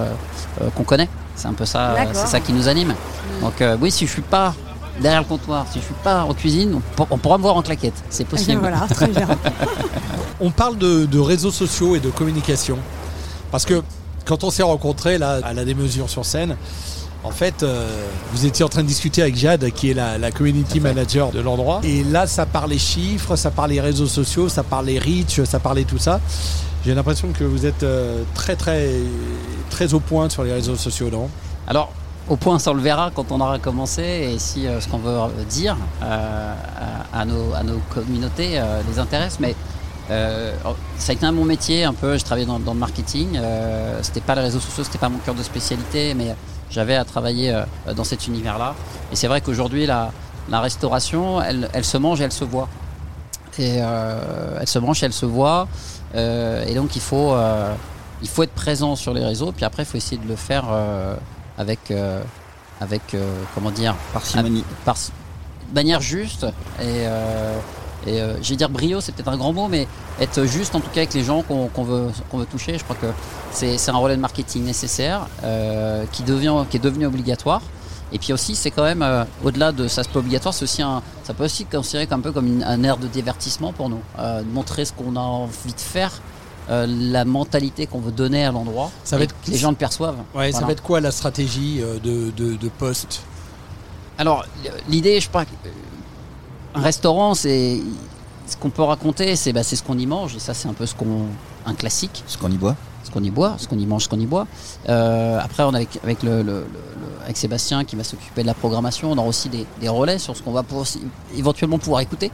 qu'on 0.75 0.83
connaît. 0.83 1.07
C'est 1.41 1.47
un 1.47 1.53
peu 1.53 1.65
ça, 1.65 1.91
euh, 1.91 1.95
c'est 2.13 2.27
ça 2.27 2.39
qui 2.39 2.53
nous 2.53 2.67
anime. 2.67 2.93
Donc 3.41 3.61
euh, 3.61 3.75
oui, 3.81 3.89
si 3.89 4.05
je 4.05 4.11
suis 4.11 4.21
pas 4.21 4.53
derrière 4.99 5.21
le 5.21 5.27
comptoir, 5.27 5.65
si 5.71 5.79
je 5.79 5.85
suis 5.85 5.93
pas 6.03 6.23
en 6.23 6.33
cuisine, 6.35 6.75
on, 6.75 6.79
pour- 6.95 7.07
on 7.09 7.17
pourra 7.17 7.37
me 7.37 7.41
voir 7.43 7.55
en 7.55 7.61
claquette. 7.63 7.95
C'est 8.09 8.25
possible. 8.27 8.59
Voilà, 8.59 8.85
très 8.89 9.07
bien. 9.07 9.27
On 10.39 10.49
parle 10.51 10.77
de, 10.77 11.05
de 11.05 11.19
réseaux 11.19 11.51
sociaux 11.51 11.95
et 11.95 11.99
de 11.99 12.09
communication. 12.09 12.77
Parce 13.51 13.63
que 13.65 13.81
quand 14.25 14.43
on 14.43 14.49
s'est 14.49 14.63
rencontrés 14.63 15.17
là, 15.19 15.39
à 15.43 15.53
la 15.53 15.65
démesure 15.65 16.09
sur 16.09 16.25
scène, 16.25 16.55
en 17.23 17.29
fait, 17.29 17.61
euh, 17.61 17.87
vous 18.33 18.45
étiez 18.47 18.65
en 18.65 18.69
train 18.69 18.81
de 18.81 18.87
discuter 18.87 19.21
avec 19.21 19.35
Jade, 19.35 19.69
qui 19.71 19.91
est 19.91 19.93
la, 19.93 20.17
la 20.17 20.31
community 20.31 20.79
manager 20.79 21.31
de 21.31 21.39
l'endroit. 21.41 21.81
Et 21.83 22.03
là, 22.03 22.25
ça 22.25 22.47
parlait 22.47 22.79
chiffres, 22.79 23.35
ça 23.35 23.51
parlait 23.51 23.79
réseaux 23.79 24.07
sociaux, 24.07 24.49
ça 24.49 24.63
parlait 24.63 24.97
reach, 24.97 25.43
ça 25.43 25.59
parlait 25.59 25.83
tout 25.83 25.99
ça. 25.99 26.19
J'ai 26.83 26.95
l'impression 26.95 27.31
que 27.31 27.43
vous 27.43 27.65
êtes 27.65 27.83
euh, 27.83 28.23
très, 28.33 28.55
très, 28.55 28.89
très 29.69 29.93
au 29.93 29.99
point 29.99 30.29
sur 30.29 30.43
les 30.43 30.53
réseaux 30.53 30.75
sociaux, 30.75 31.09
non 31.11 31.29
Alors, 31.67 31.91
au 32.29 32.37
point, 32.37 32.59
ça 32.59 32.71
on 32.71 32.75
le 32.75 32.81
verra 32.81 33.11
quand 33.13 33.31
on 33.31 33.41
aura 33.41 33.59
commencé 33.59 34.01
et 34.01 34.39
si 34.39 34.65
euh, 34.65 34.79
ce 34.79 34.87
qu'on 34.87 34.99
veut 34.99 35.17
dire 35.49 35.75
euh, 36.03 36.53
à, 37.13 37.25
nos, 37.25 37.53
à 37.53 37.63
nos 37.63 37.79
communautés 37.93 38.61
les 38.87 38.99
intéresse. 38.99 39.37
Mais 39.39 39.55
euh, 40.09 40.53
ça 40.97 41.11
a 41.11 41.13
été 41.13 41.25
un 41.25 41.33
bon 41.33 41.45
métier, 41.45 41.83
un 41.83 41.93
peu. 41.93 42.17
Je 42.17 42.23
travaillais 42.23 42.47
dans, 42.47 42.57
le 42.57 42.73
marketing. 42.73 43.39
C'était 44.01 44.21
pas 44.21 44.35
les 44.35 44.41
réseaux 44.41 44.59
sociaux, 44.59 44.83
c'était 44.83 44.97
pas 44.97 45.09
mon 45.09 45.17
cœur 45.19 45.35
de 45.35 45.43
spécialité, 45.43 46.13
mais 46.13 46.35
j'avais 46.69 46.95
à 46.95 47.03
travailler 47.03 47.53
dans 47.95 48.03
cet 48.03 48.27
univers-là. 48.27 48.75
Et 49.11 49.15
c'est 49.15 49.27
vrai 49.27 49.41
qu'aujourd'hui, 49.41 49.85
la, 49.85 50.11
restauration, 50.49 51.41
elle, 51.41 51.69
elle 51.73 51.85
se 51.85 51.97
mange 51.97 52.21
et 52.21 52.23
elle 52.23 52.31
se 52.31 52.45
voit. 52.45 52.69
Et 53.59 53.77
elle 53.77 54.67
se 54.67 54.79
mange 54.79 55.03
et 55.03 55.07
elle 55.07 55.13
se 55.13 55.25
voit. 55.25 55.67
Euh, 56.15 56.65
et 56.65 56.73
donc, 56.75 56.95
il 56.95 57.01
faut, 57.01 57.33
euh, 57.33 57.73
il 58.21 58.27
faut 58.29 58.43
être 58.43 58.53
présent 58.53 58.95
sur 58.95 59.13
les 59.13 59.23
réseaux. 59.23 59.51
Puis 59.51 59.65
après, 59.65 59.83
il 59.83 59.85
faut 59.85 59.97
essayer 59.97 60.21
de 60.21 60.27
le 60.27 60.35
faire 60.35 60.65
euh, 60.69 61.15
avec, 61.57 61.91
euh, 61.91 62.21
avec 62.79 63.13
euh, 63.13 63.41
comment 63.55 63.71
dire, 63.71 63.95
Parcimonie. 64.13 64.63
par 64.85 64.95
de 64.95 65.75
manière 65.75 66.01
juste 66.01 66.43
et, 66.81 67.05
euh, 67.07 67.57
et 68.05 68.19
euh, 68.19 68.35
je 68.41 68.49
vais 68.49 68.55
dire 68.57 68.69
brio, 68.69 68.99
c'est 68.99 69.13
peut-être 69.13 69.29
un 69.29 69.37
grand 69.37 69.53
mot, 69.53 69.67
mais 69.69 69.87
être 70.19 70.43
juste 70.43 70.75
en 70.75 70.81
tout 70.81 70.89
cas 70.89 71.01
avec 71.01 71.13
les 71.13 71.23
gens 71.23 71.43
qu'on 71.43 71.67
qu'on 71.67 71.83
veut, 71.83 72.07
qu'on 72.29 72.39
veut 72.39 72.45
toucher. 72.45 72.77
Je 72.77 72.83
crois 72.83 72.95
que 72.95 73.07
c'est 73.51 73.77
c'est 73.77 73.91
un 73.91 73.97
relais 73.97 74.15
de 74.15 74.21
marketing 74.21 74.65
nécessaire 74.65 75.27
euh, 75.43 76.03
qui, 76.11 76.23
devient, 76.23 76.53
qui 76.69 76.77
est 76.77 76.81
devenu 76.81 77.05
obligatoire. 77.05 77.61
Et 78.13 78.19
puis 78.19 78.33
aussi, 78.33 78.55
c'est 78.55 78.71
quand 78.71 78.83
même, 78.83 79.01
euh, 79.01 79.23
au-delà 79.43 79.71
de 79.71 79.87
ça, 79.87 80.03
c'est 80.03 80.11
pas 80.11 80.19
obligatoire, 80.19 80.53
c'est 80.53 80.63
aussi 80.63 80.81
un, 80.81 81.01
ça 81.23 81.33
peut 81.33 81.45
aussi 81.45 81.63
être 81.63 81.71
considéré 81.77 82.07
comme 82.07 82.19
un 82.19 82.23
peu 82.23 82.31
comme 82.31 82.47
une- 82.47 82.63
un 82.63 82.83
air 82.83 82.97
de 82.97 83.07
divertissement 83.07 83.71
pour 83.73 83.87
nous. 83.89 84.01
Euh, 84.19 84.43
montrer 84.53 84.83
ce 84.85 84.91
qu'on 84.93 85.15
a 85.15 85.19
envie 85.21 85.73
de 85.73 85.79
faire, 85.79 86.11
euh, 86.69 86.85
la 86.89 87.23
mentalité 87.25 87.87
qu'on 87.87 87.99
veut 88.01 88.11
donner 88.11 88.43
à 88.45 88.51
l'endroit, 88.51 88.91
Ça 89.03 89.15
va 89.15 89.21
et 89.21 89.25
être- 89.25 89.35
que 89.45 89.51
les 89.51 89.57
gens 89.57 89.69
le 89.69 89.75
perçoivent. 89.77 90.17
Ouais, 90.35 90.51
ça 90.51 90.65
va 90.65 90.71
être 90.73 90.83
quoi 90.83 90.99
la 90.99 91.11
stratégie 91.11 91.79
de, 92.03 92.31
de, 92.35 92.55
de 92.55 92.69
poste? 92.69 93.21
Alors, 94.17 94.45
l'idée, 94.89 95.19
je 95.19 95.29
crois, 95.29 95.45
un 96.75 96.81
restaurant, 96.81 97.33
c'est 97.33 97.79
ce 98.47 98.57
qu'on 98.57 98.69
peut 98.69 98.83
raconter, 98.83 99.35
c'est 99.35 99.53
bah, 99.53 99.63
c'est 99.63 99.75
ce 99.77 99.83
qu'on 99.83 99.97
y 99.97 100.05
mange, 100.05 100.35
et 100.35 100.39
ça, 100.39 100.53
c'est 100.53 100.67
un 100.67 100.73
peu 100.73 100.85
ce 100.85 100.95
qu'on, 100.95 101.25
un 101.65 101.73
classique. 101.73 102.23
Ce 102.27 102.37
qu'on 102.37 102.51
y 102.51 102.57
boit. 102.57 102.75
Ce 103.03 103.11
qu'on 103.11 103.23
y 103.23 103.29
boit, 103.31 103.55
ce 103.57 103.67
qu'on 103.67 103.77
y 103.79 103.85
mange, 103.85 104.03
ce 104.03 104.09
qu'on 104.09 104.19
y 104.19 104.25
boit. 104.25 104.47
Euh, 104.89 105.39
après, 105.41 105.63
on 105.63 105.73
avec 105.73 105.99
avec 106.03 106.23
le, 106.23 106.37
le- 106.37 106.43
le- 106.43 106.59
le- 106.61 107.23
avec 107.23 107.37
Sébastien 107.37 107.83
qui 107.83 107.95
va 107.95 108.03
s'occuper 108.03 108.41
de 108.41 108.47
la 108.47 108.53
programmation, 108.53 109.11
on 109.11 109.17
aura 109.17 109.27
aussi 109.27 109.49
des, 109.49 109.65
des 109.79 109.89
relais 109.89 110.17
sur 110.19 110.35
ce 110.35 110.41
qu'on 110.43 110.51
va 110.51 110.63
pouvoir, 110.63 110.85
éventuellement 111.35 111.77
pouvoir 111.79 112.01
écouter. 112.01 112.31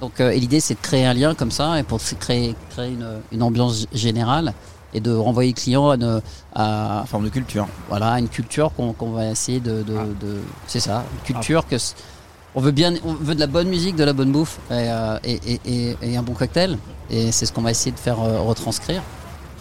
Donc, 0.00 0.20
euh, 0.20 0.30
et 0.30 0.38
l'idée, 0.40 0.60
c'est 0.60 0.74
de 0.74 0.80
créer 0.80 1.06
un 1.06 1.14
lien 1.14 1.34
comme 1.34 1.50
ça, 1.50 1.78
et 1.78 1.82
pour 1.82 2.00
se 2.00 2.14
créer, 2.14 2.54
créer 2.70 2.90
une, 2.92 3.08
une 3.32 3.42
ambiance 3.42 3.86
générale 3.92 4.52
et 4.94 5.00
de 5.00 5.12
renvoyer 5.14 5.50
le 5.50 5.56
client 5.56 5.90
à 5.90 5.94
une 5.96 6.20
à, 6.54 7.04
forme 7.06 7.24
de 7.24 7.28
culture. 7.30 7.66
Voilà, 7.88 8.18
une 8.18 8.28
culture 8.28 8.72
qu'on 8.74 9.10
va 9.10 9.30
essayer 9.30 9.60
de, 9.60 9.82
de, 9.82 9.94
de- 10.20 10.40
c'est 10.66 10.80
ça, 10.80 11.02
une 11.14 11.34
culture 11.34 11.66
que 11.66 11.76
on 12.54 12.60
veut 12.60 12.70
bien, 12.72 12.94
on 13.04 13.12
veut 13.14 13.34
de 13.34 13.40
la 13.40 13.46
bonne 13.46 13.68
musique, 13.68 13.96
de 13.96 14.04
la 14.04 14.12
bonne 14.14 14.32
bouffe 14.32 14.58
et, 14.70 14.74
euh, 14.74 15.18
et, 15.24 15.40
et- 15.46 15.60
et- 15.66 15.96
et 16.02 16.16
un 16.16 16.22
bon 16.22 16.32
cocktail. 16.32 16.78
Et 17.10 17.30
c'est 17.32 17.44
ce 17.46 17.52
qu'on 17.52 17.60
va 17.62 17.70
essayer 17.70 17.92
de 17.92 17.98
faire 17.98 18.18
retranscrire. 18.18 19.02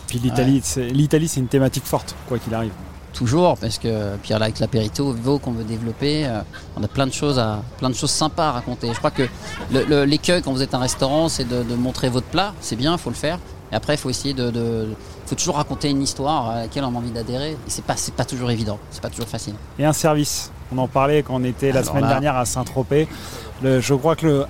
Puis 0.08 0.20
l'Italie, 0.20 0.62
c'est- 0.64 0.88
l'Italie, 0.90 1.28
c'est 1.28 1.40
une 1.40 1.48
thématique 1.48 1.86
forte, 1.86 2.16
quoi 2.28 2.38
qu'il 2.40 2.54
arrive. 2.54 2.72
Toujours, 3.14 3.58
parce 3.58 3.78
que 3.78 4.18
puis 4.18 4.34
avec 4.34 4.60
l'apérito 4.60 5.14
vivo 5.14 5.40
qu'on 5.40 5.52
veut 5.54 5.64
développer, 5.64 6.26
euh, 6.28 6.42
on 6.76 6.84
a 6.84 6.88
plein 6.90 7.08
de 7.08 7.14
choses 7.14 7.40
à, 7.40 7.62
plein 7.78 7.90
de 7.90 7.96
choses 7.96 8.12
sympas 8.12 8.50
à 8.50 8.52
raconter. 8.52 8.90
Je 8.92 8.98
crois 8.98 9.12
que 9.12 9.24
le- 9.72 9.86
le- 9.86 10.04
l'écueil 10.04 10.42
quand 10.42 10.52
vous 10.52 10.62
êtes 10.62 10.74
un 10.74 10.80
restaurant, 10.80 11.30
c'est 11.30 11.48
de, 11.48 11.64
de 11.64 11.76
montrer 11.76 12.10
votre 12.10 12.28
plat. 12.28 12.54
C'est 12.60 12.76
bien, 12.76 12.92
il 12.94 12.98
faut 13.00 13.10
le 13.10 13.16
faire. 13.16 13.40
Et 13.72 13.76
après, 13.76 13.94
il 13.94 13.98
faut 13.98 14.10
essayer 14.10 14.34
de, 14.34 14.52
de- 14.52 14.90
faut 15.26 15.36
toujours 15.36 15.56
raconter 15.56 15.90
une 15.90 16.02
histoire 16.02 16.50
à 16.50 16.56
laquelle 16.64 16.84
on 16.84 16.94
a 16.94 16.98
envie 16.98 17.10
d'adhérer. 17.12 17.52
Et 17.52 17.58
c'est 17.68 17.86
pas, 17.86 17.96
c'est 17.96 18.14
pas 18.14 18.26
toujours 18.26 18.52
évident, 18.52 18.80
c'est 18.92 19.02
pas 19.02 19.10
toujours 19.10 19.28
facile. 19.30 19.54
Et 19.80 19.86
un 19.86 19.94
service. 19.94 20.52
On 20.76 20.78
en 20.80 20.88
parlait 20.90 21.24
quand 21.24 21.36
on 21.36 21.44
était 21.46 21.72
la 21.72 21.80
Alors 21.80 21.92
semaine 21.92 22.04
là- 22.04 22.10
dernière 22.10 22.36
à 22.36 22.44
Saint-Tropez. 22.46 23.08
Le- 23.64 23.80
Je 23.80 23.94
crois 23.94 24.18
que 24.18 24.26
le, 24.26 24.46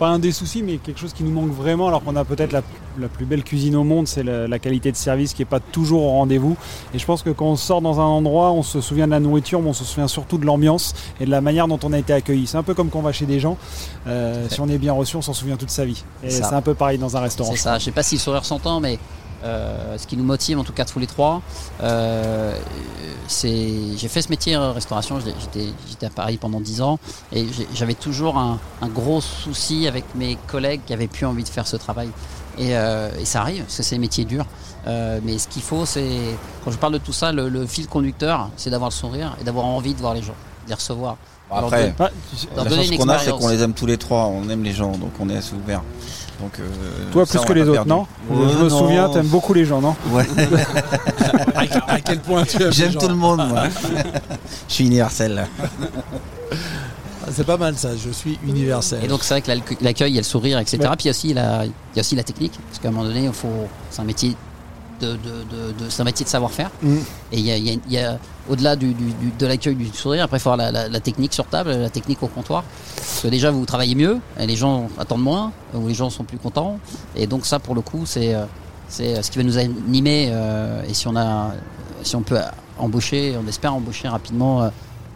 pas 0.00 0.08
un 0.08 0.18
des 0.18 0.32
soucis, 0.32 0.62
mais 0.62 0.78
quelque 0.78 0.98
chose 0.98 1.12
qui 1.12 1.22
nous 1.22 1.30
manque 1.30 1.52
vraiment, 1.52 1.86
alors 1.88 2.02
qu'on 2.02 2.16
a 2.16 2.24
peut-être 2.24 2.52
la, 2.52 2.62
la 2.98 3.08
plus 3.08 3.26
belle 3.26 3.44
cuisine 3.44 3.76
au 3.76 3.84
monde, 3.84 4.08
c'est 4.08 4.22
la, 4.24 4.48
la 4.48 4.58
qualité 4.58 4.90
de 4.90 4.96
service 4.96 5.34
qui 5.34 5.42
n'est 5.42 5.46
pas 5.46 5.60
toujours 5.60 6.02
au 6.04 6.10
rendez-vous. 6.12 6.56
Et 6.94 6.98
je 6.98 7.04
pense 7.04 7.22
que 7.22 7.30
quand 7.30 7.44
on 7.46 7.56
sort 7.56 7.82
dans 7.82 8.00
un 8.00 8.04
endroit, 8.04 8.50
on 8.50 8.62
se 8.62 8.80
souvient 8.80 9.06
de 9.06 9.12
la 9.12 9.20
nourriture, 9.20 9.60
mais 9.60 9.68
on 9.68 9.74
se 9.74 9.84
souvient 9.84 10.08
surtout 10.08 10.38
de 10.38 10.46
l'ambiance 10.46 10.94
et 11.20 11.26
de 11.26 11.30
la 11.30 11.42
manière 11.42 11.68
dont 11.68 11.78
on 11.84 11.92
a 11.92 11.98
été 11.98 12.12
accueilli. 12.14 12.46
C'est 12.46 12.56
un 12.56 12.62
peu 12.62 12.72
comme 12.74 12.88
quand 12.88 13.00
on 13.00 13.02
va 13.02 13.12
chez 13.12 13.26
des 13.26 13.38
gens. 13.40 13.58
euh, 14.06 14.46
si 14.48 14.60
on 14.60 14.68
est 14.68 14.78
bien 14.78 14.94
reçu, 14.94 15.16
on 15.16 15.22
s'en 15.22 15.34
souvient 15.34 15.56
toute 15.56 15.70
sa 15.70 15.84
vie. 15.84 16.02
Et 16.24 16.30
c'est 16.30 16.44
un 16.44 16.62
peu 16.62 16.74
pareil 16.74 16.96
dans 16.98 17.16
un 17.16 17.20
restaurant. 17.20 17.50
C'est 17.52 17.58
ça. 17.58 17.78
Je 17.78 17.84
sais 17.84 17.90
pas 17.92 18.02
si 18.02 18.14
le 18.14 18.20
sourire 18.20 18.44
s'entend, 18.46 18.80
mais 18.80 18.98
euh, 19.44 19.96
ce 19.98 20.06
qui 20.06 20.16
nous 20.16 20.24
motive, 20.24 20.58
en 20.58 20.64
tout 20.64 20.72
cas 20.72 20.84
tous 20.84 20.98
les 20.98 21.06
trois, 21.06 21.42
euh, 21.82 22.54
j'ai 23.28 24.08
fait 24.08 24.22
ce 24.22 24.28
métier 24.28 24.56
en 24.56 24.72
restauration. 24.72 25.18
J'étais 25.20 26.06
à 26.06 26.10
Paris 26.10 26.36
pendant 26.36 26.60
10 26.60 26.82
ans 26.82 26.98
et 27.32 27.46
j'avais 27.74 27.94
toujours 27.94 28.38
un, 28.38 28.58
un 28.82 28.88
gros 28.88 29.20
souci 29.20 29.86
avec 29.86 30.04
mes 30.14 30.36
collègues 30.46 30.80
qui 30.86 30.92
avaient 30.92 31.08
plus 31.08 31.26
envie 31.26 31.44
de 31.44 31.48
faire 31.48 31.66
ce 31.66 31.76
travail. 31.76 32.10
Et, 32.58 32.76
euh, 32.76 33.10
et 33.18 33.24
ça 33.24 33.40
arrive, 33.42 33.62
parce 33.62 33.76
que 33.78 33.82
c'est 33.82 33.96
un 33.96 34.00
métier 34.00 34.24
dur. 34.24 34.44
Euh, 34.86 35.20
mais 35.22 35.38
ce 35.38 35.48
qu'il 35.48 35.62
faut, 35.62 35.86
c'est 35.86 36.18
quand 36.64 36.70
je 36.70 36.78
parle 36.78 36.94
de 36.94 36.98
tout 36.98 37.12
ça, 37.12 37.32
le, 37.32 37.48
le 37.48 37.66
fil 37.66 37.86
conducteur, 37.86 38.50
c'est 38.56 38.70
d'avoir 38.70 38.90
le 38.90 38.94
sourire 38.94 39.36
et 39.40 39.44
d'avoir 39.44 39.66
envie 39.66 39.94
de 39.94 40.00
voir 40.00 40.14
les 40.14 40.22
gens, 40.22 40.34
de 40.64 40.68
les 40.68 40.74
recevoir. 40.74 41.16
Après, 41.52 41.94
la 42.56 42.64
chance 42.76 42.90
qu'on 42.96 43.08
a, 43.08 43.18
c'est 43.18 43.30
qu'on 43.32 43.48
les 43.48 43.62
aime 43.62 43.72
tous 43.74 43.86
les 43.86 43.98
trois. 43.98 44.26
On 44.26 44.48
aime 44.48 44.62
les 44.62 44.72
gens, 44.72 44.92
donc 44.92 45.10
on 45.18 45.28
est 45.28 45.36
assez 45.36 45.54
ouvert. 45.54 45.82
Donc, 46.40 46.52
euh, 46.58 46.64
Toi 47.12 47.26
ça, 47.26 47.38
plus 47.38 47.48
que 47.48 47.52
les 47.52 47.62
autres, 47.62 47.72
perdu. 47.84 47.88
non 47.90 48.06
Ouais, 48.30 48.48
Je 48.52 48.58
me 48.64 48.68
non. 48.70 48.78
souviens, 48.78 49.08
t'aimes 49.10 49.26
beaucoup 49.26 49.52
les 49.52 49.64
gens, 49.66 49.80
non 49.80 49.94
Ouais. 50.12 50.26
à, 51.86 52.00
quel 52.00 52.20
point 52.20 52.44
tu 52.44 52.56
aimes 52.62 52.68
les 52.68 52.72
J'aime 52.72 52.94
tout 52.94 53.08
le 53.08 53.14
monde, 53.14 53.46
moi. 53.48 53.64
Je 54.68 54.74
suis 54.74 54.86
universel. 54.86 55.46
Ah, 56.52 57.26
C'est 57.32 57.44
pas 57.46 57.56
mal 57.58 57.76
ça, 57.76 57.90
je 58.02 58.10
suis 58.10 58.38
universel. 58.46 59.00
Et 59.04 59.08
donc 59.08 59.22
c'est 59.22 59.34
vrai 59.34 59.42
que 59.42 59.48
l'accueil- 59.48 59.76
l'accueil, 59.82 60.12
il 60.12 60.14
y 60.14 60.18
a 60.18 60.22
le 60.22 60.26
sourire, 60.26 60.58
etc. 60.58 60.78
Ouais. 60.80 60.96
Puis 60.96 61.04
il 61.04 61.06
y, 61.06 61.08
a 61.08 61.10
aussi 61.10 61.34
la, 61.34 61.64
il 61.66 61.72
y 61.96 61.98
a 61.98 62.00
aussi 62.00 62.16
la 62.16 62.22
technique, 62.24 62.58
parce 62.68 62.78
qu'à 62.80 62.88
un 62.88 62.92
moment 62.92 63.04
donné, 63.04 63.24
il 63.26 63.32
faut, 63.32 63.48
c'est 63.90 64.00
un 64.00 64.04
métier 64.04 64.34
de, 65.00 65.12
de, 65.12 65.84
de- 65.84 65.88
c'est 65.88 66.02
un 66.02 66.04
métier 66.04 66.24
de 66.24 66.30
savoir-faire. 66.30 66.70
Mm. 66.82 66.96
Et 67.32 67.38
il 67.38 67.40
y 67.46 67.50
a, 67.50 67.56
il 67.56 67.66
y 67.66 67.70
a- 67.70 67.76
il 67.86 67.92
y 67.92 67.98
a- 67.98 68.18
au-delà 68.48 68.76
du, 68.76 68.92
du- 68.94 69.12
du- 69.12 69.32
de 69.38 69.46
l'accueil 69.46 69.74
du 69.74 69.86
sourire, 69.88 70.24
après 70.24 70.38
il 70.38 70.40
faut 70.40 70.50
avoir 70.50 70.70
la, 70.70 70.82
la- 70.82 70.88
la 70.88 71.00
technique 71.00 71.32
sur 71.32 71.46
table, 71.46 71.70
la 71.70 71.90
technique 71.90 72.22
au 72.22 72.26
comptoir. 72.28 72.64
Parce 72.96 73.20
que 73.22 73.28
déjà 73.28 73.50
vous 73.50 73.64
travaillez 73.66 73.94
mieux, 73.94 74.18
et 74.38 74.46
les 74.46 74.56
gens 74.56 74.88
attendent 74.98 75.22
moins, 75.22 75.52
ou 75.74 75.88
les 75.88 75.94
gens 75.94 76.10
sont 76.10 76.24
plus 76.24 76.38
contents. 76.38 76.78
Et 77.16 77.26
donc 77.26 77.46
ça 77.46 77.58
pour 77.58 77.74
le 77.74 77.80
coup, 77.80 78.02
c'est, 78.06 78.34
euh, 78.34 78.44
c'est 78.88 79.22
ce 79.22 79.30
qui 79.30 79.38
va 79.38 79.44
nous 79.44 79.58
animer. 79.58 80.28
euh, 80.32 80.82
et 80.88 80.94
si 80.94 81.06
on 81.08 81.16
a, 81.16 81.52
si 82.02 82.16
on 82.16 82.22
peut 82.22 82.38
embaucher, 82.78 83.36
on 83.42 83.46
espère 83.48 83.74
embaucher 83.74 84.08
rapidement 84.08 84.62
euh, 84.62 84.68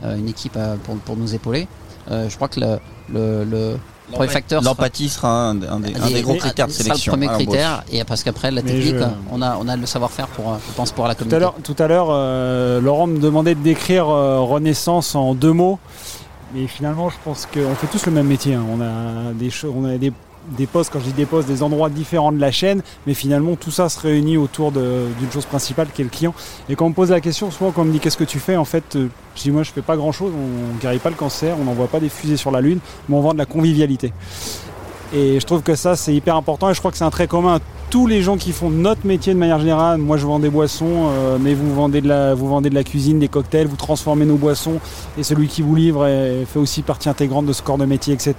euh, 0.04 0.16
une 0.16 0.28
équipe 0.28 0.56
euh, 0.56 0.76
pour, 0.84 0.96
pour 0.98 1.16
nous 1.16 1.34
épauler. 1.34 1.66
Euh, 2.10 2.28
je 2.28 2.36
crois 2.36 2.48
que 2.48 2.60
le, 2.60 2.78
le, 3.12 3.44
le 3.44 3.76
premier 4.12 4.28
facteur 4.28 4.62
L'empathie 4.62 5.08
sera 5.08 5.48
un, 5.50 5.62
un 5.62 5.80
des, 5.80 5.94
un 5.96 6.10
des 6.10 6.22
gros 6.22 6.34
critères 6.34 6.66
de 6.66 6.72
sélection. 6.72 7.12
le 7.14 7.18
premier 7.26 7.34
critère, 7.44 7.84
et 7.90 8.04
parce 8.04 8.22
qu'après 8.22 8.50
la 8.50 8.62
technique, 8.62 8.96
je- 8.98 9.04
on 9.32 9.40
a, 9.42 9.56
on 9.60 9.66
a 9.68 9.76
le 9.76 9.86
savoir-faire 9.86 10.26
pour, 10.28 10.50
euh, 10.52 10.56
je 10.68 10.72
pense, 10.74 10.92
pour 10.92 11.06
la 11.08 11.14
Tout 11.14 11.22
à 11.22 11.24
communauté. 11.24 11.40
l'heure, 11.40 11.54
tout 11.62 11.76
à 11.82 11.86
l'heure, 11.88 12.08
euh, 12.10 12.80
Laurent 12.80 13.06
me 13.06 13.18
demandait 13.18 13.54
de 13.54 13.62
décrire 13.62 14.08
euh, 14.08 14.40
Renaissance 14.40 15.14
en 15.14 15.34
deux 15.34 15.52
mots. 15.52 15.78
Mais 16.54 16.66
finalement, 16.68 17.08
je 17.10 17.16
pense 17.24 17.46
qu'on 17.46 17.74
fait 17.74 17.86
tous 17.88 18.06
le 18.06 18.12
même 18.12 18.26
métier. 18.28 18.54
hein. 18.54 18.64
On 18.70 18.80
a 18.80 19.32
des 19.32 19.50
choses, 19.50 19.72
on 19.76 19.84
a 19.86 19.96
des, 19.98 20.12
des 20.56 20.66
postes, 20.66 20.92
quand 20.92 21.00
je 21.00 21.06
dis 21.06 21.12
des 21.12 21.26
postes, 21.26 21.48
des 21.48 21.62
endroits 21.62 21.88
différents 21.88 22.32
de 22.32 22.40
la 22.40 22.50
chaîne, 22.50 22.82
mais 23.06 23.14
finalement 23.14 23.56
tout 23.56 23.70
ça 23.70 23.88
se 23.88 23.98
réunit 23.98 24.36
autour 24.36 24.72
d'une 24.72 25.30
chose 25.32 25.46
principale 25.46 25.88
qui 25.92 26.02
est 26.02 26.04
le 26.04 26.10
client. 26.10 26.34
Et 26.68 26.76
quand 26.76 26.86
on 26.86 26.90
me 26.90 26.94
pose 26.94 27.10
la 27.10 27.20
question, 27.20 27.50
souvent 27.50 27.70
quand 27.70 27.82
on 27.82 27.86
me 27.86 27.92
dit 27.92 28.00
qu'est-ce 28.00 28.16
que 28.16 28.24
tu 28.24 28.38
fais, 28.38 28.56
en 28.56 28.64
fait, 28.64 28.96
euh, 28.96 29.08
je 29.36 29.42
dis 29.42 29.50
moi 29.50 29.62
je 29.62 29.72
fais 29.72 29.82
pas 29.82 29.96
grand 29.96 30.12
chose, 30.12 30.32
on 30.34 30.78
guérit 30.78 30.98
pas 30.98 31.10
le 31.10 31.16
cancer, 31.16 31.56
on 31.60 31.64
n'envoie 31.64 31.88
pas 31.88 32.00
des 32.00 32.08
fusées 32.08 32.36
sur 32.36 32.50
la 32.50 32.60
lune, 32.60 32.78
mais 33.08 33.16
on 33.16 33.20
vend 33.20 33.32
de 33.32 33.38
la 33.38 33.46
convivialité. 33.46 34.12
Et 35.16 35.38
je 35.38 35.46
trouve 35.46 35.62
que 35.62 35.76
ça, 35.76 35.94
c'est 35.94 36.12
hyper 36.14 36.34
important. 36.34 36.68
Et 36.70 36.74
je 36.74 36.80
crois 36.80 36.90
que 36.90 36.96
c'est 36.96 37.04
un 37.04 37.10
trait 37.10 37.28
commun 37.28 37.56
à 37.56 37.58
tous 37.90 38.08
les 38.08 38.20
gens 38.22 38.36
qui 38.36 38.50
font 38.50 38.68
notre 38.68 39.06
métier 39.06 39.32
de 39.32 39.38
manière 39.38 39.60
générale. 39.60 39.98
Moi, 39.98 40.16
je 40.16 40.26
vends 40.26 40.40
des 40.40 40.50
boissons, 40.50 41.06
euh, 41.08 41.38
mais 41.40 41.54
vous 41.54 41.72
vendez, 41.72 42.00
de 42.00 42.08
la, 42.08 42.34
vous 42.34 42.48
vendez 42.48 42.68
de 42.68 42.74
la 42.74 42.82
cuisine, 42.82 43.20
des 43.20 43.28
cocktails, 43.28 43.68
vous 43.68 43.76
transformez 43.76 44.24
nos 44.24 44.34
boissons. 44.36 44.80
Et 45.16 45.22
celui 45.22 45.46
qui 45.46 45.62
vous 45.62 45.76
livre 45.76 46.04
est- 46.06 46.44
fait 46.46 46.58
aussi 46.58 46.82
partie 46.82 47.08
intégrante 47.08 47.46
de 47.46 47.52
ce 47.52 47.62
corps 47.62 47.78
de 47.78 47.84
métier, 47.84 48.12
etc. 48.12 48.34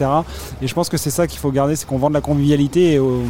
Et 0.62 0.68
je 0.68 0.74
pense 0.74 0.90
que 0.90 0.98
c'est 0.98 1.12
ça 1.12 1.28
qu'il 1.28 1.40
faut 1.40 1.52
garder, 1.52 1.78
c'est 1.78 1.86
qu'on 1.88 1.98
vend 1.98 2.10
de 2.10 2.14
la 2.16 2.22
convivialité. 2.22 2.94
Et 2.94 3.00
aux, 3.00 3.22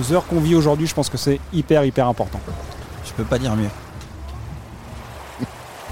aux 0.00 0.12
heures 0.14 0.26
qu'on 0.26 0.40
vit 0.40 0.54
aujourd'hui, 0.54 0.86
je 0.86 0.94
pense 0.94 1.10
que 1.10 1.18
c'est 1.18 1.38
hyper, 1.52 1.84
hyper 1.84 2.08
important. 2.08 2.40
Je 3.04 3.12
peux 3.12 3.24
pas 3.24 3.38
dire 3.38 3.54
mieux. 3.56 3.68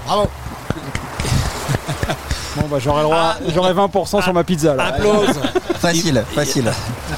Bravo 0.07 0.27
Bon, 2.55 2.67
bah, 2.69 2.77
j'aurai 2.79 2.99
le 3.01 3.03
droit- 3.09 3.35
j'aurai 3.53 3.73
20% 3.73 4.21
sur 4.23 4.33
ma 4.33 4.43
pizza. 4.43 4.73
alors. 4.73 4.85
Applause 4.85 5.39
Facile, 5.79 6.23
facile. 6.33 6.71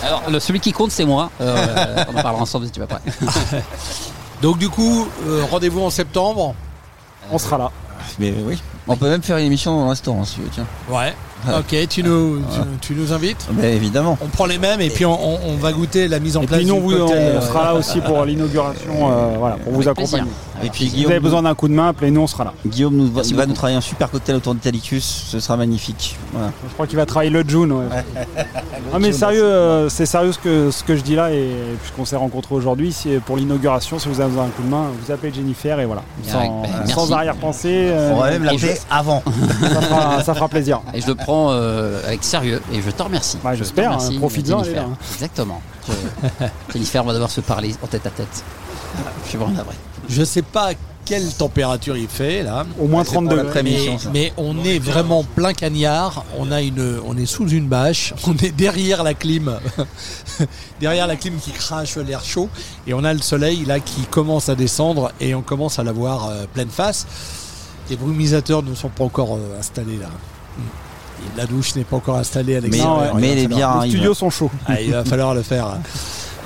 Alors, 0.03 0.23
le, 0.29 0.39
celui 0.39 0.59
qui 0.59 0.71
compte, 0.71 0.91
c'est 0.91 1.05
moi. 1.05 1.29
Euh, 1.41 2.03
on 2.13 2.17
en 2.17 2.21
parlera 2.21 2.41
ensemble 2.43 2.65
si 2.65 2.71
tu 2.71 2.79
vas 2.79 2.87
pas. 2.87 2.99
Donc 4.41 4.57
du 4.57 4.69
coup, 4.69 5.07
euh, 5.25 5.43
rendez-vous 5.49 5.81
en 5.81 5.89
septembre. 5.89 6.53
On 7.31 7.37
sera 7.37 7.57
là. 7.57 7.71
Mais 8.19 8.33
oui. 8.45 8.61
On 8.87 8.95
peut 8.95 9.09
même 9.09 9.21
faire 9.21 9.37
une 9.37 9.45
émission 9.45 9.75
dans 9.77 9.83
le 9.83 9.89
restaurant 9.89 10.23
si 10.23 10.35
tu 10.35 10.41
veux, 10.41 10.49
tiens. 10.49 10.65
Ouais. 10.89 11.13
Ok, 11.59 11.75
tu 11.89 12.03
nous, 12.03 12.39
tu, 12.39 12.59
tu 12.81 12.95
nous 12.95 13.13
invites? 13.13 13.47
Mais 13.53 13.75
évidemment. 13.75 14.17
On 14.21 14.27
prend 14.27 14.45
les 14.45 14.57
mêmes 14.57 14.81
et 14.81 14.89
puis 14.89 15.05
on, 15.05 15.13
on- 15.13 15.39
on 15.47 15.55
va 15.55 15.71
goûter 15.71 16.07
la 16.07 16.19
mise 16.19 16.37
en 16.37 16.41
Et 16.43 16.47
place 16.47 16.59
puis 16.59 16.67
nous, 16.67 16.75
du 16.75 16.79
on, 16.79 16.87
vous- 16.89 16.97
cocktail, 17.05 17.33
on 17.35 17.37
euh, 17.37 17.41
sera 17.41 17.63
là 17.63 17.73
aussi 17.75 17.99
pour 18.01 18.23
l'inauguration, 18.25 19.11
euh, 19.11 19.35
voilà, 19.37 19.55
pour 19.57 19.73
vous 19.73 19.79
plaisir. 19.81 19.91
accompagner. 19.91 20.31
Et 20.63 20.69
puis 20.69 20.89
Si 20.89 21.03
vous 21.05 21.11
avez 21.11 21.19
besoin 21.19 21.43
d'un 21.43 21.53
coup 21.53 21.67
de 21.67 21.73
main, 21.73 21.89
appelez-nous, 21.89 22.21
on 22.21 22.27
sera 22.27 22.43
là. 22.45 22.53
Guillaume 22.65 22.95
nous, 22.95 23.11
va, 23.11 23.45
nous 23.45 23.53
travailler 23.53 23.77
un 23.77 23.81
super 23.81 24.09
cocktail 24.09 24.35
autour 24.37 24.55
d'Italicus. 24.55 25.03
Ce 25.29 25.39
sera 25.39 25.55
magnifique. 25.55 26.15
Voilà. 26.33 26.51
Je 26.67 26.73
crois 26.73 26.87
qu'il 26.87 26.97
va 26.97 27.05
travailler 27.05 27.29
le 27.31 27.43
June. 27.47 27.71
Ouais. 27.71 27.85
Ah 28.93 28.99
mais 28.99 29.11
sérieux, 29.11 29.43
euh, 29.43 29.89
c'est 29.89 30.05
sérieux 30.05 30.31
ce 30.31 30.39
que, 30.39 30.71
ce 30.71 30.81
que 30.83 30.95
je 30.95 31.01
dis 31.01 31.15
là 31.15 31.29
et 31.31 31.49
puisqu'on 31.81 32.05
s'est 32.05 32.15
rencontrés 32.15 32.55
aujourd'hui, 32.55 32.93
c'est 32.93 33.19
pour 33.19 33.35
l'inauguration, 33.35 33.99
si 33.99 34.07
vous 34.07 34.21
avez 34.21 34.29
besoin 34.29 34.45
d'un 34.45 34.49
coup 34.51 34.63
de 34.63 34.69
main, 34.69 34.85
vous 35.05 35.11
appelez 35.11 35.33
Jennifer 35.33 35.77
et 35.81 35.85
voilà, 35.85 36.03
sans, 36.25 36.61
ben, 36.61 36.69
merci. 36.79 36.93
sans 36.93 37.11
arrière-pensée. 37.11 37.89
euh, 37.91 38.13
On 38.15 38.19
va 38.21 38.29
même 38.31 38.43
et 38.43 38.45
l'appeler 38.45 38.75
avant. 38.89 39.21
ça, 39.61 39.81
fera, 39.81 40.23
ça 40.23 40.33
fera 40.35 40.47
plaisir. 40.47 40.79
Et 40.93 41.01
je 41.01 41.07
le 41.07 41.15
prends 41.15 41.36
euh, 41.51 42.01
avec 42.05 42.23
sérieux 42.23 42.61
et 42.73 42.81
je 42.81 42.89
te 42.91 43.01
remercie. 43.03 43.37
Bah, 43.43 43.53
Je 43.53 43.59
j'espère, 43.59 43.91
remercie, 43.91 44.15
hein, 44.15 44.19
profites-en, 44.19 44.63
Jennifer. 44.63 44.83
allez, 44.83 44.91
là. 44.91 44.97
Exactement. 45.13 45.61
Je- 45.87 46.45
Jennifer, 46.73 47.03
on 47.03 47.07
va 47.07 47.13
devoir 47.13 47.31
se 47.31 47.41
parler 47.41 47.75
en 47.83 47.87
tête 47.87 48.05
à 48.05 48.09
tête. 48.11 48.43
Je 49.23 49.29
suis 49.29 49.37
vraiment. 49.37 49.55
Je 50.09 50.23
sais 50.23 50.41
pas 50.41 50.69
quelle 51.05 51.31
température 51.33 51.95
il 51.95 52.07
fait 52.09 52.43
là. 52.43 52.65
Au 52.79 52.87
moins 52.87 53.03
C'est 53.05 53.11
30 53.11 53.25
pour 53.25 53.33
degrés. 53.33 53.45
l'après-midi. 53.45 53.89
Mais, 54.05 54.11
mais 54.13 54.33
on 54.37 54.61
est 54.65 54.79
vraiment 54.79 55.23
plein 55.23 55.53
cagnard. 55.53 56.25
On 56.37 56.51
a 56.51 56.61
une, 56.61 56.99
on 57.05 57.15
est 57.17 57.25
sous 57.25 57.47
une 57.49 57.67
bâche. 57.67 58.13
On 58.27 58.35
est 58.37 58.51
derrière 58.51 59.03
la 59.03 59.13
clim, 59.13 59.57
derrière 60.81 61.07
la 61.07 61.15
clim 61.15 61.37
qui 61.37 61.51
crache 61.51 61.95
l'air 61.97 62.23
chaud, 62.23 62.49
et 62.87 62.93
on 62.93 63.03
a 63.05 63.13
le 63.13 63.21
soleil 63.21 63.63
là 63.65 63.79
qui 63.79 64.01
commence 64.03 64.49
à 64.49 64.55
descendre 64.55 65.11
et 65.21 65.33
on 65.35 65.41
commence 65.41 65.79
à 65.79 65.83
l'avoir 65.83 66.27
euh, 66.29 66.45
pleine 66.53 66.69
face. 66.69 67.05
Les 67.89 67.95
brumisateurs 67.95 68.63
ne 68.63 68.75
sont 68.75 68.89
pas 68.89 69.05
encore 69.05 69.35
euh, 69.35 69.59
installés 69.59 69.97
là. 69.97 70.09
La 71.35 71.45
douche 71.45 71.75
n'est 71.75 71.83
pas 71.83 71.97
encore 71.97 72.17
installée 72.17 72.55
à 72.57 72.61
Mais. 72.61 72.77
Non, 72.77 72.99
mais 73.15 73.35
les 73.35 73.47
bières 73.47 73.81
Les 73.81 73.89
studios 73.89 74.13
sont 74.13 74.29
chauds. 74.29 74.51
ah, 74.67 74.81
il 74.81 74.91
va 74.91 75.03
falloir 75.05 75.33
le 75.33 75.41
faire. 75.41 75.67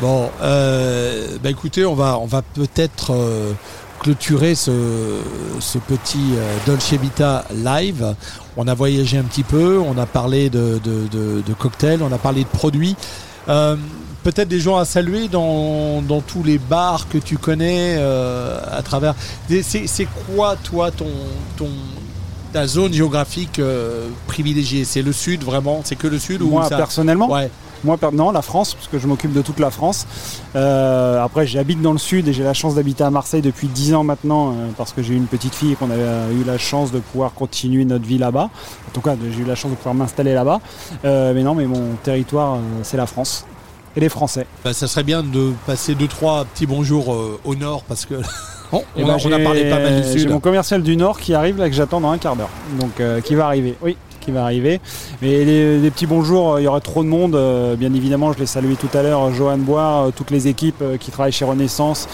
Bon, 0.02 0.32
euh, 0.42 1.38
bah 1.44 1.52
écoutez, 1.52 1.86
on 1.86 1.94
va, 1.94 2.18
on 2.18 2.26
va 2.26 2.42
peut-être 2.42 3.12
euh, 3.14 3.52
clôturer 4.00 4.56
ce, 4.56 4.72
ce 5.60 5.78
petit 5.78 6.18
euh, 6.38 6.58
Dolce 6.66 6.94
Vita 6.94 7.46
live. 7.54 8.16
On 8.58 8.68
a 8.68 8.74
voyagé 8.74 9.20
un 9.20 9.24
petit 9.24 9.44
peu, 9.44 9.78
on 9.80 9.96
a 10.00 10.08
parlé 10.08 10.50
de, 10.50 10.80
de, 10.84 11.08
de- 11.12 11.44
de 11.46 11.54
cocktails, 11.54 12.02
on 12.02 12.12
a 12.12 12.18
parlé 12.18 12.42
de 12.46 12.50
produits. 12.50 12.96
Peut-être 14.24 14.48
des 14.48 14.60
gens 14.60 14.78
à 14.78 14.86
saluer 14.86 15.28
dans, 15.28 16.02
dans 16.02 16.22
tous 16.22 16.42
les 16.44 16.58
bars 16.58 17.08
que 17.08 17.20
tu 17.20 17.38
connais 17.38 17.98
à 17.98 18.82
travers. 18.84 19.14
C'est 19.50 19.86
c'est 19.86 20.08
quoi, 20.36 20.56
toi, 20.64 20.90
ton, 20.90 21.06
ton, 21.58 21.70
ta 22.54 22.68
zone 22.68 22.94
géographique 22.94 23.60
euh, 23.60 24.08
privilégiée 24.28 24.84
C'est 24.86 25.02
le 25.02 25.12
sud 25.14 25.44
vraiment? 25.44 25.82
C'est 25.84 25.96
que 25.96 26.08
le 26.08 26.20
sud 26.20 26.42
ou 26.42 26.50
Moi 26.50 26.68
ça- 26.68 26.78
personnellement, 26.78 27.30
Ouais. 27.30 27.50
moi 27.84 27.98
non, 28.14 28.32
la 28.32 28.42
France, 28.42 28.74
parce 28.74 28.88
que 28.88 29.00
je 29.00 29.08
m'occupe 29.08 29.34
de 29.34 29.42
toute 29.42 29.60
la 29.60 29.72
France. 29.72 30.06
Euh, 30.56 31.24
après, 31.24 31.48
j'habite 31.48 31.82
dans 31.82 31.94
le 31.94 31.98
sud 31.98 32.28
et 32.28 32.34
j'ai 32.34 32.44
la 32.44 32.54
chance 32.54 32.76
d'habiter 32.76 33.04
à 33.04 33.10
Marseille 33.10 33.42
depuis 33.42 33.68
10 33.68 33.94
ans 33.96 34.04
maintenant, 34.04 34.50
euh, 34.52 34.70
parce 34.78 34.92
que 34.94 35.02
j'ai 35.02 35.14
eu 35.14 35.18
une 35.18 35.28
petite 35.28 35.56
fille 35.56 35.72
et 35.74 35.76
qu'on 35.76 35.90
avait 35.92 36.02
euh, 36.02 36.32
eu 36.32 36.44
la 36.44 36.58
chance 36.58 36.92
de 36.92 37.00
pouvoir 37.00 37.34
continuer 37.34 37.86
notre 37.86 38.06
vie 38.06 38.18
là-bas. 38.18 38.50
En 38.88 38.92
tout 38.94 39.02
cas, 39.02 39.16
j'ai 39.22 39.42
eu 39.42 39.46
la 39.46 39.56
chance 39.56 39.72
de 39.72 39.78
pouvoir 39.78 39.96
m'installer 39.96 40.34
là-bas. 40.34 40.60
Euh, 41.06 41.34
mais 41.34 41.44
non, 41.44 41.56
mais 41.56 41.66
mon 41.66 41.96
territoire, 42.04 42.58
c'est 42.84 42.98
la 42.98 43.08
France. 43.08 43.46
Et 43.96 44.00
les 44.00 44.10
Français. 44.10 44.46
Bah, 44.64 44.74
ça 44.74 44.88
serait 44.88 45.04
bien 45.04 45.22
de 45.22 45.52
passer 45.66 45.96
deux 45.96 46.08
trois 46.08 46.46
petits 46.46 46.66
bonjours 46.66 47.14
au 47.44 47.56
nord 47.56 47.84
parce 47.84 48.06
que 48.06 48.14
on 48.72 48.84
ben, 48.96 49.10
a, 49.10 49.18
on 49.26 49.32
a 49.32 49.40
parlé 49.40 49.70
pas 49.70 49.80
mal 49.80 50.02
du 50.02 50.20
J'ai 50.20 50.28
mon 50.28 50.40
commercial 50.40 50.82
du 50.84 50.96
Nord 50.98 51.20
qui 51.20 51.34
arrive 51.34 51.58
là 51.58 51.70
que 51.70 51.76
j'attends 51.76 52.00
dans 52.02 52.12
un 52.12 52.18
quart 52.18 52.36
d'heure. 52.36 52.50
Donc 52.80 53.00
euh, 53.00 53.20
qui 53.22 53.36
va 53.36 53.46
arriver. 53.48 53.76
Oui, 53.82 53.98
qui 54.20 54.32
va 54.32 54.44
arriver. 54.44 54.80
Mais 55.22 55.44
les, 55.44 55.80
les 55.80 55.92
petits 55.92 56.06
bonjours, 56.08 56.54
euh, 56.54 56.62
il 56.62 56.66
y 56.66 56.68
aurait 56.68 56.80
trop 56.82 57.04
de 57.04 57.10
monde. 57.10 57.36
euh, 57.36 57.76
bien 57.76 57.94
évidemment, 57.94 58.32
je 58.34 58.40
l'ai 58.40 58.46
salué 58.46 58.76
tout 58.76 58.90
à 58.98 59.02
l'heure, 59.04 59.34
Johan 59.34 59.58
Boire, 59.58 60.12
toutes 60.16 60.32
les 60.32 60.48
équipes 60.48 60.84
qui 61.00 61.12
travaillent 61.12 61.32
chez 61.32 61.46
Renaissance, 61.46 62.08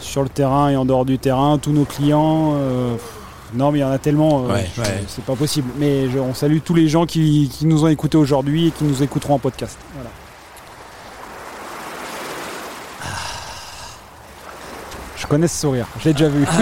sur 0.00 0.22
le 0.22 0.28
terrain 0.28 0.68
et 0.70 0.76
en 0.76 0.84
dehors 0.84 1.04
du 1.04 1.18
terrain, 1.18 1.58
tous 1.58 1.72
nos 1.72 1.84
clients. 1.84 2.54
euh, 2.56 2.94
non, 3.54 3.70
mais 3.70 3.78
il 3.78 3.82
y 3.82 3.84
en 3.84 3.90
a 3.92 3.98
tellement, 3.98 4.46
euh, 4.48 4.52
Ouais, 4.52 5.04
c'est 5.06 5.24
pas 5.24 5.36
possible. 5.36 5.68
Mais 5.78 6.08
je- 6.10 6.18
on 6.18 6.34
salue 6.34 6.58
tous 6.64 6.74
les 6.74 6.88
gens 6.88 7.06
qui, 7.06 7.48
qui 7.52 7.66
nous 7.66 7.84
ont 7.84 7.88
écoutés 7.88 8.16
aujourd'hui 8.18 8.68
et 8.68 8.70
qui 8.72 8.82
nous 8.82 9.00
écouteront 9.02 9.34
en 9.34 9.38
podcast. 9.38 9.78
Voilà. 9.94 10.10
Connais 15.26 15.48
ce 15.48 15.60
sourire. 15.60 15.86
Je 16.00 16.04
l'ai 16.06 16.12
déjà 16.12 16.28
vu. 16.28 16.44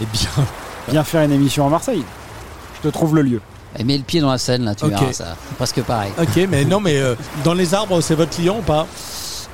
Eh 0.00 0.06
bien, 0.12 0.28
Viens 0.90 1.04
faire 1.04 1.22
une 1.22 1.32
émission 1.32 1.66
à 1.66 1.70
Marseille. 1.70 2.04
Je 2.76 2.88
te 2.88 2.92
trouve 2.92 3.16
le 3.16 3.22
lieu. 3.22 3.40
Et 3.78 3.84
mets 3.84 3.96
le 3.98 4.04
pied 4.04 4.20
dans 4.20 4.30
la 4.30 4.38
scène, 4.38 4.64
là, 4.64 4.74
tu 4.74 4.84
Ok. 4.84 4.92
verras, 4.92 5.12
ça. 5.12 5.36
C'est 5.48 5.56
presque 5.56 5.82
pareil. 5.82 6.12
ok, 6.20 6.46
mais 6.48 6.64
non, 6.64 6.80
mais 6.80 6.98
euh, 6.98 7.14
dans 7.44 7.52
les 7.54 7.74
arbres, 7.74 8.00
c'est 8.00 8.14
votre 8.14 8.30
client 8.30 8.58
ou 8.60 8.62
pas? 8.62 8.86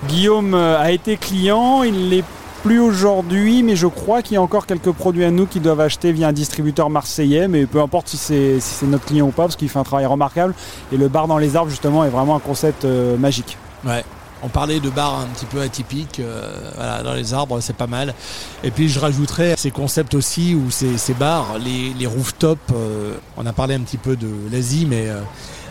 Guillaume 0.06 0.54
euh, 0.54 0.78
a 0.78 0.90
été 0.92 1.16
client, 1.16 1.82
il 1.82 2.10
l'est 2.10 2.24
plus 2.62 2.78
aujourd'hui, 2.78 3.62
mais 3.62 3.74
je 3.74 3.86
crois 3.86 4.22
qu'il 4.22 4.34
y 4.34 4.36
a 4.36 4.42
encore 4.42 4.66
quelques 4.66 4.92
produits 4.92 5.24
à 5.24 5.30
nous 5.30 5.46
qui 5.46 5.60
doivent 5.60 5.80
acheter 5.80 6.12
via 6.12 6.28
un 6.28 6.32
distributeur 6.32 6.88
marseillais, 6.90 7.48
mais 7.48 7.66
peu 7.66 7.80
importe 7.80 8.08
si 8.08 8.16
c'est 8.16 8.60
si 8.60 8.74
c'est 8.74 8.86
notre 8.86 9.04
client 9.06 9.26
ou 9.26 9.30
pas, 9.32 9.42
parce 9.44 9.56
qu'il 9.56 9.68
fait 9.68 9.78
un 9.78 9.82
travail 9.84 10.06
remarquable. 10.06 10.54
Et 10.92 10.96
le 10.96 11.08
bar 11.08 11.26
dans 11.26 11.38
les 11.38 11.56
arbres, 11.56 11.70
justement, 11.70 12.04
est 12.04 12.10
vraiment 12.10 12.36
un 12.36 12.40
concept 12.40 12.84
euh, 12.84 13.16
magique. 13.16 13.56
Ouais. 13.84 14.04
On 14.44 14.48
parlait 14.48 14.78
de 14.78 14.90
bars 14.90 15.20
un 15.20 15.26
petit 15.28 15.46
peu 15.46 15.62
atypiques, 15.62 16.20
euh, 16.20 17.02
dans 17.02 17.14
les 17.14 17.32
arbres, 17.32 17.60
c'est 17.60 17.76
pas 17.76 17.86
mal. 17.86 18.14
Et 18.62 18.70
puis 18.70 18.90
je 18.90 19.00
rajouterais 19.00 19.54
ces 19.56 19.70
concepts 19.70 20.12
aussi 20.12 20.54
où 20.54 20.70
ces, 20.70 20.98
ces 20.98 21.14
bars, 21.14 21.56
les, 21.58 22.06
rooftops, 22.06 22.60
euh, 22.74 23.14
on 23.38 23.46
a 23.46 23.54
parlé 23.54 23.74
un 23.74 23.80
petit 23.80 23.96
peu 23.96 24.16
de 24.16 24.28
l'Asie, 24.52 24.84
mais 24.86 25.08
euh, 25.08 25.22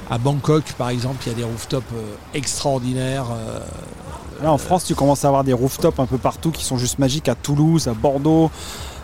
à 0.09 0.17
Bangkok 0.17 0.63
par 0.75 0.89
exemple, 0.89 1.17
il 1.27 1.29
y 1.29 1.35
a 1.35 1.37
des 1.37 1.43
rooftops 1.43 1.85
extraordinaires. 2.33 3.27
Là, 4.43 4.51
en 4.51 4.57
France, 4.57 4.83
tu 4.83 4.93
commences 4.93 5.23
à 5.23 5.29
avoir 5.29 5.43
des 5.45 5.53
rooftops 5.53 5.97
un 5.99 6.05
peu 6.05 6.17
partout 6.17 6.51
qui 6.51 6.65
sont 6.65 6.77
juste 6.77 6.99
magiques, 6.99 7.29
à 7.29 7.35
Toulouse, 7.35 7.87
à 7.87 7.93
Bordeaux. 7.93 8.51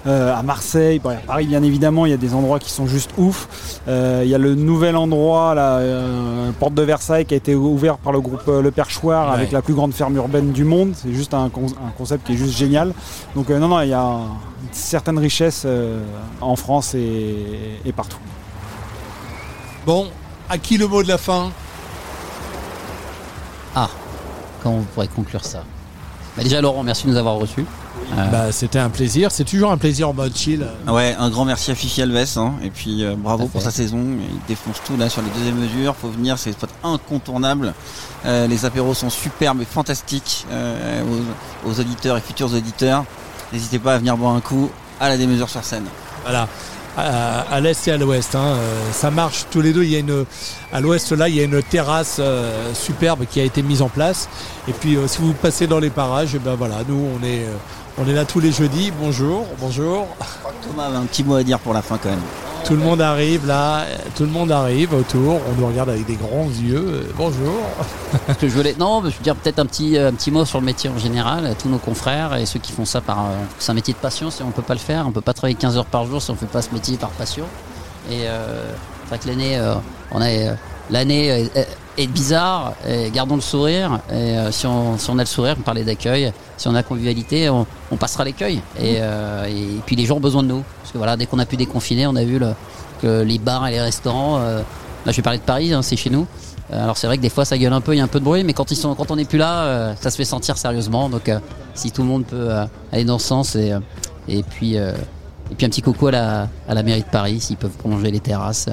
euh, 0.08 0.34
à 0.34 0.44
Marseille, 0.44 1.00
Bon, 1.00 1.10
à 1.10 1.16
Paris 1.16 1.46
bien 1.46 1.62
évidemment, 1.62 2.06
il 2.06 2.12
y 2.12 2.14
a 2.14 2.18
des 2.18 2.34
endroits 2.34 2.58
qui 2.60 2.72
sont 2.72 2.88
juste 2.88 3.10
ouf. 3.18 3.80
Euh, 3.90 4.22
il 4.24 4.30
y 4.30 4.36
a 4.36 4.38
le 4.38 4.56
nouvel 4.56 4.96
endroit, 4.96 5.54
la 5.56 5.78
euh, 5.80 6.52
porte 6.60 6.74
de 6.74 6.82
Versailles, 6.84 7.26
qui 7.26 7.34
a 7.34 7.38
été 7.38 7.54
ouvert 7.56 7.98
par 7.98 8.12
le 8.14 8.20
groupe 8.22 8.44
Le 8.48 8.72
Perchoir 8.72 9.28
Ouais. 9.30 9.34
avec 9.34 9.52
la 9.52 9.62
plus 9.62 9.74
grande 9.74 9.94
ferme 9.94 10.16
urbaine 10.18 10.52
du 10.54 10.64
monde. 10.66 10.94
C'est 10.96 11.14
juste 11.14 11.34
un, 11.34 11.50
con- 11.50 11.66
un 11.86 11.92
concept 11.98 12.26
qui 12.28 12.34
est 12.34 12.38
juste 12.38 12.58
génial. 12.58 12.94
Donc 13.36 13.50
non, 13.50 13.68
non, 13.68 13.82
il 13.82 13.90
y 13.90 13.94
a 13.94 14.02
une 14.04 14.74
certaine 14.74 15.20
richesse 15.20 15.66
en 16.42 16.56
France 16.58 16.96
et, 16.96 17.80
et 17.86 17.92
partout. 17.92 18.20
Bon, 19.86 20.08
à 20.50 20.58
qui 20.58 20.78
le 20.78 20.88
mot 20.88 21.04
de 21.04 21.08
la 21.10 21.18
fin? 21.18 21.50
Ah, 23.76 23.90
comment 24.62 24.78
on 24.78 24.84
pourrait 24.84 25.08
conclure 25.08 25.44
ça 25.46 25.64
Bah, 26.38 26.44
Déjà, 26.44 26.62
Laurent, 26.62 26.84
merci 26.84 27.06
de 27.06 27.12
nous 27.12 27.18
avoir 27.18 27.36
reçus. 27.36 27.66
Euh, 28.18 28.26
bah, 28.28 28.52
C'était 28.52 28.80
un 28.80 28.90
plaisir, 28.90 29.32
c'est 29.32 29.44
toujours 29.44 29.72
un 29.72 29.78
plaisir 29.78 30.10
en 30.10 30.14
mode 30.14 30.36
chill. 30.36 30.66
Ouais, 30.88 31.16
un 31.20 31.30
grand 31.30 31.46
merci 31.46 31.70
à 31.72 31.76
Fifi 31.76 32.02
Alves, 32.02 32.38
hein, 32.38 32.54
et 32.64 32.70
puis 32.70 33.04
euh, 33.04 33.16
bravo 33.18 33.48
pour 33.48 33.62
sa 33.62 33.72
saison. 33.72 34.00
Il 34.00 34.40
défonce 34.48 34.78
tout 34.86 34.98
là 34.98 35.10
sur 35.10 35.22
les 35.22 35.30
deuxièmes 35.30 35.58
mesures. 35.60 35.96
Faut 35.96 36.10
venir, 36.10 36.38
c'est 36.38 36.50
des 36.52 36.56
spots 36.56 36.68
incontournables. 36.84 37.74
Euh, 38.26 38.48
les 38.48 38.66
apéros 38.66 38.94
sont 38.94 39.10
superbes 39.10 39.62
et 39.62 39.66
fantastiques 39.66 40.46
euh, 40.52 41.04
aux, 41.66 41.70
aux 41.70 41.80
auditeurs 41.80 42.18
et 42.18 42.22
futurs 42.22 42.54
auditeurs. 42.54 43.04
N'hésitez 43.54 43.80
pas 43.80 43.96
à 43.96 43.98
venir 43.98 44.16
boire 44.18 44.34
un 44.34 44.42
coup 44.42 44.70
à 45.00 45.10
la 45.10 45.18
démesure 45.18 45.50
sur 45.50 45.64
scène. 45.64 45.86
Voilà. 46.24 46.48
À, 47.00 47.60
l'est 47.62 47.88
et 47.88 47.92
à 47.92 47.98
l'ouest, 47.98 48.36
hein. 48.36 48.56
Euh, 48.56 48.92
ça 48.92 49.10
marche 49.12 49.46
tous 49.50 49.62
les 49.62 49.74
deux. 49.74 49.84
Il 49.84 49.90
y 49.90 49.96
a 49.96 50.00
une, 50.00 50.26
à 50.74 50.82
l'ouest 50.82 51.12
là, 51.12 51.30
il 51.30 51.36
y 51.36 51.40
a 51.40 51.44
une 51.44 51.62
terrasse 51.64 52.18
euh, 52.20 52.74
superbe 52.74 53.26
qui 53.30 53.40
a 53.40 53.44
été 53.44 53.62
mise 53.62 53.82
en 53.82 53.90
place. 53.90 54.28
Et 54.68 54.74
puis, 54.74 54.96
euh, 54.96 55.08
si 55.08 55.20
vous 55.20 55.34
passez 55.34 55.68
dans 55.68 55.80
les 55.80 55.90
parages, 55.90 56.32
eh 56.36 56.40
ben 56.40 56.56
voilà, 56.56 56.78
nous 56.88 57.08
on 57.16 57.26
est, 57.26 57.46
on 58.00 58.08
est 58.08 58.14
là 58.14 58.26
tous 58.26 58.40
les 58.40 58.52
jeudis. 58.52 58.92
Bonjour, 59.00 59.46
bonjour. 59.60 60.08
Thomas 60.64 60.86
avait 60.86 60.98
un 60.98 61.06
petit 61.06 61.24
mot 61.24 61.36
à 61.36 61.44
dire 61.44 61.60
pour 61.60 61.74
la 61.74 61.82
fin 61.82 61.98
quand 61.98 62.10
même. 62.10 62.20
Tout 62.66 62.74
le 62.74 62.80
monde 62.80 63.02
arrive 63.02 63.48
là, 63.48 63.82
euh, 63.82 63.96
tout 64.16 64.24
le 64.24 64.30
monde 64.30 64.52
arrive 64.52 64.94
autour. 64.94 65.40
On 65.50 65.60
nous 65.60 65.68
regarde 65.68 65.90
avec 65.90 66.06
des 66.06 66.16
grands 66.16 66.50
yeux. 66.62 66.84
Euh, 66.86 67.04
bonjour. 67.16 67.56
Que 68.40 68.48
je 68.48 68.54
voulais, 68.54 68.76
non, 68.78 69.02
je 69.02 69.16
veux 69.16 69.24
dire 69.24 69.36
peut-être 69.36 69.60
un 69.60 69.66
petit, 69.66 69.98
un 69.98 70.12
petit 70.12 70.30
mot 70.30 70.46
sur 70.46 70.60
le 70.60 70.66
métier 70.66 70.90
en 70.90 70.98
général. 70.98 71.46
à 71.46 71.56
Tous 71.56 71.70
nos 71.70 71.78
confrères 71.78 72.36
et 72.36 72.46
ceux 72.46 72.60
qui 72.60 72.72
font 72.72 72.86
ça 72.86 73.02
par, 73.02 73.20
euh, 73.20 73.38
c'est 73.60 73.72
un 73.72 73.76
métier 73.76 73.94
de 73.94 74.00
passion. 74.00 74.30
Si 74.30 74.44
on 74.44 74.52
peut 74.52 74.62
pas 74.62 74.74
le 74.74 74.80
faire, 74.80 75.06
on 75.08 75.12
peut 75.12 75.22
pas 75.22 75.34
travailler 75.34 75.56
15 75.56 75.78
heures 75.78 75.86
par 75.86 76.06
jour 76.06 76.22
si 76.22 76.32
on 76.32 76.36
fait 76.36 76.46
pas 76.46 76.62
ce 76.62 76.72
métier 76.74 76.98
par 76.98 77.10
passion. 77.12 77.46
Et 78.10 78.28
euh, 78.28 78.72
c'est 79.04 79.10
vrai 79.10 79.20
que 79.20 79.28
l'année, 79.28 79.58
euh, 79.58 79.76
on 80.12 80.22
a 80.22 80.30
euh, 80.30 80.54
l'année 80.90 81.50
est 82.04 82.08
bizarre. 82.08 82.74
Et 82.88 83.10
gardons 83.12 83.36
le 83.36 83.42
sourire. 83.42 84.00
Et 84.12 84.14
euh, 84.16 84.52
si 84.52 84.66
on, 84.68 84.98
si 84.98 85.10
on 85.10 85.18
a 85.18 85.24
le 85.24 85.28
sourire, 85.28 85.56
on 85.60 85.62
parlait 85.62 85.84
d'accueil. 85.84 86.32
Si 86.58 86.68
on 86.68 86.76
a 86.76 86.84
convivialité, 86.84 87.50
on, 87.50 87.66
on 87.92 87.96
passera 87.98 88.24
l'accueil. 88.24 88.62
Et, 88.80 88.98
euh, 89.00 89.46
et 89.46 89.80
puis 89.86 89.96
les 89.96 90.06
gens 90.06 90.18
ont 90.18 90.22
besoin 90.22 90.44
de 90.44 90.48
nous. 90.50 90.64
Parce 90.82 90.92
que 90.92 90.98
voilà, 90.98 91.16
dès 91.18 91.26
qu'on 91.26 91.40
a 91.40 91.46
pu 91.46 91.58
déconfiner, 91.58 92.08
on 92.08 92.16
a 92.16 92.24
vu 92.24 92.40
le- 92.40 92.54
que 93.02 93.22
les 93.22 93.40
bars 93.40 93.68
et 93.68 93.72
les 93.72 93.82
restaurants. 93.82 94.38
euh, 94.40 94.62
là, 95.06 95.12
je 95.12 95.16
vais 95.18 95.22
parler 95.24 95.40
de 95.40 95.44
Paris, 95.44 95.74
hein, 95.74 95.82
c'est 95.82 95.96
chez 95.96 96.10
nous. 96.10 96.26
Alors 96.72 96.98
c'est 96.98 97.08
vrai 97.08 97.18
que 97.18 97.24
des 97.24 97.30
fois 97.30 97.46
ça 97.46 97.58
gueule 97.58 97.74
un 97.74 97.82
peu, 97.82 97.96
il 97.96 97.98
y 97.98 98.00
a 98.00 98.04
un 98.04 98.08
peu 98.08 98.20
de 98.20 98.26
bruit, 98.26 98.44
mais 98.44 98.54
quand 98.54 98.70
ils 98.70 98.76
sont, 98.76 98.94
quand 98.94 99.10
on 99.10 99.16
n'est 99.16 99.26
plus 99.26 99.40
là, 99.40 99.96
ça 100.00 100.12
se 100.12 100.18
fait 100.18 100.24
sentir 100.26 100.56
sérieusement. 100.56 101.10
Donc 101.10 101.32
si 101.74 101.90
tout 101.92 102.04
le 102.04 102.08
monde 102.08 102.26
peut 102.26 102.52
aller 102.92 103.06
dans 103.06 103.18
ce 103.18 103.26
sens 103.26 103.56
et 103.56 103.74
et 104.28 104.44
puis 104.44 104.76
et 104.76 104.92
puis 105.58 105.66
un 105.66 105.70
petit 105.70 105.82
coucou 105.82 106.10
à 106.10 106.12
la 106.12 106.48
à 106.68 106.76
la 106.76 106.84
mairie 106.84 107.02
de 107.02 107.08
Paris, 107.10 107.40
s'ils 107.40 107.58
peuvent 107.58 107.72
prolonger 107.72 108.12
les 108.12 108.20
terrasses, 108.20 108.70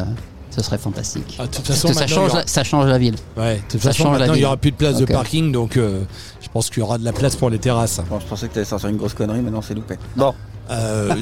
ce 0.56 0.62
serait 0.62 0.78
fantastique. 0.78 1.36
Ah, 1.38 1.42
de 1.42 1.48
toute 1.48 1.64
Parce 1.66 1.80
façon, 1.80 1.88
que 1.88 1.94
ça 1.94 2.06
change, 2.06 2.30
aura- 2.30 2.40
la, 2.40 2.46
ça 2.46 2.64
change 2.64 2.86
la 2.86 2.98
ville. 2.98 3.14
Ouais, 3.36 3.56
de 3.56 3.60
toute 3.70 3.82
Ça 3.82 3.90
façon, 3.90 4.04
change 4.04 4.12
la 4.14 4.18
maintenant 4.20 4.34
il 4.34 4.38
n'y 4.38 4.44
aura 4.46 4.56
plus 4.56 4.70
de 4.72 4.76
place 4.76 4.96
de 4.96 5.04
parking, 5.04 5.52
donc 5.52 5.76
euh, 5.76 6.00
je 6.42 6.48
pense 6.48 6.68
qu'il 6.70 6.78
y 6.78 6.82
aura 6.82 6.98
de 6.98 7.04
la 7.04 7.12
place 7.12 7.36
pour 7.36 7.50
les 7.50 7.58
terrasses. 7.58 8.00
Bon, 8.08 8.18
je 8.18 8.26
pensais 8.26 8.48
que 8.48 8.52
tu 8.54 8.58
allais 8.58 8.66
sortir 8.66 8.88
une 8.88 8.96
grosse 8.96 9.14
connerie, 9.14 9.40
mais 9.40 9.50
non, 9.50 9.62
c'est 9.62 9.74
loupé. 9.74 9.96
Bon, 10.16 10.34
Euh, 10.70 11.14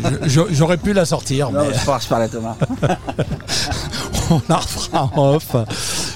J'aurais 0.52 0.78
pu 0.78 0.92
la 0.94 1.04
sortir, 1.04 1.50
non, 1.50 1.64
mais 1.68 1.76
je 1.78 1.84
pars, 1.84 2.00
je 2.00 2.08
parle 2.08 2.22
à 2.22 2.28
Thomas. 2.28 2.56
on 4.30 4.40
la 4.48 4.56
refera 4.56 5.10
en 5.14 5.34
off. 5.34 5.54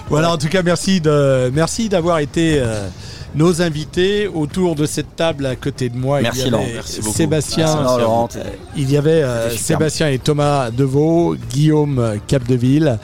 Voilà, 0.08 0.32
en 0.32 0.38
tout 0.38 0.48
cas, 0.48 0.62
merci 0.62 1.00
de 1.00 1.50
merci 1.52 1.88
d'avoir 1.88 2.20
été 2.20 2.58
euh, 2.58 2.88
nos 3.34 3.62
invités 3.62 4.26
autour 4.28 4.74
de 4.74 4.86
cette 4.86 5.14
table 5.16 5.46
à 5.46 5.56
côté 5.56 5.88
de 5.88 5.96
moi. 5.96 6.20
Merci, 6.20 6.40
il 6.42 6.46
y 6.46 6.50
Laurent. 6.50 6.64
avait 6.64 6.72
Merci 6.74 7.00
beaucoup. 7.00 7.14
Sébastien, 7.16 7.76
Merci, 7.80 8.00
Laurent, 8.00 8.28
il 8.76 8.90
y 8.90 8.96
avait 8.96 9.22
euh. 9.22 9.50
Sébastien 9.50 10.08
et 10.08 10.18
Thomas 10.18 10.70
Deveau, 10.70 11.36
Guillaume 11.50 12.16
Capdeville. 12.26 12.98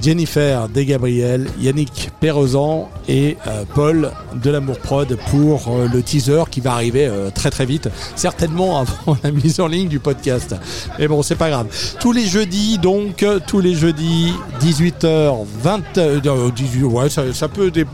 Jennifer 0.00 0.68
Desgabriel, 0.68 1.48
Yannick 1.58 2.10
Perrezan 2.20 2.88
et 3.08 3.36
euh, 3.48 3.64
Paul 3.74 4.12
de 4.32 4.50
l'Amour 4.50 4.78
Prod 4.78 5.18
pour 5.28 5.66
euh, 5.66 5.88
le 5.92 6.02
teaser 6.02 6.44
qui 6.52 6.60
va 6.60 6.74
arriver 6.74 7.06
euh, 7.06 7.30
très 7.34 7.50
très 7.50 7.66
vite, 7.66 7.88
certainement 8.14 8.78
avant 8.78 9.16
la 9.24 9.32
mise 9.32 9.58
en 9.58 9.66
ligne 9.66 9.88
du 9.88 9.98
podcast. 9.98 10.54
Mais 11.00 11.08
bon, 11.08 11.24
c'est 11.24 11.34
pas 11.34 11.50
grave. 11.50 11.66
Tous 11.98 12.12
les 12.12 12.26
jeudis, 12.28 12.78
donc, 12.78 13.26
tous 13.48 13.58
les 13.58 13.74
jeudis, 13.74 14.32
18h, 14.62 15.34
20 15.62 15.98
euh, 15.98 16.50
18, 16.54 16.84
ouais, 16.84 17.10
ça, 17.10 17.32
ça 17.32 17.48
peut 17.48 17.72
dé- 17.72 17.84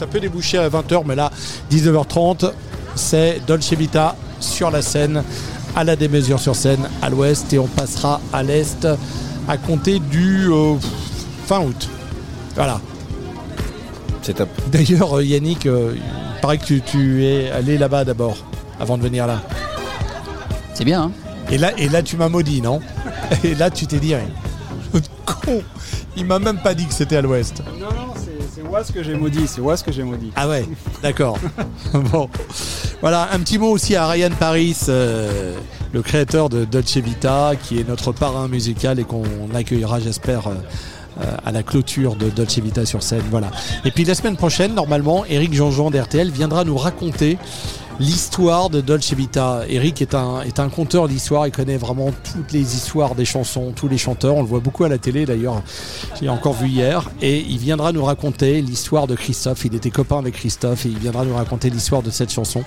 ça 0.00 0.06
peut 0.06 0.18
déboucher 0.18 0.56
à 0.56 0.66
20h, 0.70 1.02
mais 1.04 1.14
là, 1.14 1.30
19h30, 1.70 2.52
c'est 2.94 3.42
Dolce 3.46 3.74
Vita 3.74 4.16
sur 4.40 4.70
la 4.70 4.80
scène, 4.80 5.22
à 5.76 5.84
la 5.84 5.94
démesure 5.94 6.40
sur 6.40 6.56
scène, 6.56 6.88
à 7.02 7.10
l'ouest, 7.10 7.52
et 7.52 7.58
on 7.58 7.66
passera 7.66 8.18
à 8.32 8.42
l'est 8.42 8.88
à 9.46 9.58
compter 9.58 9.98
du 9.98 10.50
euh, 10.50 10.76
fin 11.44 11.60
août. 11.60 11.90
Voilà. 12.54 12.80
C'est 14.22 14.32
top. 14.32 14.48
D'ailleurs, 14.72 15.18
euh, 15.18 15.22
Yannick, 15.22 15.66
euh, 15.66 15.92
il 15.94 16.40
paraît 16.40 16.56
que 16.56 16.64
tu, 16.64 16.80
tu 16.80 17.26
es 17.26 17.50
allé 17.50 17.76
là-bas 17.76 18.06
d'abord, 18.06 18.38
avant 18.80 18.96
de 18.96 19.02
venir 19.02 19.26
là. 19.26 19.42
C'est 20.72 20.86
bien. 20.86 21.02
Hein 21.02 21.12
Et 21.50 21.58
là, 21.58 21.72
et 21.76 21.90
là, 21.90 22.02
tu 22.02 22.16
m'as 22.16 22.30
maudit, 22.30 22.62
non? 22.62 22.80
Et 23.44 23.54
là, 23.54 23.70
tu 23.70 23.86
t'es 23.86 23.98
dit, 23.98 24.14
rien. 24.14 24.30
con, 25.44 25.62
il 26.16 26.24
m'a 26.24 26.38
même 26.38 26.62
pas 26.62 26.72
dit 26.72 26.86
que 26.86 26.94
c'était 26.94 27.16
à 27.16 27.20
l'ouest. 27.20 27.62
Non, 27.78 27.88
non, 27.88 28.19
Oise 28.70 28.92
que 28.92 29.02
j'ai 29.02 29.14
maudit, 29.14 29.48
c'est 29.48 29.60
que 29.84 29.92
j'ai 29.92 30.04
maudit. 30.04 30.30
Ah 30.36 30.48
ouais, 30.48 30.64
d'accord. 31.02 31.36
bon. 31.92 32.28
Voilà, 33.00 33.28
un 33.32 33.40
petit 33.40 33.58
mot 33.58 33.70
aussi 33.70 33.96
à 33.96 34.06
Ryan 34.06 34.30
Paris, 34.38 34.76
euh, 34.88 35.56
le 35.92 36.02
créateur 36.02 36.48
de 36.48 36.64
Dolce 36.64 36.98
Vita, 36.98 37.52
qui 37.60 37.80
est 37.80 37.88
notre 37.88 38.12
parrain 38.12 38.46
musical 38.46 39.00
et 39.00 39.04
qu'on 39.04 39.24
accueillera, 39.54 39.98
j'espère, 39.98 40.46
euh, 40.46 40.54
euh, 41.20 41.36
à 41.44 41.50
la 41.50 41.64
clôture 41.64 42.14
de 42.14 42.30
Dolce 42.30 42.58
Vita 42.58 42.86
sur 42.86 43.02
scène. 43.02 43.24
Voilà. 43.30 43.50
Et 43.84 43.90
puis 43.90 44.04
la 44.04 44.14
semaine 44.14 44.36
prochaine, 44.36 44.74
normalement, 44.74 45.24
Eric 45.24 45.52
Jean-Jean 45.52 45.90
d'RTL 45.90 46.30
viendra 46.30 46.62
nous 46.62 46.76
raconter 46.76 47.38
l'histoire 48.00 48.70
de 48.70 48.80
Dolce 48.80 49.12
Vita. 49.12 49.62
Eric 49.68 50.02
est 50.02 50.14
un, 50.14 50.40
est 50.40 50.58
un 50.58 50.68
conteur 50.68 51.06
d'histoire, 51.06 51.46
il 51.46 51.52
connaît 51.52 51.76
vraiment 51.76 52.10
toutes 52.32 52.50
les 52.50 52.74
histoires 52.74 53.14
des 53.14 53.26
chansons, 53.26 53.72
tous 53.76 53.88
les 53.88 53.98
chanteurs, 53.98 54.36
on 54.36 54.42
le 54.42 54.48
voit 54.48 54.60
beaucoup 54.60 54.84
à 54.84 54.88
la 54.88 54.98
télé 54.98 55.26
d'ailleurs, 55.26 55.62
j'ai 56.20 56.28
encore 56.28 56.54
vu 56.54 56.68
hier, 56.68 57.10
et 57.20 57.38
il 57.38 57.58
viendra 57.58 57.92
nous 57.92 58.04
raconter 58.04 58.62
l'histoire 58.62 59.06
de 59.06 59.14
Christophe, 59.14 59.66
il 59.66 59.74
était 59.74 59.90
copain 59.90 60.18
avec 60.18 60.34
Christophe, 60.34 60.86
et 60.86 60.88
il 60.88 60.98
viendra 60.98 61.24
nous 61.24 61.34
raconter 61.36 61.68
l'histoire 61.68 62.02
de 62.02 62.10
cette 62.10 62.32
chanson 62.32 62.64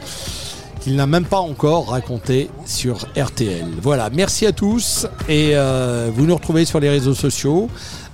qu'il 0.82 0.98
n'a 0.98 1.08
même 1.08 1.24
pas 1.24 1.40
encore 1.40 1.92
raconté 1.92 2.50
sur 2.66 3.08
RTL. 3.18 3.66
Voilà, 3.82 4.10
merci 4.10 4.46
à 4.46 4.52
tous, 4.52 5.08
et 5.30 5.52
euh, 5.54 6.12
vous 6.14 6.26
nous 6.26 6.36
retrouvez 6.36 6.66
sur 6.66 6.80
les 6.82 6.90
réseaux 6.90 7.14
sociaux, 7.14 7.70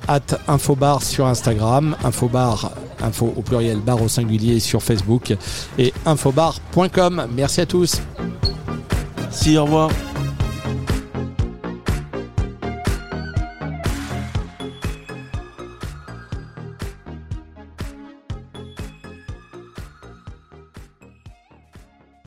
at 0.09 0.39
Infobar 0.47 1.03
sur 1.03 1.27
Instagram, 1.27 1.95
Infobar, 2.03 2.71
info 3.01 3.31
au 3.37 3.41
pluriel, 3.41 3.77
bar 3.77 4.01
au 4.01 4.07
singulier 4.07 4.59
sur 4.59 4.81
Facebook, 4.81 5.35
et 5.77 5.93
infobar.com. 6.05 7.27
Merci 7.35 7.61
à 7.61 7.65
tous. 7.67 8.01
Au 9.55 9.63
revoir. 9.63 10.08